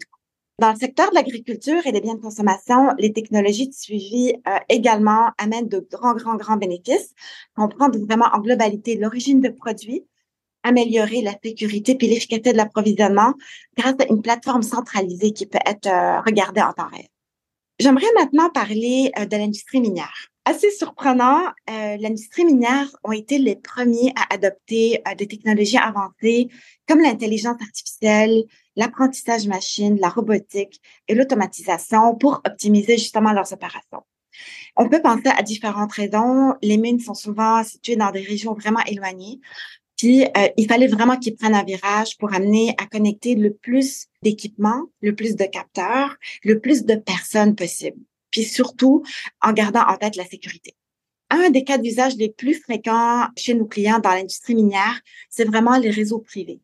Dans 0.58 0.70
le 0.70 0.78
secteur 0.78 1.10
de 1.10 1.14
l'agriculture 1.14 1.86
et 1.86 1.92
des 1.92 2.00
biens 2.00 2.14
de 2.14 2.20
consommation, 2.20 2.90
les 2.98 3.12
technologies 3.12 3.68
de 3.68 3.74
suivi 3.74 4.34
euh, 4.46 4.58
également 4.68 5.30
amènent 5.38 5.68
de 5.68 5.86
grands, 5.90 6.14
grands, 6.14 6.36
grands 6.36 6.58
bénéfices. 6.58 7.14
Comprendre 7.56 7.98
vraiment 7.98 8.26
en 8.32 8.40
globalité 8.40 8.96
l'origine 8.96 9.40
de 9.40 9.48
produits, 9.48 10.04
améliorer 10.62 11.22
la 11.22 11.34
sécurité 11.42 11.94
puis 11.94 12.06
l'efficacité 12.06 12.52
de 12.52 12.58
l'approvisionnement 12.58 13.34
grâce 13.78 13.94
à 14.00 14.06
une 14.10 14.20
plateforme 14.20 14.62
centralisée 14.62 15.32
qui 15.32 15.46
peut 15.46 15.58
être 15.64 15.86
euh, 15.86 16.20
regardée 16.20 16.60
en 16.60 16.72
temps 16.72 16.88
réel. 16.88 17.08
J'aimerais 17.78 18.12
maintenant 18.16 18.50
parler 18.50 19.10
euh, 19.18 19.24
de 19.24 19.36
l'industrie 19.36 19.80
minière. 19.80 20.28
Assez 20.44 20.72
surprenant, 20.72 21.40
l'industrie 21.68 22.44
minière 22.44 22.88
ont 23.04 23.12
été 23.12 23.38
les 23.38 23.54
premiers 23.54 24.12
à 24.16 24.34
adopter 24.34 25.00
des 25.16 25.28
technologies 25.28 25.78
avancées 25.78 26.48
comme 26.88 27.00
l'intelligence 27.00 27.62
artificielle, 27.62 28.42
l'apprentissage 28.76 29.46
machine, 29.46 29.98
la 30.00 30.08
robotique 30.08 30.80
et 31.08 31.14
l'automatisation 31.14 32.14
pour 32.14 32.40
optimiser 32.46 32.96
justement 32.96 33.32
leurs 33.32 33.52
opérations. 33.52 34.02
On 34.76 34.88
peut 34.88 35.02
penser 35.02 35.28
à 35.28 35.42
différentes 35.42 35.92
raisons. 35.92 36.54
Les 36.62 36.78
mines 36.78 37.00
sont 37.00 37.14
souvent 37.14 37.62
situées 37.64 37.96
dans 37.96 38.10
des 38.10 38.22
régions 38.22 38.54
vraiment 38.54 38.82
éloignées. 38.86 39.40
Puis, 39.96 40.24
euh, 40.24 40.48
il 40.56 40.66
fallait 40.66 40.88
vraiment 40.88 41.16
qu'ils 41.16 41.36
prennent 41.36 41.54
un 41.54 41.64
virage 41.64 42.16
pour 42.18 42.34
amener 42.34 42.74
à 42.78 42.86
connecter 42.86 43.34
le 43.34 43.52
plus 43.52 44.06
d'équipements, 44.22 44.84
le 45.00 45.14
plus 45.14 45.36
de 45.36 45.44
capteurs, 45.44 46.16
le 46.42 46.58
plus 46.60 46.84
de 46.84 46.96
personnes 46.96 47.54
possible. 47.54 47.98
Puis 48.30 48.44
surtout, 48.44 49.04
en 49.42 49.52
gardant 49.52 49.86
en 49.86 49.96
tête 49.96 50.16
la 50.16 50.24
sécurité. 50.24 50.74
Un 51.30 51.50
des 51.50 51.64
cas 51.64 51.78
d'usage 51.78 52.16
les 52.16 52.30
plus 52.30 52.54
fréquents 52.54 53.28
chez 53.36 53.54
nos 53.54 53.66
clients 53.66 54.00
dans 54.00 54.10
l'industrie 54.10 54.54
minière, 54.54 55.00
c'est 55.30 55.44
vraiment 55.44 55.78
les 55.78 55.90
réseaux 55.90 56.18
privés. 56.18 56.60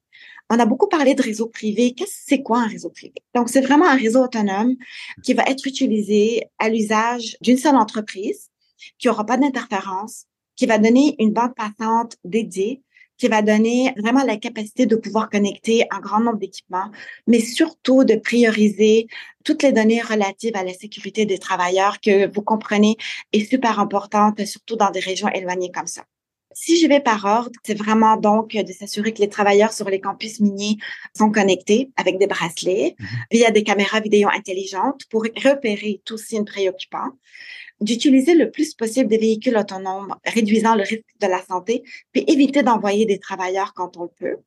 On 0.51 0.59
a 0.59 0.64
beaucoup 0.64 0.88
parlé 0.88 1.14
de 1.14 1.22
réseau 1.22 1.46
privé. 1.46 1.92
Qu'est-ce 1.92 2.22
c'est 2.26 2.42
quoi 2.42 2.61
un 2.61 2.66
réseau 2.66 2.88
privé? 2.88 3.14
Donc, 3.34 3.51
c'est 3.51 3.61
vraiment 3.61 3.86
un 3.86 3.96
réseau 3.96 4.24
autonome 4.24 4.76
qui 5.22 5.34
va 5.34 5.42
être 5.44 5.66
utilisé 5.66 6.44
à 6.59 6.70
l'usage 6.70 7.36
d'une 7.42 7.59
seule 7.59 7.76
entreprise, 7.76 8.51
qui 8.99 9.09
aura 9.09 9.26
pas 9.26 9.36
d'interférence, 9.36 10.24
qui 10.57 10.66
va 10.66 10.78
donner 10.78 11.16
une 11.18 11.32
bande 11.32 11.55
passante 11.55 12.16
dédiée, 12.24 12.82
qui 13.18 13.28
va 13.28 13.42
donner 13.42 13.92
vraiment 13.99 14.24
la 14.24 14.36
capacité 14.36 14.86
de 14.86 14.96
pouvoir 14.96 15.28
connecter 15.28 15.84
un 15.90 15.99
grand 15.99 16.20
nombre 16.20 16.38
d'équipements, 16.38 16.90
mais 17.26 17.40
surtout 17.40 18.05
de 18.05 18.14
prioriser 18.14 19.09
toutes 19.44 19.62
les 19.62 19.72
données 19.72 20.01
relatives 20.01 20.57
à 20.57 20.62
la 20.62 20.72
sécurité 20.72 21.26
des 21.26 21.38
travailleurs 21.38 22.01
que 22.01 22.32
vous 22.32 22.42
comprenez 22.42 22.96
est 23.32 23.44
super 23.44 23.80
importante, 23.80 24.44
surtout 24.46 24.76
dans 24.76 24.90
des 24.90 25.01
régions 25.01 25.28
éloignées 25.28 25.72
comme 25.72 25.88
ça. 25.88 26.05
Si 26.61 26.76
je 26.76 26.88
vais 26.88 26.98
par 26.98 27.24
ordre, 27.24 27.52
c'est 27.64 27.78
vraiment 27.78 28.16
donc 28.16 28.50
de 28.56 28.72
s'assurer 28.72 29.14
que 29.14 29.20
les 29.20 29.28
travailleurs 29.28 29.72
sur 29.72 29.88
les 29.88 30.00
campus 30.00 30.40
miniers 30.40 30.76
sont 31.16 31.30
connectés 31.30 31.92
avec 31.94 32.18
des 32.18 32.26
bracelets. 32.26 32.96
Mhm. 32.98 33.06
via 33.30 33.50
des 33.52 33.62
caméras 33.62 34.00
vidéo 34.00 34.28
intelligentes 34.28 35.02
pour 35.09 35.22
repérer 35.22 36.02
tous 36.04 36.18
signes 36.18 36.44
préoccupants. 36.44 37.12
D'utiliser 37.80 38.34
le 38.34 38.50
plus 38.50 38.74
possible 38.74 39.09
des 39.09 39.18
véhicules 39.18 39.56
autonomes, 39.56 40.16
réduisant 40.24 40.74
le 40.74 40.82
risque 40.82 41.04
de 41.20 41.28
la 41.28 41.40
santé, 41.44 41.84
puis 42.11 42.24
éviter 42.26 42.64
d'envoyer 42.64 43.06
des 43.06 43.20
travailleurs 43.20 43.72
quand 43.72 43.96
on 43.96 44.02
le 44.02 44.11
peut, 44.18 44.38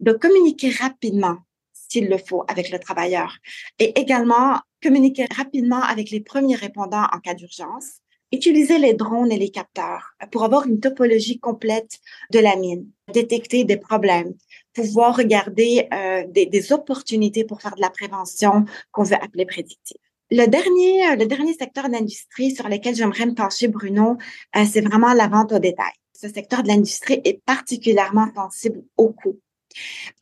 de 0.00 0.12
communiquer 0.12 0.70
rapidement 0.70 1.36
s'il 1.72 2.08
le 2.08 2.18
faut 2.18 2.44
avec 2.48 2.70
le 2.70 2.80
travailleur. 2.80 3.36
Et 3.78 3.96
également 4.00 4.58
communiquer 4.82 5.26
rapidement 5.36 5.82
avec 5.82 6.10
les 6.10 6.20
premiers 6.20 6.56
répondants 6.56 7.06
en 7.12 7.20
cas 7.20 7.34
d'urgence, 7.34 8.00
Utiliser 8.32 8.78
les 8.78 8.94
drones 8.94 9.32
et 9.32 9.38
les 9.38 9.50
capteurs 9.50 10.14
pour 10.30 10.44
avoir 10.44 10.66
une 10.66 10.78
topologie 10.78 11.40
complète 11.40 11.98
de 12.30 12.38
la 12.38 12.54
mine, 12.54 12.86
détecter 13.12 13.64
des 13.64 13.76
problèmes, 13.76 14.34
pouvoir 14.72 15.16
regarder 15.16 15.88
euh, 15.92 16.24
des, 16.28 16.72
opportunités 16.72 17.44
pour 17.44 17.60
faire 17.60 17.74
de 17.74 17.80
la 17.80 17.90
prévention 17.90 18.64
qu'on 18.92 19.02
veut 19.02 19.16
appeler 19.20 19.46
prédictive. 19.46 19.96
Le 20.30 20.46
dernier, 20.46 21.16
le 21.16 21.26
dernier 21.26 21.54
secteur 21.54 21.88
d'industrie 21.88 22.54
sur 22.54 22.68
lequel 22.68 22.94
j'aimerais 22.94 23.26
me 23.26 23.34
pencher, 23.34 23.66
Bruno, 23.66 24.16
euh, 24.56 24.64
c'est 24.70 24.80
vraiment 24.80 25.12
la 25.12 25.26
vente 25.26 25.52
au 25.52 25.58
détail. 25.58 25.92
Ce 26.12 26.28
secteur 26.28 26.62
de 26.62 26.68
l'industrie 26.68 27.20
est 27.24 27.42
particulièrement 27.44 28.28
sensible 28.34 28.84
au 28.96 29.08
coût. 29.08 29.40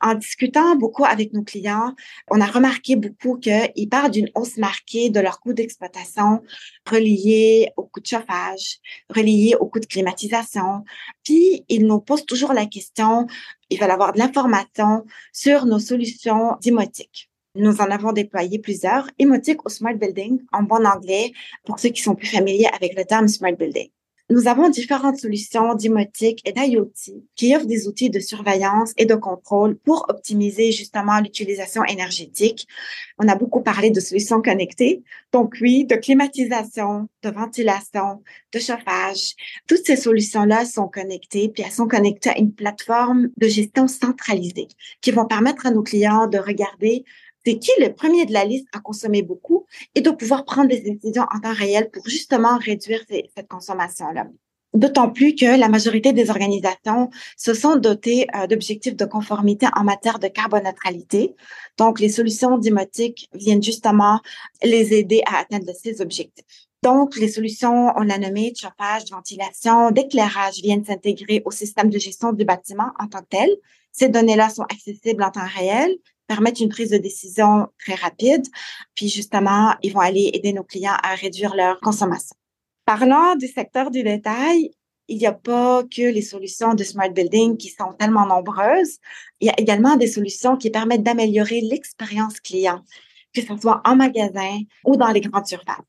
En 0.01 0.14
discutant 0.14 0.76
beaucoup 0.76 1.05
avec 1.05 1.32
nos 1.32 1.42
clients, 1.42 1.94
on 2.30 2.40
a 2.40 2.46
remarqué 2.46 2.96
beaucoup 2.96 3.38
qu'ils 3.38 3.88
parlent 3.90 4.11
d'une 4.11 4.30
hausse 4.34 4.57
marquée 4.57 5.11
de 5.11 5.20
leur 5.20 5.40
coût 5.40 5.53
d'exploitation 5.53 6.42
relié 6.86 7.70
au 7.76 7.84
coût 7.84 8.01
de 8.01 8.07
chauffage, 8.07 8.78
relié 9.11 9.55
au 9.59 9.66
coût 9.66 9.80
de 9.80 9.86
climatisation. 9.86 10.84
Puis, 11.24 11.64
ils 11.68 11.86
nous 11.86 12.01
posent 12.01 12.26
toujours 12.26 12.53
la 12.53 12.66
question, 12.66 13.26
ils 13.70 13.78
veulent 13.78 13.90
avoir 13.90 14.12
de 14.12 14.18
l'information 14.18 15.05
sur 15.32 15.66
nos 15.66 15.78
solutions 15.78 16.57
d'imotique. 16.61 17.30
Nous 17.55 17.80
en 17.80 17.90
avons 17.90 18.12
déployé 18.12 18.59
plusieurs, 18.59 19.09
Imotique 19.18 19.64
ou 19.64 19.68
Smart 19.68 19.94
Building 19.94 20.40
en 20.53 20.62
bon 20.62 20.86
anglais, 20.86 21.32
pour 21.64 21.78
ceux 21.78 21.88
qui 21.88 22.03
sont 22.03 22.14
plus 22.14 22.28
familiers 22.28 22.68
avec 22.72 22.96
le 22.96 23.05
terme 23.05 23.26
Smart 23.26 23.53
Building. 23.53 23.90
Nous 24.31 24.47
avons 24.47 24.68
différentes 24.68 25.18
solutions 25.18 25.74
d'imotique 25.74 26.47
et 26.47 26.53
d'IoT 26.53 26.93
qui 27.35 27.57
offrent 27.57 27.64
des 27.64 27.89
outils 27.89 28.11
de 28.11 28.20
surveillance 28.20 28.93
et 28.99 29.07
de 29.07 29.14
contrôle 29.14 29.79
pour 29.79 30.05
optimiser 30.11 30.70
justement 30.70 31.18
l'utilisation 31.20 31.83
énergétique. 31.85 32.68
On 33.18 33.26
a 33.26 33.37
beaucoup 33.37 33.62
parlé 33.62 33.91
de 33.91 34.01
solutions 34.01 34.43
connectées. 34.43 35.03
Donc 35.33 35.57
oui, 35.62 35.87
de 35.87 35.95
climatisation, 35.97 37.09
de 37.22 37.31
ventilation, 37.31 38.22
de 38.53 38.59
chauffage. 38.59 39.35
Toutes 39.66 39.87
ces 39.87 39.97
solutions-là 39.97 40.66
sont 40.66 40.89
connectées, 40.89 41.49
puis 41.49 41.62
elles 41.64 41.72
sont 41.72 41.89
connectées 41.89 42.31
à 42.31 42.39
une 42.39 42.53
plateforme 42.53 43.29
de 43.39 43.49
gestion 43.49 43.89
centralisée 43.89 44.68
qui 45.01 45.11
vont 45.11 45.26
permettre 45.26 45.64
à 45.64 45.70
nos 45.70 45.83
clients 45.83 46.26
de 46.26 46.39
regarder 46.39 47.05
c'est 47.49 47.59
qui 47.59 47.70
le 47.80 47.94
premier 47.94 48.26
de 48.26 48.32
la 48.34 48.44
liste 48.44 48.66
à 48.74 48.80
consommer 48.80 49.22
beaucoup 49.22 49.64
et 49.94 50.03
de 50.03 50.11
pouvoir 50.11 50.44
prendre 50.44 50.68
des 50.68 50.80
décisions 50.80 51.24
en 51.34 51.40
temps 51.40 51.55
réel 51.55 51.88
pour 51.90 52.07
justement 52.07 52.59
réduire 52.59 53.01
cette 53.09 53.49
consommation-là? 53.49 54.26
D'autant 54.74 55.11
plus 55.11 55.34
que 55.34 55.59
la 55.59 55.70
majorité 55.70 56.12
des 56.12 56.28
organisations 56.28 57.09
se 57.38 57.55
sont 57.55 57.76
dotées 57.76 58.26
euh, 58.36 58.46
d'objectifs 58.46 58.96
de 58.96 59.07
conformité 59.07 59.66
en 59.74 59.82
matière 59.82 60.18
de 60.18 60.28
carboneutralité. 60.28 61.34
Donc, 61.78 62.01
les 62.01 62.11
solutions 62.11 62.59
d'imotique 62.59 63.30
viennent 63.32 63.62
justement 63.62 64.20
les 64.62 64.92
aider 64.92 65.22
à 65.24 65.38
atteindre 65.38 65.72
ces 65.72 66.03
objectifs. 66.03 66.44
Donc, 66.82 67.16
les 67.16 67.28
solutions, 67.28 67.92
on 67.96 68.03
l'a 68.03 68.18
nommé, 68.18 68.51
de 68.51 68.59
chauffage, 68.59 69.07
de 69.07 69.11
ventilation, 69.14 69.90
d'éclairage 69.90 70.61
viennent 70.61 70.84
s'intégrer 70.84 71.42
au 71.46 71.51
système 71.51 71.88
de 71.88 71.99
gestion 71.99 72.34
du 72.34 72.44
bâtiment 72.44 72.90
en 73.01 73.07
tant 73.07 73.20
que 73.20 73.28
tel. 73.30 73.49
Ces 73.90 74.11
données-là 74.11 74.51
sont 74.51 74.64
accessibles 74.64 75.22
en 75.22 75.30
temps 75.30 75.49
réel, 75.57 75.96
permettent 76.29 76.61
une 76.61 76.68
prise 76.68 76.91
de 76.91 76.99
décision 76.99 77.66
très 77.85 77.95
rapide, 77.95 78.47
puis 78.95 79.09
justement, 79.09 79.74
ils 79.83 79.93
vont 79.93 80.01
aller 80.01 80.31
aider 80.33 80.53
nos 80.53 80.62
clients 80.62 80.97
à 81.03 81.16
réduire 81.16 81.57
leur 81.57 81.81
consommation. 81.81 82.37
Parlant 82.85 83.35
du 83.35 83.49
secteur 83.49 83.91
du 83.91 84.03
détail, 84.05 84.70
il 85.09 85.16
n'y 85.18 85.26
a 85.26 85.33
pas 85.33 85.83
que 85.85 86.03
les 86.03 86.22
solutions 86.22 86.74
de 86.74 86.85
smart 86.85 87.11
building 87.11 87.57
qui 87.57 87.70
sont 87.70 87.93
tellement 87.99 88.26
nombreuses. 88.26 88.99
Il 89.41 89.47
y 89.47 89.51
a 89.51 89.59
également 89.59 89.97
des 89.97 90.07
solutions 90.07 90.57
qui 90.57 90.70
permettent 90.70 91.03
d'améliorer 91.03 91.62
l'expérience 91.62 92.41
client, 92.41 92.81
que 93.35 93.41
ce 93.41 93.57
soit 93.57 93.81
en 93.85 93.97
magasin 93.97 94.61
ou 94.85 94.97
dans 94.97 95.09
les 95.09 95.22
grandes 95.22 95.47
surfaces. 95.47 95.85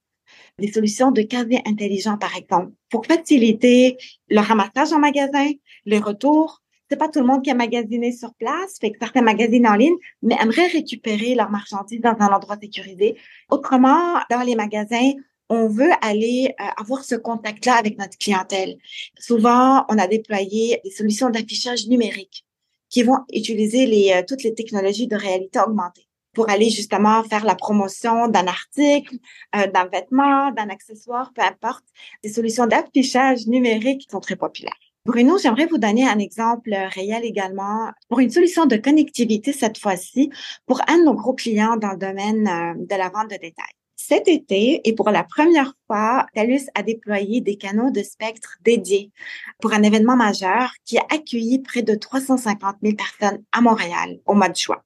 Des 0.58 0.72
solutions 0.72 1.12
de 1.12 1.22
casier 1.22 1.62
intelligent, 1.66 2.18
par 2.18 2.36
exemple, 2.36 2.72
pour 2.90 3.06
faciliter 3.06 3.98
le 4.30 4.40
ramassage 4.40 4.94
en 4.94 5.00
magasin, 5.00 5.52
le 5.86 5.98
retour. 6.00 6.62
C'est 6.90 6.98
pas 6.98 7.08
tout 7.08 7.20
le 7.20 7.26
monde 7.26 7.44
qui 7.44 7.52
a 7.52 7.56
magasiné 7.56 8.12
sur 8.12 8.34
place, 8.34 8.78
fait 8.82 8.92
que 8.92 8.98
certains 9.00 9.22
magasinent 9.22 9.68
en 9.68 9.76
ligne, 9.76 9.96
mais 10.24 10.36
aimeraient 10.42 10.68
récupérer 10.68 11.36
leurs 11.36 11.52
marchandises 11.52 12.02
dans 12.02 12.16
un 12.20 12.28
endroit 12.28 12.58
sécurisé. 12.60 13.16
Autrement, 13.50 14.20
dans 14.32 14.42
les 14.42 14.56
magasins, 14.56 15.12
on 15.50 15.68
veut 15.68 15.92
aller 16.02 16.54
euh, 16.60 16.64
avoir 16.78 17.04
ce 17.04 17.16
contact-là 17.16 17.76
avec 17.76 17.98
notre 17.98 18.18
clientèle. 18.18 18.78
Souvent, 19.20 19.86
on 19.90 19.98
a 19.98 20.08
déployé 20.08 20.80
des 20.84 20.92
solutions 20.92 21.30
d'affichage 21.30 21.88
numérique 21.88 22.46
qui 22.90 23.04
vont 23.04 23.20
utiliser 23.34 23.86
les, 23.86 24.14
euh, 24.14 24.24
toutes 24.28 24.44
les 24.44 24.54
technologies 24.54 25.08
de 25.08 25.16
réalité 25.16 25.60
augmentée 25.60 26.08
pour 26.34 26.50
aller 26.50 26.70
justement 26.70 27.24
faire 27.24 27.46
la 27.46 27.56
promotion 27.56 28.28
d'un 28.28 28.48
article, 28.48 29.18
euh, 29.56 29.68
d'un 29.68 29.86
vêtement, 29.86 30.52
d'un 30.52 30.70
accessoire, 30.70 31.32
peu 31.34 31.42
importe. 31.42 31.86
Des 32.24 32.30
solutions 32.32 32.68
d'affichage 32.68 33.48
numérique 33.48 34.08
sont 34.10 34.20
très 34.20 34.36
populaires. 34.36 34.89
Bruno, 35.10 35.40
j'aimerais 35.40 35.66
vous 35.66 35.80
donner 35.80 36.08
un 36.08 36.20
exemple 36.20 36.70
réel 36.72 37.26
également 37.26 37.90
pour 38.10 38.20
une 38.20 38.30
solution 38.30 38.68
de 38.68 38.76
connectivité 38.76 39.54
cette 39.54 39.80
fois-ci 39.80 40.30
pour 40.68 40.82
un 40.88 41.00
de 41.00 41.06
nos 41.06 41.16
gros 41.16 41.34
clients 41.34 41.78
dans 41.78 41.94
le 41.94 41.98
domaine 41.98 42.44
de 42.78 42.96
la 42.96 43.10
vente 43.10 43.32
de 43.32 43.36
détail. 43.38 43.74
Cet 43.96 44.28
été, 44.28 44.88
et 44.88 44.94
pour 44.94 45.10
la 45.10 45.24
première 45.24 45.74
fois, 45.88 46.28
TELUS 46.36 46.68
a 46.76 46.84
déployé 46.84 47.42
des 47.42 47.56
canaux 47.56 47.90
de 47.90 48.04
spectre 48.04 48.58
dédiés 48.64 49.12
pour 49.60 49.74
un 49.74 49.82
événement 49.82 50.16
majeur 50.16 50.74
qui 50.86 51.00
a 51.00 51.06
accueilli 51.10 51.58
près 51.58 51.82
de 51.82 51.96
350 51.96 52.76
000 52.84 52.96
personnes 52.96 53.44
à 53.52 53.62
Montréal 53.62 54.20
au 54.28 54.36
mois 54.36 54.50
de 54.50 54.56
juin. 54.56 54.78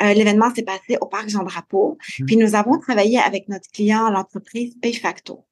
Euh, 0.00 0.14
l'événement 0.14 0.52
s'est 0.54 0.62
passé 0.62 0.96
au 1.02 1.06
parc 1.06 1.28
Jean 1.28 1.44
Drapeau, 1.44 1.98
mmh. 2.20 2.24
puis 2.24 2.38
nous 2.38 2.54
avons 2.54 2.78
travaillé 2.78 3.18
avec 3.18 3.50
notre 3.50 3.70
client, 3.70 4.08
l'entreprise 4.08 4.74
Payfacto. 4.80 5.44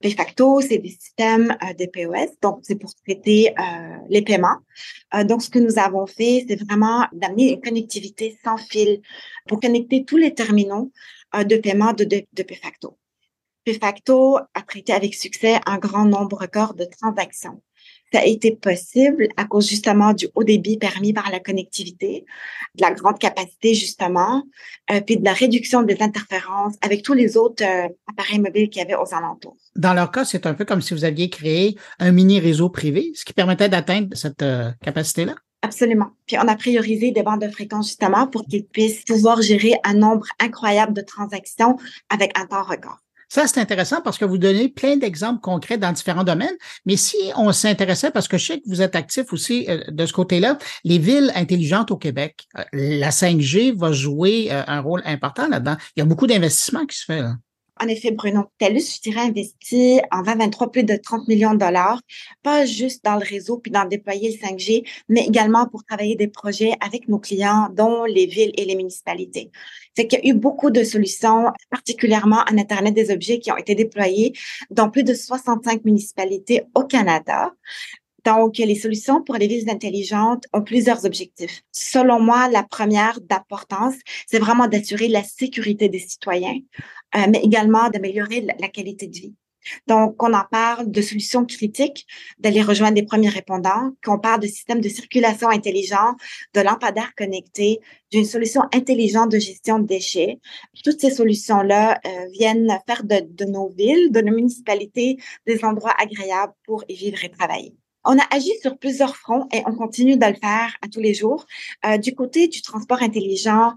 Payfacto, 0.00 0.60
c'est 0.60 0.78
des 0.78 0.90
systèmes 0.90 1.56
euh, 1.62 1.72
de 1.74 1.86
POS, 1.86 2.38
donc 2.42 2.60
c'est 2.62 2.76
pour 2.76 2.94
traiter 2.94 3.50
euh, 3.58 3.96
les 4.08 4.22
paiements. 4.22 4.58
donc, 5.24 5.42
ce 5.42 5.50
que 5.50 5.58
nous 5.58 5.78
avons 5.78 6.06
fait, 6.06 6.44
c'est 6.48 6.62
vraiment 6.64 7.06
d'amener 7.12 7.52
une 7.52 7.60
connectivité 7.60 8.38
sans 8.44 8.56
fil 8.56 9.00
pour 9.46 9.60
connecter 9.60 10.04
tous 10.04 10.16
les 10.16 10.34
terminaux 10.34 10.90
de 11.34 11.56
paiement 11.56 11.92
de, 11.92 12.04
de, 12.04 12.24
de 12.32 12.42
a 14.54 14.62
traité 14.62 14.92
avec 14.92 15.14
succès 15.14 15.58
un 15.66 15.78
grand 15.78 16.04
nombre 16.04 16.36
record 16.38 16.74
de 16.74 16.84
transactions. 16.84 17.62
Ça 18.14 18.20
a 18.20 18.26
été 18.26 18.52
possible 18.52 19.26
à 19.36 19.44
cause 19.44 19.68
justement 19.68 20.12
du 20.12 20.28
haut 20.36 20.44
débit 20.44 20.78
permis 20.78 21.12
par 21.12 21.32
la 21.32 21.40
connectivité, 21.40 22.24
de 22.76 22.82
la 22.82 22.92
grande 22.92 23.18
capacité 23.18 23.74
justement, 23.74 24.44
euh, 24.92 25.00
puis 25.00 25.16
de 25.16 25.24
la 25.24 25.32
réduction 25.32 25.82
des 25.82 25.96
interférences 26.00 26.74
avec 26.80 27.02
tous 27.02 27.12
les 27.12 27.36
autres 27.36 27.64
euh, 27.64 27.88
appareils 28.06 28.38
mobiles 28.38 28.70
qu'il 28.70 28.80
y 28.80 28.84
avait 28.84 28.94
aux 28.94 29.12
alentours. 29.12 29.56
Dans 29.74 29.94
leur 29.94 30.12
cas, 30.12 30.24
c'est 30.24 30.46
un 30.46 30.54
peu 30.54 30.64
comme 30.64 30.80
si 30.80 30.94
vous 30.94 31.04
aviez 31.04 31.28
créé 31.28 31.76
un 31.98 32.12
mini 32.12 32.38
réseau 32.38 32.68
privé, 32.68 33.10
ce 33.16 33.24
qui 33.24 33.32
permettait 33.32 33.68
d'atteindre 33.68 34.16
cette 34.16 34.42
euh, 34.42 34.70
capacité-là? 34.80 35.34
Absolument. 35.62 36.10
Puis 36.28 36.36
on 36.38 36.46
a 36.46 36.54
priorisé 36.54 37.10
des 37.10 37.24
bandes 37.24 37.42
de 37.42 37.48
fréquences 37.48 37.88
justement 37.88 38.28
pour 38.28 38.44
qu'ils 38.44 38.64
puissent 38.64 39.02
pouvoir 39.02 39.42
gérer 39.42 39.74
un 39.82 39.94
nombre 39.94 40.26
incroyable 40.38 40.92
de 40.92 41.00
transactions 41.00 41.78
avec 42.10 42.38
un 42.38 42.46
temps 42.46 42.62
record. 42.62 43.00
Ça, 43.34 43.48
c'est 43.48 43.58
intéressant 43.58 44.00
parce 44.00 44.16
que 44.16 44.24
vous 44.24 44.38
donnez 44.38 44.68
plein 44.68 44.96
d'exemples 44.96 45.40
concrets 45.40 45.76
dans 45.76 45.90
différents 45.90 46.22
domaines. 46.22 46.54
Mais 46.86 46.96
si 46.96 47.16
on 47.34 47.50
s'intéressait, 47.50 48.12
parce 48.12 48.28
que 48.28 48.38
je 48.38 48.46
sais 48.46 48.60
que 48.60 48.68
vous 48.68 48.80
êtes 48.80 48.94
actif 48.94 49.32
aussi 49.32 49.66
euh, 49.68 49.82
de 49.88 50.06
ce 50.06 50.12
côté-là, 50.12 50.56
les 50.84 50.98
villes 50.98 51.32
intelligentes 51.34 51.90
au 51.90 51.96
Québec, 51.96 52.46
euh, 52.56 52.62
la 52.72 53.10
5G 53.10 53.76
va 53.76 53.90
jouer 53.90 54.52
euh, 54.52 54.62
un 54.68 54.78
rôle 54.78 55.02
important 55.04 55.48
là-dedans. 55.48 55.74
Il 55.96 55.98
y 55.98 56.02
a 56.02 56.04
beaucoup 56.04 56.28
d'investissements 56.28 56.86
qui 56.86 56.96
se 56.96 57.06
fait. 57.06 57.22
Là. 57.22 57.34
En 57.80 57.88
effet, 57.88 58.12
Bruno, 58.12 58.44
TELUS, 58.58 58.96
je 58.96 59.00
dirais, 59.02 59.22
investi 59.22 60.00
en 60.12 60.22
2023 60.22 60.70
plus 60.70 60.84
de 60.84 60.96
30 60.96 61.26
millions 61.26 61.54
de 61.54 61.58
dollars, 61.58 62.00
pas 62.42 62.66
juste 62.66 63.04
dans 63.04 63.16
le 63.16 63.24
réseau 63.24 63.58
puis 63.58 63.72
dans 63.72 63.84
déployer 63.84 64.30
le 64.30 64.46
5G, 64.46 64.86
mais 65.08 65.26
également 65.26 65.66
pour 65.66 65.84
travailler 65.84 66.14
des 66.14 66.28
projets 66.28 66.74
avec 66.80 67.08
nos 67.08 67.18
clients, 67.18 67.68
dont 67.72 68.04
les 68.04 68.26
villes 68.26 68.52
et 68.56 68.64
les 68.64 68.76
municipalités. 68.76 69.50
C'est 69.96 70.06
qu'il 70.06 70.20
y 70.20 70.22
a 70.22 70.34
eu 70.34 70.34
beaucoup 70.34 70.70
de 70.70 70.84
solutions, 70.84 71.52
particulièrement 71.70 72.44
en 72.50 72.58
Internet 72.58 72.94
des 72.94 73.10
objets, 73.10 73.40
qui 73.40 73.50
ont 73.50 73.56
été 73.56 73.74
déployées 73.74 74.32
dans 74.70 74.88
plus 74.88 75.02
de 75.02 75.14
65 75.14 75.84
municipalités 75.84 76.62
au 76.74 76.84
Canada. 76.84 77.52
Donc, 78.24 78.56
les 78.56 78.74
solutions 78.74 79.22
pour 79.22 79.36
les 79.36 79.46
villes 79.46 79.68
intelligentes 79.68 80.44
ont 80.54 80.62
plusieurs 80.62 81.04
objectifs. 81.04 81.62
Selon 81.72 82.20
moi, 82.20 82.48
la 82.48 82.62
première 82.62 83.20
d'importance, 83.20 83.94
c'est 84.26 84.38
vraiment 84.38 84.66
d'assurer 84.66 85.08
la 85.08 85.22
sécurité 85.22 85.88
des 85.90 85.98
citoyens, 85.98 86.58
euh, 87.16 87.26
mais 87.28 87.40
également 87.42 87.90
d'améliorer 87.90 88.40
la, 88.40 88.68
qualité 88.68 89.08
de 89.08 89.14
vie. 89.14 89.34
Donc, 89.86 90.22
on 90.22 90.32
en 90.32 90.44
parle 90.50 90.90
de 90.90 91.02
solutions 91.02 91.44
critiques, 91.44 92.06
d'aller 92.38 92.62
rejoindre 92.62 92.94
des 92.94 93.02
premiers 93.02 93.28
répondants, 93.28 93.92
qu'on 94.02 94.18
parle 94.18 94.40
de 94.40 94.46
systèmes 94.46 94.80
de 94.80 94.88
circulation 94.88 95.48
intelligents, 95.48 96.14
de 96.54 96.60
lampadaires 96.60 97.14
connectés, 97.16 97.80
d'une 98.10 98.26
solution 98.26 98.62
intelligente 98.72 99.32
de 99.32 99.38
gestion 99.38 99.78
de 99.78 99.86
déchets. 99.86 100.38
Toutes 100.82 101.00
ces 101.00 101.10
solutions-là 101.10 102.00
euh, 102.06 102.26
viennent 102.32 102.78
faire 102.86 103.04
de, 103.04 103.20
de 103.26 103.44
nos 103.44 103.68
villes, 103.68 104.12
de 104.12 104.20
nos 104.20 104.34
municipalités, 104.34 105.18
des 105.46 105.62
endroits 105.64 105.94
agréables 105.98 106.54
pour 106.64 106.84
y 106.88 106.94
vivre 106.94 107.22
et 107.24 107.30
travailler. 107.30 107.74
On 108.04 108.18
a 108.18 108.24
agi 108.30 108.52
sur 108.60 108.76
plusieurs 108.76 109.16
fronts 109.16 109.48
et 109.52 109.62
on 109.66 109.74
continue 109.74 110.16
de 110.16 110.26
le 110.26 110.34
faire 110.34 110.76
à 110.82 110.88
tous 110.88 111.00
les 111.00 111.14
jours. 111.14 111.46
Euh, 111.86 111.96
du 111.96 112.14
côté 112.14 112.48
du 112.48 112.60
transport 112.60 113.02
intelligent, 113.02 113.72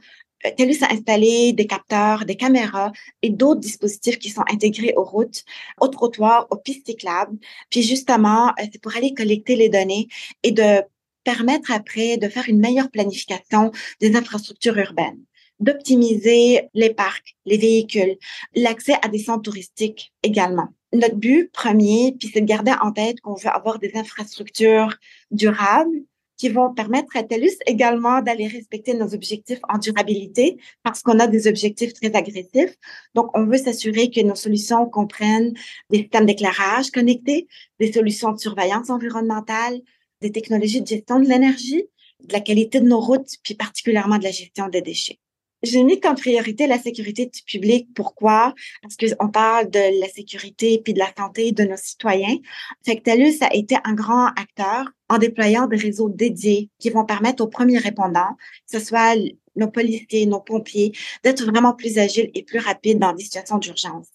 euh, 0.46 0.52
TELUS 0.56 0.84
a 0.84 0.92
installé 0.92 1.54
des 1.54 1.66
capteurs, 1.66 2.26
des 2.26 2.36
caméras 2.36 2.92
et 3.22 3.30
d'autres 3.30 3.62
dispositifs 3.62 4.20
qui 4.20 4.30
sont 4.30 4.44
intégrés 4.52 4.94
aux 4.98 5.06
routes, 5.06 5.44
aux 5.80 5.88
trottoirs, 5.88 6.48
aux 6.52 6.58
pistes 6.58 6.86
cyclables. 6.88 7.38
Puis 7.70 7.84
justement, 7.84 8.50
euh, 8.50 8.66
c'est 8.72 8.82
pour 8.82 8.96
aller 8.98 9.14
collecter 9.14 9.56
les 9.56 9.70
données 9.70 10.08
et 10.44 10.52
de 10.52 10.82
permettre 11.24 11.72
après 11.72 12.18
de 12.18 12.28
faire 12.28 12.50
une 12.50 12.60
meilleure 12.60 12.92
planification 12.92 13.72
des 14.02 14.16
infrastructures 14.16 14.78
urbaines 14.78 15.22
d'optimiser 15.60 16.70
les 16.74 16.94
parcs, 16.94 17.36
les 17.46 17.58
véhicules, 17.58 18.18
l'accès 18.56 18.96
à 19.02 19.08
des 19.08 19.20
centres 19.20 19.44
touristiques 19.44 20.14
également 20.24 20.70
notre 20.94 21.16
but 21.16 21.52
premier, 21.52 22.16
puis 22.18 22.32
c'est 22.34 22.42
de 22.42 22.46
garder 22.46 22.72
en 22.82 22.92
tête 22.92 23.20
qu'on 23.22 23.36
veut 23.36 23.50
avoir 23.50 23.80
des 23.80 23.92
infrastructures 23.96 24.96
durables 25.32 26.04
qui 26.38 26.50
vont 26.50 26.72
permettre 26.74 27.18
à 27.18 27.24
TELUS 27.24 27.58
également 27.66 28.22
d'aller 28.22 28.48
respecter 28.48 28.94
nos 28.94 29.14
objectifs 29.16 29.60
en 29.70 29.80
durabilité 29.80 30.58
parce 30.84 31.02
qu'on 31.02 31.20
a 31.20 31.26
des 31.26 31.48
objectifs 31.48 31.94
très 31.94 32.16
agressifs. 32.16 32.76
Donc, 33.16 33.36
on 33.36 33.46
veut 33.46 33.58
s'assurer 33.58 34.12
que 34.12 34.22
nos 34.22 34.36
solutions 34.36 34.86
comprennent 34.86 35.54
des 35.90 36.00
systèmes 36.00 36.28
d'éclairage 36.28 36.92
connectés, 36.92 37.48
des 37.80 37.92
solutions 37.92 38.32
de 38.34 38.40
surveillance 38.40 38.92
environnementale, 38.92 39.82
des 40.22 40.32
technologies 40.32 40.82
de 40.82 40.88
gestion 40.88 41.20
de 41.20 41.28
l'énergie, 41.28 41.86
de 42.24 42.34
la 42.34 42.40
qualité 42.40 42.82
de 42.82 42.88
nos 42.88 43.00
routes, 43.00 43.32
puis 43.44 43.56
particulièrement 43.56 44.20
de 44.20 44.24
la 44.24 44.32
gestion 44.32 44.68
des 44.70 44.82
déchets. 44.82 45.20
J'ai 45.64 45.84
mis 45.84 46.00
comme 46.00 46.16
priorité 46.16 46.68
la 46.68 46.78
sécurité 46.78 47.32
public. 47.46 47.88
Pourquoi? 47.96 48.54
Parce 48.82 48.96
qu'on 48.96 49.30
parle 49.30 49.70
de 49.70 50.00
la 50.00 50.08
sécurité 50.08 50.80
puis 50.84 50.94
de 50.94 51.00
la 51.00 51.12
santé 51.18 51.52
de 51.52 51.64
nos 51.64 51.78
citoyens. 51.78 52.38
Fait 52.86 52.98
que 52.98 53.02
TELUS 53.02 53.38
a 53.42 53.54
été 53.56 53.76
un 53.84 53.94
grand 53.94 54.28
acteur 54.28 54.86
en 55.10 55.18
déployant 55.18 55.68
des 55.68 55.78
réseaux 55.78 56.10
dédiés 56.10 56.70
qui 56.80 56.90
vont 56.90 57.06
permettre 57.06 57.44
aux 57.44 57.48
premiers 57.48 57.80
répondants, 57.80 58.36
que 58.72 58.80
ce 58.80 58.86
soit 58.86 59.16
nos 59.56 59.70
policiers, 59.70 60.28
nos 60.28 60.42
pompiers, 60.42 60.92
d'être 61.24 61.44
vraiment 61.44 61.74
plus 61.74 61.98
agiles 61.98 62.30
et 62.36 62.44
plus 62.44 62.60
rapides 62.60 63.00
dans 63.00 63.14
des 63.14 63.24
situations 63.24 63.58
d'urgence 63.58 64.08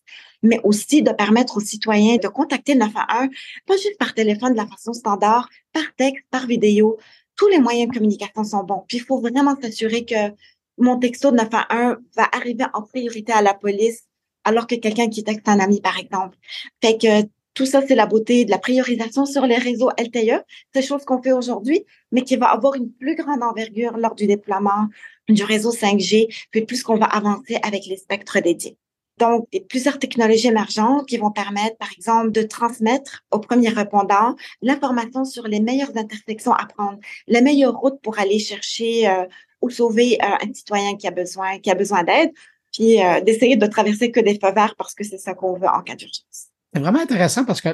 mais 0.43 0.61
aussi 0.65 1.03
de 1.03 1.13
permettre 1.13 1.57
aux 1.57 1.61
citoyens 1.61 2.17
de 2.17 2.29
contacter 2.29 2.75
le 2.75 2.81
911, 2.81 3.29
pas 3.67 3.77
juste 3.77 3.99
par 3.99 4.13
téléphone 4.13 4.53
de 4.53 4.57
la 4.57 4.67
façon 4.67 4.93
standard, 4.93 5.49
par 5.73 5.85
texte, 5.97 6.25
par 6.31 6.47
vidéo. 6.47 6.99
Tous 7.37 7.49
les 7.49 7.59
moyens 7.59 7.89
de 7.89 7.95
communication 7.95 8.45
sont 8.45 8.65
bons. 8.65 8.85
Puis 8.89 8.99
il 8.99 9.05
faut 9.05 9.21
vraiment 9.21 9.57
s'assurer 9.61 10.05
que 10.05 10.33
mon 10.79 10.99
texto 10.99 11.31
de 11.31 11.37
911 11.37 11.97
va 12.17 12.29
arriver 12.33 12.65
en 12.75 12.83
priorité 12.83 13.33
à 13.33 13.43
la 13.43 13.55
police 13.55 14.05
alors 14.45 14.67
que 14.67 14.75
quelqu'un 14.75 15.09
qui 15.09 15.25
texte 15.25 15.49
un 15.49 15.61
ami, 15.61 15.81
par 15.81 15.99
exemple. 15.99 16.37
Fait 16.83 16.99
que 16.99 17.29
tout 17.55 17.67
ça, 17.67 17.83
c'est 17.87 17.95
la 17.95 18.07
beauté 18.07 18.45
de 18.45 18.51
la 18.51 18.59
priorisation 18.59 19.27
sur 19.27 19.47
les 19.47 19.57
réseaux 19.57 19.91
LTE. 19.99 20.43
C'est 20.75 20.83
chose 20.83 21.05
qu'on 21.05 21.23
fait 21.23 21.33
aujourd'hui, 21.33 21.85
mais 22.11 22.23
qui 22.23 22.37
va 22.37 22.47
avoir 22.47 22.75
une 22.75 22.91
plus 22.91 23.15
grande 23.15 23.43
envergure 23.43 23.97
lors 23.99 24.15
du 24.15 24.27
déploiement 24.27 24.89
du 25.29 25.45
réseau 25.45 25.71
5G, 25.71 26.35
puis 26.51 26.63
plus 26.63 26.83
qu'on 26.83 26.97
va 26.97 27.07
avancer 27.07 27.59
avec 27.63 27.87
les 27.87 27.97
spectres 27.97 28.41
dédiés. 28.41 28.79
Donc, 29.19 29.47
il 29.53 29.65
plusieurs 29.67 29.99
technologies 29.99 30.49
émergentes 30.49 31.07
qui 31.07 31.19
vont 31.19 31.31
permettre, 31.31 31.77
par 31.77 31.93
exemple, 31.93 32.33
de 32.33 32.43
transmettre 32.43 33.23
aux 33.31 33.39
premiers 33.39 33.69
répondants 33.69 34.35
l'information 34.63 35.25
sur 35.25 35.47
les 35.47 35.61
meilleures 35.61 35.97
intersections 35.97 36.53
à 36.53 36.67
prendre, 36.67 36.99
la 37.29 37.43
meilleure 37.43 37.75
route 37.75 38.01
pour 38.03 38.19
aller 38.19 38.39
chercher 38.39 39.09
euh, 39.09 39.27
ou 39.63 39.71
sauver 39.71 40.19
euh, 40.23 40.47
un 40.47 40.53
citoyen 40.53 40.97
qui 40.97 41.07
a 41.07 41.11
besoin, 41.11 41.59
qui 41.59 41.71
a 41.71 41.75
besoin 41.75 42.03
d'aide, 42.03 42.31
puis 42.73 43.03
euh, 43.03 43.21
d'essayer 43.21 43.57
de 43.57 43.67
traverser 43.67 44.11
que 44.11 44.21
des 44.21 44.39
feux 44.39 44.53
verts 44.53 44.75
parce 44.77 44.95
que 44.95 45.05
c'est 45.05 45.19
ça 45.19 45.35
qu'on 45.35 45.55
veut 45.55 45.69
en 45.69 45.83
cas 45.83 45.95
d'urgence. 45.95 46.49
C'est 46.75 46.81
vraiment 46.81 47.01
intéressant 47.01 47.45
parce 47.45 47.61
que 47.61 47.69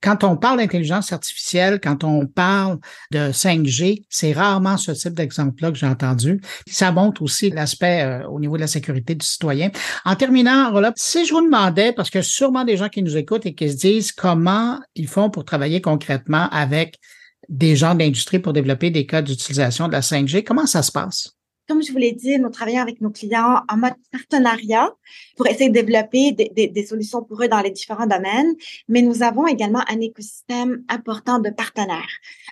quand 0.00 0.22
on 0.22 0.36
parle 0.36 0.58
d'intelligence 0.58 1.12
artificielle, 1.12 1.80
quand 1.80 2.04
on 2.04 2.24
parle 2.24 2.78
de 3.10 3.32
5G, 3.32 4.04
c'est 4.08 4.32
rarement 4.32 4.76
ce 4.76 4.92
type 4.92 5.14
d'exemple-là 5.14 5.72
que 5.72 5.76
j'ai 5.76 5.88
entendu. 5.88 6.40
Ça 6.70 6.92
montre 6.92 7.22
aussi 7.22 7.50
l'aspect 7.50 8.02
euh, 8.02 8.28
au 8.28 8.38
niveau 8.38 8.54
de 8.54 8.60
la 8.60 8.68
sécurité 8.68 9.16
du 9.16 9.26
citoyen. 9.26 9.72
En 10.04 10.14
terminant, 10.14 10.70
Roland, 10.70 10.92
si 10.94 11.26
je 11.26 11.32
vous 11.32 11.42
demandais, 11.42 11.92
parce 11.92 12.10
que 12.10 12.22
sûrement 12.22 12.64
des 12.64 12.76
gens 12.76 12.88
qui 12.88 13.02
nous 13.02 13.16
écoutent 13.16 13.44
et 13.44 13.56
qui 13.56 13.70
se 13.70 13.76
disent 13.76 14.12
comment 14.12 14.78
ils 14.94 15.08
font 15.08 15.30
pour 15.30 15.44
travailler 15.44 15.80
concrètement 15.80 16.48
avec 16.52 17.00
des 17.48 17.76
gens 17.76 17.94
d'industrie 17.94 18.38
pour 18.38 18.52
développer 18.52 18.90
des 18.90 19.06
cas 19.06 19.22
d'utilisation 19.22 19.88
de 19.88 19.92
la 19.92 20.00
5G, 20.00 20.44
comment 20.44 20.66
ça 20.66 20.82
se 20.82 20.92
passe? 20.92 21.38
comme 21.68 21.82
je 21.82 21.92
vous 21.92 21.98
l'ai 21.98 22.12
dit, 22.12 22.38
nous 22.38 22.48
travaillons 22.48 22.80
avec 22.80 23.02
nos 23.02 23.10
clients 23.10 23.60
en 23.68 23.76
mode 23.76 23.92
partenariat 24.10 24.90
pour 25.36 25.46
essayer 25.46 25.68
de 25.68 25.74
développer 25.74 26.32
des, 26.32 26.86
solutions 26.86 27.22
pour 27.22 27.42
eux 27.42 27.48
dans 27.48 27.60
les 27.60 27.70
différents 27.70 28.06
domaines, 28.06 28.54
mais 28.88 29.02
nous 29.02 29.22
avons 29.22 29.46
également 29.46 29.84
un 29.88 30.00
écosystème 30.00 30.82
important 30.88 31.38
de 31.38 31.50
partenaires. 31.50 32.08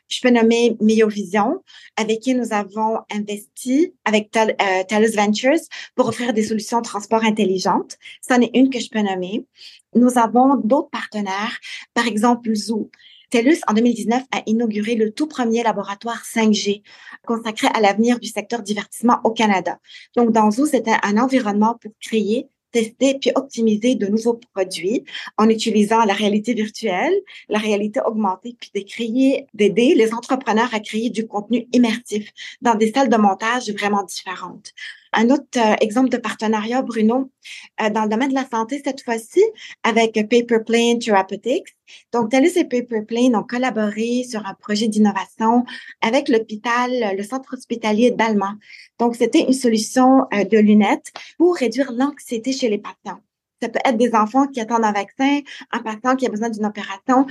Je 0.09 0.21
peux 0.21 0.29
nommer 0.29 0.77
Miovision, 0.81 1.63
avec 1.97 2.21
qui 2.21 2.35
nous 2.35 2.53
avons 2.53 2.99
investi 3.11 3.95
avec 4.05 4.31
Tel, 4.31 4.55
euh, 4.61 4.85
TELUS 4.87 5.17
Ventures 5.17 5.65
pour 5.95 6.09
offrir 6.09 6.35
des 6.35 6.43
solutions 6.43 6.79
de 6.79 6.85
transport 6.85 7.25
intelligentes. 7.25 7.97
C'en 8.21 8.43
est 8.43 8.51
une 8.53 8.69
que 8.69 8.81
je 8.81 8.91
peux 8.91 9.01
nommer. 9.01 9.47
Nous 9.95 10.19
avons 10.19 10.57
d'autres 10.57 10.91
partenaires, 10.91 11.59
par 11.95 12.07
exemple 12.07 12.55
Zoo. 12.55 12.91
TELUS, 13.31 13.61
en 13.67 13.75
2019, 13.75 14.23
a 14.31 14.43
inauguré 14.47 14.95
le 14.95 15.11
tout 15.11 15.27
premier 15.27 15.63
laboratoire 15.63 16.23
5G 16.25 16.83
consacré 17.27 17.69
à 17.75 17.81
l'avenir 17.81 18.21
du 18.21 18.29
secteur 18.29 18.63
divertissement 18.63 19.21
au 19.25 19.31
Canada. 19.31 19.79
Donc, 20.17 20.33
dans 20.33 20.51
Zoo, 20.51 20.67
c'était 20.67 20.97
un 21.03 21.19
environnement 21.19 21.77
pour 21.81 21.93
créer 22.01 22.49
tester 22.77 23.19
puis 23.19 23.31
optimiser 23.35 23.95
de 23.95 24.07
nouveaux 24.07 24.39
produits 24.55 25.05
en 25.39 25.49
utilisant 25.49 26.05
la 26.05 26.13
réalité 26.13 26.53
virtuelle, 26.53 27.15
la 27.49 27.59
réalité 27.59 28.01
augmentée, 28.05 28.55
puis 28.61 28.71
de 28.75 29.47
d'aider 29.55 29.95
les 29.95 30.13
entrepreneurs 30.13 30.75
à 30.75 30.81
créer 30.81 31.09
du 31.09 31.27
contenu 31.27 31.67
immersif 31.73 32.31
dans 32.61 32.75
des 32.75 32.93
salles 32.93 33.09
de 33.09 33.17
montage 33.17 33.71
vraiment 33.71 34.03
différentes. 34.03 34.73
Un 35.19 35.31
autre 35.31 35.47
euh, 35.57 35.75
exemple 35.81 36.11
de 36.11 36.19
partenariat, 36.19 36.83
Bruno, 36.83 37.33
euh, 37.81 37.89
dans 37.89 38.03
le 38.03 38.11
domaine 38.11 38.29
de 38.29 38.35
la 38.35 38.47
santé, 38.47 38.83
cette 38.85 39.03
fois-ci, 39.03 39.43
avec 39.83 40.13
Paper 40.13 40.61
Plane 40.65 40.99
Therapeutics. 40.99 41.75
Donc, 42.13 42.31
TELUS 42.31 42.59
et 42.59 42.65
Paper 42.65 43.01
Plane 43.09 43.35
ont 43.35 43.43
collaboré 43.43 44.25
sur 44.29 44.45
un 44.45 44.53
projet 44.53 44.89
d'innovation 44.89 45.65
avec 46.03 46.29
l'hôpital, 46.29 47.17
le 47.17 47.23
centre 47.23 47.55
hospitalier 47.55 48.11
d'Allemagne. 48.11 48.59
Donc, 48.99 49.17
c'était 49.17 49.41
une 49.41 49.55
solution 49.55 50.27
euh, 50.35 50.45
de 50.45 50.59
lunettes 50.59 51.11
pour 51.39 51.57
réduire 51.57 51.93
l'anxiété 51.93 52.53
chez 52.53 52.69
les 52.69 52.79
patients. 52.79 53.21
Ça 53.63 53.69
peut 53.69 53.79
être 53.85 53.97
des 53.97 54.15
enfants 54.15 54.47
qui 54.47 54.61
attendent 54.61 54.85
un 54.85 54.93
vaccin, 54.93 55.41
un 55.73 55.79
patient 55.81 56.17
qui 56.17 56.27
a 56.27 56.29
besoin 56.29 56.51
d'une 56.51 56.67
opération. 56.67 57.27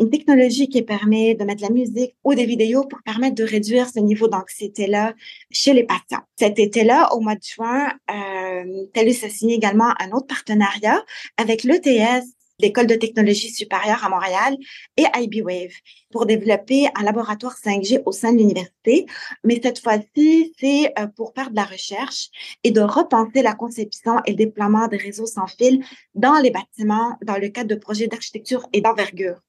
Une 0.00 0.10
technologie 0.10 0.68
qui 0.68 0.82
permet 0.82 1.34
de 1.34 1.44
mettre 1.44 1.62
de 1.62 1.68
la 1.68 1.72
musique 1.72 2.16
ou 2.24 2.34
des 2.34 2.46
vidéos 2.46 2.84
pour 2.84 3.00
permettre 3.02 3.36
de 3.36 3.44
réduire 3.44 3.88
ce 3.88 4.00
niveau 4.00 4.28
d'anxiété-là 4.28 5.14
chez 5.50 5.72
les 5.72 5.84
patients. 5.84 6.22
Cet 6.36 6.58
été-là, 6.58 7.14
au 7.14 7.20
mois 7.20 7.34
de 7.34 7.42
juin, 7.42 7.92
euh, 8.10 8.84
TELUS 8.92 9.24
a 9.24 9.28
signé 9.28 9.54
également 9.54 9.92
un 10.00 10.10
autre 10.12 10.26
partenariat 10.26 11.02
avec 11.36 11.62
l'ETS 11.62 12.37
l'École 12.58 12.86
de 12.86 12.94
technologie 12.94 13.50
supérieure 13.50 14.04
à 14.04 14.08
Montréal 14.08 14.56
et 14.96 15.04
IBWave 15.14 15.72
pour 16.10 16.26
développer 16.26 16.88
un 16.94 17.02
laboratoire 17.02 17.54
5G 17.54 18.02
au 18.04 18.12
sein 18.12 18.32
de 18.32 18.38
l'université. 18.38 19.06
Mais 19.44 19.60
cette 19.62 19.80
fois-ci, 19.80 20.52
c'est 20.58 20.92
euh, 20.98 21.06
pour 21.06 21.32
faire 21.34 21.50
de 21.50 21.56
la 21.56 21.64
recherche 21.64 22.30
et 22.64 22.70
de 22.70 22.80
repenser 22.80 23.42
la 23.42 23.54
conception 23.54 24.16
et 24.26 24.30
le 24.32 24.36
déploiement 24.36 24.88
des 24.88 24.96
réseaux 24.96 25.26
sans 25.26 25.46
fil 25.46 25.84
dans 26.14 26.38
les 26.38 26.50
bâtiments 26.50 27.16
dans 27.22 27.36
le 27.36 27.48
cadre 27.48 27.68
de 27.68 27.74
projets 27.74 28.08
d'architecture 28.08 28.66
et 28.72 28.80
d'envergure. 28.80 29.40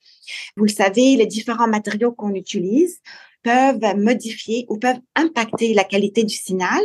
Vous 0.58 0.66
le 0.66 0.72
savez, 0.72 1.16
les 1.16 1.26
différents 1.26 1.68
matériaux 1.68 2.12
qu'on 2.12 2.36
utilise 2.36 3.02
peuvent 3.44 3.96
modifier 3.98 4.66
ou 4.70 4.78
peuvent 4.78 5.00
impacter 5.16 5.74
la 5.74 5.84
qualité 5.84 6.24
du 6.24 6.36
signal. 6.36 6.82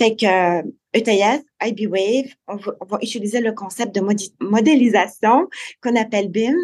Fait 0.00 0.16
que 0.16 0.62
ETS, 0.92 1.42
IBWave, 1.62 2.32
on 2.48 2.56
va, 2.56 2.72
on 2.80 2.86
va 2.86 2.98
utiliser 3.02 3.40
le 3.40 3.52
concept 3.52 3.94
de 3.94 4.00
modélisation 4.40 5.48
qu'on 5.82 5.96
appelle 5.96 6.28
BIM 6.28 6.56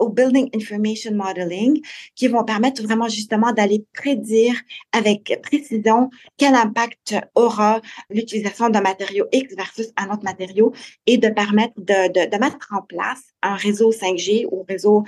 au 0.00 0.08
Building 0.08 0.48
Information 0.54 1.14
Modeling, 1.14 1.80
qui 2.16 2.26
vont 2.26 2.42
permettre 2.42 2.82
vraiment 2.82 3.08
justement 3.08 3.52
d'aller 3.52 3.84
prédire 3.92 4.54
avec 4.92 5.38
précision 5.42 6.10
quel 6.36 6.54
impact 6.54 7.14
aura 7.34 7.80
l'utilisation 8.08 8.70
d'un 8.70 8.80
matériau 8.80 9.26
X 9.30 9.54
versus 9.54 9.92
un 9.96 10.10
autre 10.10 10.24
matériau 10.24 10.72
et 11.06 11.18
de 11.18 11.28
permettre 11.28 11.74
de, 11.76 12.08
de, 12.08 12.30
de 12.30 12.36
mettre 12.38 12.72
en 12.72 12.82
place 12.82 13.22
un 13.42 13.54
réseau 13.54 13.92
5G 13.92 14.46
ou 14.50 14.64
réseau 14.68 15.04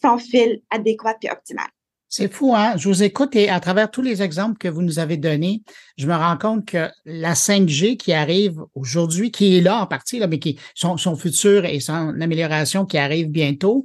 sans 0.00 0.18
fil 0.18 0.60
adéquat 0.70 1.16
et 1.22 1.30
optimal. 1.30 1.66
C'est 2.08 2.32
fou, 2.32 2.54
hein? 2.54 2.76
Je 2.76 2.88
vous 2.88 3.02
écoute 3.02 3.34
et 3.34 3.48
à 3.48 3.58
travers 3.58 3.90
tous 3.90 4.00
les 4.00 4.22
exemples 4.22 4.58
que 4.58 4.68
vous 4.68 4.82
nous 4.82 5.00
avez 5.00 5.16
donnés, 5.16 5.62
je 5.98 6.06
me 6.06 6.14
rends 6.14 6.38
compte 6.38 6.64
que 6.64 6.88
la 7.04 7.34
5G 7.34 7.96
qui 7.96 8.12
arrive 8.12 8.60
aujourd'hui, 8.74 9.32
qui 9.32 9.56
est 9.56 9.60
là 9.60 9.82
en 9.82 9.86
partie, 9.86 10.20
là, 10.20 10.28
mais 10.28 10.38
qui 10.38 10.58
son, 10.74 10.96
son 10.98 11.16
futur 11.16 11.64
et 11.64 11.80
son 11.80 12.20
amélioration 12.20 12.86
qui 12.86 12.96
arrive 12.96 13.28
bientôt, 13.28 13.82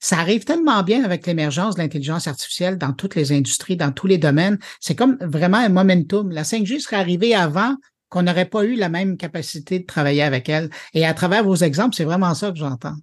ça 0.00 0.18
arrive 0.18 0.44
tellement 0.44 0.82
bien 0.82 1.04
avec 1.04 1.26
l'émergence 1.26 1.76
de 1.76 1.80
l'intelligence 1.80 2.26
artificielle 2.26 2.76
dans 2.76 2.92
toutes 2.92 3.14
les 3.14 3.32
industries, 3.32 3.76
dans 3.76 3.92
tous 3.92 4.06
les 4.06 4.18
domaines. 4.18 4.58
C'est 4.80 4.96
comme 4.96 5.16
vraiment 5.20 5.58
un 5.58 5.68
momentum. 5.68 6.30
La 6.30 6.42
5G 6.42 6.80
serait 6.80 6.96
arrivée 6.96 7.34
avant 7.34 7.76
qu'on 8.08 8.22
n'aurait 8.22 8.48
pas 8.48 8.64
eu 8.64 8.74
la 8.74 8.90
même 8.90 9.16
capacité 9.16 9.78
de 9.78 9.86
travailler 9.86 10.22
avec 10.22 10.48
elle. 10.48 10.68
Et 10.92 11.06
à 11.06 11.14
travers 11.14 11.44
vos 11.44 11.54
exemples, 11.54 11.94
c'est 11.94 12.04
vraiment 12.04 12.34
ça 12.34 12.50
que 12.50 12.58
j'entends. 12.58 12.96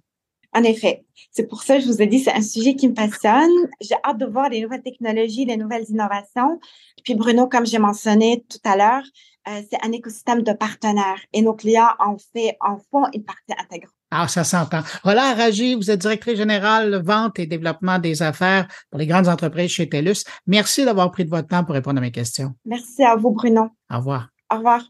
En 0.52 0.62
effet, 0.64 1.04
c'est 1.30 1.46
pour 1.46 1.62
ça 1.62 1.76
que 1.76 1.82
je 1.82 1.86
vous 1.86 2.02
ai 2.02 2.06
dit, 2.06 2.18
c'est 2.18 2.32
un 2.32 2.42
sujet 2.42 2.74
qui 2.74 2.88
me 2.88 2.94
passionne. 2.94 3.50
J'ai 3.80 3.94
hâte 4.04 4.18
de 4.18 4.26
voir 4.26 4.48
les 4.48 4.60
nouvelles 4.60 4.82
technologies, 4.82 5.44
les 5.44 5.56
nouvelles 5.56 5.88
innovations. 5.88 6.58
Puis 7.04 7.14
Bruno, 7.14 7.46
comme 7.46 7.66
j'ai 7.66 7.78
mentionné 7.78 8.44
tout 8.48 8.58
à 8.64 8.76
l'heure, 8.76 9.04
euh, 9.48 9.62
c'est 9.70 9.78
un 9.82 9.92
écosystème 9.92 10.42
de 10.42 10.52
partenaires 10.52 11.20
et 11.32 11.40
nos 11.40 11.54
clients 11.54 11.90
en, 11.98 12.16
fait, 12.32 12.56
en 12.60 12.78
font 12.90 13.06
une 13.14 13.24
partie 13.24 13.52
intégrante. 13.58 13.94
Ah, 14.10 14.26
ça 14.26 14.42
s'entend. 14.42 14.80
Roland 15.04 15.34
Ragy, 15.36 15.76
vous 15.76 15.90
êtes 15.90 16.00
directrice 16.00 16.36
générale 16.36 17.00
vente 17.02 17.38
et 17.38 17.46
développement 17.46 17.98
des 17.98 18.22
affaires 18.22 18.66
pour 18.90 18.98
les 18.98 19.06
grandes 19.06 19.28
entreprises 19.28 19.70
chez 19.70 19.88
TELUS. 19.88 20.24
Merci 20.46 20.84
d'avoir 20.84 21.12
pris 21.12 21.24
de 21.24 21.30
votre 21.30 21.48
temps 21.48 21.64
pour 21.64 21.74
répondre 21.74 21.98
à 21.98 22.00
mes 22.00 22.10
questions. 22.10 22.52
Merci 22.64 23.04
à 23.04 23.14
vous, 23.14 23.30
Bruno. 23.30 23.68
Au 23.88 23.98
revoir. 23.98 24.28
Au 24.52 24.56
revoir. 24.56 24.82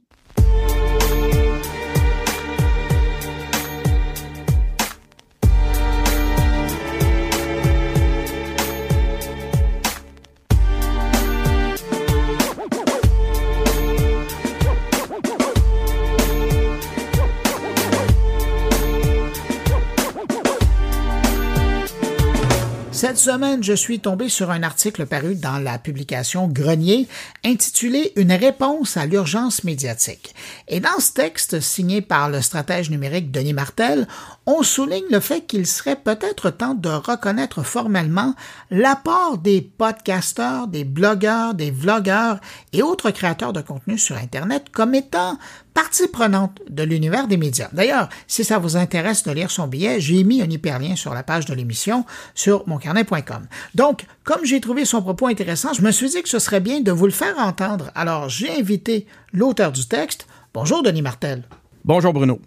Cette 23.11 23.19
semaine, 23.19 23.65
je 23.65 23.73
suis 23.73 23.99
tombé 23.99 24.29
sur 24.29 24.53
un 24.53 24.63
article 24.63 25.05
paru 25.05 25.35
dans 25.35 25.59
la 25.59 25.81
publication 25.81 26.47
Grenier 26.47 27.09
intitulé 27.45 28.13
Une 28.15 28.31
réponse 28.31 28.97
à 28.97 29.05
l'urgence 29.05 29.65
médiatique. 29.65 30.33
Et 30.69 30.79
dans 30.79 31.01
ce 31.01 31.15
texte, 31.15 31.59
signé 31.59 32.03
par 32.03 32.31
le 32.31 32.41
stratège 32.41 32.89
numérique 32.89 33.33
Denis 33.33 33.53
Martel, 33.53 34.07
on 34.47 34.63
souligne 34.63 35.11
le 35.11 35.19
fait 35.19 35.41
qu'il 35.41 35.67
serait 35.67 35.97
peut-être 35.97 36.51
temps 36.51 36.75
de 36.75 36.89
reconnaître 36.89 37.65
formellement 37.65 38.37
l'apport 38.71 39.39
des 39.39 39.61
podcasteurs, 39.61 40.69
des 40.69 40.85
blogueurs, 40.85 41.55
des 41.55 41.73
vlogueurs 41.73 42.39
et 42.73 42.85
autres 42.85 43.11
créateurs 43.11 43.53
de 43.53 43.61
contenu 43.61 43.99
sur 43.99 44.17
Internet 44.19 44.67
comme 44.71 44.95
étant 44.95 45.37
partie 45.81 46.09
prenante 46.09 46.61
de 46.69 46.83
l'univers 46.83 47.27
des 47.27 47.39
médias. 47.39 47.71
D'ailleurs, 47.73 48.11
si 48.27 48.45
ça 48.45 48.59
vous 48.59 48.77
intéresse 48.77 49.23
de 49.23 49.33
lire 49.33 49.51
son 49.51 49.67
billet, 49.67 49.99
j'ai 49.99 50.25
mis 50.25 50.43
un 50.43 50.51
hyperlien 50.51 50.95
sur 50.95 51.15
la 51.15 51.23
page 51.23 51.47
de 51.47 51.55
l'émission 51.55 52.05
sur 52.35 52.69
moncarnet.com. 52.69 53.47
Donc, 53.75 54.05
comme 54.23 54.45
j'ai 54.45 54.61
trouvé 54.61 54.85
son 54.85 55.01
propos 55.01 55.29
intéressant, 55.29 55.73
je 55.73 55.81
me 55.81 55.91
suis 55.91 56.11
dit 56.11 56.23
que 56.23 56.29
ce 56.29 56.39
serait 56.39 56.61
bien 56.61 56.83
de 56.83 56.93
vous 56.93 57.07
le 57.07 57.13
faire 57.13 57.39
entendre. 57.39 57.91
Alors, 57.95 58.29
j'ai 58.29 58.51
invité 58.51 59.07
l'auteur 59.33 59.73
du 59.73 59.87
texte. 59.87 60.27
Bonjour, 60.53 60.83
Denis 60.83 61.01
Martel. 61.01 61.45
Bonjour, 61.87 62.13
Bruno. 62.13 62.43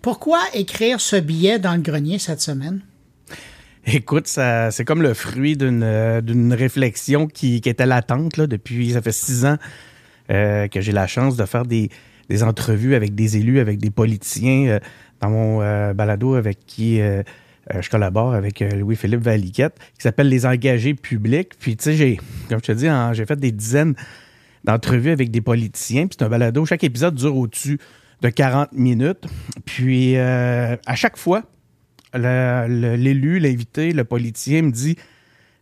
Pourquoi 0.00 0.40
écrire 0.54 0.98
ce 0.98 1.16
billet 1.16 1.58
dans 1.58 1.74
le 1.74 1.82
grenier 1.82 2.18
cette 2.18 2.40
semaine? 2.40 2.80
Écoute, 3.84 4.28
c'est 4.28 4.84
comme 4.86 5.02
le 5.02 5.12
fruit 5.12 5.58
d'une 5.58 6.54
réflexion 6.54 7.26
qui, 7.26 7.56
était 7.56 7.84
latente 7.84 8.38
là, 8.38 8.46
depuis, 8.46 8.92
ça 8.92 9.02
fait 9.02 9.12
six 9.12 9.44
ans 9.44 9.58
euh, 10.30 10.68
que 10.68 10.80
j'ai 10.80 10.92
la 10.92 11.06
chance 11.06 11.36
de 11.36 11.44
faire 11.44 11.66
des, 11.66 11.90
des 12.28 12.42
entrevues 12.42 12.94
avec 12.94 13.14
des 13.14 13.36
élus, 13.36 13.58
avec 13.60 13.78
des 13.78 13.90
politiciens. 13.90 14.78
dans 15.20 15.30
mon 15.30 15.94
balado 15.94 16.34
avec 16.34 16.58
qui 16.66 17.00
je 17.00 17.90
collabore 17.90 18.34
avec 18.34 18.60
Louis-Philippe 18.60 19.20
Valiquette, 19.20 19.78
qui 19.94 20.02
s'appelle 20.02 20.28
Les 20.28 20.46
engagés 20.46 20.94
publics. 20.94 21.50
Puis, 21.58 21.76
tu 21.76 21.84
sais, 21.84 21.94
j'ai, 21.94 22.20
comme 22.48 22.60
je 22.60 22.72
te 22.72 22.72
dis, 22.72 22.86
j'ai 23.12 23.26
fait 23.26 23.38
des 23.38 23.52
dizaines 23.52 23.94
d'entrevues 24.64 25.10
avec 25.10 25.30
des 25.30 25.40
politiciens. 25.40 26.06
Puis, 26.06 26.16
c'est 26.18 26.24
un 26.24 26.28
balado. 26.28 26.64
Chaque 26.64 26.84
épisode 26.84 27.14
dure 27.14 27.36
au-dessus 27.36 27.78
de 28.22 28.28
40 28.28 28.72
minutes. 28.72 29.26
Puis, 29.64 30.16
à 30.16 30.94
chaque 30.94 31.16
fois, 31.16 31.42
l'élu, 32.14 33.38
l'invité, 33.38 33.92
le 33.92 34.04
politicien 34.04 34.62
me 34.62 34.70
dit 34.70 34.96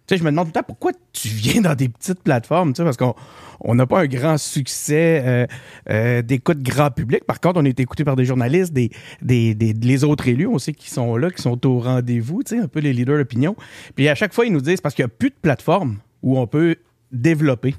sais, 0.08 0.18
je 0.18 0.24
me 0.24 0.30
demande 0.30 0.46
tout 0.46 0.52
le 0.54 0.60
temps 0.60 0.66
pourquoi 0.66 0.92
tu 1.12 1.28
viens 1.28 1.60
dans 1.60 1.74
des 1.74 1.88
petites 1.88 2.20
plateformes, 2.20 2.72
tu 2.72 2.78
sais, 2.78 2.84
parce 2.84 2.96
qu'on 2.96 3.74
n'a 3.74 3.86
pas 3.86 4.00
un 4.00 4.06
grand 4.06 4.38
succès 4.38 5.22
euh, 5.24 5.46
euh, 5.90 6.22
d'écoute 6.22 6.62
grand 6.62 6.90
public. 6.90 7.24
Par 7.24 7.40
contre, 7.40 7.60
on 7.60 7.64
est 7.64 7.78
écouté 7.80 8.04
par 8.04 8.16
des 8.16 8.24
journalistes, 8.24 8.72
des, 8.72 8.90
des, 9.22 9.54
les 9.54 10.04
autres 10.04 10.28
élus, 10.28 10.46
on 10.46 10.58
sait 10.58 10.72
qu'ils 10.72 10.92
sont 10.92 11.16
là, 11.16 11.30
qui 11.30 11.42
sont 11.42 11.66
au 11.66 11.80
rendez-vous, 11.80 12.42
tu 12.42 12.56
sais, 12.56 12.62
un 12.62 12.68
peu 12.68 12.80
les 12.80 12.92
leaders 12.92 13.18
d'opinion. 13.18 13.56
Puis 13.94 14.08
à 14.08 14.14
chaque 14.14 14.32
fois, 14.32 14.46
ils 14.46 14.52
nous 14.52 14.60
disent 14.60 14.80
parce 14.80 14.94
qu'il 14.94 15.04
n'y 15.04 15.10
a 15.10 15.14
plus 15.16 15.30
de 15.30 15.36
plateforme 15.40 15.98
où 16.22 16.38
on 16.38 16.46
peut 16.46 16.76
développer. 17.12 17.74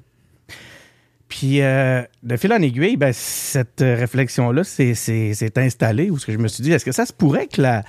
Puis, 1.28 1.62
euh, 1.62 2.04
de 2.24 2.38
fil 2.38 2.54
en 2.54 2.62
aiguille, 2.62 2.96
ben, 2.96 3.12
cette 3.14 3.82
réflexion-là 3.82 4.64
s'est 4.64 5.52
installée 5.58 6.10
où 6.10 6.18
je 6.18 6.38
me 6.38 6.48
suis 6.48 6.64
dit, 6.64 6.72
est-ce 6.72 6.86
que 6.86 6.94
ça 6.94 7.06
se 7.06 7.12
pourrait 7.12 7.48
que 7.48 7.62
la, 7.62 7.84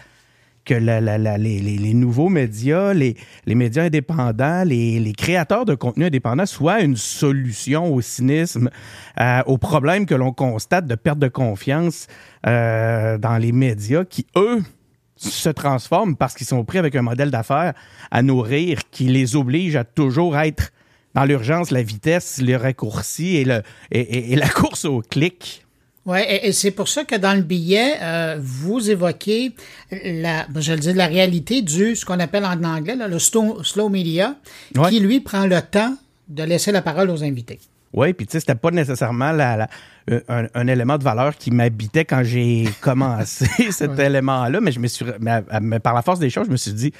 que 0.68 0.74
les, 0.74 1.94
nouveaux 1.94 2.28
médias, 2.28 2.92
les, 2.92 3.16
médias 3.46 3.84
indépendants, 3.84 4.64
les, 4.64 5.12
créateurs 5.16 5.64
de 5.64 5.74
contenu 5.74 6.04
indépendants 6.04 6.46
soient 6.46 6.82
une 6.82 6.96
solution 6.96 7.92
au 7.92 8.02
cynisme, 8.02 8.68
euh, 9.18 9.42
aux 9.46 9.56
problèmes 9.56 10.04
que 10.04 10.14
l'on 10.14 10.32
constate 10.32 10.86
de 10.86 10.94
perte 10.94 11.18
de 11.18 11.28
confiance 11.28 12.06
euh, 12.46 13.16
dans 13.16 13.38
les 13.38 13.52
médias 13.52 14.04
qui, 14.04 14.26
eux, 14.36 14.62
se 15.16 15.48
transforment 15.48 16.16
parce 16.16 16.34
qu'ils 16.34 16.46
sont 16.46 16.64
pris 16.64 16.78
avec 16.78 16.94
un 16.94 17.02
modèle 17.02 17.30
d'affaires 17.30 17.72
à 18.10 18.22
nourrir 18.22 18.80
qui 18.90 19.04
les 19.04 19.34
oblige 19.34 19.74
à 19.74 19.84
toujours 19.84 20.38
être 20.38 20.70
dans 21.14 21.24
l'urgence, 21.24 21.70
la 21.70 21.82
vitesse, 21.82 22.40
le 22.40 22.56
raccourci 22.56 23.36
et 23.90 24.36
la 24.36 24.48
course 24.48 24.84
au 24.84 25.00
clic. 25.00 25.66
Oui, 26.08 26.20
et, 26.26 26.52
c'est 26.52 26.70
pour 26.70 26.88
ça 26.88 27.04
que 27.04 27.16
dans 27.16 27.34
le 27.34 27.42
billet, 27.42 27.96
euh, 28.00 28.38
vous 28.40 28.90
évoquez 28.90 29.52
la, 29.90 30.46
ben, 30.48 30.62
je 30.62 30.72
le 30.72 30.78
dis, 30.78 30.94
la 30.94 31.06
réalité 31.06 31.60
du, 31.60 31.94
ce 31.94 32.06
qu'on 32.06 32.18
appelle 32.18 32.46
en 32.46 32.64
anglais, 32.64 32.96
le 32.96 33.18
slow, 33.18 33.88
media, 33.90 34.34
qui 34.88 35.00
lui 35.00 35.20
prend 35.20 35.44
le 35.44 35.60
temps 35.60 35.94
de 36.28 36.44
laisser 36.44 36.72
la 36.72 36.80
parole 36.80 37.10
aux 37.10 37.22
invités. 37.22 37.60
Oui, 37.92 38.14
puis 38.14 38.26
tu 38.26 38.32
sais, 38.32 38.40
c'était 38.40 38.54
pas 38.54 38.70
nécessairement 38.70 39.32
la, 39.32 39.68
un, 40.28 40.66
élément 40.66 40.96
de 40.96 41.04
valeur 41.04 41.36
qui 41.36 41.50
m'habitait 41.50 42.06
quand 42.06 42.22
j'ai 42.24 42.66
commencé 42.80 43.46
cet 43.70 43.98
élément-là, 43.98 44.62
mais 44.62 44.72
je 44.72 44.80
me 44.80 44.86
suis, 44.86 45.04
mais, 45.20 45.78
par 45.78 45.92
la 45.92 46.00
force 46.00 46.20
des 46.20 46.30
choses, 46.30 46.46
je 46.46 46.52
me 46.52 46.56
suis 46.56 46.72
dit, 46.72 46.90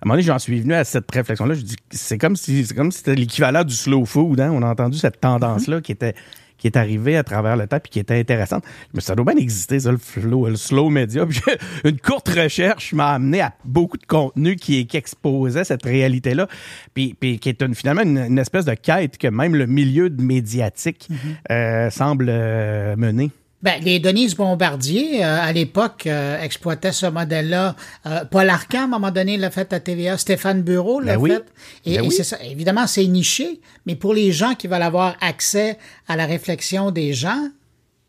à 0.00 0.06
un 0.06 0.08
moment 0.08 0.14
donné, 0.14 0.22
j'en 0.22 0.38
suis 0.38 0.58
venu 0.58 0.72
à 0.72 0.84
cette 0.84 1.10
réflexion-là. 1.10 1.52
Je 1.52 1.60
dis, 1.60 1.76
c'est 1.90 2.16
comme 2.16 2.34
si, 2.34 2.64
c'est 2.64 2.74
comme 2.74 2.90
si 2.90 2.98
c'était 2.98 3.14
l'équivalent 3.14 3.62
du 3.62 3.74
slow 3.74 4.06
food. 4.06 4.40
Hein? 4.40 4.52
On 4.54 4.62
a 4.62 4.68
entendu 4.68 4.96
cette 4.96 5.20
tendance-là 5.20 5.82
qui 5.82 5.92
était 5.92 6.14
qui 6.58 6.66
est 6.66 6.76
arrivé 6.76 7.16
à 7.16 7.24
travers 7.24 7.56
le 7.56 7.66
temps 7.66 7.80
puis 7.80 7.90
qui 7.90 7.98
était 7.98 8.18
intéressante. 8.18 8.64
Mais 8.92 9.00
ça 9.00 9.14
doit 9.14 9.24
bien 9.24 9.40
exister, 9.40 9.80
ça, 9.80 9.92
le, 9.92 9.98
flow, 9.98 10.48
le 10.48 10.56
slow 10.56 10.90
media. 10.90 11.26
une 11.84 11.98
courte 11.98 12.28
recherche 12.28 12.92
m'a 12.92 13.12
amené 13.12 13.40
à 13.40 13.52
beaucoup 13.64 13.98
de 13.98 14.06
contenu 14.06 14.56
qui, 14.56 14.86
qui 14.86 14.96
exposait 14.96 15.64
cette 15.64 15.84
réalité-là, 15.84 16.48
puis, 16.94 17.14
puis 17.18 17.38
qui 17.38 17.48
est 17.48 17.62
une, 17.62 17.74
finalement 17.74 18.02
une, 18.02 18.38
espèce 18.38 18.64
de 18.64 18.74
quête 18.74 19.18
que 19.18 19.28
même 19.28 19.54
le 19.54 19.66
milieu 19.66 20.08
médiatique 20.10 21.08
mm-hmm. 21.10 21.52
euh, 21.52 21.90
semble 21.90 22.26
euh, 22.28 22.96
mener. 22.96 23.30
Ben, 23.64 23.82
les 23.82 23.98
Denise 23.98 24.34
Bombardier, 24.34 25.24
euh, 25.24 25.40
à 25.40 25.50
l'époque, 25.50 26.06
euh, 26.06 26.38
exploitaient 26.38 26.92
ce 26.92 27.06
modèle-là. 27.06 27.74
Euh, 28.04 28.22
Paul 28.26 28.50
Arcan, 28.50 28.80
à 28.80 28.84
un 28.84 28.88
moment 28.88 29.10
donné, 29.10 29.38
l'a 29.38 29.50
fait 29.50 29.72
à 29.72 29.80
TVA. 29.80 30.18
Stéphane 30.18 30.60
Bureau 30.60 31.00
l'a 31.00 31.16
ben 31.16 31.26
fait. 31.26 31.44
Et, 31.86 31.96
ben 31.96 32.10
c'est 32.10 32.24
ça. 32.24 32.36
Évidemment, 32.44 32.86
c'est 32.86 33.06
niché, 33.06 33.62
mais 33.86 33.96
pour 33.96 34.12
les 34.12 34.32
gens 34.32 34.54
qui 34.54 34.66
veulent 34.66 34.82
avoir 34.82 35.16
accès 35.22 35.78
à 36.08 36.14
la 36.14 36.26
réflexion 36.26 36.90
des 36.90 37.14
gens, 37.14 37.48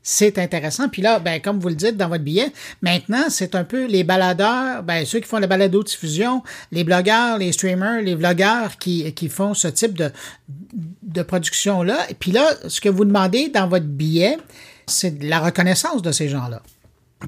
c'est 0.03 0.40
intéressant. 0.40 0.90
Puis 0.90 1.02
là, 1.02 1.19
ben, 1.19 1.40
comme 1.40 1.61
vous 1.61 1.69
le 1.69 1.76
dites 1.76 1.95
dans 1.95 2.10
votre 2.10 2.26
billet, 2.26 2.52
maintenant, 2.82 3.30
c'est 3.30 3.56
un 3.56 3.64
peu 3.64 3.86
les 3.86 4.03
baladeurs, 4.03 4.84
ben, 4.84 5.06
ceux 5.06 5.22
qui 5.22 5.27
font 5.30 5.40
la 5.40 5.48
balado-diffusion, 5.48 6.44
les 6.73 6.84
blogueurs, 6.84 7.38
les 7.38 7.53
streamers, 7.53 8.02
les 8.02 8.15
vlogueurs 8.15 8.77
qui, 8.77 9.14
qui 9.14 9.30
font 9.30 9.53
ce 9.53 9.69
type 9.69 9.98
de, 9.98 10.11
de 11.02 11.22
production-là. 11.22 12.10
Et 12.10 12.14
puis 12.14 12.34
là, 12.34 12.45
ce 12.68 12.82
que 12.82 12.90
vous 12.90 13.06
demandez 13.06 13.48
dans 13.48 13.69
votre 13.69 13.86
billet, 13.86 14.38
c'est 14.88 15.22
la 15.24 15.40
reconnaissance 15.40 16.02
de 16.02 16.12
ces 16.12 16.30
gens-là. 16.30 16.62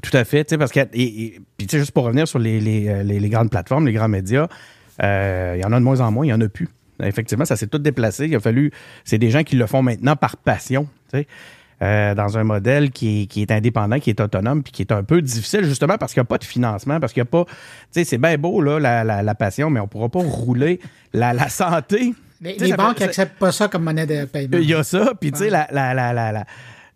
Tout 0.01 0.15
à 0.15 0.25
fait, 0.25 0.57
parce 0.57 0.71
que, 0.71 0.81
et, 0.93 1.39
puis 1.57 1.67
juste 1.69 1.91
pour 1.91 2.03
revenir 2.03 2.27
sur 2.27 2.39
les, 2.39 2.59
les, 2.59 2.87
euh, 2.87 3.03
les, 3.03 3.29
grandes 3.29 3.49
plateformes, 3.49 3.87
les 3.87 3.93
grands 3.93 4.09
médias, 4.09 4.47
euh, 5.01 5.53
il 5.55 5.61
y 5.61 5.65
en 5.65 5.71
a 5.71 5.79
de 5.79 5.83
moins 5.83 6.01
en 6.01 6.11
moins, 6.11 6.25
il 6.25 6.29
n'y 6.29 6.33
en 6.33 6.41
a 6.41 6.49
plus. 6.49 6.69
Effectivement, 7.01 7.45
ça 7.45 7.55
s'est 7.55 7.67
tout 7.67 7.77
déplacé. 7.77 8.25
Il 8.25 8.35
a 8.35 8.39
fallu, 8.39 8.71
c'est 9.05 9.17
des 9.17 9.29
gens 9.29 9.43
qui 9.43 9.55
le 9.55 9.65
font 9.65 9.81
maintenant 9.81 10.15
par 10.15 10.37
passion, 10.37 10.87
euh, 11.81 12.15
dans 12.15 12.37
un 12.37 12.43
modèle 12.43 12.89
qui 12.91 13.23
est, 13.23 13.25
qui 13.27 13.41
est, 13.43 13.51
indépendant, 13.51 13.99
qui 13.99 14.09
est 14.09 14.19
autonome, 14.19 14.63
puis 14.63 14.71
qui 14.71 14.81
est 14.81 14.91
un 14.91 15.03
peu 15.03 15.21
difficile 15.21 15.63
justement 15.63 15.97
parce 15.97 16.13
qu'il 16.13 16.21
n'y 16.21 16.25
a 16.25 16.29
pas 16.29 16.39
de 16.39 16.43
financement, 16.43 16.99
parce 16.99 17.13
qu'il 17.13 17.21
n'y 17.21 17.27
a 17.27 17.31
pas, 17.31 17.45
tu 17.45 17.53
sais, 17.91 18.03
c'est 18.03 18.17
bien 18.17 18.37
beau 18.37 18.61
là 18.61 18.79
la, 18.79 19.23
la, 19.23 19.35
passion, 19.35 19.69
mais 19.69 19.79
on 19.79 19.83
ne 19.83 19.87
pourra 19.87 20.09
pas 20.09 20.19
rouler 20.19 20.79
la, 21.13 21.33
la 21.33 21.49
santé. 21.49 22.13
Les, 22.41 22.73
banques 22.73 22.99
n'acceptent 22.99 23.37
pas 23.37 23.51
ça 23.51 23.67
comme 23.67 23.83
monnaie 23.83 24.05
de 24.05 24.25
paiement. 24.25 24.57
Il 24.57 24.69
y 24.69 24.73
a 24.73 24.83
ça, 24.83 25.13
puis 25.19 25.31
tu 25.31 25.39
sais, 25.39 25.49
la, 25.49 25.67
la, 25.71 25.93
la, 25.93 26.45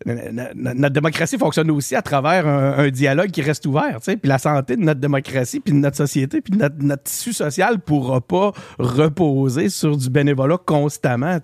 notre 0.05 0.93
démocratie 0.93 1.37
fonctionne 1.37 1.71
aussi 1.71 1.95
à 1.95 2.01
travers 2.01 2.47
un, 2.47 2.89
dialogue 2.89 3.31
qui 3.31 3.41
reste 3.41 3.65
ouvert. 3.65 3.99
Puis 4.03 4.17
la 4.23 4.37
santé 4.37 4.75
de 4.75 4.81
notre 4.81 4.99
démocratie, 4.99 5.59
puis 5.59 5.73
de 5.73 5.79
notre 5.79 5.97
société, 5.97 6.41
puis 6.41 6.57
notre, 6.57 6.75
notre, 6.79 7.03
tissu 7.03 7.33
social 7.33 7.79
pourra 7.79 8.21
pas 8.21 8.51
reposer 8.79 9.69
sur 9.69 9.97
du 9.97 10.09
bénévolat 10.09 10.57
constamment. 10.57 11.37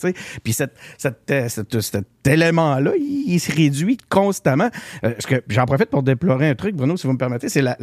Puis 0.43 0.55
euh, 0.61 1.47
cet 1.47 1.97
élément-là, 2.25 2.91
il, 2.97 3.39
se 3.39 3.51
réduit 3.51 3.97
constamment. 4.09 4.69
Euh, 5.03 5.13
j'en 5.47 5.65
profite 5.65 5.89
pour 5.89 6.03
déplorer 6.03 6.49
un 6.49 6.55
truc, 6.55 6.75
Bruno, 6.75 6.97
si 6.97 7.07
vous 7.07 7.13
me 7.13 7.17
permettez, 7.17 7.49
c'est 7.49 7.61
la, 7.61 7.75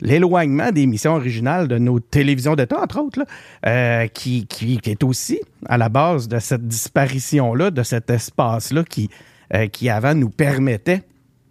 l'éloignement 0.00 0.70
des 0.70 0.86
missions 0.86 1.14
originales 1.14 1.68
de 1.68 1.78
nos 1.78 2.00
télévisions 2.00 2.54
d'État, 2.54 2.80
entre 2.80 3.00
autres, 3.00 3.24
euh, 3.66 4.06
qui, 4.08 4.46
qui, 4.46 4.78
qui, 4.78 4.90
est 4.90 5.02
aussi 5.02 5.40
à 5.66 5.76
la 5.76 5.88
base 5.88 6.28
de 6.28 6.38
cette 6.38 6.66
disparition-là, 6.66 7.70
de 7.70 7.82
cet 7.82 8.10
espace-là 8.10 8.84
qui, 8.84 9.10
euh, 9.54 9.66
qui 9.68 9.88
avant 9.88 10.14
nous 10.14 10.30
permettait 10.30 11.02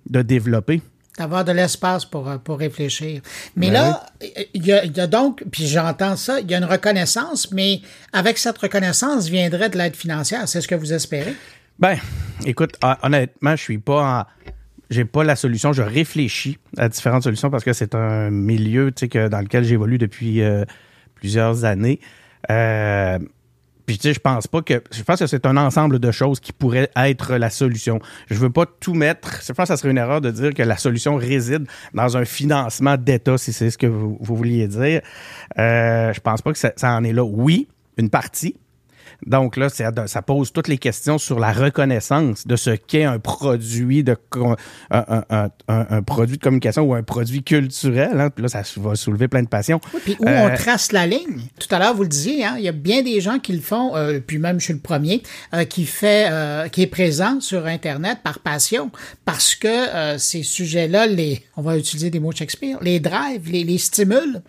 de 0.10 0.22
développer 0.22 0.82
d'avoir 1.18 1.44
de 1.44 1.52
l'espace 1.52 2.06
pour, 2.06 2.30
euh, 2.30 2.38
pour 2.38 2.60
réfléchir. 2.60 3.22
Mais 3.56 3.68
ben 3.68 3.74
là, 3.74 4.06
il 4.54 4.64
y, 4.64 4.72
a, 4.72 5.08
donc, 5.08 5.44
puis 5.52 5.66
j'entends 5.66 6.16
ça, 6.16 6.40
il 6.40 6.52
y 6.52 6.54
a 6.54 6.60
une 6.60 6.66
reconnaissance, 6.66 7.52
mais 7.52 7.82
avec 8.14 8.38
cette 8.38 8.60
reconnaissance 8.60 9.28
viendrait 9.28 9.70
de 9.70 9.80
l'aide 9.80 9.96
financière. 9.96 10.48
C'est 10.48 10.62
ce 10.62 10.68
que 10.68 10.76
vous 10.76 10.94
espérez? 10.94 11.34
Ben, 11.80 11.98
écoute, 12.46 12.78
honnêtement, 13.02 13.56
je 13.56 13.64
suis 13.64 13.80
pas 13.80 14.20
en, 14.20 14.26
j'ai 14.90 15.06
pas 15.06 15.24
la 15.24 15.36
solution. 15.36 15.74
Je 15.74 15.82
réfléchis 15.82 16.58
à 16.78 16.90
différentes 16.90 17.24
solutions 17.24 17.50
parce 17.50 17.64
que 17.64 17.74
c'est 17.74 17.96
un 17.96 18.30
milieu, 18.30 18.92
tu 18.92 19.02
sais, 19.02 19.10
que, 19.10 19.28
dans 19.28 19.42
lequel 19.42 19.64
j'évolue 19.64 19.98
depuis 19.98 20.42
euh, 20.42 20.64
plusieurs 21.16 21.66
années. 21.66 22.00
Euh, 22.50 23.20
puis 23.88 23.98
tu 23.98 24.10
sais, 24.10 24.14
je 24.14 24.20
pense 24.20 24.48
pas 24.48 24.62
que 24.62 24.84
je 24.92 25.02
pense 25.02 25.20
que 25.20 25.28
c'est 25.28 25.46
un 25.46 25.56
ensemble 25.56 26.00
de 26.00 26.12
choses 26.12 26.42
qui 26.42 26.52
pourraient 26.52 26.92
être 26.98 27.38
la 27.38 27.50
solution. 27.50 28.00
Je 28.30 28.36
veux 28.36 28.50
pas 28.50 28.66
tout 28.66 28.94
mettre. 28.94 29.42
Je 29.42 29.54
pense 29.54 29.64
que 29.64 29.68
ça 29.70 29.78
serait 29.78 29.92
une 29.92 29.98
erreur 29.98 30.20
de 30.20 30.30
dire 30.30 30.54
que 30.54 30.62
la 30.62 30.76
solution 30.76 31.16
réside 31.16 31.66
dans 31.94 32.18
un 32.18 32.26
financement 32.26 32.98
d'État, 32.98 33.38
si 33.38 33.54
c'est 33.54 33.70
ce 33.70 33.78
que 33.78 33.88
vous, 33.88 34.18
vouliez 34.20 34.68
dire. 34.68 35.02
Euh, 35.58 36.12
je 36.12 36.20
pense 36.20 36.42
pas 36.42 36.52
que 36.52 36.60
ça 36.60 36.74
en 36.84 37.04
est 37.06 37.14
là. 37.14 37.24
Oui, 37.24 37.70
une 37.96 38.10
partie, 38.10 38.58
donc 39.26 39.58
là, 39.58 39.70
ça 39.70 40.22
pose 40.22 40.54
toutes 40.54 40.68
les 40.68 40.78
questions 40.78 41.18
sur 41.18 41.40
la 41.40 41.52
reconnaissance 41.52 42.46
de 42.46 42.56
ce 42.56 42.70
qu'est 42.70 43.04
un 43.04 43.20
produit 43.20 44.04
de 44.04 44.16
un, 44.92 46.02
produit 46.04 46.38
de 46.38 46.42
communication 46.42 46.84
ou 46.84 46.94
un 46.94 47.04
produit 47.04 47.44
culturel. 47.44 48.20
Hein. 48.20 48.30
Puis 48.30 48.44
là, 48.44 48.50
ça 48.50 48.62
va 48.78 48.96
soulever 48.96 49.28
plein 49.28 49.42
de 49.42 49.48
passions. 49.48 49.80
puis 50.04 50.16
où 50.20 50.26
on 50.28 50.48
euh, 50.48 50.56
trace 50.56 50.92
la 50.92 51.08
ligne. 51.08 51.42
Tout 51.60 51.74
à 51.74 51.80
l'heure, 51.80 51.96
vous 51.96 52.04
le 52.04 52.10
disiez, 52.10 52.46
hein, 52.46 52.56
il 52.58 52.64
y 52.64 52.68
a 52.68 52.74
bien 52.74 53.02
des 53.02 53.20
gens 53.22 53.40
qui 53.40 53.54
le 53.54 53.62
font, 53.62 53.96
euh, 53.96 54.20
puis 54.20 54.38
même 54.38 54.60
je 54.60 54.66
suis 54.66 54.74
le 54.74 54.80
premier, 54.80 55.24
euh, 55.54 55.66
qui 55.66 55.86
fait, 55.86 56.32
qui 56.72 56.84
est 56.84 56.88
présent 56.88 57.40
sur 57.40 57.66
Internet 57.66 58.20
par 58.24 58.40
passion, 58.40 58.92
parce 59.26 59.56
que 59.56 60.18
ces 60.18 60.44
sujets-là, 60.44 61.08
les, 61.08 61.44
on 61.56 61.62
va 61.62 61.78
utiliser 61.78 62.10
des 62.10 62.20
mots 62.20 62.32
de 62.32 62.38
Shakespeare, 62.38 62.78
les 62.82 63.00
drive, 63.00 63.52
les, 63.52 63.64
les 63.64 63.78
stimulent. 63.78 64.42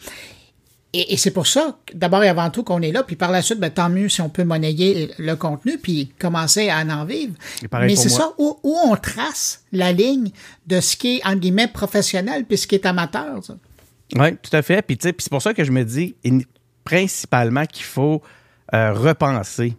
Et, 0.94 1.18
c'est 1.18 1.32
pour 1.32 1.46
ça, 1.46 1.76
d'abord 1.92 2.24
et 2.24 2.28
avant 2.28 2.48
tout, 2.48 2.62
qu'on 2.62 2.80
est 2.80 2.92
là. 2.92 3.02
Puis 3.02 3.14
par 3.14 3.30
la 3.30 3.42
suite, 3.42 3.60
ben, 3.60 3.70
tant 3.70 3.90
mieux 3.90 4.08
si 4.08 4.22
on 4.22 4.30
peut 4.30 4.44
monnayer 4.44 5.10
le 5.18 5.36
contenu 5.36 5.76
puis 5.76 6.12
commencer 6.18 6.70
à 6.70 6.80
en 6.80 7.04
vivre. 7.04 7.34
Mais 7.72 7.94
c'est 7.94 8.08
ça, 8.08 8.32
où, 8.38 8.58
on 8.64 8.96
trace 8.96 9.64
la 9.70 9.92
ligne 9.92 10.30
de 10.66 10.80
ce 10.80 10.96
qui 10.96 11.16
est, 11.16 11.26
entre 11.26 11.40
guillemets, 11.40 11.68
professionnel 11.68 12.44
puis 12.46 12.56
ce 12.56 12.66
qui 12.66 12.74
est 12.74 12.86
amateur. 12.86 13.38
Oui, 14.16 14.36
tout 14.42 14.56
à 14.56 14.62
fait. 14.62 14.80
Puis, 14.80 14.96
puis 14.96 15.14
c'est 15.18 15.30
pour 15.30 15.42
ça 15.42 15.52
que 15.52 15.62
je 15.62 15.72
me 15.72 15.84
dis 15.84 16.16
principalement 16.84 17.66
qu'il 17.66 17.84
faut 17.84 18.22
repenser 18.72 19.76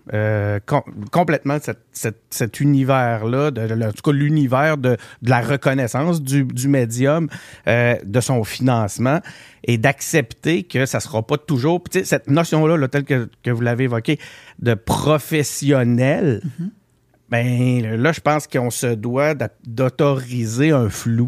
complètement 1.12 1.58
cet 1.92 2.60
univers-là, 2.60 3.52
de, 3.52 3.86
en 3.86 3.92
tout 3.92 4.02
cas 4.02 4.12
l'univers 4.12 4.78
de, 4.78 4.98
la 5.22 5.42
reconnaissance 5.42 6.22
du, 6.22 6.68
médium, 6.68 7.30
de 7.68 8.22
son 8.22 8.44
financement, 8.44 9.20
et 9.64 9.78
d'accepter 9.78 10.64
que 10.64 10.86
ça 10.86 11.00
sera 11.00 11.22
pas 11.22 11.38
toujours, 11.38 11.84
cette 11.92 12.30
notion-là, 12.30 12.78
là, 12.78 12.88
telle 12.88 13.04
que, 13.04 13.30
vous 13.52 13.62
l'avez 13.62 13.86
évoquée, 13.86 14.20
de 14.60 14.74
professionnel. 14.74 16.42
Mm-hmm. 16.44 16.70
Ben 17.30 18.02
là, 18.02 18.12
je 18.12 18.22
pense 18.22 18.48
qu'on 18.48 18.70
se 18.70 18.88
doit 18.88 19.36
d'autoriser 19.66 20.72
un 20.72 20.90
flou. 20.90 21.28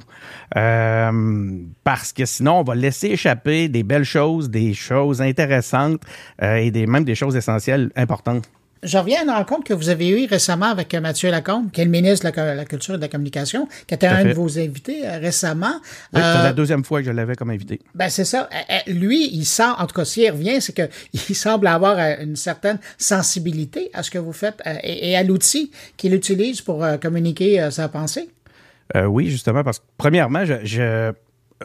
Euh, 0.57 1.59
parce 1.83 2.11
que 2.11 2.25
sinon, 2.25 2.59
on 2.59 2.63
va 2.63 2.75
laisser 2.75 3.07
échapper 3.07 3.69
des 3.69 3.83
belles 3.83 4.03
choses, 4.03 4.49
des 4.49 4.73
choses 4.73 5.21
intéressantes 5.21 6.01
euh, 6.41 6.55
et 6.55 6.71
même 6.87 7.03
des 7.03 7.15
choses 7.15 7.35
essentielles 7.35 7.91
importantes. 7.95 8.49
Je 8.83 8.97
reviens 8.97 9.19
à 9.19 9.23
une 9.23 9.29
rencontre 9.29 9.63
que 9.63 9.73
vous 9.75 9.89
avez 9.89 10.09
eue 10.09 10.25
récemment 10.25 10.65
avec 10.65 10.93
euh, 10.93 11.01
Mathieu 11.01 11.29
Lacombe, 11.29 11.69
qui 11.71 11.81
est 11.81 11.85
le 11.85 11.91
ministre 11.91 12.29
de 12.29 12.35
la, 12.35 12.65
Culture 12.65 12.95
et 12.95 12.97
de 12.97 13.01
la 13.01 13.09
Communication, 13.09 13.67
qui 13.85 13.93
était 13.93 14.07
un 14.07 14.25
de 14.25 14.33
vos 14.33 14.57
invités 14.57 15.07
euh, 15.07 15.19
récemment. 15.19 15.73
Oui, 16.13 16.19
c'est 16.19 16.19
la 16.19 16.45
euh, 16.47 16.53
deuxième 16.53 16.83
fois 16.83 17.01
que 17.01 17.05
je 17.05 17.11
l'avais 17.11 17.35
comme 17.35 17.51
invité. 17.51 17.79
Ben 17.93 18.09
c'est 18.09 18.25
ça. 18.25 18.49
Lui, 18.87 19.29
il 19.33 19.45
sent, 19.45 19.69
en 19.77 19.85
tout 19.85 19.93
cas, 19.93 20.05
s'il 20.05 20.31
revient, 20.31 20.59
c'est 20.61 20.73
qu'il 20.73 21.35
semble 21.35 21.67
avoir 21.67 21.99
une 22.19 22.35
certaine 22.35 22.79
sensibilité 22.97 23.91
à 23.93 24.01
ce 24.01 24.09
que 24.09 24.17
vous 24.17 24.33
faites 24.33 24.61
et, 24.83 25.15
à 25.15 25.23
l'outil 25.23 25.71
qu'il 25.95 26.15
utilise 26.15 26.61
pour 26.61 26.83
communiquer 26.99 27.69
sa 27.69 27.87
pensée. 27.87 28.29
oui, 28.95 29.29
justement, 29.29 29.63
parce 29.63 29.77
que 29.77 29.85
premièrement, 29.97 30.43
je 30.45 31.13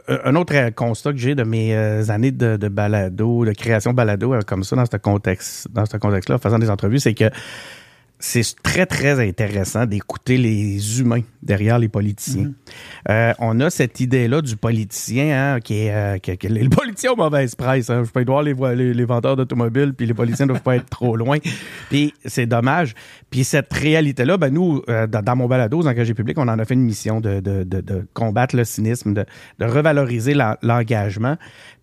un 0.08 0.34
autre 0.34 0.70
constat 0.70 1.12
que 1.12 1.18
j'ai 1.18 1.34
de 1.34 1.42
mes 1.42 1.74
euh, 1.74 2.08
années 2.10 2.32
de, 2.32 2.68
balado, 2.68 3.44
de 3.44 3.52
création 3.52 3.92
balado 3.92 4.34
euh, 4.34 4.40
comme 4.46 4.64
ça 4.64 4.76
dans 4.76 4.86
ce 4.86 4.96
contexte, 4.96 5.68
dans 5.72 5.86
ce 5.86 5.96
contexte-là, 5.96 6.38
faisant 6.38 6.58
des 6.58 6.70
entrevues, 6.70 7.00
c'est 7.00 7.14
que 7.14 7.30
c'est 8.18 8.42
très, 8.62 8.86
très 8.86 9.26
intéressant 9.26 9.84
d'écouter 9.84 10.38
les 10.38 11.00
humains 11.00 11.20
derrière 11.42 11.78
les 11.78 11.88
politiciens. 11.88 12.44
Mhm. 12.44 12.54
Euh, 13.10 13.32
on 13.38 13.60
a 13.60 13.68
cette 13.68 14.00
idée-là 14.00 14.40
du 14.40 14.56
politicien, 14.56 15.54
hein, 15.54 15.60
qui 15.60 15.86
est 15.86 15.94
euh, 15.94 16.18
que, 16.18 16.46
les 16.46 16.68
politiciens 16.68 17.12
ont 17.12 17.16
mauvaise 17.16 17.54
presse. 17.54 17.90
Hein. 17.90 18.04
Je 18.04 18.10
peux 18.10 18.24
voir 18.24 18.42
les, 18.42 18.54
les, 18.54 18.94
les 18.94 19.04
vendeurs 19.04 19.36
d'automobiles, 19.36 19.92
puis 19.92 20.06
les 20.06 20.14
politiciens 20.14 20.46
ne 20.46 20.52
doivent 20.52 20.62
pas 20.62 20.76
être 20.76 20.88
trop 20.88 21.16
loin. 21.16 21.38
Puis 21.90 22.14
c'est 22.24 22.46
dommage. 22.46 22.94
Puis 23.30 23.44
cette 23.44 23.72
réalité-là, 23.72 24.38
ben 24.38 24.52
nous, 24.52 24.82
euh, 24.88 25.06
dans, 25.06 25.36
mon 25.36 25.46
balado, 25.46 25.82
dans 25.82 25.90
Engagé 25.90 26.14
public, 26.14 26.38
on 26.38 26.48
en 26.48 26.58
a 26.58 26.64
fait 26.64 26.74
une 26.74 26.82
mission 26.82 27.20
de, 27.20 27.40
de, 27.40 27.64
de, 27.64 27.80
de 27.80 28.06
combattre 28.14 28.56
le 28.56 28.64
cynisme, 28.64 29.12
de, 29.12 29.24
de 29.58 29.64
revaloriser 29.64 30.34
l'engagement, 30.62 31.36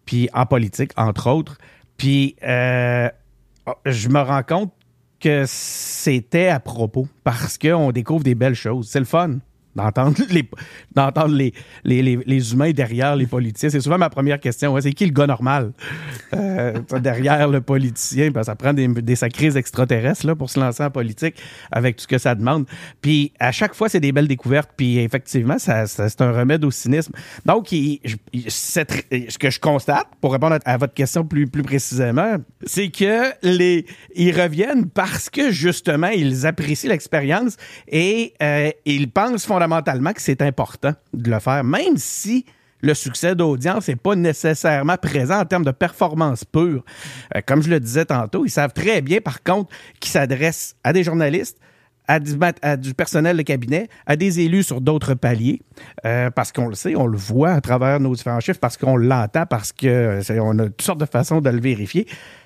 puis 0.05 0.29
en 0.33 0.45
politique, 0.45 0.91
entre 0.97 1.29
autres. 1.29 1.57
Puis 1.97 2.35
je 2.41 4.09
me 4.09 4.19
rends 4.19 4.43
compte 4.43 4.73
que 5.23 5.45
c'était 5.47 6.49
à 6.49 6.59
propos 6.59 7.07
parce 7.23 7.57
qu'on 7.57 7.93
découvre 7.93 8.25
des 8.25 8.35
belles 8.35 8.55
choses. 8.55 8.89
C'est 8.89 8.99
le 8.99 9.05
fun 9.05 9.37
d'entendre 9.75 10.21
les, 10.29 10.49
d'entendre 10.93 11.33
les, 11.33 11.53
les, 11.83 12.01
les, 12.01 12.53
humains 12.53 12.71
derrière 12.71 13.15
les 13.15 13.27
politiciens. 13.27 13.69
C'est 13.69 13.79
souvent 13.79 13.97
ma 13.97 14.09
première 14.09 14.39
question. 14.39 14.79
c'est 14.79 14.93
qui 14.93 15.05
le 15.05 15.11
gars 15.11 15.27
normal? 15.27 15.71
Euh, 16.33 16.73
derrière 16.99 17.47
le 17.47 17.61
politicien? 17.61 18.31
Ben, 18.31 18.43
ça 18.43 18.55
prend 18.55 18.73
des, 18.73 18.87
des 18.87 19.15
sacrés 19.15 19.57
extraterrestres 19.57 20.27
là, 20.27 20.35
pour 20.35 20.49
se 20.49 20.59
lancer 20.59 20.83
en 20.83 20.91
politique 20.91 21.35
avec 21.71 21.95
tout 21.95 22.03
ce 22.03 22.07
que 22.07 22.17
ça 22.17 22.35
demande. 22.35 22.65
Puis 23.01 23.33
à 23.39 23.51
chaque 23.51 23.73
fois, 23.73 23.89
c'est 23.89 23.99
des 23.99 24.11
belles 24.11 24.27
découvertes. 24.27 24.71
Puis 24.75 24.99
effectivement, 24.99 25.57
ça, 25.57 25.87
c'est 25.87 26.21
un 26.21 26.31
remède 26.31 26.63
au 26.63 26.71
cynisme. 26.71 27.13
Donc, 27.45 27.67
ce 27.69 29.37
que 29.37 29.49
je 29.49 29.59
constate, 29.59 30.07
pour 30.21 30.33
répondre 30.33 30.59
à, 30.63 30.77
votre 30.77 30.93
question 30.93 31.23
plus, 31.23 31.47
plus 31.47 31.63
précisément, 31.63 32.35
c'est 32.65 32.89
que 32.89 33.31
les 33.41 33.85
ils 34.15 34.39
reviennent 34.39 34.89
parce 34.89 35.29
que 35.29 35.51
justement, 35.51 36.07
ils 36.07 36.45
apprécient 36.45 36.89
l'expérience 36.89 37.57
et 37.87 38.33
euh, 38.41 38.69
ils 38.85 39.09
pensent 39.09 39.45
fondamentalement 39.45 39.62
fondamentalement 39.63 40.13
que 40.13 40.21
c'est 40.21 40.41
important 40.41 40.93
de 41.13 41.31
le 41.31 41.39
faire, 41.39 41.63
même 41.63 41.97
si 41.97 42.45
le 42.81 42.93
succès 42.93 43.33
d'audience 43.33 43.87
n'est 43.87 43.95
pas 43.95 44.15
nécessairement 44.15 44.97
présent 44.97 45.39
en 45.39 45.45
termes 45.45 45.63
de 45.63 45.71
performance 45.71 46.43
pure. 46.43 46.83
Euh, 47.35 47.41
comme 47.45 47.63
je 47.63 47.69
le 47.69 47.79
disais 47.79 48.05
tantôt, 48.05 48.45
ils 48.45 48.49
savent 48.49 48.73
très 48.73 49.01
bien, 49.01 49.21
par 49.21 49.41
contre, 49.41 49.71
qu'ils 50.01 50.11
s'adressent 50.11 50.75
à 50.83 50.91
des 50.91 51.03
journalistes, 51.03 51.57
à 52.09 52.19
du, 52.19 52.93
personnel 52.93 53.37
de 53.37 53.41
cabinet, 53.43 53.87
à 54.05 54.17
des 54.17 54.41
élus 54.41 54.63
sur 54.63 54.81
d'autres 54.81 55.13
paliers, 55.13 55.61
euh, 56.05 56.29
parce 56.29 56.51
qu'on 56.51 56.67
le 56.67 56.75
sait, 56.75 56.97
on 56.97 57.07
le 57.07 57.17
voit 57.17 57.51
à 57.51 57.61
travers 57.61 58.01
nos 58.01 58.13
différents 58.13 58.41
chiffres, 58.41 58.59
parce 58.59 58.75
qu'on 58.75 58.97
l'entend, 58.97 59.45
parce 59.45 59.71
qu'on 59.71 60.59
a 60.59 60.65
toutes 60.65 60.81
sortes 60.81 60.99
de 60.99 61.05
façons 61.05 61.39
de 61.39 61.49
le 61.49 61.61
vérifier. 61.61 62.05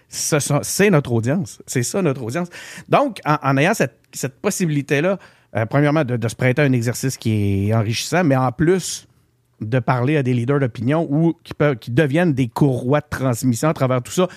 C'est 0.10 0.89
notre 0.91 1.11
audience. 1.11 1.60
C'est 1.65 1.84
ça 1.84 2.03
notre 2.03 2.22
audience. 2.22 2.49
Donc, 2.88 3.19
en, 3.26 3.57
ayant 3.57 3.73
cette 3.73 4.39
possibilité-là 4.39 5.18
euh, 5.56 5.65
premièrement, 5.65 6.03
de, 6.03 6.28
se 6.28 6.36
prêter 6.36 6.61
à 6.61 6.65
un 6.65 6.74
exercice 6.74 7.18
qui 7.18 7.69
est 7.69 7.74
enrichissant, 7.74 8.24
mais 8.24 8.36
en 8.36 8.52
plus 8.52 9.07
de 9.61 9.80
parler 9.80 10.18
à 10.18 10.24
des 10.24 10.34
leaders 10.34 10.60
d'opinion 10.60 11.07
ou 11.10 11.34
qui, 11.44 11.53
peuvent, 11.53 11.78
qui 11.78 11.91
deviennent 11.91 12.34
des 12.34 12.48
courroies 12.48 13.02
de 13.02 13.07
transmission 13.10 13.69
à 13.69 13.74
travers 13.74 14.02
tout 14.03 14.11
ça. 14.11 14.28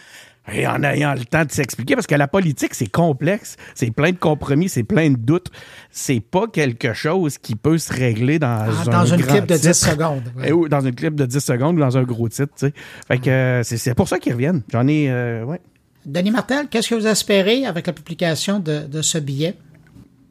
Et 0.52 0.66
en 0.66 0.82
ayant 0.82 1.12
le 1.12 1.24
temps 1.24 1.44
de 1.44 1.52
s'expliquer, 1.52 1.94
parce 1.94 2.06
que 2.06 2.14
la 2.14 2.26
politique, 2.26 2.74
c'est 2.74 2.90
complexe, 2.90 3.56
c'est 3.74 3.90
plein 3.90 4.10
de 4.10 4.16
compromis, 4.16 4.68
c'est 4.68 4.82
plein 4.82 5.10
de 5.10 5.16
doutes. 5.16 5.50
C'est 5.90 6.20
pas 6.20 6.46
quelque 6.48 6.92
chose 6.92 7.38
qui 7.38 7.54
peut 7.54 7.78
se 7.78 7.92
régler 7.92 8.38
dans 8.38 8.66
ah, 8.66 8.70
un 8.86 8.90
Dans 8.90 9.04
une 9.04 9.22
clip 9.22 9.46
de 9.46 9.56
10 9.56 9.72
secondes. 9.72 10.32
Ou 10.50 10.68
dans 10.68 10.80
une 10.80 10.94
clip 10.94 11.14
de 11.14 11.26
10 11.26 11.40
secondes 11.40 11.76
ou 11.76 11.80
dans 11.80 11.96
un 11.96 12.02
gros 12.02 12.28
titre, 12.28 12.52
tu 12.58 12.66
sais. 12.66 12.74
Fait 13.06 13.18
que 13.18 13.30
euh, 13.30 13.62
c'est 13.62 13.94
pour 13.94 14.08
ça 14.08 14.18
qu'ils 14.18 14.32
reviennent. 14.32 14.62
J'en 14.72 14.88
ai, 14.88 15.10
euh, 15.10 15.44
ouais. 15.44 15.60
Denis 16.06 16.30
Martel, 16.30 16.68
qu'est-ce 16.68 16.88
que 16.88 16.94
vous 16.94 17.06
espérez 17.06 17.66
avec 17.66 17.86
la 17.86 17.92
publication 17.92 18.58
de, 18.58 18.86
de 18.86 19.02
ce 19.02 19.18
billet? 19.18 19.54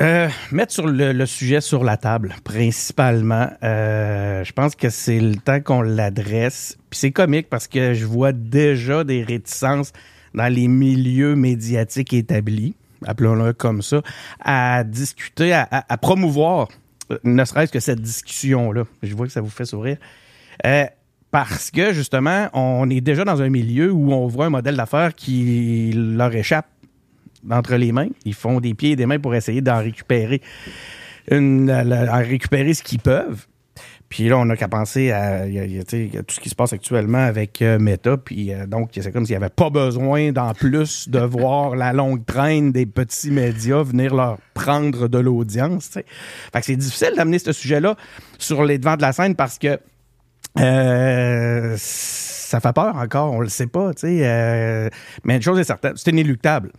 Euh, 0.02 0.30
mettre 0.54 0.72
sur 0.72 0.88
le, 0.88 1.26
sujet 1.26 1.60
sur 1.60 1.84
la 1.84 1.98
table, 1.98 2.34
principalement. 2.46 3.50
Euh, 3.64 4.46
je 4.46 4.54
pense 4.54 4.74
que 4.76 4.90
c'est 4.90 5.20
le 5.20 5.36
temps 5.36 5.60
qu'on 5.60 5.82
l'adresse. 5.82 6.78
Puis 6.90 7.00
c'est 7.00 7.12
comique 7.12 7.50
parce 7.50 7.68
que 7.68 7.94
je 7.94 8.06
vois 8.06 8.32
déjà 8.32 9.04
des 9.04 9.24
réticences 9.24 9.92
dans 10.34 10.48
les 10.48 10.70
milieux 10.70 11.36
médiatiques 11.36 12.14
établis, 12.14 12.76
appelons-le 13.06 13.52
comme 13.52 13.82
ça, 13.82 14.02
à 14.40 14.86
discuter, 14.86 15.54
à, 15.54 15.98
promouvoir, 15.98 16.70
euh, 17.12 17.18
ne 17.26 17.44
serait-ce 17.44 17.72
que 17.74 17.82
cette 17.82 18.02
discussion-là. 18.02 18.86
Je 19.04 19.14
vois 19.16 19.26
que 19.26 19.34
ça 19.34 19.42
vous 19.42 19.50
fait 19.50 19.66
sourire. 19.66 19.98
parce 21.30 21.72
que 21.72 21.92
justement, 21.92 22.48
on 22.54 22.90
est 22.90 23.02
déjà 23.02 23.26
dans 23.26 23.42
un 23.42 23.50
milieu 23.50 23.92
où 23.92 24.14
on 24.14 24.28
voit 24.28 24.46
un 24.46 24.50
modèle 24.50 24.78
d'affaires 24.78 25.14
qui 25.14 25.92
leur 25.94 26.34
échappe 26.34 26.68
entre 27.50 27.76
les 27.76 27.92
mains. 27.92 28.10
Ils 28.26 28.34
font 28.34 28.60
des 28.60 28.74
pieds 28.74 28.92
et 28.92 28.96
des 28.96 29.06
mains 29.06 29.20
pour 29.20 29.36
essayer 29.36 29.62
d'en 29.62 29.80
récupérer, 29.80 30.42
une, 31.30 31.72
récupérer 31.72 32.74
ce 32.74 32.84
qu'ils 32.84 33.00
peuvent. 33.00 33.46
Puis 34.10 34.28
là, 34.28 34.40
on 34.40 34.46
n'a 34.46 34.58
qu'à 34.58 34.68
penser 34.68 35.12
à, 35.12 35.46
tout 35.46 36.36
ce 36.36 36.40
qui 36.40 36.50
se 36.50 36.56
passe 36.56 36.74
actuellement 36.74 37.20
avec 37.20 37.62
euh, 37.62 37.78
Meta. 37.78 38.18
Puis 38.18 38.52
euh, 38.52 38.66
donc, 38.66 38.90
c'est 38.94 39.12
comme 39.12 39.26
s'il 39.26 39.34
n'y 39.34 39.44
avait 39.44 39.54
pas 39.54 39.70
besoin, 39.70 40.32
d'en 40.32 40.54
plus, 40.54 41.08
de 41.08 41.20
voir 41.26 41.76
la 41.76 41.94
longue 41.94 42.26
traîne 42.26 42.72
des 42.72 42.88
petits 42.88 43.30
médias 43.30 43.84
venir 43.84 44.16
leur 44.16 44.40
prendre 44.56 45.08
de 45.08 45.20
l'audience. 45.20 45.90
Fait 45.90 46.04
que 46.60 46.66
c'est 46.66 46.76
difficile 46.76 47.14
d'amener 47.16 47.38
ce 47.38 47.52
sujet-là 47.52 47.96
sur 48.40 48.66
les 48.66 48.80
devants 48.80 48.98
de 48.98 49.04
la 49.04 49.14
scène 49.14 49.36
parce 49.36 49.60
que 49.60 49.80
euh, 50.58 51.76
ça 51.78 52.60
fait 52.60 52.74
peur 52.74 52.96
encore, 52.96 53.34
on 53.34 53.42
le 53.42 53.50
sait 53.50 53.68
pas. 53.68 53.92
mais 54.02 55.36
une 55.36 55.42
chose 55.42 55.60
est 55.60 55.64
certaine, 55.64 55.94
c'est 55.96 56.10
inéluctable. 56.10 56.72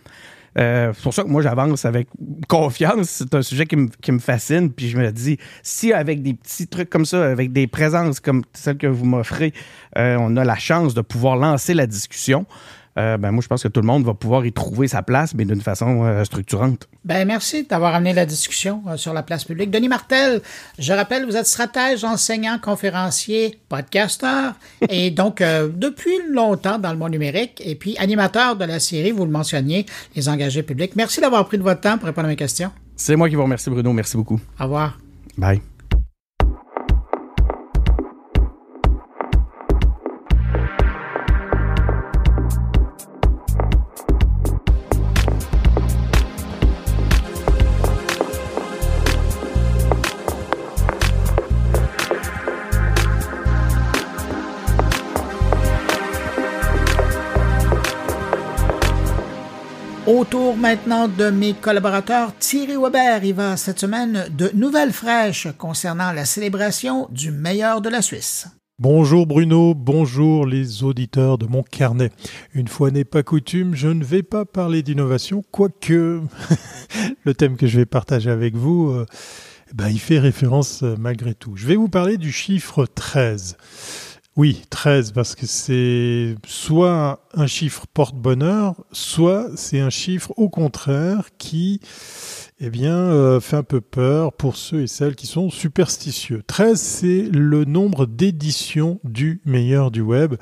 Euh, 0.59 0.93
c'est 0.95 1.03
pour 1.03 1.15
ça 1.15 1.23
que 1.23 1.29
moi, 1.29 1.43
j'avance 1.43 1.85
avec 1.85 2.09
confiance. 2.49 3.09
C'est 3.09 3.35
un 3.35 3.43
sujet 3.43 3.67
qui 3.67 3.77
me, 3.77 4.19
fascine. 4.19 4.73
Puis 4.73 4.89
je 4.89 4.99
me 4.99 5.11
dis, 5.11 5.39
si 5.63 5.93
avec 5.93 6.23
des 6.23 6.35
petits 6.35 6.67
trucs 6.67 6.91
comme 6.91 7.07
ça, 7.07 7.25
avec 7.25 7.53
des 7.53 7.67
présences 7.67 8.21
comme 8.21 8.43
celles 8.53 8.79
que 8.79 8.87
vous 8.87 9.05
m'offrez, 9.05 9.53
euh, 9.99 10.17
on 10.19 10.37
a 10.37 10.45
la 10.45 10.57
chance 10.57 10.95
de 10.95 11.01
pouvoir 11.01 11.37
lancer 11.37 11.75
la 11.75 11.87
discussion, 11.87 12.47
euh, 12.99 13.17
ben 13.17 13.31
moi, 13.31 13.43
je 13.43 13.49
pense 13.49 13.63
que 13.63 13.69
tout 13.69 13.81
le 13.81 13.87
monde 13.87 14.05
va 14.05 14.15
pouvoir 14.15 14.45
y 14.45 14.53
trouver 14.53 14.89
sa 14.89 15.03
place, 15.03 15.35
mais 15.35 15.45
d'une 15.45 15.61
façon 15.61 16.05
euh, 16.05 16.25
structurante. 16.25 16.89
Ben 17.05 17.27
merci 17.27 17.65
d'avoir 17.65 17.95
amené 17.95 18.13
la 18.13 18.27
discussion 18.27 18.83
euh, 18.89 18.97
sur 18.97 19.13
la 19.13 19.23
place 19.23 19.45
publique. 19.45 19.71
Denis 19.71 19.89
Martel, 19.89 20.43
je 20.79 20.93
rappelle, 20.93 21.25
vous 21.25 21.37
êtes 21.37 21.47
stratège, 21.47 22.05
enseignant, 22.05 22.59
conférencier, 22.59 23.59
podcasteur, 23.69 24.55
et 24.89 25.11
donc 25.11 25.41
depuis 25.41 26.15
longtemps 26.31 26.79
dans 26.79 26.93
le 26.93 26.99
monde 26.99 27.13
numérique, 27.13 27.63
et 27.65 27.75
puis 27.75 27.97
animateur 27.99 28.57
de 28.57 28.65
la 28.65 28.81
série, 28.81 29.13
vous 29.13 29.25
le 29.25 29.31
mentionniez, 29.31 29.87
Les 30.17 30.29
engagés 30.29 30.63
publics. 30.63 30.97
Merci 30.97 31.21
d'avoir 31.21 31.47
pris 31.47 31.59
de 31.59 31.63
votre 31.63 31.81
temps 31.81 31.97
pour 31.97 32.07
répondre 32.07 32.27
à 32.27 32.31
mes 32.31 32.37
questions. 32.37 32.71
C'est 32.97 33.17
moi 33.17 33.29
qui 33.29 33.35
vous 33.35 33.43
remercie, 33.43 33.71
Bruno. 33.71 33.93
Merci 33.93 34.17
beaucoup. 34.17 34.41
Au 34.59 34.65
revoir. 34.65 34.99
Bye. 35.39 35.61
Maintenant 60.61 61.09
de 61.09 61.31
mes 61.31 61.55
collaborateurs, 61.55 62.37
Thierry 62.39 62.77
Weber 62.77 63.25
il 63.25 63.35
va 63.35 63.57
cette 63.57 63.79
semaine 63.79 64.27
de 64.37 64.51
nouvelles 64.55 64.93
fraîches 64.93 65.49
concernant 65.57 66.13
la 66.13 66.27
célébration 66.27 67.09
du 67.11 67.31
meilleur 67.31 67.81
de 67.81 67.89
la 67.89 68.03
Suisse. 68.03 68.47
Bonjour 68.79 69.27
Bruno, 69.27 69.75
bonjour 69.75 70.47
les 70.47 70.83
auditeurs 70.83 71.39
de 71.39 71.47
mon 71.47 71.63
carnet. 71.63 72.11
Une 72.53 72.69
fois 72.69 72.91
n'est 72.91 73.05
pas 73.05 73.23
coutume, 73.23 73.75
je 73.75 73.89
ne 73.89 74.05
vais 74.05 74.23
pas 74.23 74.45
parler 74.45 74.83
d'innovation, 74.83 75.43
quoique 75.51 76.21
le 77.25 77.35
thème 77.35 77.57
que 77.57 77.67
je 77.67 77.79
vais 77.79 77.87
partager 77.87 78.31
avec 78.31 78.55
vous, 78.55 78.91
euh, 78.91 79.07
ben, 79.75 79.89
il 79.89 80.01
fait 80.01 80.19
référence 80.19 80.83
euh, 80.83 80.95
malgré 80.99 81.35
tout. 81.35 81.53
Je 81.57 81.67
vais 81.67 81.77
vous 81.77 81.89
parler 81.89 82.19
du 82.19 82.33
chiffre 82.33 82.85
13. 82.85 83.57
Oui, 84.41 84.63
13, 84.71 85.13
parce 85.13 85.35
que 85.35 85.45
c'est 85.45 86.35
soit 86.47 87.23
un 87.35 87.47
chiffre 87.47 87.85
porte-bonheur, 87.93 88.75
soit 88.91 89.51
c'est 89.55 89.81
un 89.81 89.91
chiffre 89.91 90.33
au 90.39 90.49
contraire 90.49 91.29
qui 91.37 91.83
eh 92.59 92.71
bien, 92.71 92.95
euh, 92.95 93.39
fait 93.41 93.57
un 93.57 93.63
peu 93.63 93.83
peur 93.83 94.33
pour 94.33 94.57
ceux 94.57 94.85
et 94.85 94.87
celles 94.87 95.15
qui 95.15 95.27
sont 95.27 95.51
superstitieux. 95.51 96.43
13, 96.47 96.81
c'est 96.81 97.23
le 97.31 97.67
nombre 97.67 98.07
d'éditions 98.07 98.99
du 99.05 99.43
meilleur 99.45 99.91
du 99.91 100.01
web. 100.01 100.37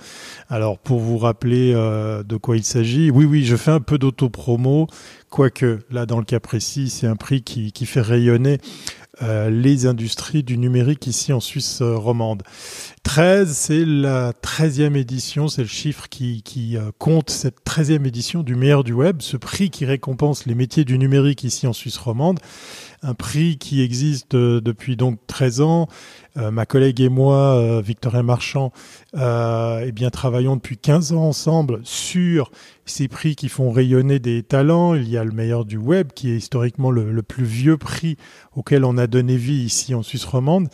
Alors, 0.48 0.78
pour 0.78 1.00
vous 1.00 1.18
rappeler 1.18 1.72
euh, 1.74 2.22
de 2.22 2.36
quoi 2.36 2.56
il 2.56 2.64
s'agit, 2.64 3.10
oui, 3.10 3.24
oui, 3.24 3.44
je 3.44 3.56
fais 3.56 3.72
un 3.72 3.80
peu 3.80 3.98
d'autopromo, 3.98 4.86
quoique 5.28 5.80
là, 5.90 6.06
dans 6.06 6.18
le 6.18 6.24
cas 6.24 6.38
précis, 6.38 6.88
c'est 6.88 7.08
un 7.08 7.16
prix 7.16 7.42
qui, 7.42 7.72
qui 7.72 7.84
fait 7.84 8.00
rayonner 8.00 8.58
euh, 9.22 9.50
les 9.50 9.86
industries 9.86 10.42
du 10.42 10.58
numérique 10.58 11.06
ici 11.06 11.32
en 11.32 11.40
Suisse 11.40 11.82
romande. 11.82 12.42
13, 13.02 13.52
c'est 13.52 13.84
la 13.84 14.32
13e 14.32 14.96
édition, 14.96 15.48
c'est 15.48 15.62
le 15.62 15.68
chiffre 15.68 16.08
qui, 16.08 16.42
qui 16.42 16.76
euh, 16.76 16.90
compte 16.98 17.30
cette 17.30 17.64
13e 17.64 18.06
édition 18.06 18.42
du 18.42 18.54
meilleur 18.54 18.84
du 18.84 18.92
web, 18.92 19.22
ce 19.22 19.36
prix 19.36 19.70
qui 19.70 19.84
récompense 19.84 20.46
les 20.46 20.54
métiers 20.54 20.84
du 20.84 20.98
numérique 20.98 21.42
ici 21.44 21.66
en 21.66 21.72
Suisse 21.72 21.96
romande 21.96 22.38
un 23.02 23.14
prix 23.14 23.58
qui 23.58 23.82
existe 23.82 24.34
euh, 24.34 24.60
depuis 24.60 24.96
donc 24.96 25.18
13 25.26 25.60
ans. 25.60 25.88
Euh, 26.36 26.50
ma 26.50 26.66
collègue 26.66 27.00
et 27.00 27.08
moi, 27.08 27.56
euh, 27.56 27.80
Victorien 27.80 28.22
Marchand, 28.22 28.72
eh 29.14 29.92
bien 29.92 30.10
travaillons 30.10 30.56
depuis 30.56 30.76
15 30.76 31.12
ans 31.12 31.24
ensemble 31.24 31.80
sur 31.84 32.50
ces 32.84 33.08
prix 33.08 33.36
qui 33.36 33.48
font 33.48 33.70
rayonner 33.70 34.18
des 34.18 34.42
talents. 34.42 34.94
Il 34.94 35.08
y 35.08 35.16
a 35.16 35.24
le 35.24 35.32
meilleur 35.32 35.64
du 35.64 35.76
web, 35.76 36.12
qui 36.14 36.30
est 36.30 36.36
historiquement 36.36 36.90
le 36.90 37.22
plus 37.22 37.44
vieux 37.44 37.76
prix 37.76 38.16
auquel 38.54 38.84
on 38.84 38.96
a 38.98 39.06
donné 39.06 39.36
vie 39.36 39.64
ici 39.64 39.94
en 39.94 40.02
Suisse 40.02 40.24
romande. 40.24 40.68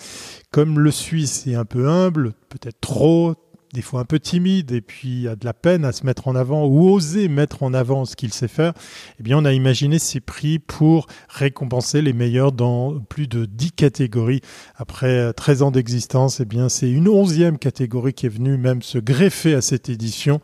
Comme 0.51 0.79
le 0.79 0.91
Suisse 0.91 1.47
est 1.47 1.55
un 1.55 1.65
peu 1.65 1.89
humble, 1.89 2.35
peut-être 2.49 2.81
trop, 2.81 3.35
des 3.75 3.83
fois 3.83 4.01
un 4.01 4.05
peu 4.05 4.19
timide 4.19 4.73
et 4.73 4.81
puis 4.81 5.29
a 5.29 5.37
de 5.37 5.45
la 5.45 5.53
peine 5.53 5.85
à 5.85 5.93
se 5.93 6.07
mettre 6.07 6.29
en 6.29 6.35
avant 6.35 6.65
ou 6.65 6.89
oser 6.89 7.29
mettre 7.29 7.63
en 7.63 7.75
avant 7.75 8.07
ce 8.07 8.17
qu'il 8.17 8.33
sait 8.33 8.49
faire, 8.49 8.73
eh 9.21 9.23
bien 9.23 9.37
on 9.37 9.45
a 9.45 9.53
imaginé 9.53 9.99
ces 9.99 10.21
prix 10.21 10.59
pour 10.59 11.07
récompenser 11.29 12.01
les 12.01 12.13
meilleurs 12.13 12.53
dans 12.53 12.99
plus 13.01 13.27
de 13.27 13.45
10 13.45 13.73
catégories. 13.73 14.41
Après 14.77 15.33
13 15.35 15.63
ans 15.63 15.71
d'existence, 15.71 16.41
eh 16.41 16.45
bien 16.45 16.69
c'est 16.69 16.91
une 16.91 17.09
onzième 17.09 17.59
catégorie 17.59 18.15
qui 18.15 18.27
est 18.27 18.31
venue 18.31 18.57
même 18.57 18.81
se 18.81 18.99
greffer 18.99 19.55
à 19.55 19.61
cette 19.61 19.89
édition 19.89 20.41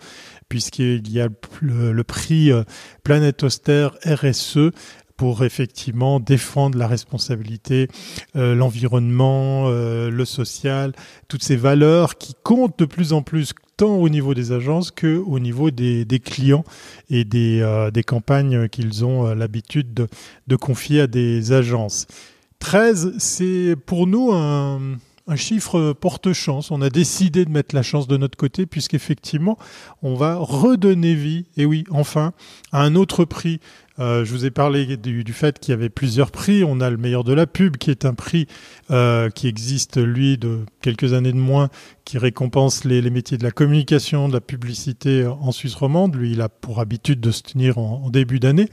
puisqu'il 0.48 1.10
y 1.10 1.20
a 1.20 1.28
le, 1.60 2.02
prix 2.02 2.50
euh, 2.50 2.64
Planète 3.04 3.44
Austère 3.44 3.92
RSE 4.04 4.72
pour 5.20 5.44
effectivement 5.44 6.18
défendre 6.18 6.78
la 6.78 6.86
responsabilité, 6.86 7.88
euh, 8.36 8.54
l'environnement, 8.54 9.64
euh, 9.66 10.10
le 10.10 10.24
social, 10.24 10.94
toutes 11.28 11.44
ces 11.44 11.56
valeurs 11.56 12.16
qui 12.16 12.34
comptent 12.42 12.78
de 12.78 12.86
plus 12.86 13.12
en 13.12 13.20
plus 13.20 13.52
tant 13.76 13.96
au 13.96 14.08
niveau 14.08 14.32
des 14.32 14.52
agences 14.52 14.90
que 14.90 15.18
au 15.18 15.38
niveau 15.38 15.70
des, 15.70 16.06
clients 16.24 16.64
et 17.10 17.24
des, 17.24 17.60
euh, 17.60 17.90
des 17.90 18.02
campagnes 18.02 18.70
qu'ils 18.70 19.04
ont 19.04 19.34
l'habitude 19.34 19.92
de, 19.92 20.08
de, 20.46 20.56
confier 20.56 21.02
à 21.02 21.06
des 21.06 21.52
agences. 21.52 22.06
13, 22.60 23.12
c'est 23.18 23.76
pour 23.84 24.06
nous 24.06 24.32
un, 24.32 24.96
un 25.30 25.36
chiffre 25.36 25.92
porte-chance. 25.92 26.70
On 26.70 26.82
a 26.82 26.90
décidé 26.90 27.44
de 27.44 27.50
mettre 27.50 27.74
la 27.74 27.82
chance 27.82 28.08
de 28.08 28.16
notre 28.16 28.36
côté 28.36 28.66
puisqu'effectivement, 28.66 29.58
on 30.02 30.14
va 30.14 30.36
redonner 30.36 31.14
vie, 31.14 31.44
et 31.56 31.66
oui, 31.66 31.84
enfin, 31.90 32.32
à 32.72 32.82
un 32.82 32.96
autre 32.96 33.24
prix 33.24 33.60
euh, 34.00 34.24
je 34.24 34.32
vous 34.32 34.46
ai 34.46 34.50
parlé 34.50 34.96
du, 34.96 35.32
fait 35.32 35.58
qu'il 35.58 35.72
y 35.72 35.74
avait 35.74 35.90
plusieurs 35.90 36.30
prix. 36.30 36.64
On 36.64 36.80
a 36.80 36.90
le 36.90 36.96
meilleur 36.96 37.22
de 37.22 37.32
la 37.32 37.46
pub, 37.46 37.76
qui 37.76 37.90
est 37.90 38.04
un 38.04 38.14
prix 38.14 38.46
euh, 38.90 39.28
qui 39.30 39.46
existe, 39.46 39.98
lui, 39.98 40.38
de 40.38 40.60
quelques 40.80 41.12
années 41.12 41.32
de 41.32 41.38
moins, 41.38 41.68
qui 42.04 42.18
récompense 42.18 42.84
les, 42.84 43.08
métiers 43.10 43.36
de 43.36 43.44
la 43.44 43.50
communication, 43.50 44.28
de 44.28 44.32
la 44.32 44.40
publicité 44.40 45.26
en 45.26 45.52
Suisse 45.52 45.74
romande. 45.74 46.16
Lui, 46.16 46.32
il 46.32 46.40
a 46.40 46.48
pour 46.48 46.80
habitude 46.80 47.20
de 47.20 47.30
se 47.30 47.42
tenir 47.42 47.78
en, 47.78 48.02
en 48.04 48.10
début 48.10 48.40
d'année. 48.40 48.68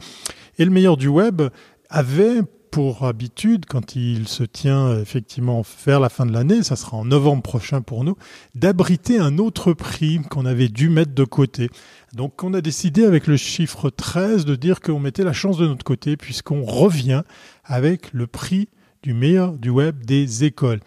Et 0.57 0.65
le 0.65 0.71
meilleur 0.71 0.97
du 0.97 1.07
web 1.07 1.41
avait 1.89 2.41
pour 2.77 3.05
habitude, 3.05 3.65
quand 3.67 3.95
il 3.95 4.27
se 4.27 4.43
tient 4.43 4.99
effectivement 4.99 5.63
vers 5.83 5.99
la 5.99 6.09
fin 6.09 6.27
de 6.27 6.31
l'année, 6.31 6.61
ça 6.61 6.75
sera 6.75 6.95
en 6.95 7.05
novembre 7.05 7.41
prochain 7.41 7.81
pour 7.81 8.03
nous, 8.03 8.15
d'abriter 8.53 9.17
un 9.17 9.39
autre 9.39 9.73
prix 9.73 10.19
qu'on 10.29 10.45
avait 10.45 10.67
dû 10.67 10.87
mettre 10.87 11.15
de 11.15 11.23
côté. 11.23 11.71
Donc 12.13 12.43
on 12.43 12.53
a 12.53 12.61
décidé 12.61 13.03
avec 13.03 13.25
le 13.25 13.35
chiffre 13.35 13.89
13 13.89 14.45
de 14.45 14.55
dire 14.55 14.79
qu'on 14.79 14.99
mettait 14.99 15.23
la 15.23 15.33
chance 15.33 15.57
de 15.57 15.65
notre 15.65 15.83
côté 15.83 16.17
puisqu'on 16.17 16.63
revient 16.63 17.23
avec 17.65 18.13
le 18.13 18.27
prix 18.27 18.69
du 19.01 19.15
meilleur 19.15 19.53
du 19.53 19.71
web 19.71 20.05
des 20.05 20.43
écoles. 20.43 20.81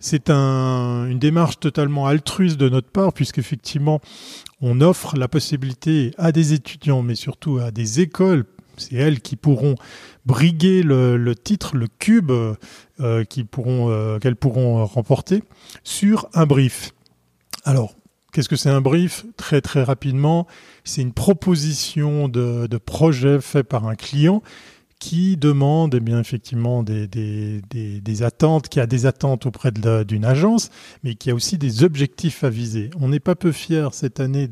C'est 0.00 0.30
un, 0.30 1.06
une 1.08 1.20
démarche 1.20 1.60
totalement 1.60 2.08
altruiste 2.08 2.56
de 2.56 2.68
notre 2.68 2.90
part, 2.90 3.12
puisqu'effectivement, 3.12 4.00
on 4.60 4.80
offre 4.80 5.16
la 5.16 5.28
possibilité 5.28 6.10
à 6.18 6.32
des 6.32 6.54
étudiants, 6.54 7.02
mais 7.02 7.14
surtout 7.14 7.58
à 7.58 7.70
des 7.70 8.00
écoles 8.00 8.46
c'est 8.76 8.94
elles 8.94 9.20
qui 9.20 9.36
pourront 9.36 9.74
briguer 10.26 10.82
le, 10.82 11.34
titre, 11.34 11.76
le 11.76 11.86
cube 11.86 12.30
euh, 12.30 12.54
euh, 13.00 13.24
qu'elles 13.24 14.36
pourront 14.36 14.84
remporter 14.84 15.42
sur 15.84 16.28
un 16.34 16.46
brief. 16.46 16.92
Alors, 17.64 17.94
qu'est-ce 18.32 18.48
que 18.48 18.56
c'est 18.56 18.70
un 18.70 18.80
brief? 18.80 19.24
Très 19.36 19.60
très 19.60 19.82
rapidement, 19.82 20.46
c'est 20.84 21.02
une 21.02 21.12
proposition 21.12 22.28
de 22.28 22.76
projet 22.78 23.40
fait 23.40 23.64
par 23.64 23.86
un 23.86 23.94
client 23.94 24.42
qui 24.98 25.36
demande 25.36 25.94
eh 25.94 26.00
bien 26.00 26.20
effectivement 26.20 26.82
des, 26.82 27.06
des, 27.06 27.60
des, 27.70 28.00
des, 28.00 28.22
attentes, 28.22 28.68
qui 28.68 28.80
a 28.80 28.86
des 28.86 29.06
attentes 29.06 29.46
auprès 29.46 29.70
d'une 29.70 30.24
agence, 30.24 30.70
mais 31.04 31.14
qui 31.14 31.30
a 31.30 31.34
aussi 31.34 31.58
des 31.58 31.84
objectifs 31.84 32.44
à 32.44 32.50
viser. 32.50 32.90
On 33.00 33.08
n'est 33.08 33.20
pas 33.20 33.34
peu 33.34 33.52
fier 33.52 33.92
cette 33.92 34.20
année 34.20 34.48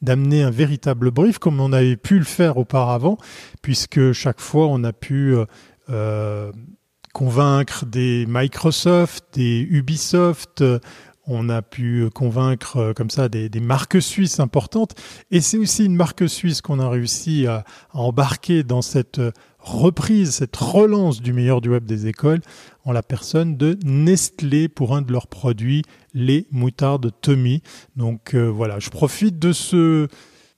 d'amener 0.00 0.42
un 0.42 0.50
véritable 0.50 1.10
brief 1.10 1.38
comme 1.38 1.60
on 1.60 1.72
avait 1.72 1.96
pu 1.96 2.18
le 2.18 2.24
faire 2.24 2.56
auparavant, 2.56 3.18
puisque 3.60 4.12
chaque 4.12 4.40
fois 4.40 4.68
on 4.68 4.84
a 4.84 4.92
pu 4.92 5.34
euh, 5.34 5.44
euh 5.90 6.52
convaincre 7.12 7.84
des 7.84 8.24
Microsoft, 8.26 9.26
des 9.34 9.60
Ubisoft, 9.60 10.64
on 11.26 11.48
a 11.48 11.62
pu 11.62 12.08
convaincre 12.10 12.76
euh, 12.78 12.92
comme 12.92 13.10
ça 13.10 13.28
des, 13.28 13.48
marques 13.60 14.02
suisses 14.02 14.40
importantes. 14.40 14.94
Et 15.30 15.40
c'est 15.40 15.58
aussi 15.58 15.84
une 15.84 15.94
marque 15.94 16.28
suisse 16.28 16.60
qu'on 16.60 16.80
a 16.80 16.88
réussi 16.88 17.46
à, 17.46 17.64
embarquer 17.92 18.62
dans 18.64 18.82
cette 18.82 19.20
reprise, 19.62 20.30
cette 20.30 20.56
relance 20.56 21.20
du 21.22 21.32
meilleur 21.32 21.60
du 21.60 21.70
web 21.70 21.84
des 21.84 22.06
écoles 22.06 22.40
en 22.84 22.92
la 22.92 23.02
personne 23.02 23.56
de 23.56 23.78
Nestlé 23.84 24.68
pour 24.68 24.94
un 24.96 25.02
de 25.02 25.12
leurs 25.12 25.28
produits, 25.28 25.82
les 26.14 26.46
moutardes 26.50 27.12
Tommy. 27.20 27.62
Donc 27.96 28.34
euh, 28.34 28.48
voilà, 28.48 28.78
je 28.78 28.90
profite 28.90 29.38
de 29.38 29.52
ce, 29.52 30.08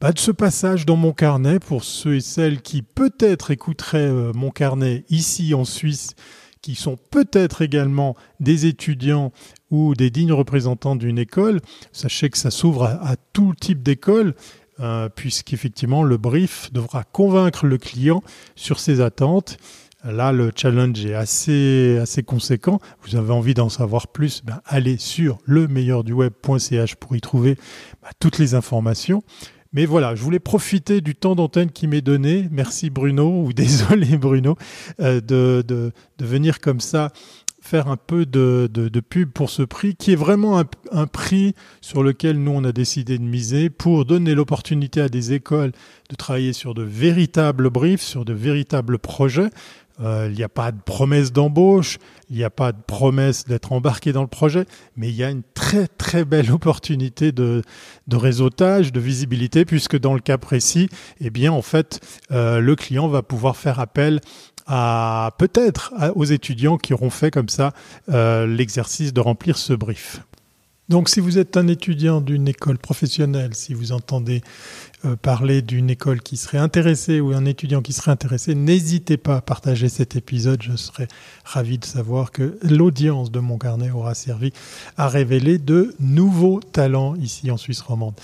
bah, 0.01 0.13
de 0.13 0.19
ce 0.19 0.31
passage 0.31 0.87
dans 0.87 0.97
mon 0.97 1.13
carnet 1.13 1.61
pour 1.61 1.85
ceux 1.85 2.17
et 2.17 2.21
celles 2.21 2.63
qui 2.63 2.83
peut-être 2.83 3.51
écouteraient 3.51 4.11
euh, 4.11 4.33
mon 4.35 4.51
carnet 4.51 5.05
ici 5.11 5.55
en 5.55 5.65
Suisse 5.65 6.15
qui 6.63 6.75
sont 6.75 6.97
peut-être 7.11 7.61
également 7.61 8.17
des 8.41 8.65
étudiants 8.65 9.33
ou 9.71 9.95
des 9.95 10.09
dignes 10.09 10.33
représentants 10.33 10.97
d'une 10.97 11.19
école. 11.19 11.61
Sachez 11.93 12.31
que 12.31 12.39
ça 12.39 12.51
s'ouvre 12.51 12.85
à, 12.85 13.11
à 13.11 13.17
tout 13.35 13.53
type 13.61 13.83
d'école. 13.83 14.35
Euh, 14.81 15.09
puisqu'effectivement 15.09 16.03
le 16.03 16.17
brief 16.17 16.73
devra 16.73 17.05
convaincre 17.05 17.67
le 17.67 17.79
client 17.79 18.25
sur 18.57 18.81
ses 18.81 19.01
attentes. 19.01 19.57
Là, 20.03 20.33
le 20.33 20.51
challenge 20.55 21.07
est 21.07 21.15
assez, 21.15 21.99
assez 22.03 22.25
conséquent. 22.25 22.81
Vous 23.03 23.15
avez 23.15 23.33
envie 23.33 23.55
d'en 23.55 23.69
savoir 23.69 24.09
plus, 24.09 24.43
ben, 24.45 24.61
allez 24.67 24.99
sur 24.99 25.39
le 25.45 25.67
web.ch 25.67 26.97
pour 26.97 27.15
y 27.15 27.21
trouver 27.21 27.55
ben, 28.03 28.09
toutes 28.19 28.39
les 28.39 28.57
informations. 28.57 29.23
Mais 29.73 29.87
voilà, 29.87 30.15
je 30.15 30.23
voulais 30.23 30.39
profiter 30.39 31.01
du 31.01 31.15
temps 31.15 31.35
d'antenne 31.35 31.71
qui 31.71 31.87
m'est 31.89 32.01
donné. 32.01 32.49
Merci 32.51 32.91
Bruno, 32.91 33.45
ou 33.45 33.53
désolé 33.55 34.17
Bruno, 34.17 34.57
euh, 35.01 35.21
de, 35.21 35.65
de, 35.67 35.93
venir 36.19 36.61
comme 36.61 36.81
ça 36.81 37.11
faire 37.65 37.89
un 37.89 37.97
peu 37.97 38.27
de, 38.27 38.69
de, 38.70 39.01
pub 39.01 39.31
pour 39.31 39.49
ce 39.49 39.62
prix, 39.62 39.97
qui 39.97 40.12
est 40.12 40.16
vraiment 40.16 40.62
un, 40.93 41.07
prix 41.07 41.55
sur 41.81 42.03
lequel 42.03 42.39
nous, 42.39 42.51
on 42.51 42.62
a 42.62 42.73
décidé 42.73 43.16
de 43.16 43.24
miser 43.24 43.70
pour 43.70 44.05
donner 44.05 44.35
l'opportunité 44.35 45.01
à 45.01 45.09
des 45.09 45.32
écoles 45.32 45.73
de 46.11 46.15
travailler 46.15 46.53
sur 46.53 46.74
de 46.74 46.82
véritables 46.82 47.70
briefs, 47.70 48.03
sur 48.03 48.27
de 48.27 48.35
véritables 48.35 48.99
projets. 48.99 49.49
Euh, 50.01 50.28
il 50.31 50.36
n'y 50.36 50.43
a 50.43 50.49
pas 50.49 50.73
de 50.73 50.81
promesse 50.81 51.32
d'embauche, 51.32 51.99
il 52.28 52.36
n'y 52.36 52.45
a 52.45 52.51
pas 52.51 52.73
de 52.73 52.82
promesse 52.86 53.45
d'être 53.45 53.73
embarqué 53.73 54.12
dans 54.12 54.23
le 54.23 54.28
projet, 54.28 54.66
mais 54.97 55.09
il 55.09 55.15
y 55.15 55.24
a 55.24 55.31
une 55.31 55.45
très 55.55 55.86
très 55.86 56.24
belle 56.24 56.51
opportunité 56.51 57.32
de, 57.32 57.62
de 58.09 58.16
réseautage, 58.16 58.93
de 58.93 59.01
visibilité, 59.01 59.65
puisque 59.65 59.99
dans 59.99 60.12
le 60.12 60.20
cas 60.20 60.36
précis, 60.36 60.89
eh 61.20 61.31
bien 61.31 61.53
en 61.53 61.62
fait, 61.62 62.01
euh, 62.31 62.61
le 62.61 62.77
client 62.77 63.09
va 63.09 63.23
pouvoir 63.23 63.57
faire 63.57 63.81
appel 63.81 64.20
à 64.66 65.32
peut-être 65.39 65.93
aux 66.15 66.24
étudiants 66.24 66.78
qui 66.78 66.95
auront 66.95 67.11
fait 67.11 67.31
comme 67.31 67.49
ça 67.49 67.73
euh, 68.09 68.47
l'exercice 68.47 69.12
de 69.12 69.20
remplir 69.20 69.59
ce 69.59 69.73
brief. 69.73 70.20
Donc 70.91 71.09
si 71.09 71.20
vous 71.20 71.39
êtes 71.39 71.57
un 71.57 71.66
étudiant 71.66 72.20
d'une 72.20 72.47
école 72.47 72.77
professionnelle, 72.77 73.55
si 73.55 73.73
vous 73.73 73.93
entendez 73.93 74.43
euh, 75.07 75.16
parler 75.16 75.62
d'une 75.62 75.89
école 75.89 76.20
qui 76.20 76.36
serait 76.36 76.59
intéressée 76.59 77.20
ou 77.20 77.32
un 77.32 77.47
étudiant 77.47 77.81
qui 77.81 77.95
serait 77.95 78.11
intéressé, 78.11 78.55
n'hésitez 78.55 79.16
pas 79.16 79.36
à 79.36 79.41
partager 79.41 79.89
cet 79.89 80.15
épisode. 80.15 80.62
Je 80.62 80.77
serais 80.77 81.09
ravi 81.43 81.78
de 81.78 81.86
savoir 81.86 82.32
que 82.32 82.59
l'audience 82.62 83.31
de 83.31 83.41
mon 83.41 83.57
carnet 83.57 83.91
aura 83.91 84.15
servi 84.15 84.53
à 84.99 85.09
révéler 85.09 85.57
de 85.57 85.95
nouveaux 86.01 86.61
talents 86.61 87.15
ici 87.16 87.51
en 87.51 87.57
Suisse 87.57 87.81
romande. 87.81 88.15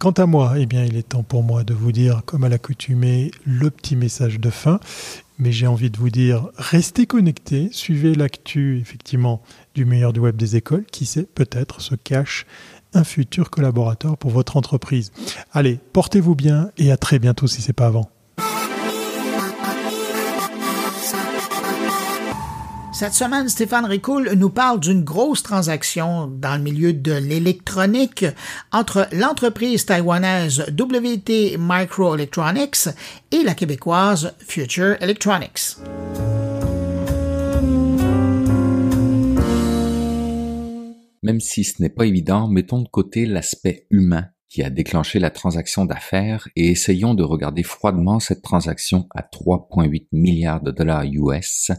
Quant 0.00 0.10
à 0.10 0.26
moi, 0.26 0.54
eh 0.58 0.66
bien, 0.66 0.84
il 0.84 0.96
est 0.96 1.08
temps 1.10 1.22
pour 1.22 1.42
moi 1.42 1.64
de 1.64 1.72
vous 1.72 1.92
dire, 1.92 2.22
comme 2.26 2.44
à 2.44 2.48
l'accoutumée, 2.48 3.30
le 3.46 3.70
petit 3.70 3.96
message 3.96 4.38
de 4.38 4.50
fin. 4.50 4.80
Mais 5.38 5.50
j'ai 5.50 5.66
envie 5.66 5.90
de 5.90 5.96
vous 5.96 6.10
dire, 6.10 6.48
restez 6.56 7.06
connectés, 7.06 7.68
suivez 7.72 8.14
l'actu, 8.14 8.78
effectivement, 8.80 9.42
du 9.74 9.84
meilleur 9.84 10.12
du 10.12 10.20
web 10.20 10.36
des 10.36 10.56
écoles. 10.56 10.84
Qui 10.86 11.06
sait, 11.06 11.24
peut-être 11.24 11.80
se 11.80 11.94
cache 11.94 12.46
un 12.92 13.04
futur 13.04 13.50
collaborateur 13.50 14.16
pour 14.16 14.30
votre 14.30 14.56
entreprise. 14.56 15.10
Allez, 15.52 15.80
portez-vous 15.92 16.36
bien 16.36 16.70
et 16.78 16.92
à 16.92 16.96
très 16.96 17.18
bientôt 17.18 17.48
si 17.48 17.60
c'est 17.60 17.72
pas 17.72 17.86
avant. 17.86 18.08
Cette 22.94 23.14
semaine, 23.14 23.48
Stéphane 23.48 23.86
Ricoul 23.86 24.34
nous 24.36 24.50
parle 24.50 24.78
d'une 24.78 25.02
grosse 25.02 25.42
transaction 25.42 26.28
dans 26.28 26.56
le 26.56 26.62
milieu 26.62 26.92
de 26.92 27.12
l'électronique 27.12 28.24
entre 28.70 29.08
l'entreprise 29.10 29.84
taïwanaise 29.84 30.60
WT 30.78 31.56
Microelectronics 31.58 32.90
et 33.32 33.42
la 33.42 33.54
québécoise 33.54 34.32
Future 34.38 34.94
Electronics. 35.00 35.78
Même 41.24 41.40
si 41.40 41.64
ce 41.64 41.82
n'est 41.82 41.88
pas 41.88 42.06
évident, 42.06 42.46
mettons 42.46 42.80
de 42.80 42.88
côté 42.88 43.26
l'aspect 43.26 43.88
humain 43.90 44.28
qui 44.54 44.62
a 44.62 44.70
déclenché 44.70 45.18
la 45.18 45.30
transaction 45.30 45.84
d'affaires 45.84 46.46
et 46.54 46.68
essayons 46.68 47.14
de 47.14 47.24
regarder 47.24 47.64
froidement 47.64 48.20
cette 48.20 48.40
transaction 48.40 49.08
à 49.12 49.22
3,8 49.22 50.06
milliards 50.12 50.62
de 50.62 50.70
dollars 50.70 51.02
US 51.06 51.72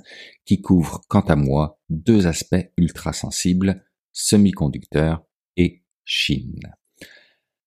qui 0.43 0.59
couvre 0.59 0.99
quant 1.07 1.21
à 1.21 1.37
moi 1.37 1.79
deux 1.87 2.27
aspects 2.27 2.69
ultra 2.75 3.13
sensibles, 3.13 3.85
semi-conducteurs 4.11 5.23
et 5.55 5.85
Chine. 6.03 6.59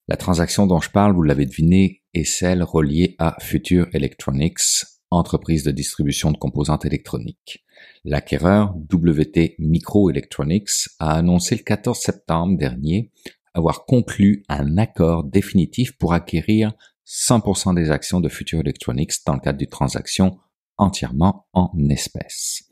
La 0.08 0.18
transaction 0.18 0.66
dont 0.66 0.82
je 0.82 0.90
parle, 0.90 1.14
vous 1.14 1.22
l'avez 1.22 1.46
deviné, 1.46 2.02
est 2.12 2.24
celle 2.24 2.62
reliée 2.62 3.16
à 3.18 3.34
Future 3.40 3.88
Electronics, 3.94 4.84
entreprise 5.10 5.64
de 5.64 5.70
distribution 5.70 6.32
de 6.32 6.36
composantes 6.36 6.84
électroniques. 6.84 7.64
L'acquéreur 8.04 8.76
WT 8.92 9.54
Microelectronics 9.58 10.90
a 10.98 11.14
annoncé 11.14 11.56
le 11.56 11.62
14 11.62 11.98
septembre 11.98 12.58
dernier 12.58 13.10
avoir 13.58 13.84
conclu 13.84 14.44
un 14.48 14.78
accord 14.78 15.24
définitif 15.24 15.96
pour 15.98 16.12
acquérir 16.12 16.72
100% 17.06 17.74
des 17.74 17.90
actions 17.90 18.20
de 18.20 18.28
Future 18.28 18.60
Electronics 18.60 19.12
dans 19.26 19.34
le 19.34 19.40
cadre 19.40 19.58
d'une 19.58 19.68
transaction 19.68 20.38
entièrement 20.76 21.46
en 21.52 21.72
espèces. 21.88 22.64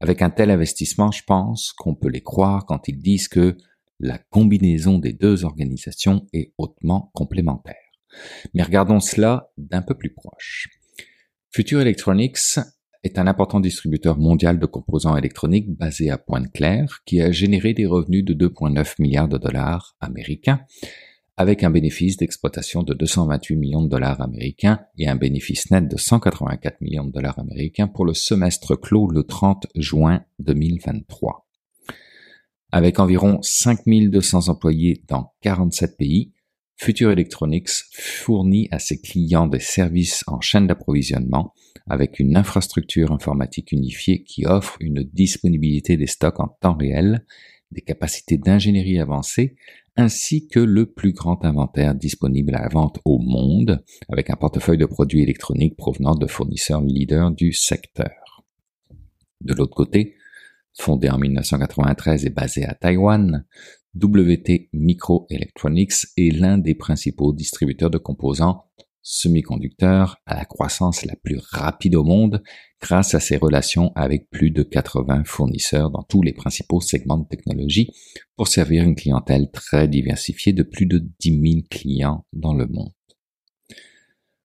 Avec 0.00 0.22
un 0.22 0.30
tel 0.30 0.50
investissement, 0.50 1.10
je 1.10 1.22
pense 1.24 1.72
qu'on 1.72 1.94
peut 1.94 2.08
les 2.08 2.22
croire 2.22 2.66
quand 2.66 2.88
ils 2.88 2.98
disent 2.98 3.28
que 3.28 3.56
la 4.00 4.18
combinaison 4.18 4.98
des 4.98 5.12
deux 5.12 5.44
organisations 5.44 6.26
est 6.32 6.52
hautement 6.58 7.10
complémentaire. 7.14 7.74
Mais 8.54 8.62
regardons 8.62 9.00
cela 9.00 9.50
d'un 9.56 9.82
peu 9.82 9.96
plus 9.96 10.14
proche. 10.14 10.68
Future 11.50 11.80
Electronics 11.80 12.58
est 13.04 13.18
un 13.18 13.26
important 13.26 13.60
distributeur 13.60 14.18
mondial 14.18 14.58
de 14.58 14.66
composants 14.66 15.16
électroniques 15.16 15.70
basé 15.76 16.10
à 16.10 16.18
Pointe-Claire 16.18 17.00
qui 17.06 17.20
a 17.20 17.30
généré 17.30 17.74
des 17.74 17.86
revenus 17.86 18.24
de 18.24 18.34
2,9 18.34 18.94
milliards 18.98 19.28
de 19.28 19.38
dollars 19.38 19.96
américains 20.00 20.60
avec 21.38 21.62
un 21.62 21.70
bénéfice 21.70 22.16
d'exploitation 22.16 22.82
de 22.82 22.94
228 22.94 23.54
millions 23.54 23.82
de 23.82 23.88
dollars 23.88 24.20
américains 24.20 24.80
et 24.98 25.06
un 25.06 25.14
bénéfice 25.14 25.70
net 25.70 25.86
de 25.86 25.96
184 25.96 26.80
millions 26.80 27.04
de 27.04 27.12
dollars 27.12 27.38
américains 27.38 27.86
pour 27.86 28.04
le 28.04 28.12
semestre 28.12 28.74
clos 28.74 29.08
le 29.08 29.22
30 29.22 29.68
juin 29.76 30.24
2023. 30.40 31.46
Avec 32.72 32.98
environ 32.98 33.38
5200 33.40 34.48
employés 34.48 35.04
dans 35.06 35.32
47 35.42 35.96
pays, 35.96 36.32
Future 36.80 37.10
Electronics 37.10 37.70
fournit 37.92 38.68
à 38.70 38.78
ses 38.78 39.00
clients 39.00 39.48
des 39.48 39.58
services 39.58 40.22
en 40.28 40.40
chaîne 40.40 40.68
d'approvisionnement 40.68 41.52
avec 41.88 42.20
une 42.20 42.36
infrastructure 42.36 43.10
informatique 43.10 43.72
unifiée 43.72 44.22
qui 44.22 44.46
offre 44.46 44.76
une 44.80 45.02
disponibilité 45.02 45.96
des 45.96 46.06
stocks 46.06 46.38
en 46.38 46.46
temps 46.60 46.76
réel, 46.76 47.24
des 47.72 47.80
capacités 47.80 48.38
d'ingénierie 48.38 49.00
avancées, 49.00 49.56
ainsi 49.96 50.46
que 50.46 50.60
le 50.60 50.86
plus 50.86 51.12
grand 51.12 51.44
inventaire 51.44 51.96
disponible 51.96 52.54
à 52.54 52.62
la 52.62 52.68
vente 52.68 53.00
au 53.04 53.18
monde, 53.18 53.84
avec 54.08 54.30
un 54.30 54.36
portefeuille 54.36 54.78
de 54.78 54.86
produits 54.86 55.22
électroniques 55.22 55.76
provenant 55.76 56.14
de 56.14 56.28
fournisseurs 56.28 56.80
leaders 56.80 57.32
du 57.32 57.52
secteur. 57.52 58.44
De 59.40 59.52
l'autre 59.52 59.74
côté, 59.74 60.14
fondé 60.78 61.10
en 61.10 61.18
1993 61.18 62.24
et 62.24 62.30
basé 62.30 62.64
à 62.64 62.74
Taïwan, 62.74 63.44
WT 64.00 64.68
Microelectronics 64.72 66.06
est 66.16 66.30
l'un 66.30 66.58
des 66.58 66.74
principaux 66.74 67.32
distributeurs 67.32 67.90
de 67.90 67.98
composants 67.98 68.64
semi-conducteurs 69.02 70.18
à 70.26 70.36
la 70.36 70.44
croissance 70.44 71.04
la 71.04 71.16
plus 71.16 71.38
rapide 71.50 71.96
au 71.96 72.04
monde 72.04 72.42
grâce 72.80 73.14
à 73.14 73.20
ses 73.20 73.38
relations 73.38 73.90
avec 73.94 74.28
plus 74.30 74.50
de 74.50 74.62
80 74.62 75.24
fournisseurs 75.24 75.90
dans 75.90 76.02
tous 76.02 76.22
les 76.22 76.34
principaux 76.34 76.80
segments 76.80 77.18
de 77.18 77.26
technologie 77.26 77.90
pour 78.36 78.48
servir 78.48 78.84
une 78.84 78.94
clientèle 78.94 79.50
très 79.50 79.88
diversifiée 79.88 80.52
de 80.52 80.62
plus 80.62 80.86
de 80.86 80.98
10 81.20 81.30
000 81.30 81.66
clients 81.70 82.26
dans 82.34 82.54
le 82.54 82.66
monde. 82.66 82.92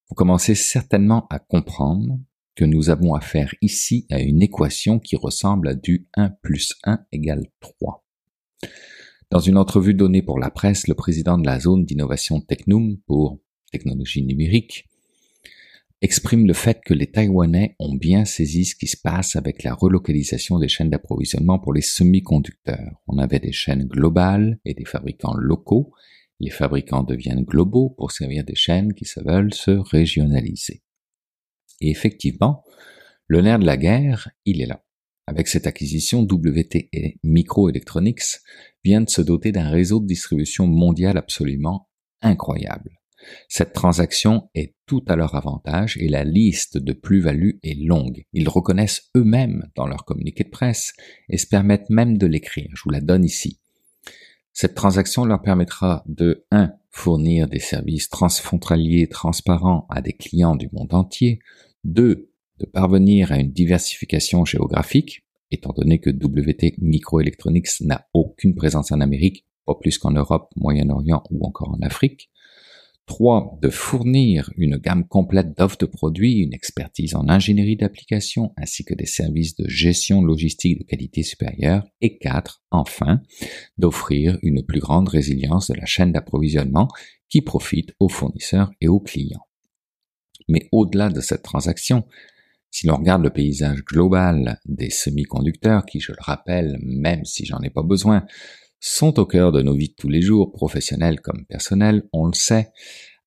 Vous 0.09 0.15
commencez 0.15 0.55
certainement 0.55 1.27
à 1.29 1.39
comprendre 1.39 2.19
que 2.55 2.65
nous 2.65 2.89
avons 2.89 3.15
affaire 3.15 3.53
ici 3.61 4.07
à 4.11 4.21
une 4.21 4.41
équation 4.41 4.99
qui 4.99 5.15
ressemble 5.15 5.67
à 5.67 5.75
du 5.75 6.07
1 6.15 6.29
plus 6.41 6.73
1 6.85 6.99
égale 7.11 7.47
3. 7.59 8.05
Dans 9.33 9.39
une 9.39 9.57
entrevue 9.57 9.95
donnée 9.95 10.21
pour 10.21 10.37
la 10.37 10.51
presse, 10.51 10.87
le 10.87 10.93
président 10.93 11.39
de 11.39 11.47
la 11.47 11.59
zone 11.59 11.85
d'innovation 11.85 12.39
Technum 12.39 12.99
pour 13.07 13.39
technologie 13.71 14.21
numérique 14.21 14.87
exprime 16.03 16.45
le 16.45 16.53
fait 16.53 16.81
que 16.85 16.93
les 16.93 17.07
Taïwanais 17.07 17.75
ont 17.79 17.95
bien 17.95 18.25
saisi 18.25 18.63
ce 18.63 18.75
qui 18.75 18.85
se 18.85 18.95
passe 18.95 19.35
avec 19.35 19.63
la 19.63 19.73
relocalisation 19.73 20.59
des 20.59 20.67
chaînes 20.67 20.91
d'approvisionnement 20.91 21.57
pour 21.57 21.73
les 21.73 21.81
semi-conducteurs. 21.81 23.01
On 23.07 23.17
avait 23.17 23.39
des 23.39 23.51
chaînes 23.51 23.87
globales 23.87 24.59
et 24.65 24.75
des 24.75 24.85
fabricants 24.85 25.33
locaux. 25.35 25.93
Les 26.39 26.51
fabricants 26.51 27.01
deviennent 27.01 27.43
globaux 27.43 27.89
pour 27.89 28.11
servir 28.11 28.43
des 28.43 28.53
chaînes 28.53 28.93
qui 28.93 29.05
se 29.05 29.19
veulent 29.19 29.55
se 29.55 29.71
régionaliser. 29.71 30.83
Et 31.81 31.89
effectivement, 31.89 32.63
le 33.25 33.41
nerf 33.41 33.57
de 33.57 33.65
la 33.65 33.77
guerre, 33.77 34.29
il 34.45 34.61
est 34.61 34.67
là. 34.67 34.83
Avec 35.25 35.47
cette 35.47 35.67
acquisition, 35.67 36.21
WT 36.21 36.89
Microelectronics 37.23 38.41
vient 38.83 39.01
de 39.01 39.09
se 39.09 39.21
doter 39.21 39.51
d'un 39.51 39.69
réseau 39.69 39.99
de 39.99 40.05
distribution 40.05 40.67
mondial 40.67 41.17
absolument 41.17 41.89
incroyable. 42.21 42.99
Cette 43.47 43.71
transaction 43.71 44.49
est 44.53 44.75
tout 44.85 45.03
à 45.07 45.15
leur 45.15 45.35
avantage 45.35 45.97
et 45.97 46.09
la 46.09 46.25
liste 46.25 46.77
de 46.77 46.91
plus-values 46.91 47.59
est 47.63 47.79
longue. 47.79 48.25
Ils 48.33 48.49
reconnaissent 48.49 49.09
eux-mêmes 49.15 49.69
dans 49.75 49.87
leur 49.87 50.03
communiqué 50.03 50.43
de 50.43 50.49
presse 50.49 50.93
et 51.29 51.37
se 51.37 51.47
permettent 51.47 51.89
même 51.89 52.17
de 52.17 52.27
l'écrire. 52.27 52.69
Je 52.73 52.81
vous 52.83 52.89
la 52.89 52.99
donne 52.99 53.23
ici. 53.23 53.59
Cette 54.51 54.75
transaction 54.75 55.23
leur 55.23 55.41
permettra 55.41 56.03
de 56.05 56.45
1. 56.51 56.73
fournir 56.91 57.47
des 57.47 57.59
services 57.59 58.09
transfrontaliers 58.09 59.07
transparents 59.07 59.87
à 59.89 60.01
des 60.01 60.13
clients 60.13 60.55
du 60.55 60.69
monde 60.73 60.93
entier, 60.93 61.39
2 61.85 62.32
de 62.59 62.65
parvenir 62.65 63.31
à 63.31 63.39
une 63.39 63.51
diversification 63.51 64.45
géographique, 64.45 65.25
étant 65.51 65.73
donné 65.73 65.99
que 65.99 66.09
WT 66.09 66.75
Microelectronics 66.79 67.81
n'a 67.81 68.07
aucune 68.13 68.55
présence 68.55 68.91
en 68.91 69.01
Amérique, 69.01 69.45
pas 69.65 69.75
plus 69.75 69.97
qu'en 69.97 70.11
Europe, 70.11 70.51
Moyen-Orient 70.55 71.23
ou 71.31 71.45
encore 71.45 71.69
en 71.69 71.81
Afrique. 71.81 72.29
3. 73.05 73.59
De 73.61 73.69
fournir 73.69 74.49
une 74.55 74.77
gamme 74.77 75.05
complète 75.05 75.57
d'offres 75.57 75.77
de 75.77 75.85
produits, 75.85 76.39
une 76.39 76.53
expertise 76.53 77.15
en 77.15 77.27
ingénierie 77.27 77.75
d'application 77.75 78.53
ainsi 78.55 78.85
que 78.85 78.93
des 78.93 79.05
services 79.05 79.55
de 79.55 79.67
gestion 79.67 80.21
logistique 80.21 80.79
de 80.79 80.83
qualité 80.85 81.21
supérieure. 81.21 81.83
Et 81.99 82.17
4. 82.17 82.63
Enfin, 82.71 83.21
d'offrir 83.77 84.39
une 84.41 84.63
plus 84.63 84.79
grande 84.79 85.09
résilience 85.09 85.67
de 85.67 85.73
la 85.75 85.85
chaîne 85.85 86.13
d'approvisionnement 86.13 86.87
qui 87.27 87.41
profite 87.41 87.93
aux 87.99 88.09
fournisseurs 88.09 88.71
et 88.79 88.87
aux 88.87 89.01
clients. 89.01 89.47
Mais 90.47 90.69
au-delà 90.71 91.09
de 91.09 91.19
cette 91.19 91.43
transaction, 91.43 92.05
Si 92.73 92.87
l'on 92.87 92.97
regarde 92.97 93.21
le 93.21 93.29
paysage 93.29 93.83
global 93.85 94.59
des 94.65 94.89
semi-conducteurs, 94.89 95.85
qui, 95.85 95.99
je 95.99 96.11
le 96.11 96.17
rappelle, 96.19 96.79
même 96.81 97.23
si 97.23 97.45
j'en 97.45 97.61
ai 97.61 97.69
pas 97.69 97.83
besoin, 97.83 98.25
sont 98.79 99.19
au 99.19 99.27
cœur 99.27 99.51
de 99.51 99.61
nos 99.61 99.75
vies 99.75 99.89
de 99.89 99.93
tous 99.93 100.09
les 100.09 100.23
jours, 100.23 100.51
professionnels 100.51 101.21
comme 101.21 101.45
personnels, 101.45 102.09
on 102.13 102.25
le 102.25 102.33
sait, 102.33 102.71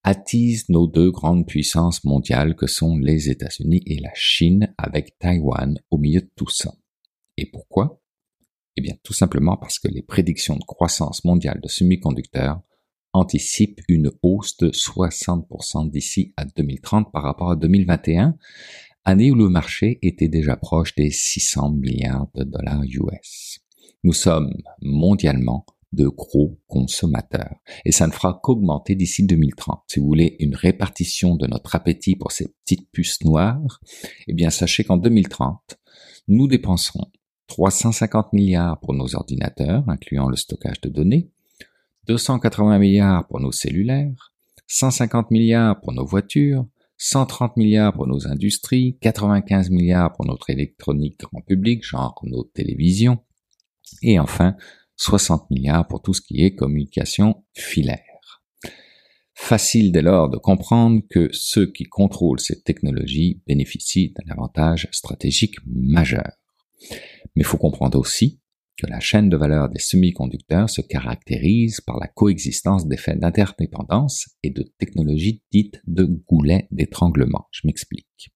attisent 0.03 0.69
nos 0.69 0.89
deux 0.89 1.13
grandes 1.13 1.47
puissances 1.47 2.03
mondiales 2.03 2.57
que 2.57 2.67
sont 2.67 2.99
les 2.99 3.31
États-Unis 3.31 3.85
et 3.87 4.01
la 4.01 4.11
Chine, 4.15 4.75
avec 4.79 5.17
Taïwan 5.21 5.79
au 5.93 5.99
milieu 5.99 6.23
de 6.23 6.31
tout 6.35 6.51
ça. 6.51 6.75
Et 7.37 7.47
pourquoi? 7.47 8.03
Eh 8.77 8.83
bien, 8.83 8.95
tout 9.05 9.15
simplement 9.15 9.57
parce 9.57 9.79
que 9.79 9.87
les 9.87 10.03
prédictions 10.03 10.57
de 10.57 10.65
croissance 10.65 11.25
mondiale 11.25 11.61
de 11.63 11.69
semi-conducteurs 11.69 12.63
anticipent 13.13 13.81
une 13.89 14.11
hausse 14.23 14.57
de 14.57 14.71
60% 14.71 15.89
d'ici 15.89 16.35
à 16.37 16.45
2030 16.45 17.13
par 17.13 17.23
rapport 17.23 17.51
à 17.51 17.57
2021, 17.57 18.37
année 19.07 19.31
où 19.31 19.37
le 19.37 19.49
marché 19.49 19.99
était 20.03 20.29
déjà 20.29 20.57
proche 20.57 20.95
des 20.97 21.11
600 21.11 21.71
milliards 21.71 22.27
de 22.35 22.43
dollars 22.43 22.83
US. 22.83 23.61
Nous 24.03 24.13
sommes 24.13 24.53
mondialement 24.83 25.65
de 25.93 26.09
gros 26.09 26.59
consommateurs. 26.67 27.55
Et 27.85 27.93
ça 27.93 28.09
ne 28.09 28.13
fera 28.13 28.39
qu'augmenter 28.43 28.97
d'ici 28.97 29.25
2030. 29.25 29.85
Si 29.87 30.01
vous 30.01 30.07
voulez 30.07 30.37
une 30.41 30.57
répartition 30.57 31.37
de 31.37 31.47
notre 31.47 31.77
appétit 31.77 32.17
pour 32.17 32.33
ces 32.33 32.49
petites 32.65 32.91
puces 32.91 33.23
noires, 33.25 33.81
eh 34.27 34.35
bien 34.35 34.51
sachez 34.51 34.83
qu'en 34.83 34.97
2030, 34.97 35.79
nous 36.27 36.49
dépenserons 36.49 37.07
350 37.47 38.33
milliards 38.33 38.81
pour 38.81 38.93
nos 38.93 39.15
ordinateurs, 39.15 39.89
incluant 39.89 40.29
le 40.29 40.37
stockage 40.37 40.81
de 40.81 40.89
données, 40.89 41.31
280 42.09 42.79
milliards 42.81 43.27
pour 43.29 43.39
nos 43.39 43.53
cellulaires, 43.53 44.33
150 44.67 45.31
milliards 45.31 45.81
pour 45.81 45.93
nos 45.93 46.05
voitures, 46.05 46.67
130 46.99 47.57
milliards 47.57 47.93
pour 47.93 48.07
nos 48.07 48.27
industries, 48.27 48.99
95 49.01 49.71
milliards 49.71 50.13
pour 50.13 50.27
notre 50.27 50.51
électronique 50.51 51.21
grand 51.21 51.43
public, 51.43 51.85
genre 51.85 52.19
nos 52.25 52.45
télévisions, 52.45 53.19
et 54.03 54.19
enfin 54.19 54.57
60 54.97 55.51
milliards 55.51 55.87
pour 55.87 56.03
tout 56.03 56.15
ce 56.15 56.23
qui 56.23 56.43
est 56.43 56.55
communication 56.55 57.45
filaire. 57.53 58.01
Facile 59.35 59.93
dès 59.93 60.01
lors 60.01 60.31
de 60.31 60.39
comprendre 60.39 61.03
que 61.11 61.29
ceux 61.33 61.71
qui 61.71 61.85
contrôlent 61.85 62.41
cette 62.41 62.65
technologie 62.65 63.43
bénéficient 63.47 64.15
d'un 64.15 64.33
avantage 64.33 64.89
stratégique 64.93 65.57
majeur. 65.67 66.33
Mais 67.35 67.43
il 67.43 67.45
faut 67.45 67.59
comprendre 67.59 67.99
aussi 67.99 68.41
que 68.77 68.87
la 68.87 69.01
chaîne 69.01 69.29
de 69.29 69.37
valeur 69.37 69.69
des 69.69 69.79
semi-conducteurs 69.79 70.71
se 70.71 70.81
caractérise 70.81 71.81
par 71.81 71.99
la 71.99 72.09
coexistence 72.09 72.87
d'effets 72.87 73.17
d'interdépendance 73.17 74.29
et 74.43 74.51
de 74.51 74.63
technologies 74.79 75.43
dites 75.51 75.81
de 75.87 76.05
goulets 76.05 76.69
d'étranglement. 76.71 77.47
Je 77.51 77.67
m'explique. 77.67 78.31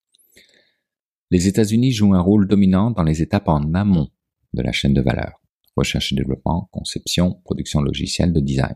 Les 1.31 1.47
États-Unis 1.47 1.93
jouent 1.93 2.15
un 2.15 2.21
rôle 2.21 2.49
dominant 2.49 2.91
dans 2.91 3.05
les 3.05 3.23
étapes 3.23 3.49
en 3.49 3.75
amont 3.75 4.09
de 4.53 4.63
la 4.63 4.73
chaîne 4.73 4.95
de 4.95 5.03
valeur. 5.03 5.41
Recherche 5.77 6.13
et 6.13 6.17
développement, 6.17 6.69
conception, 6.73 7.41
production 7.45 7.81
logicielle 7.81 8.33
de 8.33 8.41
design 8.41 8.75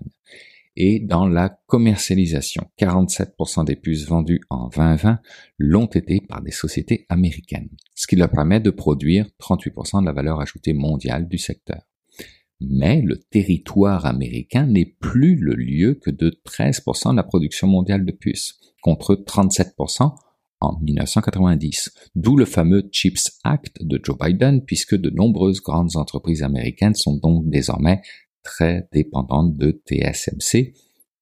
et 0.76 1.00
dans 1.00 1.26
la 1.26 1.50
commercialisation. 1.66 2.64
47% 2.78 3.64
des 3.64 3.76
puces 3.76 4.06
vendues 4.06 4.40
en 4.50 4.68
2020 4.68 5.20
l'ont 5.58 5.86
été 5.86 6.20
par 6.20 6.42
des 6.42 6.50
sociétés 6.50 7.06
américaines, 7.08 7.70
ce 7.94 8.06
qui 8.06 8.16
leur 8.16 8.30
permet 8.30 8.60
de 8.60 8.70
produire 8.70 9.26
38% 9.40 10.00
de 10.00 10.06
la 10.06 10.12
valeur 10.12 10.40
ajoutée 10.40 10.72
mondiale 10.72 11.28
du 11.28 11.38
secteur. 11.38 11.82
Mais 12.60 13.02
le 13.02 13.18
territoire 13.18 14.06
américain 14.06 14.66
n'est 14.66 14.94
plus 15.00 15.36
le 15.36 15.54
lieu 15.54 15.94
que 15.94 16.10
de 16.10 16.30
13% 16.46 17.10
de 17.10 17.16
la 17.16 17.22
production 17.22 17.66
mondiale 17.66 18.04
de 18.04 18.12
puces, 18.12 18.58
contre 18.80 19.14
37% 19.14 20.14
en 20.60 20.78
1990, 20.80 21.92
d'où 22.14 22.36
le 22.36 22.44
fameux 22.44 22.88
CHIPS 22.90 23.38
Act 23.44 23.82
de 23.82 24.00
Joe 24.02 24.16
Biden, 24.18 24.64
puisque 24.64 24.94
de 24.94 25.10
nombreuses 25.10 25.60
grandes 25.60 25.96
entreprises 25.96 26.42
américaines 26.42 26.94
sont 26.94 27.16
donc 27.16 27.48
désormais 27.48 28.00
très 28.44 28.88
dépendante 28.92 29.56
de 29.56 29.82
TSMC, 29.86 30.74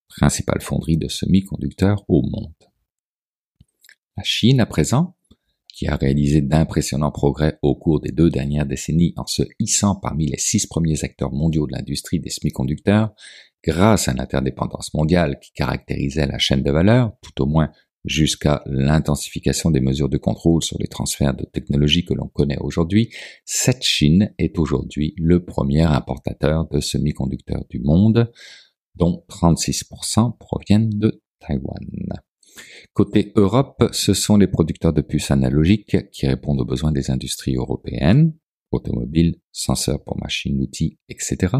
principale 0.09 0.61
fonderie 0.61 0.99
de 0.99 1.09
semi-conducteurs 1.09 2.05
au 2.09 2.21
monde. 2.23 2.53
La 4.19 4.23
Chine, 4.25 4.61
à 4.61 4.67
présent, 4.67 5.17
qui 5.73 5.89
a 5.89 5.97
réalisé 5.97 6.43
d'impressionnants 6.43 7.11
progrès 7.11 7.59
au 7.63 7.75
cours 7.75 8.01
des 8.01 8.13
deux 8.13 8.29
dernières 8.29 8.67
décennies 8.67 9.15
en 9.17 9.27
se 9.27 9.43
hissant 9.59 9.97
parmi 9.97 10.27
les 10.27 10.37
six 10.37 10.67
premiers 10.67 11.03
acteurs 11.03 11.33
mondiaux 11.33 11.67
de 11.67 11.73
l'industrie 11.73 12.21
des 12.21 12.29
semi-conducteurs, 12.29 13.15
grâce 13.65 14.09
à 14.09 14.13
l'interdépendance 14.13 14.93
mondiale 14.93 15.39
qui 15.41 15.53
caractérisait 15.53 16.27
la 16.27 16.39
chaîne 16.39 16.63
de 16.63 16.71
valeur, 16.71 17.13
tout 17.23 17.43
au 17.43 17.47
moins 17.47 17.71
jusqu'à 18.05 18.63
l'intensification 18.67 19.71
des 19.71 19.81
mesures 19.81 20.09
de 20.09 20.19
contrôle 20.19 20.63
sur 20.63 20.77
les 20.81 20.89
transferts 20.89 21.35
de 21.35 21.45
technologies 21.45 22.05
que 22.05 22.15
l'on 22.15 22.29
connaît 22.29 22.59
aujourd'hui, 22.59 23.11
cette 23.45 23.83
Chine 23.83 24.33
est 24.39 24.59
aujourd'hui 24.59 25.15
le 25.19 25.45
premier 25.45 25.83
importateur 25.83 26.69
de 26.69 26.81
semi-conducteurs 26.81 27.65
du 27.71 27.81
monde, 27.81 28.33
dont 28.97 29.25
36% 29.29 30.37
proviennent 30.39 30.91
de 30.91 31.23
Taïwan. 31.41 31.87
Côté 32.93 33.33
Europe, 33.37 33.89
ce 33.93 34.13
sont 34.13 34.37
les 34.37 34.47
producteurs 34.47 34.93
de 34.93 35.01
puces 35.01 35.31
analogiques 35.31 36.11
qui 36.11 36.27
répondent 36.27 36.61
aux 36.61 36.67
besoins 36.67 36.93
des 36.93 37.11
industries 37.11 37.57
européennes, 37.57 38.35
automobiles, 38.73 39.37
senseurs 39.53 40.03
pour 40.03 40.19
machines-outils, 40.19 40.99
etc., 41.09 41.57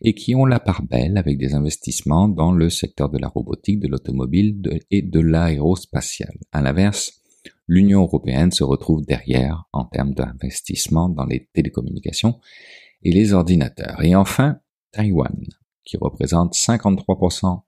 et 0.00 0.14
qui 0.14 0.34
ont 0.34 0.46
la 0.46 0.60
part 0.60 0.82
belle 0.82 1.16
avec 1.16 1.38
des 1.38 1.54
investissements 1.54 2.28
dans 2.28 2.52
le 2.52 2.70
secteur 2.70 3.08
de 3.08 3.18
la 3.18 3.28
robotique, 3.28 3.80
de 3.80 3.88
l'automobile 3.88 4.60
et 4.90 5.02
de 5.02 5.20
l'aérospatial. 5.20 6.32
À 6.52 6.62
l'inverse, 6.62 7.22
l'Union 7.66 8.02
européenne 8.02 8.52
se 8.52 8.64
retrouve 8.64 9.04
derrière 9.04 9.64
en 9.72 9.84
termes 9.84 10.14
d'investissement 10.14 11.08
dans 11.08 11.26
les 11.26 11.48
télécommunications 11.52 12.38
et 13.02 13.12
les 13.12 13.32
ordinateurs. 13.32 14.02
Et 14.02 14.14
enfin, 14.14 14.58
Taïwan, 14.92 15.36
qui 15.84 15.96
représente 15.96 16.54
53% 16.54 17.62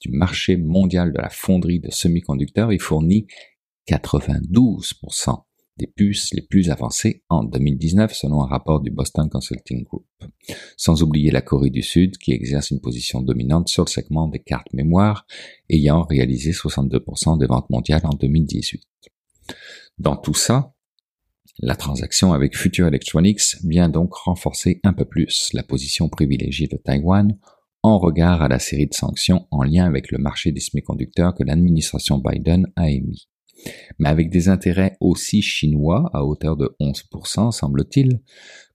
du 0.00 0.10
marché 0.10 0.56
mondial 0.56 1.12
de 1.12 1.18
la 1.18 1.30
fonderie 1.30 1.80
de 1.80 1.90
semi-conducteurs 1.90 2.72
et 2.72 2.78
fournit 2.78 3.26
92% 3.88 5.42
des 5.78 5.86
puces 5.86 6.32
les 6.32 6.42
plus 6.42 6.70
avancées 6.70 7.22
en 7.28 7.44
2019 7.44 8.14
selon 8.14 8.42
un 8.42 8.46
rapport 8.46 8.80
du 8.80 8.90
Boston 8.90 9.28
Consulting 9.28 9.84
Group. 9.84 10.06
Sans 10.76 11.02
oublier 11.02 11.30
la 11.30 11.42
Corée 11.42 11.70
du 11.70 11.82
Sud 11.82 12.16
qui 12.18 12.32
exerce 12.32 12.70
une 12.70 12.80
position 12.80 13.20
dominante 13.20 13.68
sur 13.68 13.84
le 13.84 13.90
segment 13.90 14.28
des 14.28 14.38
cartes 14.38 14.72
mémoire 14.72 15.26
ayant 15.68 16.02
réalisé 16.02 16.52
62% 16.52 17.38
des 17.38 17.46
ventes 17.46 17.70
mondiales 17.70 18.04
en 18.04 18.14
2018. 18.14 18.82
Dans 19.98 20.16
tout 20.16 20.34
ça, 20.34 20.72
la 21.58 21.76
transaction 21.76 22.32
avec 22.32 22.56
Future 22.56 22.86
Electronics 22.86 23.56
vient 23.64 23.88
donc 23.88 24.14
renforcer 24.14 24.80
un 24.84 24.92
peu 24.92 25.04
plus 25.04 25.50
la 25.52 25.62
position 25.62 26.08
privilégiée 26.08 26.68
de 26.68 26.76
Taïwan 26.76 27.38
en 27.82 27.98
regard 27.98 28.42
à 28.42 28.48
la 28.48 28.58
série 28.58 28.86
de 28.86 28.94
sanctions 28.94 29.46
en 29.50 29.62
lien 29.62 29.86
avec 29.86 30.10
le 30.10 30.18
marché 30.18 30.52
des 30.52 30.60
semi-conducteurs 30.60 31.34
que 31.34 31.44
l'administration 31.44 32.18
Biden 32.18 32.66
a 32.76 32.90
émis 32.90 33.28
mais 33.98 34.08
avec 34.08 34.30
des 34.30 34.48
intérêts 34.48 34.96
aussi 35.00 35.42
chinois 35.42 36.10
à 36.12 36.24
hauteur 36.24 36.56
de 36.56 36.74
11%, 36.80 37.52
semble-t-il, 37.52 38.20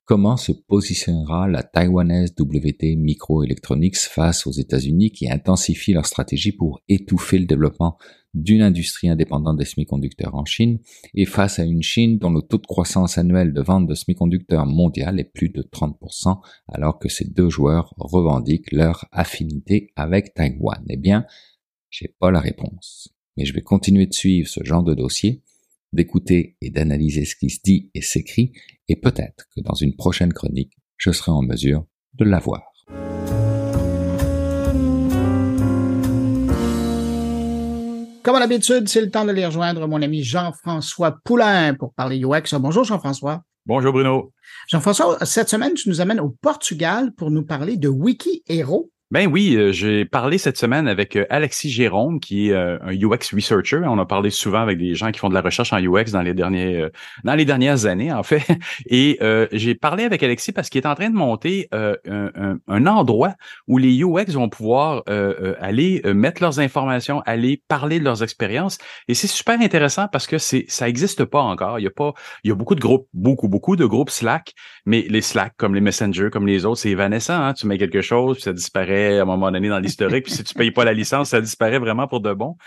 comment 0.06 0.36
se 0.36 0.52
positionnera 0.52 1.48
la 1.48 1.64
taïwanaise 1.64 2.34
WT 2.38 2.98
Microelectronics 2.98 3.98
face 3.98 4.45
aux 4.45 4.52
États-Unis 4.52 5.12
qui 5.12 5.32
intensifient 5.32 5.94
leur 5.94 6.06
stratégie 6.06 6.52
pour 6.52 6.82
étouffer 6.90 7.40
le 7.40 7.45
développement 7.45 7.98
d'une 8.34 8.62
industrie 8.62 9.10
indépendante 9.10 9.58
des 9.58 9.66
semi-conducteurs 9.66 10.36
en 10.36 10.45
Chine 10.45 10.80
et 11.14 11.26
face 11.26 11.60
à 11.60 11.64
une 11.64 11.82
Chine 11.82 12.18
dont 12.18 12.32
le 12.32 12.41
taux 12.41 12.58
de 12.58 12.66
croissance 12.66 13.18
annuel 13.18 13.53
de 13.53 13.62
vente 13.62 13.88
de 13.88 13.94
semi-conducteurs 13.94 14.66
mondial 14.66 15.20
est 15.20 15.26
plus 15.26 15.49
de 15.49 15.62
30% 15.62 16.40
alors 16.68 16.99
que 16.99 17.10
ces 17.10 17.26
deux 17.26 17.49
joueurs 17.49 17.94
revendiquent 17.98 18.72
leur 18.72 19.06
affinité 19.12 19.91
avec 19.95 20.34
Taïwan. 20.34 20.84
Eh 20.90 20.98
bien, 20.98 21.26
j'ai 21.90 22.08
pas 22.08 22.32
la 22.32 22.40
réponse 22.40 23.14
mais 23.38 23.45
je 23.45 23.53
vais 23.53 23.62
continuer 23.62 24.06
de 24.06 24.14
suivre 24.14 24.48
ce 24.48 24.64
genre 24.64 24.84
de 24.84 24.94
dossier, 24.94 25.41
d'écouter 25.94 26.58
et 26.62 26.70
d'analyser 26.70 27.26
ce 27.26 27.36
qui 27.36 27.49
se 27.49 27.60
dit 27.64 27.90
et 27.94 28.02
s'écrit, 28.02 28.53
et 28.88 28.95
peut-être 28.95 29.45
que 29.56 29.62
dans 29.62 29.76
une 29.76 29.95
prochaine 29.95 30.34
chronique, 30.34 30.74
je 30.98 31.12
serai 31.12 31.32
en 31.32 31.41
mesure 31.41 31.86
de 32.14 32.26
l'avoir. 32.26 32.62
Comme 38.24 38.36
à 38.36 38.40
l'habitude, 38.40 38.88
c'est 38.88 39.02
le 39.02 39.10
temps 39.10 39.26
de 39.26 39.32
les 39.32 39.45
rejoindre 39.45 39.88
mon 39.88 40.02
ami 40.02 40.24
Jean-François 40.24 41.18
Poulain 41.24 41.74
pour 41.74 41.94
parler 41.94 42.24
UX. 42.24 42.53
Bonjour 42.60 42.84
Jean-François. 42.84 43.44
Bonjour 43.66 43.94
Bruno. 43.94 44.32
Jean-François, 44.70 45.26
cette 45.26 45.49
semaine, 45.49 45.74
tu 45.74 45.90
nous 45.90 46.02
amènes 46.02 46.20
au 46.20 46.30
Portugal 46.30 47.14
pour 47.16 47.32
nous 47.32 47.44
parler 47.44 47.78
de 47.78 47.88
Wiki 47.88 48.44
Hero 48.48 48.91
Ben 49.12 49.28
oui, 49.30 49.56
euh, 49.58 49.74
j'ai 49.74 50.06
parlé 50.06 50.38
cette 50.38 50.58
semaine 50.58 50.88
avec 50.88 51.18
euh, 51.18 51.26
Alexis 51.30 51.70
Jérôme, 51.70 52.22
qui 52.22 52.48
est 52.48 52.54
euh, 52.54 52.78
un 52.82 52.94
UX 52.94 53.36
researcher. 53.36 53.82
On 53.84 54.00
a 54.00 54.06
parlé 54.06 54.30
souvent 54.30 54.62
avec 54.62 54.78
des 54.78 54.96
gens 54.96 55.12
qui 55.12 55.20
font 55.20 55.28
de 55.28 55.34
la 55.34 55.42
recherche 55.42 55.74
en 55.74 55.80
UX 55.80 56.12
dans 56.14 56.22
les 56.22 56.34
derniers 56.34 56.88
dans 57.26 57.36
les 57.36 57.44
dernières 57.44 57.86
années, 57.86 58.14
en 58.14 58.24
fait. 58.24 58.46
Et 58.86 59.20
j'ai 59.52 59.76
parlé 59.76 60.06
avec 60.06 60.24
Alexis 60.24 60.54
parce 60.54 60.70
qu'il 60.70 60.82
est 60.82 60.88
en 60.88 60.96
train 60.96 61.10
de 61.10 61.16
monter 61.16 61.68
un, 61.74 62.58
un, 62.68 62.86
endroit 62.88 63.34
où 63.68 63.78
les 63.78 64.02
UX 64.02 64.32
vont 64.32 64.48
pouvoir 64.48 65.04
aller 65.60 66.02
mettre 66.06 66.42
leurs 66.42 66.60
informations, 66.60 67.22
aller 67.26 67.62
parler 67.68 68.00
de 68.00 68.06
leurs 68.06 68.24
expériences. 68.24 68.78
Et 69.08 69.14
c'est 69.14 69.28
super 69.28 69.60
intéressant 69.60 70.08
parce 70.08 70.28
que 70.28 70.38
c'est 70.38 70.66
ça 70.70 70.88
existe 70.88 71.26
pas 71.26 71.42
encore. 71.42 71.80
Il 71.80 71.84
y 71.84 71.88
a 71.88 71.92
pas, 71.92 72.14
il 72.44 72.50
y 72.50 72.52
a 72.52 72.56
beaucoup 72.56 72.76
de 72.76 72.82
groupes, 72.82 73.08
beaucoup 73.14 73.50
beaucoup 73.50 73.76
de 73.76 73.86
groupes 73.86 74.10
Slack, 74.10 74.54
mais 74.86 75.06
les 75.10 75.22
Slack 75.22 75.54
comme 75.58 75.76
les 75.76 75.82
Messenger, 75.82 76.30
comme 76.32 76.48
les 76.48 76.66
autres, 76.66 76.80
c'est 76.80 76.90
évanescent. 76.90 77.42
Hein? 77.42 77.54
Tu 77.54 77.68
mets 77.68 77.78
quelque 77.78 78.02
chose, 78.02 78.38
puis 78.38 78.44
ça 78.44 78.54
disparaît 78.54 79.01
à 79.19 79.22
un 79.22 79.26
moment 79.26 79.52
donné 79.52 79.69
dans 79.69 79.80
l'historique. 79.80 80.26
puis 80.26 80.34
si 80.34 80.44
tu 80.44 80.53
payes 80.53 80.72
pas 80.72 80.86
la 80.86 80.94
licence, 80.94 81.30
ça 81.30 81.41
disparaît 81.41 81.80
vraiment 81.80 82.07
pour 82.07 82.22
de 82.22 82.34
bon. 82.34 82.57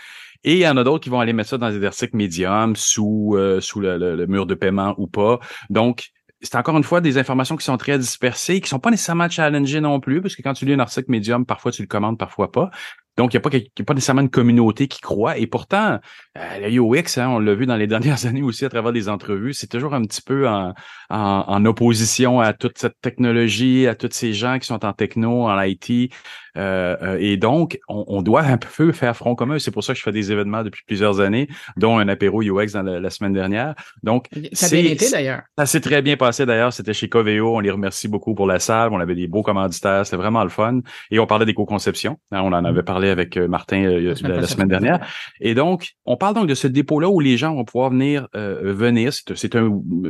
Et 0.43 0.53
il 0.53 0.59
y 0.59 0.67
en 0.67 0.77
a 0.77 0.83
d'autres 0.83 1.03
qui 1.03 1.09
vont 1.09 1.19
aller 1.19 1.33
mettre 1.33 1.49
ça 1.49 1.57
dans 1.57 1.71
des 1.71 1.83
articles 1.85 2.15
médiums 2.15 2.75
sous, 2.75 3.33
euh, 3.35 3.59
le, 3.75 4.25
mur 4.27 4.45
de 4.45 4.53
paiement 4.53 4.93
ou 4.97 5.07
pas. 5.07 5.39
Donc, 5.69 6.11
c'est 6.41 6.55
encore 6.55 6.77
une 6.77 6.83
fois 6.83 7.01
des 7.01 7.17
informations 7.17 7.55
qui 7.55 7.65
sont 7.65 7.77
très 7.77 7.97
dispersées, 7.97 8.61
qui 8.61 8.69
sont 8.69 8.79
pas 8.79 8.91
nécessairement 8.91 9.29
challengées 9.29 9.81
non 9.81 9.99
plus, 9.99 10.21
parce 10.21 10.35
que 10.35 10.43
quand 10.43 10.53
tu 10.53 10.65
lis 10.65 10.73
un 10.73 10.79
article 10.79 11.09
médium, 11.09 11.45
parfois 11.45 11.71
tu 11.71 11.81
le 11.81 11.87
commandes, 11.87 12.19
parfois 12.19 12.51
pas. 12.51 12.69
Donc, 13.17 13.33
il 13.33 13.37
n'y 13.37 13.41
a, 13.45 13.49
pas, 13.49 13.55
a 13.55 13.83
pas 13.83 13.93
nécessairement 13.93 14.21
une 14.21 14.29
communauté 14.29 14.87
qui 14.87 14.99
croit. 14.99 15.37
Et 15.37 15.47
pourtant, 15.47 15.99
euh, 16.37 16.67
le 16.67 16.79
UX, 16.79 17.17
hein, 17.17 17.29
on 17.29 17.39
l'a 17.39 17.55
vu 17.55 17.65
dans 17.65 17.77
les 17.77 17.87
dernières 17.95 18.25
années 18.25 18.41
aussi 18.41 18.65
à 18.65 18.69
travers 18.69 18.91
des 18.91 19.09
entrevues, 19.09 19.53
c'est 19.53 19.67
toujours 19.67 19.93
un 19.93 20.01
petit 20.03 20.21
peu 20.21 20.47
en, 20.47 20.73
en, 21.09 21.65
opposition 21.65 22.39
à 22.39 22.53
toute 22.53 22.77
cette 22.77 22.99
technologie, 23.01 23.87
à 23.87 23.95
tous 23.95 24.09
ces 24.11 24.33
gens 24.33 24.59
qui 24.59 24.67
sont 24.67 24.85
en 24.85 24.93
techno, 24.93 25.43
en 25.43 25.61
IT. 25.61 26.11
Euh, 26.57 26.95
euh, 27.01 27.17
et 27.19 27.37
donc, 27.37 27.79
on, 27.87 28.21
doit 28.21 28.43
un 28.43 28.57
peu 28.57 28.91
faire 28.91 29.15
front 29.15 29.35
commun. 29.35 29.59
C'est 29.59 29.71
pour 29.71 29.83
ça 29.83 29.93
que 29.93 29.99
je 29.99 30.03
fais 30.03 30.11
des 30.11 30.31
événements 30.31 30.63
depuis 30.63 30.83
plusieurs 30.85 31.19
années, 31.19 31.47
dont 31.77 31.97
un 31.97 32.07
apéro 32.07 32.41
UX 32.41 32.71
dans 32.73 32.83
la, 32.83 33.09
semaine 33.09 33.33
dernière. 33.33 33.75
Donc, 34.03 34.27
ça 34.53 34.67
a 34.67 34.69
bien 34.69 34.91
été 34.91 35.09
d'ailleurs. 35.09 35.41
Ça 35.57 35.65
s'est 35.65 35.81
très 35.81 36.01
bien 36.01 36.17
passé 36.17 36.45
d'ailleurs. 36.45 36.73
C'était 36.73 36.93
chez 36.93 37.09
Coveo. 37.09 37.57
On 37.57 37.59
les 37.59 37.71
remercie 37.71 38.07
beaucoup 38.07 38.33
pour 38.35 38.47
la 38.47 38.59
salle. 38.59 38.91
On 38.93 38.99
avait 38.99 39.15
des 39.15 39.27
beaux 39.27 39.43
commanditaires. 39.43 40.05
C'était 40.05 40.17
vraiment 40.17 40.43
le 40.43 40.49
fun. 40.49 40.79
Et 41.11 41.19
on 41.19 41.27
parlait 41.27 41.45
des 41.45 41.53
co-conceptions. 41.53 42.17
Hein, 42.31 42.41
on 42.43 42.53
en 42.53 42.65
avait 42.65 42.81
mm. 42.81 42.85
Avec 43.09 43.37
euh, 43.37 43.47
Martin 43.47 43.81
la, 43.81 44.15
semaine, 44.47 44.67
dernière. 44.67 45.05
Et 45.39 45.55
donc, 45.55 45.93
on 46.05 46.17
parle 46.17 46.35
donc 46.35 46.47
de 46.47 46.55
ce 46.55 46.67
dépôt-là 46.67 47.09
où 47.09 47.19
les 47.19 47.37
gens 47.37 47.55
vont 47.55 47.65
pouvoir 47.65 47.89
venir 47.89 48.27
venir. 48.33 49.11
C'est 49.13 49.55
un, 49.55 49.67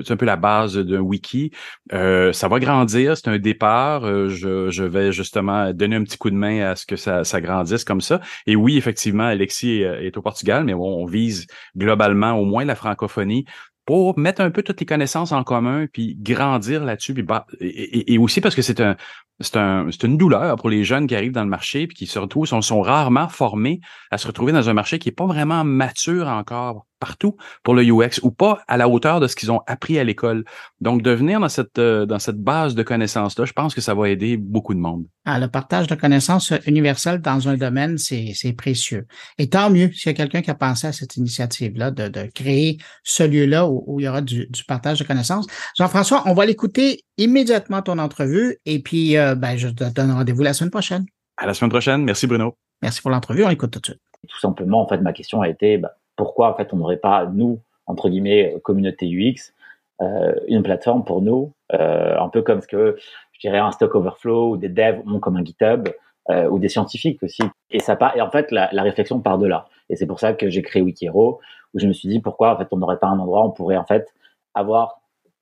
un 0.10 0.16
peu 0.16 0.26
la 0.26 0.36
base 0.36 0.78
d'un 0.78 1.00
wiki. 1.00 1.52
ça 1.92 2.48
va 2.48 2.60
grandir. 2.60 3.18
C'est 3.18 3.30
un 3.30 3.38
départ. 3.38 4.06
je, 4.30 4.70
je 4.70 4.84
vais 4.84 5.12
justement 5.12 5.74
donner 5.74 5.96
un 5.96 6.04
petit 6.04 6.18
coup 6.18 6.30
de 6.30 6.36
main 6.36 6.72
à 6.72 6.76
ce 6.76 6.86
que 6.86 6.96
ça, 6.96 7.24
ça 7.24 7.42
grandisse 7.42 7.84
comme 7.84 8.02
ça. 8.02 8.22
Et 8.48 8.56
oui, 8.56 8.78
effectivement, 8.78 9.24
Alexis 9.24 9.82
est, 9.82 10.18
au 10.18 10.22
Portugal, 10.22 10.64
mais 10.64 10.74
on 10.74 11.06
vise 11.06 11.48
globalement 11.76 12.34
au 12.34 12.46
moins 12.46 12.66
la 12.66 12.76
francophonie 12.76 13.46
pour 13.86 14.18
mettre 14.18 14.42
un 14.42 14.50
peu 14.50 14.64
toutes 14.64 14.80
les 14.80 14.86
connaissances 14.86 15.32
en 15.32 15.44
commun, 15.44 15.86
puis 15.92 16.18
grandir 16.20 16.84
là-dessus, 16.84 17.14
puis 17.14 17.26
et, 17.62 18.18
aussi 18.18 18.42
parce 18.42 18.56
que 18.56 18.64
c'est 18.64 18.82
un, 18.82 18.96
c'est 19.40 19.58
un, 19.58 19.90
une 19.90 20.18
douleur 20.18 20.56
pour 20.56 20.70
les 20.70 20.84
jeunes 20.84 21.08
qui 21.08 21.16
arrivent 21.16 21.34
dans 21.34 21.44
le 21.44 21.50
marché, 21.50 21.88
puis 21.88 21.98
qui 21.98 22.08
se 22.08 22.20
retrouvent, 22.20 22.48
sont, 22.48 22.62
sont 22.62 22.82
rarement 22.82 23.28
formés 23.28 23.82
à 24.12 24.18
se 24.18 24.28
retrouver 24.28 24.52
dans 24.52 24.70
un 24.70 24.74
marché 24.74 25.00
qui 25.00 25.10
est 25.10 25.14
pas 25.14 25.26
vraiment 25.26 25.64
mature 25.64 26.28
encore 26.28 26.86
partout 27.00 27.36
pour 27.64 27.76
le 27.76 27.84
UX 27.84 28.22
ou 28.24 28.32
pas 28.32 28.62
à 28.68 28.78
la 28.78 28.88
hauteur 28.88 29.20
de 29.20 29.28
ce 29.28 29.36
qu'ils 29.36 29.52
ont 29.52 29.62
appris 29.68 30.00
à 30.00 30.04
l'école. 30.04 30.46
Donc, 30.80 31.02
de 31.02 31.12
venir 31.12 31.40
dans 31.40 31.50
cette, 31.50 31.78
euh, 31.78 32.06
dans 32.06 32.20
cette 32.20 32.40
base 32.40 32.76
de 32.76 32.84
connaissances-là, 32.84 33.46
je 33.46 33.54
pense 33.54 33.76
que 33.76 33.82
ça 33.82 33.94
va 33.94 34.10
aider 34.10 34.38
beaucoup 34.38 34.74
de 34.74 34.80
monde. 34.80 35.06
Ah, 35.26 35.40
le 35.40 35.48
partage 35.48 35.88
de 35.88 35.96
connaissances 35.96 36.54
universelles 36.66 37.20
dans 37.20 37.50
un 37.50 37.58
domaine, 37.58 37.98
c'est 37.98 38.54
précieux. 38.54 39.08
Et 39.38 39.50
tant 39.50 39.70
mieux 39.70 39.92
s'il 39.92 40.08
y 40.08 40.10
a 40.10 40.14
quelqu'un 40.14 40.42
qui 40.42 40.52
a 40.52 40.56
pensé 40.56 40.88
à 40.88 40.94
cette 40.94 41.18
initiative-là 41.18 41.92
de, 41.92 42.08
de 42.08 42.30
créer 42.34 42.78
ce 43.04 43.24
lieu-là 43.24 43.68
où, 43.68 44.00
il 44.00 44.04
y 44.04 44.08
aura 44.08 44.22
du, 44.22 44.48
du 44.48 44.64
partage 44.64 45.00
de 45.00 45.04
connaissances. 45.04 45.48
Jean-François, 45.78 46.24
on 46.26 46.34
va 46.34 46.46
l'écouter 46.46 47.02
immédiatement 47.18 47.82
ton 47.82 47.98
entrevue 47.98 48.58
et 48.66 48.80
puis 48.80 49.18
euh, 49.18 49.25
ben, 49.34 49.58
je 49.58 49.70
te 49.70 49.84
donne 49.92 50.12
rendez-vous 50.12 50.44
la 50.44 50.54
semaine 50.54 50.70
prochaine. 50.70 51.06
À 51.38 51.48
la 51.48 51.54
semaine 51.54 51.72
prochaine. 51.72 52.04
Merci 52.04 52.28
Bruno. 52.28 52.56
Merci 52.82 53.02
pour 53.02 53.10
l'entrevue. 53.10 53.44
On 53.44 53.50
écoute 53.50 53.72
tout 53.72 53.80
de 53.80 53.86
suite. 53.86 54.02
Tout 54.28 54.40
simplement, 54.40 54.82
en 54.82 54.88
fait, 54.88 54.98
ma 54.98 55.14
question 55.14 55.42
a 55.42 55.50
été 55.50 55.78
ben, 55.78 55.90
pourquoi 56.16 56.52
en 56.52 56.56
fait 56.56 56.74
on 56.74 56.78
n'aurait 56.78 56.98
pas 56.98 57.26
nous 57.26 57.60
entre 57.88 58.10
guillemets 58.10 58.58
communauté 58.64 59.08
UX 59.08 59.54
euh, 60.02 60.34
une 60.48 60.64
plateforme 60.64 61.04
pour 61.04 61.22
nous 61.22 61.54
euh, 61.74 62.20
un 62.20 62.30
peu 62.30 62.42
comme 62.42 62.62
ce 62.62 62.68
que 62.68 62.98
je 63.32 63.40
dirais 63.40 63.60
un 63.60 63.72
Stock 63.72 63.96
Overflow 63.96 64.52
ou 64.52 64.58
des 64.58 64.70
devs 64.70 65.02
ont 65.08 65.20
comme 65.20 65.38
un 65.38 65.44
GitHub 65.44 65.88
euh, 66.30 66.50
ou 66.50 66.60
des 66.60 66.70
scientifiques 66.70 67.22
aussi 67.24 67.44
et 67.70 67.80
ça 67.80 67.96
part 67.96 68.16
et 68.16 68.22
en 68.22 68.30
fait 68.30 68.52
la, 68.52 68.70
la 68.72 68.84
réflexion 68.84 69.20
part 69.20 69.38
de 69.38 69.48
là 69.48 69.68
et 69.90 69.96
c'est 69.96 70.08
pour 70.08 70.20
ça 70.20 70.34
que 70.34 70.50
j'ai 70.50 70.62
créé 70.62 70.82
Wikihero 70.82 71.40
où 71.74 71.80
je 71.80 71.88
me 71.88 71.94
suis 71.94 72.10
dit 72.10 72.20
pourquoi 72.20 72.56
en 72.56 72.58
fait 72.58 72.68
on 72.72 72.78
n'aurait 72.78 73.00
pas 73.00 73.08
un 73.08 73.20
endroit 73.20 73.46
où 73.46 73.50
on 73.50 73.52
pourrait 73.52 73.78
en 73.78 73.86
fait 73.86 74.14
avoir 74.54 75.02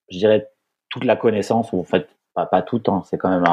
je 0.10 0.18
dirais 0.18 0.48
toute 0.90 1.06
la 1.06 1.16
connaissance 1.16 1.72
ou 1.74 1.80
en 1.80 1.84
fait 1.84 2.08
pas, 2.34 2.46
pas 2.46 2.62
tout, 2.62 2.82
hein, 2.88 3.02
c'est 3.06 3.18
quand 3.18 3.30
même 3.30 3.46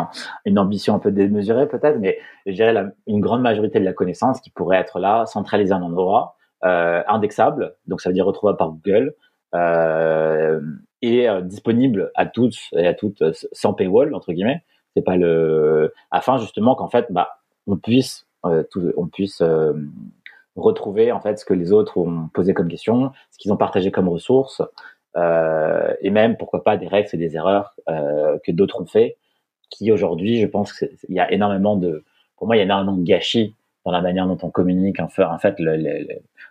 une 0.44 0.58
ambition 0.58 0.94
un 0.94 0.98
peu 0.98 1.10
démesurée 1.10 1.68
peut-être, 1.68 1.98
mais 1.98 2.18
je 2.46 2.52
dirais 2.52 2.72
la, 2.72 2.90
une 3.06 3.20
grande 3.20 3.42
majorité 3.42 3.80
de 3.80 3.84
la 3.84 3.92
connaissance 3.92 4.40
qui 4.40 4.50
pourrait 4.50 4.78
être 4.78 4.98
là, 4.98 5.26
centralisée 5.26 5.72
à 5.72 5.76
un 5.76 5.82
endroit, 5.82 6.36
euh, 6.64 7.02
indexable, 7.08 7.74
donc 7.86 8.00
ça 8.00 8.10
veut 8.10 8.14
dire 8.14 8.26
retrouvable 8.26 8.58
par 8.58 8.70
Google, 8.70 9.14
euh, 9.54 10.60
et 11.02 11.28
euh, 11.28 11.40
disponible 11.40 12.10
à 12.14 12.26
tous 12.26 12.70
et 12.76 12.86
à 12.86 12.94
toutes 12.94 13.22
sans 13.52 13.74
paywall 13.74 14.14
entre 14.14 14.32
guillemets. 14.32 14.62
C'est 14.94 15.02
pas 15.02 15.16
le 15.16 15.92
afin 16.10 16.38
justement 16.38 16.74
qu'en 16.74 16.88
fait 16.88 17.06
bah 17.10 17.40
on 17.66 17.76
puisse 17.76 18.26
euh, 18.44 18.62
tout, 18.70 18.92
on 18.96 19.06
puisse 19.06 19.40
euh, 19.40 19.72
retrouver 20.56 21.12
en 21.12 21.20
fait 21.20 21.38
ce 21.38 21.44
que 21.44 21.54
les 21.54 21.72
autres 21.72 21.98
ont 21.98 22.28
posé 22.32 22.54
comme 22.54 22.68
question, 22.68 23.12
ce 23.30 23.38
qu'ils 23.38 23.52
ont 23.52 23.56
partagé 23.56 23.90
comme 23.90 24.08
ressources, 24.08 24.62
euh, 25.16 25.92
et 26.00 26.10
même 26.10 26.36
pourquoi 26.36 26.62
pas 26.62 26.76
des 26.76 26.86
règles 26.86 27.08
et 27.12 27.16
des 27.16 27.36
erreurs 27.36 27.74
euh, 27.88 28.38
que 28.44 28.52
d'autres 28.52 28.80
ont 28.80 28.86
fait, 28.86 29.16
qui 29.70 29.92
aujourd'hui, 29.92 30.40
je 30.40 30.46
pense 30.46 30.72
qu'il 30.72 30.90
y 31.08 31.20
a 31.20 31.30
énormément 31.32 31.76
de, 31.76 32.04
pour 32.36 32.46
moi, 32.46 32.56
il 32.56 32.58
y 32.58 32.62
a 32.62 32.64
énormément 32.64 32.96
de 32.96 33.04
gâchis 33.04 33.54
dans 33.84 33.92
la 33.92 34.00
manière 34.00 34.26
dont 34.26 34.38
on 34.42 34.50
communique 34.50 35.00
en 35.00 35.08
fait, 35.08 35.54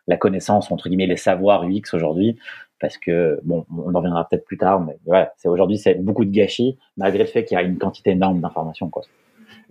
la 0.07 0.17
connaissance 0.17 0.71
entre 0.71 0.89
guillemets 0.89 1.05
les 1.05 1.17
savoirs 1.17 1.63
UX 1.63 1.93
aujourd'hui 1.93 2.39
parce 2.79 2.97
que 2.97 3.39
bon 3.43 3.65
on 3.77 3.93
en 3.93 3.97
reviendra 3.97 4.27
peut-être 4.27 4.45
plus 4.45 4.57
tard 4.57 4.79
mais 4.79 4.97
ouais 5.05 5.27
c'est 5.37 5.47
aujourd'hui 5.47 5.77
c'est 5.77 5.95
beaucoup 5.95 6.25
de 6.25 6.31
gâchis 6.31 6.79
malgré 6.97 7.23
le 7.23 7.29
fait 7.29 7.45
qu'il 7.45 7.55
y 7.55 7.59
a 7.59 7.61
une 7.61 7.77
quantité 7.77 8.11
énorme 8.11 8.39
d'informations 8.41 8.89
quoi. 8.89 9.03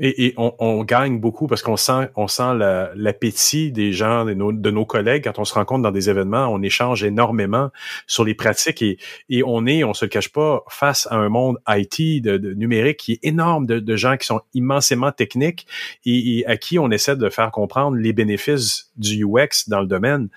Et, 0.01 0.35
on, 0.37 0.85
gagne 0.85 1.19
beaucoup 1.19 1.49
parce 1.49 1.63
qu'on 1.63 1.77
sent, 1.77 2.09
on 2.15 2.29
sent 2.29 2.55
l'appétit 2.95 3.73
des 3.73 3.93
gens, 3.93 4.25
de 4.25 4.35
nos, 4.35 4.53
de 4.53 4.71
nos, 4.71 4.85
collègues 4.85 5.25
quand 5.25 5.39
on 5.41 5.45
se 5.45 5.55
rencontre 5.55 5.83
dans 5.83 5.91
des 5.91 6.09
événements. 6.09 6.47
On 6.49 6.63
échange 6.63 7.03
énormément 7.03 7.71
sur 8.07 8.25
les 8.25 8.35
pratiques 8.35 8.81
et, 8.81 8.99
et 9.29 9.43
on 9.45 9.67
est, 9.67 9.83
on 9.83 9.95
se 9.95 10.05
le 10.05 10.09
cache 10.09 10.31
pas, 10.31 10.63
face 10.69 11.09
à 11.11 11.17
un 11.17 11.29
monde 11.29 11.59
IT 11.69 12.23
de, 12.23 12.55
numérique 12.55 12.99
qui 12.99 13.13
est 13.13 13.21
énorme 13.25 13.67
de, 13.67 13.81
de, 13.81 13.97
gens 13.97 14.17
qui 14.17 14.27
sont 14.27 14.41
immensément 14.55 15.11
techniques 15.11 15.67
et 16.07 16.45
à 16.47 16.57
qui 16.57 16.79
on 16.79 16.91
essaie 16.91 17.17
de 17.17 17.29
faire 17.29 17.51
comprendre 17.51 17.97
les 17.97 18.13
bénéfices 18.13 18.93
du 18.97 19.25
UX 19.25 19.69
dans 19.69 19.81
le 19.81 19.87
domaine 19.87 20.29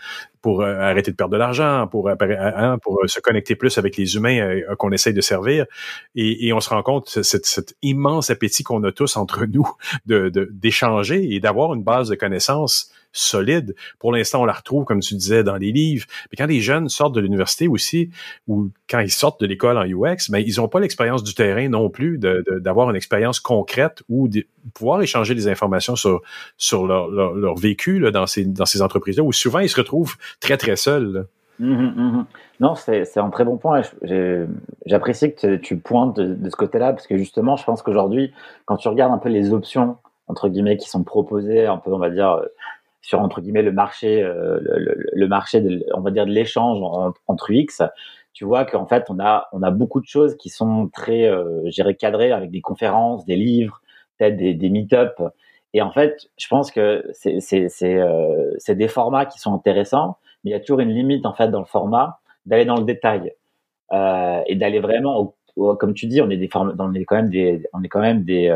pour 0.41 0.61
euh, 0.61 0.79
arrêter 0.79 1.11
de 1.11 1.15
perdre 1.15 1.33
de 1.33 1.37
l'argent, 1.37 1.87
pour, 1.87 2.09
euh, 2.09 2.15
hein, 2.19 2.77
pour 2.79 3.03
euh, 3.03 3.07
se 3.07 3.19
connecter 3.19 3.55
plus 3.55 3.77
avec 3.77 3.97
les 3.97 4.15
humains 4.15 4.61
qu'on 4.77 4.91
essaye 4.91 5.13
de 5.13 5.21
servir. 5.21 5.65
Et, 6.15 6.51
on 6.53 6.59
se 6.59 6.69
rend 6.69 6.83
compte 6.83 7.21
cet, 7.21 7.75
immense 7.81 8.29
appétit 8.29 8.63
qu'on 8.63 8.83
a 8.83 8.91
tous 8.91 9.15
entre 9.17 9.45
nous 9.51 9.67
d'échanger 10.05 11.33
et 11.33 11.39
d'avoir 11.39 11.73
une 11.73 11.83
base 11.83 12.09
de 12.09 12.15
connaissances 12.15 12.91
solide. 13.11 13.75
Pour 13.99 14.11
l'instant, 14.11 14.41
on 14.41 14.45
la 14.45 14.53
retrouve, 14.53 14.85
comme 14.85 14.99
tu 14.99 15.15
disais, 15.15 15.43
dans 15.43 15.57
les 15.57 15.71
livres. 15.71 16.05
Mais 16.31 16.37
quand 16.37 16.45
les 16.45 16.61
jeunes 16.61 16.89
sortent 16.89 17.15
de 17.15 17.21
l'université 17.21 17.67
aussi, 17.67 18.09
ou 18.47 18.69
quand 18.89 18.99
ils 18.99 19.11
sortent 19.11 19.41
de 19.41 19.47
l'école 19.47 19.77
en 19.77 19.85
UX, 19.85 20.29
mais 20.29 20.39
ben, 20.39 20.45
ils 20.47 20.57
n'ont 20.57 20.67
pas 20.67 20.79
l'expérience 20.79 21.23
du 21.23 21.33
terrain 21.33 21.67
non 21.69 21.89
plus, 21.89 22.17
d'avoir 22.17 22.89
une 22.89 22.95
expérience 22.95 23.39
concrète 23.39 24.03
ou 24.09 24.27
de 24.27 24.45
pouvoir 24.73 25.01
échanger 25.01 25.35
des 25.35 25.47
informations 25.47 25.95
sur, 25.95 26.21
sur 26.57 26.85
leur, 26.85 27.09
leur, 27.09 27.55
vécu 27.55 27.99
là, 27.99 28.11
dans 28.11 28.27
ces, 28.27 28.45
dans 28.45 28.65
ces 28.65 28.81
entreprises-là, 28.81 29.23
où 29.23 29.31
souvent 29.31 29.59
ils 29.59 29.69
se 29.69 29.77
retrouvent 29.77 30.15
très, 30.39 30.57
très 30.57 30.75
seuls. 30.75 31.27
Mmh, 31.59 31.73
mmh, 31.73 31.93
mmh. 31.95 32.25
Non, 32.59 32.75
c'est 32.75 33.17
un 33.17 33.29
très 33.29 33.43
bon 33.43 33.57
point. 33.57 33.81
J'apprécie 34.85 35.33
que 35.33 35.57
tu 35.57 35.77
pointes 35.77 36.15
de, 36.15 36.33
de 36.33 36.49
ce 36.49 36.55
côté-là, 36.55 36.93
parce 36.93 37.07
que 37.07 37.17
justement, 37.17 37.55
je 37.55 37.63
pense 37.63 37.81
qu'aujourd'hui, 37.81 38.33
quand 38.65 38.77
tu 38.77 38.87
regardes 38.87 39.13
un 39.13 39.17
peu 39.17 39.29
les 39.29 39.53
options, 39.53 39.97
entre 40.27 40.47
guillemets, 40.47 40.77
qui 40.77 40.89
sont 40.89 41.03
proposées, 41.03 41.65
un 41.65 41.77
peu, 41.77 41.91
on 41.91 41.99
va 41.99 42.09
dire, 42.09 42.41
sur 43.01 43.19
entre 43.19 43.41
guillemets 43.41 43.63
le 43.63 43.71
marché, 43.71 44.21
euh, 44.23 44.59
le, 44.61 44.95
le, 45.11 45.27
marché, 45.27 45.61
de, 45.61 45.83
on 45.93 46.01
va 46.01 46.11
dire 46.11 46.25
de 46.25 46.31
l'échange 46.31 46.79
entre 47.27 47.51
UX, 47.51 47.83
tu 48.33 48.45
vois 48.45 48.65
qu'en 48.65 48.85
fait 48.87 49.05
on 49.09 49.19
a 49.19 49.47
on 49.51 49.61
a 49.63 49.71
beaucoup 49.71 49.99
de 50.01 50.05
choses 50.05 50.35
qui 50.37 50.49
sont 50.49 50.89
très, 50.89 51.25
euh, 51.27 51.61
j'irais 51.69 51.95
cadrées 51.95 52.31
avec 52.31 52.51
des 52.51 52.61
conférences, 52.61 53.25
des 53.25 53.35
livres, 53.35 53.81
peut-être 54.17 54.37
des, 54.37 54.53
des 54.53 54.69
meet-up. 54.69 55.21
Et 55.73 55.81
en 55.81 55.91
fait, 55.91 56.29
je 56.37 56.47
pense 56.47 56.71
que 56.71 57.03
c'est 57.13 57.39
c'est 57.39 57.69
c'est 57.69 57.97
euh, 57.97 58.55
des 58.69 58.87
formats 58.87 59.25
qui 59.25 59.39
sont 59.39 59.53
intéressants, 59.53 60.17
mais 60.43 60.51
il 60.51 60.53
y 60.53 60.57
a 60.57 60.59
toujours 60.59 60.79
une 60.81 60.89
limite 60.93 61.25
en 61.25 61.33
fait 61.33 61.49
dans 61.49 61.59
le 61.59 61.65
format 61.65 62.19
d'aller 62.45 62.65
dans 62.65 62.77
le 62.77 62.83
détail 62.85 63.33
euh, 63.93 64.41
et 64.47 64.55
d'aller 64.55 64.79
vraiment, 64.79 65.35
comme 65.55 65.93
tu 65.93 66.07
dis, 66.07 66.21
on 66.21 66.29
est 66.29 66.37
des 66.37 66.49
on 66.55 66.93
est 66.93 67.05
quand 67.05 67.15
même 67.15 67.29
des 67.29 67.63
on 67.73 67.83
est 67.83 67.89
quand 67.89 68.01
même 68.01 68.23
des 68.23 68.49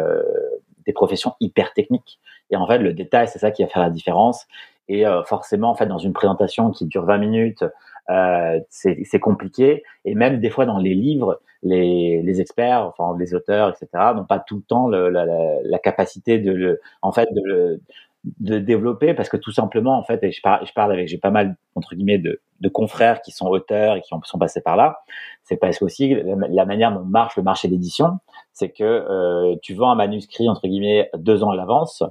des 0.86 0.94
professions 0.94 1.34
hyper 1.40 1.74
techniques. 1.74 2.20
Et 2.52 2.56
en 2.56 2.68
fait, 2.68 2.78
le 2.78 2.94
détail, 2.94 3.28
c'est 3.28 3.40
ça 3.40 3.52
qui 3.52 3.64
va 3.64 3.70
faire 3.70 3.82
la 3.82 3.90
différence. 3.90 4.46
Et 4.88 5.06
euh, 5.08 5.24
forcément, 5.24 5.70
en 5.70 5.76
fait, 5.76 5.88
dans 5.88 5.98
une 5.98 6.14
présentation 6.14 6.72
qui 6.72 6.86
dure 6.86 7.06
20 7.06 7.18
minutes, 7.18 7.64
euh, 8.10 8.60
c'est 8.70 9.20
compliqué. 9.20 9.84
Et 10.06 10.14
même 10.14 10.40
des 10.40 10.50
fois 10.50 10.66
dans 10.66 10.78
les 10.78 10.94
livres, 10.94 11.42
les, 11.64 12.22
les 12.22 12.42
experts, 12.42 12.82
enfin 12.86 13.18
les 13.18 13.34
auteurs, 13.34 13.70
etc., 13.70 13.88
n'ont 14.16 14.26
pas 14.26 14.40
tout 14.40 14.58
le 14.58 14.62
temps 14.62 14.88
le, 14.88 15.10
la, 15.10 15.26
la, 15.26 15.62
la, 15.64 15.80
capacité 15.80 16.38
de 16.38 16.52
le, 16.52 16.80
en 17.02 17.12
fait, 17.12 17.28
de 17.34 17.42
le 17.44 17.82
de 18.40 18.58
développer 18.58 19.14
parce 19.14 19.30
que 19.30 19.38
tout 19.38 19.52
simplement 19.52 19.98
en 19.98 20.04
fait 20.04 20.24
et 20.24 20.32
je 20.32 20.42
parle 20.42 20.66
je 20.66 20.74
parle 20.74 20.92
avec 20.92 21.08
j'ai 21.08 21.18
pas 21.18 21.30
mal 21.30 21.56
entre 21.76 21.96
guillemets 21.96 22.18
de, 22.18 22.42
de 22.60 22.70
confrères 22.70 23.22
qui 23.22 23.32
sont 23.32 23.48
auteurs 23.48 23.96
et 23.96 24.02
qui 24.02 24.10
sont 24.24 24.40
passés 24.40 24.62
par 24.62 24.76
là 24.76 24.98
c'est 25.44 25.58
parce 25.58 25.78
qu'aussi 25.78 26.16
la, 26.16 26.66
manière 26.66 26.92
dont 26.92 27.06
marche 27.06 27.38
le 27.38 27.44
marché 27.44 27.68
d'édition 27.68 28.20
c'est 28.56 28.72
que 28.72 28.84
euh, 28.84 29.56
tu 29.62 29.76
vends 29.76 29.92
un 29.92 29.96
manuscrit 29.96 30.50
entre 30.50 30.68
guillemets 30.68 31.12
deux 31.16 31.44
ans 31.44 31.52
à 31.52 31.56
l'avance 31.56 32.04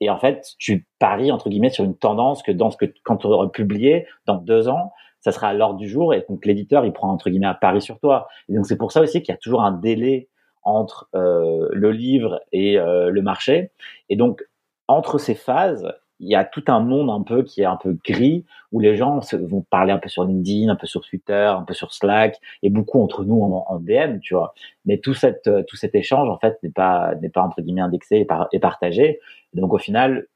et 0.00 0.10
en 0.10 0.18
fait, 0.18 0.54
tu 0.58 0.86
paries 0.98 1.32
entre 1.32 1.48
guillemets 1.48 1.70
sur 1.70 1.84
une 1.84 1.96
tendance 1.96 2.42
que 2.42 2.52
dans 2.52 2.70
ce 2.70 2.76
que 2.76 2.86
quand 3.04 3.18
tu 3.18 3.26
auras 3.26 3.48
publié 3.48 4.06
dans 4.26 4.36
deux 4.36 4.68
ans, 4.68 4.92
ça 5.20 5.32
sera 5.32 5.48
à 5.48 5.54
l'ordre 5.54 5.78
du 5.78 5.88
jour 5.88 6.14
et 6.14 6.24
donc 6.28 6.44
l'éditeur 6.46 6.84
il 6.84 6.92
prend 6.92 7.10
entre 7.10 7.30
guillemets 7.30 7.46
un 7.46 7.54
pari 7.54 7.80
sur 7.80 7.98
toi. 8.00 8.26
Et 8.48 8.54
donc 8.54 8.66
c'est 8.66 8.76
pour 8.76 8.92
ça 8.92 9.00
aussi 9.00 9.22
qu'il 9.22 9.32
y 9.32 9.36
a 9.36 9.38
toujours 9.38 9.62
un 9.62 9.72
délai 9.72 10.28
entre 10.62 11.08
euh, 11.14 11.68
le 11.72 11.90
livre 11.90 12.40
et 12.52 12.78
euh, 12.78 13.10
le 13.10 13.22
marché. 13.22 13.70
Et 14.08 14.16
donc 14.16 14.42
entre 14.88 15.18
ces 15.18 15.34
phases, 15.34 15.92
il 16.20 16.28
y 16.28 16.34
a 16.34 16.44
tout 16.44 16.64
un 16.68 16.80
monde 16.80 17.10
un 17.10 17.22
peu 17.22 17.42
qui 17.42 17.62
est 17.62 17.66
un 17.66 17.76
peu 17.76 17.96
gris 18.04 18.44
où 18.70 18.80
les 18.80 18.96
gens 18.96 19.20
vont 19.32 19.62
parler 19.62 19.92
un 19.92 19.98
peu 19.98 20.08
sur 20.08 20.24
LinkedIn, 20.24 20.70
un 20.70 20.76
peu 20.76 20.86
sur 20.86 21.02
Twitter, 21.02 21.52
un 21.56 21.62
peu 21.62 21.74
sur 21.74 21.92
Slack 21.92 22.38
et 22.62 22.70
beaucoup 22.70 23.02
entre 23.02 23.24
nous 23.24 23.42
en, 23.42 23.78
DM, 23.80 24.20
tu 24.20 24.34
vois. 24.34 24.54
Mais 24.84 24.98
tout 24.98 25.14
cette 25.14 25.50
tout 25.66 25.76
cet 25.76 25.94
échange 25.94 26.28
en 26.28 26.38
fait 26.38 26.62
n'est 26.62 26.70
pas 26.70 27.14
n'est 27.16 27.28
pas 27.28 27.42
entre 27.42 27.60
guillemets 27.60 27.80
indexé 27.80 28.26
et 28.52 28.58
partagé. 28.60 29.20
Donc 29.54 29.74
au 29.74 29.78
final, 29.78 30.26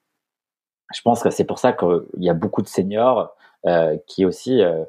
je 0.95 1.01
pense 1.03 1.23
que 1.23 1.31
c'est 1.31 1.45
pour 1.45 1.59
ça 1.59 1.73
qu'il 1.73 2.03
y 2.19 2.31
a 2.31 2.35
beaucoup 2.35 2.63
de 2.63 2.69
seniors 2.69 3.35
euh, 3.67 3.97
qui 4.07 4.25
aussi 4.25 4.63
euh, 4.63 4.85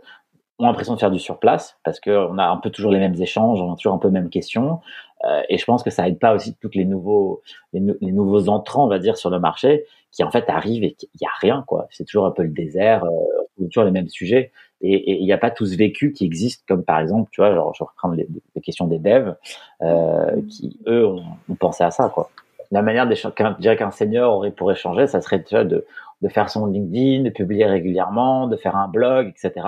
ont 0.60 0.66
l'impression 0.66 0.94
de 0.94 1.00
faire 1.00 1.12
du 1.12 1.20
surplace 1.20 1.80
parce 1.84 2.00
qu'on 2.00 2.38
a 2.38 2.46
un 2.46 2.58
peu 2.58 2.70
toujours 2.70 2.92
les 2.92 3.00
mêmes 3.00 3.20
échanges, 3.20 3.62
on 3.62 3.74
a 3.74 3.76
toujours 3.76 3.94
un 3.94 3.98
peu 3.98 4.08
les 4.08 4.14
mêmes 4.14 4.30
questions. 4.30 4.82
Euh, 5.26 5.42
et 5.50 5.58
je 5.58 5.66
pense 5.66 5.84
que 5.84 5.90
ça 5.90 6.08
aide 6.08 6.20
pas 6.20 6.34
aussi 6.36 6.56
tous 6.62 6.72
les 6.74 6.86
nouveaux, 6.86 7.42
les, 7.74 7.82
nouveaux 8.12 8.50
entrants, 8.50 8.86
on 8.86 8.90
va 8.90 9.00
dire, 9.00 9.18
sur 9.18 9.30
le 9.30 9.40
marché, 9.40 9.86
qui 10.12 10.24
en 10.24 10.32
fait 10.32 10.46
arrivent 10.50 10.84
et 10.84 10.96
il 11.02 11.22
y 11.22 11.26
a 11.26 11.32
rien, 11.42 11.64
quoi. 11.68 11.88
C'est 11.92 12.06
toujours 12.06 12.26
un 12.26 12.32
peu 12.32 12.44
le 12.44 12.50
désert, 12.50 13.04
euh, 13.04 13.66
toujours 13.66 13.84
les 13.84 13.92
mêmes 13.92 14.10
sujets. 14.10 14.52
Et 14.82 15.20
il 15.20 15.26
n'y 15.26 15.34
a 15.34 15.40
pas 15.40 15.50
tout 15.50 15.66
ce 15.66 15.76
vécu 15.76 16.14
qui 16.14 16.24
existe, 16.24 16.64
comme 16.68 16.84
par 16.84 17.00
exemple, 17.00 17.30
tu 17.32 17.42
vois, 17.42 17.54
genre, 17.56 17.74
je 17.74 17.84
reprends 17.84 18.12
les, 18.12 18.28
les 18.56 18.62
questions 18.62 18.86
des 18.86 19.00
devs, 19.00 19.36
euh, 19.82 20.40
qui 20.50 20.80
eux 20.88 21.08
ont, 21.08 21.24
ont, 21.50 21.56
pensé 21.56 21.84
à 21.84 21.90
ça, 21.90 22.12
quoi. 22.14 22.30
La 22.70 22.84
manière 22.84 23.08
dirais 23.08 23.78
qu'un 23.78 23.92
senior 23.92 24.36
aurait 24.36 24.52
pour 24.52 24.72
échanger, 24.72 25.08
ça 25.08 25.22
serait 25.22 25.40
déjà 25.40 25.64
de, 25.64 25.86
de 26.22 26.30
faire 26.30 26.50
son 26.50 26.66
LinkedIn, 26.66 27.24
de 27.24 27.30
publier 27.30 27.66
régulièrement, 27.66 28.48
de 28.48 28.58
faire 28.58 28.76
un 28.76 28.88
blog, 28.88 29.28
etc. 29.30 29.66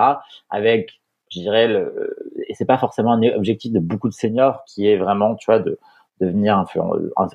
Avec, 0.48 0.99
je 1.30 1.40
dirais, 1.40 1.68
le, 1.68 2.32
et 2.48 2.54
c'est 2.54 2.64
pas 2.64 2.78
forcément 2.78 3.12
un 3.12 3.22
objectif 3.34 3.72
de 3.72 3.80
beaucoup 3.80 4.08
de 4.08 4.14
seniors 4.14 4.64
qui 4.66 4.88
est 4.88 4.96
vraiment, 4.96 5.36
tu 5.36 5.46
vois, 5.46 5.60
de 5.60 5.78
devenir 6.20 6.58
influ 6.58 6.80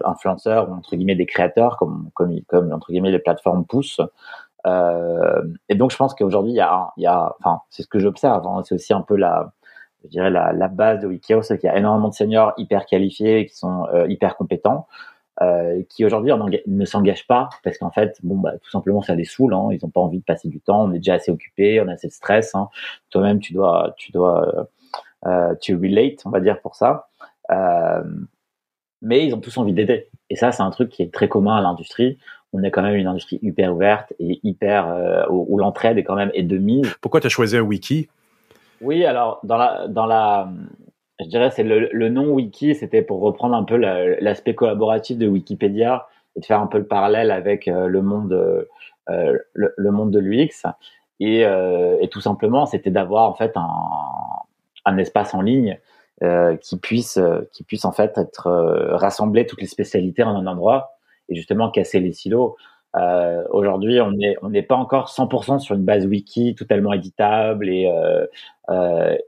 influenceur 0.03 0.69
ou 0.69 0.73
entre 0.73 0.95
guillemets 0.95 1.15
des 1.15 1.25
créateurs 1.25 1.77
comme 1.77 2.09
comme 2.13 2.39
comme 2.47 2.71
entre 2.71 2.91
guillemets 2.91 3.11
les 3.11 3.19
plateformes 3.19 3.65
poussent. 3.65 4.01
Euh, 4.67 5.43
et 5.69 5.75
donc 5.75 5.91
je 5.91 5.97
pense 5.97 6.13
qu'aujourd'hui 6.15 6.53
il 6.53 6.55
y 6.55 6.61
a 6.61 6.91
il 6.97 7.03
y 7.03 7.07
a 7.07 7.35
enfin 7.39 7.61
c'est 7.69 7.83
ce 7.83 7.87
que 7.87 7.99
j'observe, 7.99 8.45
hein, 8.47 8.61
c'est 8.63 8.75
aussi 8.75 8.93
un 8.93 9.01
peu 9.01 9.15
la 9.15 9.53
je 10.03 10.09
dirais 10.09 10.29
la, 10.29 10.53
la 10.53 10.67
base 10.67 10.99
de 10.99 11.07
Wikio, 11.07 11.41
c'est 11.41 11.57
qu'il 11.57 11.67
y 11.67 11.71
a 11.73 11.77
énormément 11.77 12.09
de 12.09 12.13
seniors 12.13 12.53
hyper 12.57 12.85
qualifiés 12.85 13.47
qui 13.47 13.55
sont 13.55 13.87
euh, 13.93 14.07
hyper 14.07 14.37
compétents 14.37 14.87
euh, 15.41 15.81
qui 15.89 16.05
aujourd'hui 16.05 16.31
ne 16.65 16.85
s'engagent 16.85 17.27
pas 17.27 17.49
parce 17.63 17.77
qu'en 17.77 17.91
fait, 17.91 18.17
bon, 18.23 18.37
bah, 18.37 18.53
tout 18.63 18.69
simplement, 18.69 19.01
ça 19.01 19.15
les 19.15 19.25
saoule. 19.25 19.53
Hein, 19.53 19.69
ils 19.71 19.79
n'ont 19.83 19.89
pas 19.89 20.01
envie 20.01 20.19
de 20.19 20.23
passer 20.23 20.47
du 20.47 20.61
temps. 20.61 20.85
On 20.85 20.93
est 20.93 20.99
déjà 20.99 21.15
assez 21.15 21.31
occupé, 21.31 21.81
on 21.81 21.87
a 21.87 21.93
assez 21.93 22.07
de 22.07 22.13
stress. 22.13 22.55
Hein. 22.55 22.69
Toi-même, 23.09 23.39
tu 23.39 23.53
dois, 23.53 23.93
tu 23.97 24.11
dois, 24.11 24.69
euh, 25.25 25.55
tu 25.61 25.75
relate, 25.75 26.25
on 26.25 26.29
va 26.29 26.39
dire 26.39 26.61
pour 26.61 26.75
ça. 26.75 27.09
Euh, 27.51 28.03
mais 29.01 29.25
ils 29.25 29.35
ont 29.35 29.39
tous 29.39 29.57
envie 29.57 29.73
d'aider. 29.73 30.09
Et 30.29 30.35
ça, 30.35 30.51
c'est 30.51 30.63
un 30.63 30.71
truc 30.71 30.89
qui 30.89 31.03
est 31.03 31.13
très 31.13 31.27
commun 31.27 31.57
à 31.57 31.61
l'industrie. 31.61 32.17
On 32.53 32.63
est 32.63 32.71
quand 32.71 32.81
même 32.81 32.95
une 32.95 33.07
industrie 33.07 33.39
hyper 33.41 33.75
ouverte 33.75 34.13
et 34.19 34.39
hyper 34.43 34.87
euh, 34.87 35.25
où, 35.29 35.45
où 35.49 35.57
l'entraide 35.57 35.97
est 35.97 36.03
quand 36.03 36.15
même 36.15 36.31
est 36.33 36.43
de 36.43 36.57
mise. 36.57 36.95
Pourquoi 37.01 37.19
tu 37.19 37.27
as 37.27 37.29
choisi 37.29 37.57
un 37.57 37.61
wiki? 37.61 38.07
Oui, 38.81 39.05
alors 39.05 39.39
dans 39.43 39.57
la 39.57 39.87
dans 39.87 40.05
la 40.05 40.49
je 41.19 41.25
dirais 41.25 41.51
c'est 41.51 41.63
le, 41.63 41.89
le, 41.91 42.09
nom 42.09 42.31
wiki, 42.33 42.75
c'était 42.75 43.01
pour 43.01 43.21
reprendre 43.21 43.55
un 43.55 43.63
peu 43.63 43.77
l'aspect 43.77 44.55
collaboratif 44.55 45.17
de 45.17 45.27
Wikipédia 45.27 46.07
et 46.35 46.41
de 46.41 46.45
faire 46.45 46.59
un 46.59 46.67
peu 46.67 46.77
le 46.77 46.87
parallèle 46.87 47.31
avec 47.31 47.67
euh, 47.67 47.87
le 47.87 48.01
monde 48.01 48.33
euh, 48.33 49.37
le, 49.53 49.73
le, 49.77 49.91
monde 49.91 50.11
de 50.11 50.19
l'UX 50.19 50.65
et, 51.19 51.45
euh, 51.45 51.97
et, 52.01 52.09
tout 52.09 52.21
simplement 52.21 52.65
c'était 52.65 52.89
d'avoir 52.89 53.29
en 53.29 53.33
fait 53.35 53.55
un, 53.55 53.69
un, 54.85 54.97
espace 54.97 55.33
en 55.33 55.41
ligne 55.41 55.79
euh, 56.23 56.55
qui 56.57 56.77
puisse 56.77 57.19
qui 57.51 57.63
puisse 57.63 57.85
en 57.85 57.91
fait 57.91 58.17
être 58.17 58.47
euh, 58.47 58.95
rassembler 58.95 59.45
toutes 59.45 59.61
les 59.61 59.67
spécialités 59.67 60.23
en 60.23 60.35
un 60.35 60.47
endroit 60.47 60.91
et 61.29 61.35
justement 61.35 61.69
casser 61.69 61.99
les 61.99 62.13
silos. 62.13 62.55
Euh, 62.95 63.43
Aujourd'hui, 63.49 63.99
on 64.01 64.11
n'est 64.11 64.35
on 64.41 64.49
n'est 64.49 64.63
pas 64.63 64.75
encore 64.75 65.09
100% 65.09 65.59
sur 65.59 65.75
une 65.75 65.83
base 65.83 66.05
wiki 66.05 66.55
totalement 66.55 66.93
éditable 66.93 67.69
et 67.69 67.89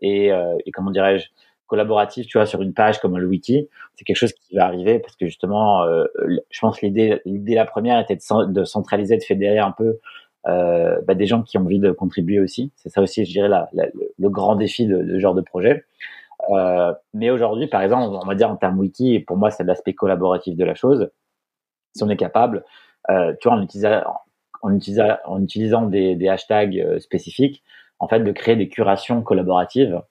et, 0.01 0.27
et 0.65 0.71
comment 0.71 0.91
dirais-je 0.91 1.27
collaboratif, 1.67 2.27
tu 2.27 2.37
vois, 2.37 2.45
sur 2.45 2.61
une 2.61 2.73
page 2.73 2.99
comme 2.99 3.17
le 3.17 3.27
wiki, 3.27 3.69
c'est 3.95 4.05
quelque 4.05 4.17
chose 4.17 4.33
qui 4.33 4.55
va 4.55 4.65
arriver 4.65 4.99
parce 4.99 5.15
que 5.15 5.25
justement, 5.25 5.83
euh, 5.83 6.05
je 6.49 6.59
pense 6.59 6.81
l'idée, 6.81 7.21
l'idée 7.25 7.55
la 7.55 7.65
première 7.65 7.99
était 7.99 8.17
de, 8.17 8.63
centraliser, 8.63 9.17
de 9.17 9.23
fédérer 9.23 9.59
un 9.59 9.71
peu 9.71 9.99
euh, 10.47 10.99
bah, 11.05 11.13
des 11.13 11.25
gens 11.25 11.43
qui 11.43 11.57
ont 11.57 11.61
envie 11.61 11.79
de 11.79 11.91
contribuer 11.91 12.39
aussi. 12.39 12.71
C'est 12.75 12.89
ça 12.89 13.01
aussi, 13.01 13.25
je 13.25 13.31
dirais, 13.31 13.49
le 13.73 14.29
grand 14.29 14.55
défi 14.55 14.85
de, 14.87 15.05
ce 15.05 15.19
genre 15.19 15.35
de 15.35 15.41
projet. 15.41 15.83
Euh, 16.49 16.93
mais 17.13 17.29
aujourd'hui, 17.29 17.67
par 17.67 17.81
exemple, 17.81 18.15
on 18.21 18.25
va 18.25 18.35
dire 18.35 18.49
en 18.49 18.55
termes 18.55 18.79
wiki, 18.79 19.19
pour 19.19 19.37
moi, 19.37 19.51
c'est 19.51 19.63
l'aspect 19.63 19.93
collaboratif 19.93 20.55
de 20.55 20.63
la 20.63 20.75
chose. 20.75 21.09
Si 21.95 22.03
on 22.03 22.09
est 22.09 22.17
capable, 22.17 22.63
euh, 23.09 23.33
tu 23.41 23.47
vois, 23.47 23.57
en 23.57 23.63
utilisant, 23.63 24.03
en 24.61 24.75
utilisant, 24.75 25.17
en 25.25 25.41
utilisant 25.41 25.81
des, 25.83 26.15
des 26.15 26.29
hashtags 26.29 26.79
euh, 26.79 26.99
spécifiques, 26.99 27.63
en 27.99 28.07
fait, 28.07 28.19
de 28.19 28.31
créer 28.31 28.55
des 28.55 28.69
curations 28.69 29.23
collaboratives 29.23 30.01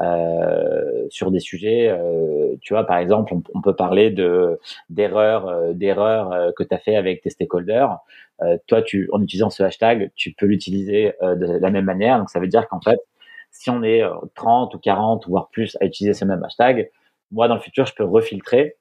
euh, 0.00 1.06
sur 1.10 1.30
des 1.30 1.40
sujets. 1.40 1.88
Euh, 1.88 2.56
tu 2.60 2.74
vois, 2.74 2.84
par 2.84 2.98
exemple, 2.98 3.34
on, 3.54 3.60
peut 3.60 3.76
parler 3.76 4.10
de 4.10 4.58
d'erreurs, 4.90 5.48
euh, 5.48 5.72
d'erreurs 5.72 6.32
euh, 6.32 6.52
que 6.52 6.62
tu 6.62 6.74
as 6.74 6.78
fait 6.78 6.96
avec 6.96 7.22
tes 7.22 7.30
stakeholders. 7.30 7.98
Euh, 8.42 8.58
toi, 8.66 8.82
tu, 8.82 9.08
en 9.12 9.22
utilisant 9.22 9.50
ce 9.50 9.62
hashtag, 9.62 10.10
tu 10.16 10.32
peux 10.32 10.46
l'utiliser 10.46 11.12
de 11.22 11.58
la 11.58 11.70
même 11.70 11.84
manière. 11.84 12.18
Donc, 12.18 12.30
ça 12.30 12.40
veut 12.40 12.48
dire 12.48 12.68
qu'en 12.68 12.80
fait, 12.80 12.98
si 13.50 13.70
on 13.70 13.82
est 13.82 14.02
30 14.34 14.74
ou 14.74 14.78
40 14.78 15.28
voire 15.28 15.48
plus 15.50 15.76
à 15.80 15.84
utiliser 15.86 16.14
ce 16.14 16.24
même 16.24 16.42
hashtag, 16.42 16.90
moi, 17.30 17.48
dans 17.48 17.54
le 17.54 17.60
futur, 17.60 17.86
je 17.86 17.94
peux 17.94 18.04
refiltrer 18.04 18.76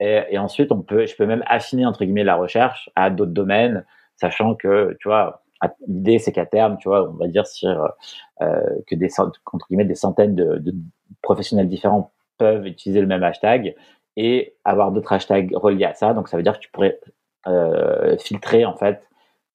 et, 0.00 0.22
et 0.30 0.38
ensuite, 0.38 0.72
on 0.72 0.82
peut, 0.82 1.06
je 1.06 1.14
peux 1.16 1.26
même 1.26 1.44
affiner 1.46 1.86
entre 1.86 2.04
guillemets 2.04 2.24
la 2.24 2.34
recherche 2.36 2.90
à 2.96 3.08
d'autres 3.10 3.32
domaines, 3.32 3.84
sachant 4.16 4.54
que, 4.54 4.96
tu 5.00 5.08
vois, 5.08 5.41
L'idée, 5.86 6.18
c'est 6.18 6.32
qu'à 6.32 6.46
terme, 6.46 6.76
tu 6.78 6.88
vois, 6.88 7.08
on 7.08 7.14
va 7.14 7.28
dire 7.28 7.44
euh, 7.64 8.58
que 8.86 8.94
des, 8.94 9.08
centaines 9.08 10.34
de, 10.34 10.74
professionnels 11.22 11.68
différents 11.68 12.10
peuvent 12.38 12.66
utiliser 12.66 13.00
le 13.00 13.06
même 13.06 13.22
hashtag 13.22 13.74
et 14.16 14.56
avoir 14.64 14.90
d'autres 14.92 15.12
hashtags 15.12 15.54
reliés 15.54 15.84
à 15.84 15.94
ça. 15.94 16.14
Donc, 16.14 16.28
ça 16.28 16.36
veut 16.36 16.42
dire 16.42 16.54
que 16.54 16.64
tu 16.64 16.70
pourrais 16.70 16.98
euh, 17.46 18.16
filtrer, 18.18 18.64
en 18.64 18.74
fait, 18.76 19.06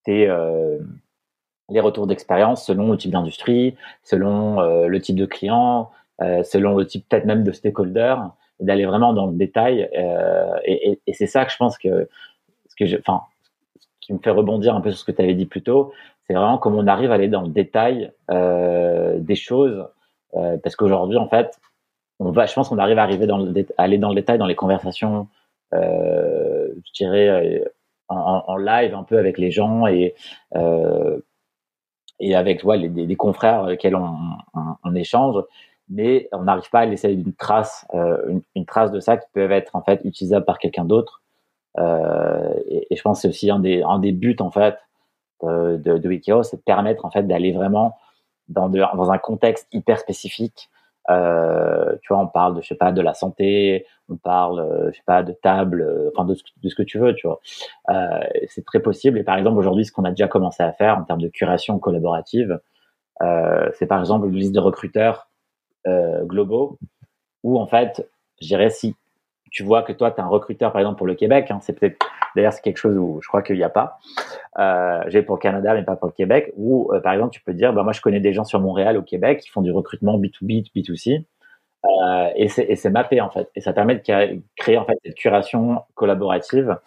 euh, 0.07 0.79
les 1.69 1.79
retours 1.81 2.07
d'expérience 2.07 2.65
selon 2.65 2.91
le 2.91 2.97
type 2.97 3.11
d'industrie, 3.11 3.75
selon 4.03 4.88
le 4.88 5.01
type 5.01 5.17
de 5.17 5.25
client, 5.25 5.91
selon 6.19 6.77
le 6.77 6.88
type 6.88 7.07
peut-être 7.09 7.25
même 7.25 7.43
de 7.43 7.51
stakeholder, 7.51 8.15
d'aller 8.61 8.85
vraiment 8.85 9.11
dans 9.11 9.27
le 9.27 9.34
détail. 9.34 9.89
Et, 10.63 11.01
c'est 11.11 11.27
ça 11.27 11.43
que 11.43 11.51
je 11.51 11.57
pense 11.57 11.77
que, 11.77 12.07
ce 12.69 12.75
que 12.77 12.99
enfin, 12.99 13.23
qui 14.07 14.13
me 14.13 14.19
fait 14.19 14.31
rebondir 14.31 14.73
un 14.73 14.79
peu 14.79 14.89
sur 14.89 14.99
ce 14.99 15.05
que 15.05 15.11
tu 15.11 15.21
avais 15.21 15.34
dit 15.34 15.45
plus 15.45 15.61
tôt, 15.61 15.91
c'est 16.25 16.34
vraiment 16.34 16.57
comment 16.57 16.79
on 16.79 16.88
arrive 16.88 17.11
à 17.11 17.15
aller 17.15 17.27
dans 17.27 17.41
le 17.41 17.49
détail 17.49 18.11
euh, 18.31 19.19
des 19.19 19.35
choses, 19.35 19.85
euh, 20.35 20.57
parce 20.63 20.77
qu'aujourd'hui, 20.77 21.17
en 21.17 21.27
fait, 21.27 21.59
on 22.19 22.31
va, 22.31 22.45
je 22.45 22.53
pense 22.53 22.69
qu'on 22.69 22.77
arrive 22.77 22.97
à 22.99 23.03
arriver 23.03 23.27
à 23.29 23.84
aller 23.84 23.97
dans 23.97 24.09
le 24.09 24.15
détail 24.15 24.38
dans 24.38 24.45
les 24.45 24.55
conversations, 24.55 25.27
euh, 25.73 26.69
je 26.85 26.91
dirais 26.93 27.63
en, 28.07 28.55
live 28.55 28.95
un 28.95 29.03
peu 29.03 29.17
avec 29.17 29.38
les 29.38 29.51
gens 29.51 29.85
et 29.88 30.15
et 32.19 32.34
avec 32.34 32.63
ouais, 32.63 32.77
les, 32.77 32.89
des, 32.89 33.15
confrères 33.15 33.65
lesquels 33.65 33.95
on, 33.95 34.95
échange, 34.95 35.43
mais 35.89 36.29
on 36.31 36.43
n'arrive 36.43 36.69
pas 36.71 36.79
à 36.79 36.85
laisser 36.85 37.11
une 37.11 37.34
trace, 37.34 37.85
une, 38.55 38.65
trace 38.65 38.91
de 38.91 39.01
ça 39.01 39.17
qui 39.17 39.27
peut 39.34 39.51
être 39.51 39.75
en 39.75 39.84
fait 39.84 40.01
utilisable 40.05 40.45
par 40.45 40.57
quelqu'un 40.57 40.85
d'autre. 40.85 41.21
Euh, 41.79 42.53
et, 42.67 42.87
et, 42.91 42.95
je 42.95 43.01
pense 43.01 43.19
que 43.19 43.21
c'est 43.23 43.27
aussi 43.29 43.49
un 43.51 43.59
des, 43.59 43.83
un 43.83 43.99
des 43.99 44.11
buts 44.11 44.35
en 44.39 44.51
fait 44.51 44.77
de, 45.43 45.77
de, 45.77 45.97
de 45.97 46.07
Wikio, 46.09 46.43
c'est 46.43 46.57
de 46.57 46.61
permettre 46.63 47.05
en 47.05 47.11
fait 47.11 47.23
d'aller 47.23 47.51
vraiment 47.51 47.95
dans, 48.49 48.69
de, 48.69 48.79
dans 48.79 49.11
un 49.11 49.17
contexte 49.17 49.67
hyper 49.71 49.99
spécifique 49.99 50.69
Euh, 51.09 51.95
tu 52.01 52.13
vois, 52.13 52.21
on 52.21 52.27
parle 52.27 52.55
de, 52.55 52.61
je 52.61 52.67
sais 52.67 52.75
pas, 52.75 52.91
de 52.91 53.01
la 53.01 53.13
santé, 53.13 53.85
on 54.09 54.17
parle, 54.17 54.59
euh, 54.59 54.91
je 54.91 54.97
sais 54.97 55.03
pas, 55.05 55.23
de 55.23 55.31
table, 55.31 55.81
euh, 55.81 56.11
enfin 56.13 56.25
de, 56.25 56.35
ce 56.35 56.75
que 56.75 56.83
tu 56.83 56.99
veux, 56.99 57.15
tu 57.15 57.27
vois. 57.27 57.39
Euh, 57.89 58.19
c'est 58.49 58.65
très 58.65 58.81
possible. 58.81 59.17
Et 59.17 59.23
par 59.23 59.37
exemple, 59.37 59.57
aujourd'hui, 59.57 59.85
ce 59.85 59.91
qu'on 59.93 60.03
a 60.03 60.09
déjà 60.11 60.27
commencé 60.27 60.63
à 60.63 60.73
faire 60.73 60.97
en 60.97 61.03
termes 61.03 61.21
de 61.21 61.29
curation 61.29 61.79
collaborative, 61.79 62.59
c'est 63.73 63.87
par 63.87 63.99
exemple 63.99 64.27
une 64.27 64.35
liste 64.35 64.53
de 64.53 64.59
recruteurs 64.59 65.29
globaux 66.25 66.77
où 67.43 67.59
en 67.59 67.67
fait, 67.67 68.07
je 68.41 68.47
dirais 68.47 68.69
si 68.69 68.95
tu 69.52 69.64
vois 69.64 69.84
que 69.84 69.94
toi, 69.94 70.11
tu 70.11 70.18
es 70.18 70.24
un 70.24 70.28
recruteur, 70.28 70.72
par 70.72 70.82
exemple, 70.82 70.98
pour 70.98 71.07
le 71.07 71.15
Québec, 71.15 71.49
hein, 71.49 71.60
c'est 71.61 71.74
peut-être, 71.74 71.98
d'ailleurs, 72.36 72.53
c'est 72.53 72.61
quelque 72.61 72.78
chose 72.78 72.98
où 72.98 73.19
je 73.22 73.28
crois 73.28 73.41
qu'il 73.41 73.56
n'y 73.56 73.64
a 73.64 73.69
pas. 73.69 73.99
Euh, 74.60 75.03
j'ai 75.07 75.22
pour 75.22 75.36
le 75.36 75.41
Canada, 75.41 75.74
mais 75.74 75.84
pas 75.84 75.95
pour 75.95 76.07
le 76.07 76.14
Québec, 76.14 76.53
où, 76.57 76.91
par 77.03 77.14
exemple, 77.14 77.32
tu 77.32 77.41
peux 77.41 77.53
dire, 77.53 77.74
bah, 77.74 77.84
moi, 77.84 77.94
je 77.94 78.02
connais 78.02 78.19
des 78.19 78.34
gens 78.34 78.44
sur 78.44 78.60
Montréal, 78.60 78.98
au 78.98 79.03
Québec, 79.03 79.41
qui 79.41 79.49
font 79.49 79.61
du 79.61 79.72
recrutement 79.72 80.18
B2B, 80.18 80.72
B2C. 80.76 81.26
Euh, 81.86 82.30
et 82.36 82.48
c'est 82.48 82.90
mappé 82.90 83.22
en 83.22 83.30
fait, 83.30 83.49
et 83.56 83.61
ça 83.61 83.72
permet 83.72 83.95
de 83.95 84.41
créer 84.56 84.78
en 84.78 84.86
fait 84.86 84.98
cette 85.06 85.15
curation 85.15 85.84
collaborative. 85.95 86.78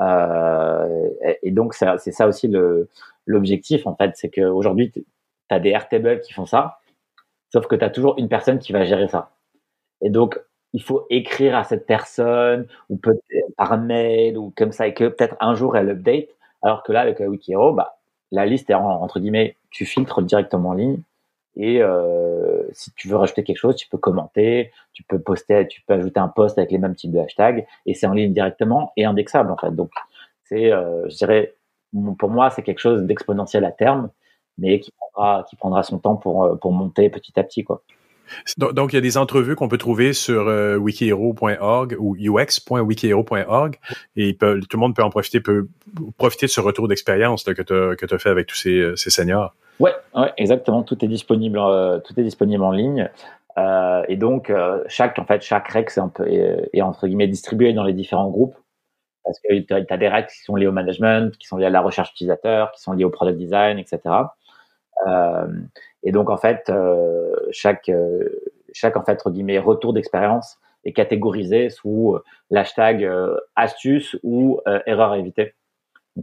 Euh, 0.00 1.08
et, 1.42 1.50
donc 1.50 1.74
c'est 1.74 1.98
ça 1.98 2.26
aussi 2.26 2.50
l'objectif 3.26 3.86
en 3.86 3.94
fait, 3.96 4.12
c'est 4.14 4.30
qu'aujourd'hui 4.30 4.90
tu 4.90 5.04
as 5.50 5.60
des 5.60 5.70
Airtable 5.70 6.20
qui 6.20 6.32
font 6.32 6.46
ça, 6.46 6.80
sauf 7.52 7.66
que 7.66 7.76
tu 7.76 7.84
as 7.84 7.90
toujours 7.90 8.14
une 8.18 8.28
personne 8.28 8.58
qui 8.58 8.72
va 8.72 8.84
gérer 8.84 9.08
ça. 9.08 9.32
Et 10.02 10.10
donc 10.10 10.40
il 10.72 10.82
faut 10.82 11.06
écrire 11.10 11.56
à 11.56 11.64
cette 11.64 11.86
personne 11.86 12.66
ou 12.90 12.96
peut 12.96 13.18
par 13.56 13.78
mail 13.78 14.36
ou 14.38 14.52
comme 14.56 14.72
ça 14.72 14.86
et 14.86 14.94
que 14.94 15.08
peut-être 15.08 15.36
un 15.40 15.54
jour 15.54 15.76
elle 15.76 15.90
update. 15.90 16.28
Alors 16.62 16.82
que 16.82 16.92
là 16.92 17.00
avec 17.00 17.20
Wikihero, 17.20 17.72
bah 17.72 17.98
la 18.32 18.46
liste 18.46 18.70
est 18.70 18.74
entre 18.74 19.20
guillemets, 19.20 19.56
tu 19.70 19.86
filtres 19.86 20.22
directement 20.22 20.70
en 20.70 20.74
ligne 20.74 21.00
et 21.56 21.82
euh, 21.82 22.62
si 22.72 22.92
tu 22.94 23.08
veux 23.08 23.16
rajouter 23.16 23.42
quelque 23.42 23.58
chose, 23.58 23.74
tu 23.76 23.88
peux 23.88 23.98
commenter, 23.98 24.70
tu 24.92 25.02
peux 25.02 25.18
poster, 25.18 25.66
tu 25.68 25.82
peux 25.82 25.94
ajouter 25.94 26.20
un 26.20 26.28
post 26.28 26.56
avec 26.56 26.70
les 26.70 26.78
mêmes 26.78 26.94
types 26.94 27.10
de 27.10 27.18
hashtags, 27.18 27.66
et 27.84 27.94
c'est 27.94 28.06
en 28.06 28.12
ligne 28.12 28.32
directement 28.32 28.92
et 28.96 29.04
indexable 29.04 29.50
en 29.50 29.56
fait. 29.56 29.72
Donc 29.74 29.90
c'est, 30.44 30.72
euh, 30.72 31.08
je 31.08 31.16
dirais, 31.16 31.54
pour 32.18 32.30
moi, 32.30 32.50
c'est 32.50 32.62
quelque 32.62 32.78
chose 32.78 33.02
d'exponentiel 33.02 33.64
à 33.64 33.72
terme, 33.72 34.10
mais 34.56 34.78
qui 34.80 34.92
prendra, 34.92 35.44
qui 35.50 35.56
prendra 35.56 35.82
son 35.82 35.98
temps 35.98 36.16
pour 36.16 36.44
euh, 36.44 36.54
pour 36.56 36.72
monter 36.72 37.10
petit 37.10 37.38
à 37.40 37.42
petit 37.44 37.64
quoi. 37.64 37.82
Donc, 38.58 38.92
il 38.92 38.96
y 38.96 38.98
a 38.98 39.02
des 39.02 39.16
entrevues 39.16 39.54
qu'on 39.54 39.68
peut 39.68 39.78
trouver 39.78 40.12
sur 40.12 40.48
euh, 40.48 40.76
wikihero.org 40.76 41.96
ou 41.98 42.16
ux.wikihero.org 42.16 43.76
et 44.16 44.36
tout 44.36 44.46
le 44.46 44.78
monde 44.78 44.94
peut 44.94 45.02
en 45.02 45.10
profiter, 45.10 45.40
peut 45.40 45.68
profiter 46.16 46.46
de 46.46 46.50
ce 46.50 46.60
retour 46.60 46.88
d'expérience 46.88 47.44
que 47.44 47.62
tu 47.62 48.14
as, 48.14 48.18
fait 48.18 48.30
avec 48.30 48.46
tous 48.46 48.56
ces, 48.56 48.92
ces 48.96 49.10
seniors. 49.10 49.54
Ouais, 49.80 49.94
ouais, 50.14 50.32
exactement. 50.36 50.82
Tout 50.82 51.04
est 51.04 51.08
disponible, 51.08 51.58
euh, 51.58 52.00
tout 52.00 52.18
est 52.18 52.24
disponible 52.24 52.64
en 52.64 52.72
ligne. 52.72 53.10
Euh, 53.58 54.04
et 54.08 54.16
donc 54.16 54.50
euh, 54.50 54.84
chaque 54.86 55.18
en 55.18 55.24
fait 55.24 55.42
chaque 55.42 55.68
règle 55.68 55.90
est, 56.72 56.82
entre 56.82 57.06
guillemets 57.08 57.26
distribué 57.26 57.72
dans 57.72 57.82
les 57.82 57.92
différents 57.92 58.30
groupes 58.30 58.54
parce 59.24 59.40
que 59.40 59.58
tu 59.58 59.74
as 59.74 59.96
des 59.96 60.08
règles 60.08 60.28
qui 60.28 60.42
sont 60.42 60.54
liées 60.54 60.68
au 60.68 60.72
management, 60.72 61.36
qui 61.36 61.46
sont 61.46 61.56
liées 61.56 61.66
à 61.66 61.70
la 61.70 61.80
recherche 61.80 62.12
utilisateur, 62.12 62.72
qui 62.72 62.80
sont 62.80 62.92
liées 62.92 63.04
au 63.04 63.10
product 63.10 63.36
design, 63.36 63.78
etc. 63.78 64.00
Euh, 65.06 65.46
et 66.02 66.12
donc 66.12 66.30
en 66.30 66.36
fait 66.36 66.72
chaque 67.50 67.90
chaque 68.72 68.96
en 68.96 69.02
fait 69.02 69.12
entre 69.12 69.30
guillemets 69.30 69.58
retour 69.58 69.92
d'expérience 69.92 70.58
est 70.84 70.92
catégorisé 70.92 71.70
sous 71.70 72.18
l'hashtag 72.50 73.08
astuce 73.56 74.16
ou 74.22 74.60
erreur 74.86 75.14
évitée 75.14 75.54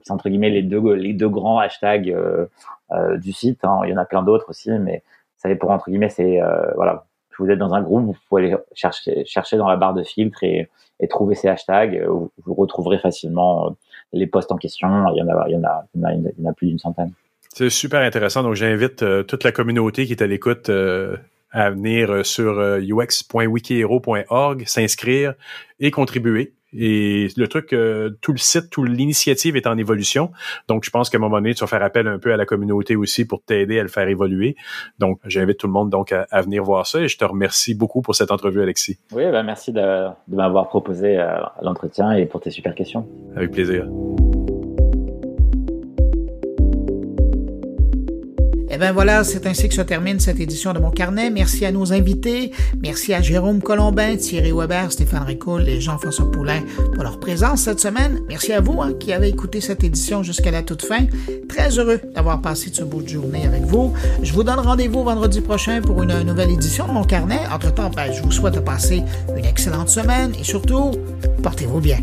c'est 0.03 0.11
entre 0.11 0.29
guillemets 0.29 0.49
les 0.49 0.63
deux, 0.63 0.93
les 0.93 1.13
deux 1.13 1.29
grands 1.29 1.59
hashtags 1.59 2.09
euh, 2.09 2.47
euh, 2.91 3.17
du 3.17 3.31
site. 3.31 3.63
Hein. 3.63 3.81
Il 3.85 3.91
y 3.91 3.93
en 3.93 3.97
a 3.97 4.05
plein 4.05 4.23
d'autres 4.23 4.49
aussi, 4.49 4.71
mais 4.71 5.03
ça 5.37 5.53
pour 5.55 5.71
entre 5.71 5.89
guillemets, 5.89 6.09
c'est 6.09 6.41
euh, 6.41 6.71
voilà. 6.75 7.05
Vous 7.37 7.49
êtes 7.49 7.59
dans 7.59 7.73
un 7.73 7.81
groupe, 7.81 8.05
vous 8.05 8.15
pouvez 8.29 8.45
aller 8.45 8.55
chercher, 8.73 9.25
chercher 9.25 9.57
dans 9.57 9.67
la 9.67 9.75
barre 9.75 9.93
de 9.93 10.03
filtre 10.03 10.41
et, 10.45 10.69
et 11.01 11.07
trouver 11.09 11.35
ces 11.35 11.49
hashtags. 11.49 12.01
Vous, 12.07 12.31
vous 12.45 12.53
retrouverez 12.53 12.97
facilement 12.97 13.75
les 14.13 14.25
posts 14.25 14.53
en 14.53 14.57
question. 14.57 14.87
Il 15.13 15.17
y 15.17 15.21
en 15.21 15.27
a, 15.27 15.45
il 15.49 15.51
y 15.51 15.57
en 15.57 15.63
a, 15.65 15.83
il 15.93 15.99
y 15.99 16.05
en 16.05 16.07
a, 16.07 16.13
il 16.13 16.33
y 16.39 16.47
en 16.47 16.49
a 16.49 16.53
plus 16.53 16.67
d'une 16.67 16.79
centaine. 16.79 17.11
C'est 17.55 17.69
super 17.69 18.01
intéressant. 18.01 18.43
Donc, 18.43 18.55
j'invite 18.55 19.05
toute 19.27 19.43
la 19.45 19.51
communauté 19.51 20.05
qui 20.05 20.11
est 20.11 20.21
à 20.21 20.27
l'écoute 20.27 20.69
à 21.51 21.69
venir 21.69 22.25
sur 22.25 22.59
ux.wikihero.org, 22.79 24.63
s'inscrire 24.65 25.35
et 25.79 25.89
contribuer. 25.89 26.53
Et 26.77 27.27
le 27.37 27.47
truc, 27.47 27.71
euh, 27.73 28.11
tout 28.21 28.33
le 28.33 28.37
site, 28.37 28.69
toute 28.69 28.89
l'initiative 28.89 29.55
est 29.55 29.65
en 29.65 29.77
évolution. 29.77 30.31
Donc, 30.67 30.83
je 30.83 30.89
pense 30.89 31.09
qu'à 31.09 31.17
un 31.17 31.21
moment 31.21 31.37
donné, 31.37 31.53
tu 31.53 31.61
vas 31.61 31.67
faire 31.67 31.83
appel 31.83 32.07
un 32.07 32.19
peu 32.19 32.33
à 32.33 32.37
la 32.37 32.45
communauté 32.45 32.95
aussi 32.95 33.25
pour 33.25 33.41
t'aider 33.43 33.79
à 33.79 33.83
le 33.83 33.87
faire 33.87 34.07
évoluer. 34.07 34.55
Donc, 34.99 35.19
j'invite 35.25 35.57
tout 35.57 35.67
le 35.67 35.73
monde 35.73 35.89
donc 35.89 36.11
à, 36.11 36.41
venir 36.41 36.63
voir 36.63 36.85
ça 36.85 36.99
et 36.99 37.07
je 37.07 37.17
te 37.17 37.23
remercie 37.23 37.75
beaucoup 37.75 38.01
pour 38.01 38.15
cette 38.15 38.31
entrevue, 38.31 38.61
Alexis. 38.61 38.99
Oui, 39.13 39.23
ben 39.31 39.43
merci 39.43 39.71
de, 39.71 40.07
de 40.27 40.35
m'avoir 40.35 40.67
proposé 40.67 41.17
euh, 41.17 41.37
l'entretien 41.61 42.11
et 42.11 42.25
pour 42.25 42.41
tes 42.41 42.51
super 42.51 42.75
questions. 42.75 43.07
Avec 43.35 43.51
plaisir. 43.51 43.87
Eh 48.75 48.77
bien 48.77 48.91
voilà, 48.91 49.23
c'est 49.23 49.47
ainsi 49.47 49.69
que 49.69 49.73
se 49.73 49.81
termine 49.81 50.19
cette 50.19 50.41
édition 50.41 50.73
de 50.73 50.79
mon 50.79 50.91
carnet. 50.91 51.29
Merci 51.29 51.65
à 51.65 51.71
nos 51.71 51.93
invités. 51.93 52.51
Merci 52.81 53.13
à 53.13 53.21
Jérôme 53.21 53.61
Colombin, 53.61 54.17
Thierry 54.17 54.51
Weber, 54.51 54.91
Stéphane 54.91 55.23
Ricoul 55.23 55.69
et 55.69 55.79
Jean-François 55.79 56.29
Poulain 56.29 56.61
pour 56.93 57.03
leur 57.03 57.21
présence 57.21 57.61
cette 57.61 57.79
semaine. 57.79 58.19
Merci 58.27 58.51
à 58.51 58.59
vous 58.59 58.81
hein, 58.81 58.91
qui 58.99 59.13
avez 59.13 59.29
écouté 59.29 59.61
cette 59.61 59.85
édition 59.85 60.23
jusqu'à 60.23 60.51
la 60.51 60.61
toute 60.61 60.85
fin. 60.85 61.05
Très 61.47 61.79
heureux 61.79 62.01
d'avoir 62.13 62.41
passé 62.41 62.69
ce 62.73 62.83
bout 62.83 63.07
journée 63.07 63.45
avec 63.45 63.63
vous. 63.63 63.93
Je 64.21 64.33
vous 64.33 64.43
donne 64.43 64.59
rendez-vous 64.59 65.05
vendredi 65.05 65.39
prochain 65.39 65.79
pour 65.79 66.03
une 66.03 66.23
nouvelle 66.23 66.51
édition 66.51 66.85
de 66.85 66.91
mon 66.91 67.05
carnet. 67.05 67.39
Entre-temps, 67.53 67.91
ben, 67.95 68.11
je 68.11 68.21
vous 68.23 68.31
souhaite 68.31 68.55
de 68.55 68.59
passer 68.59 69.03
une 69.37 69.45
excellente 69.45 69.87
semaine 69.87 70.33
et 70.37 70.43
surtout, 70.43 70.91
portez-vous 71.41 71.79
bien. 71.79 71.99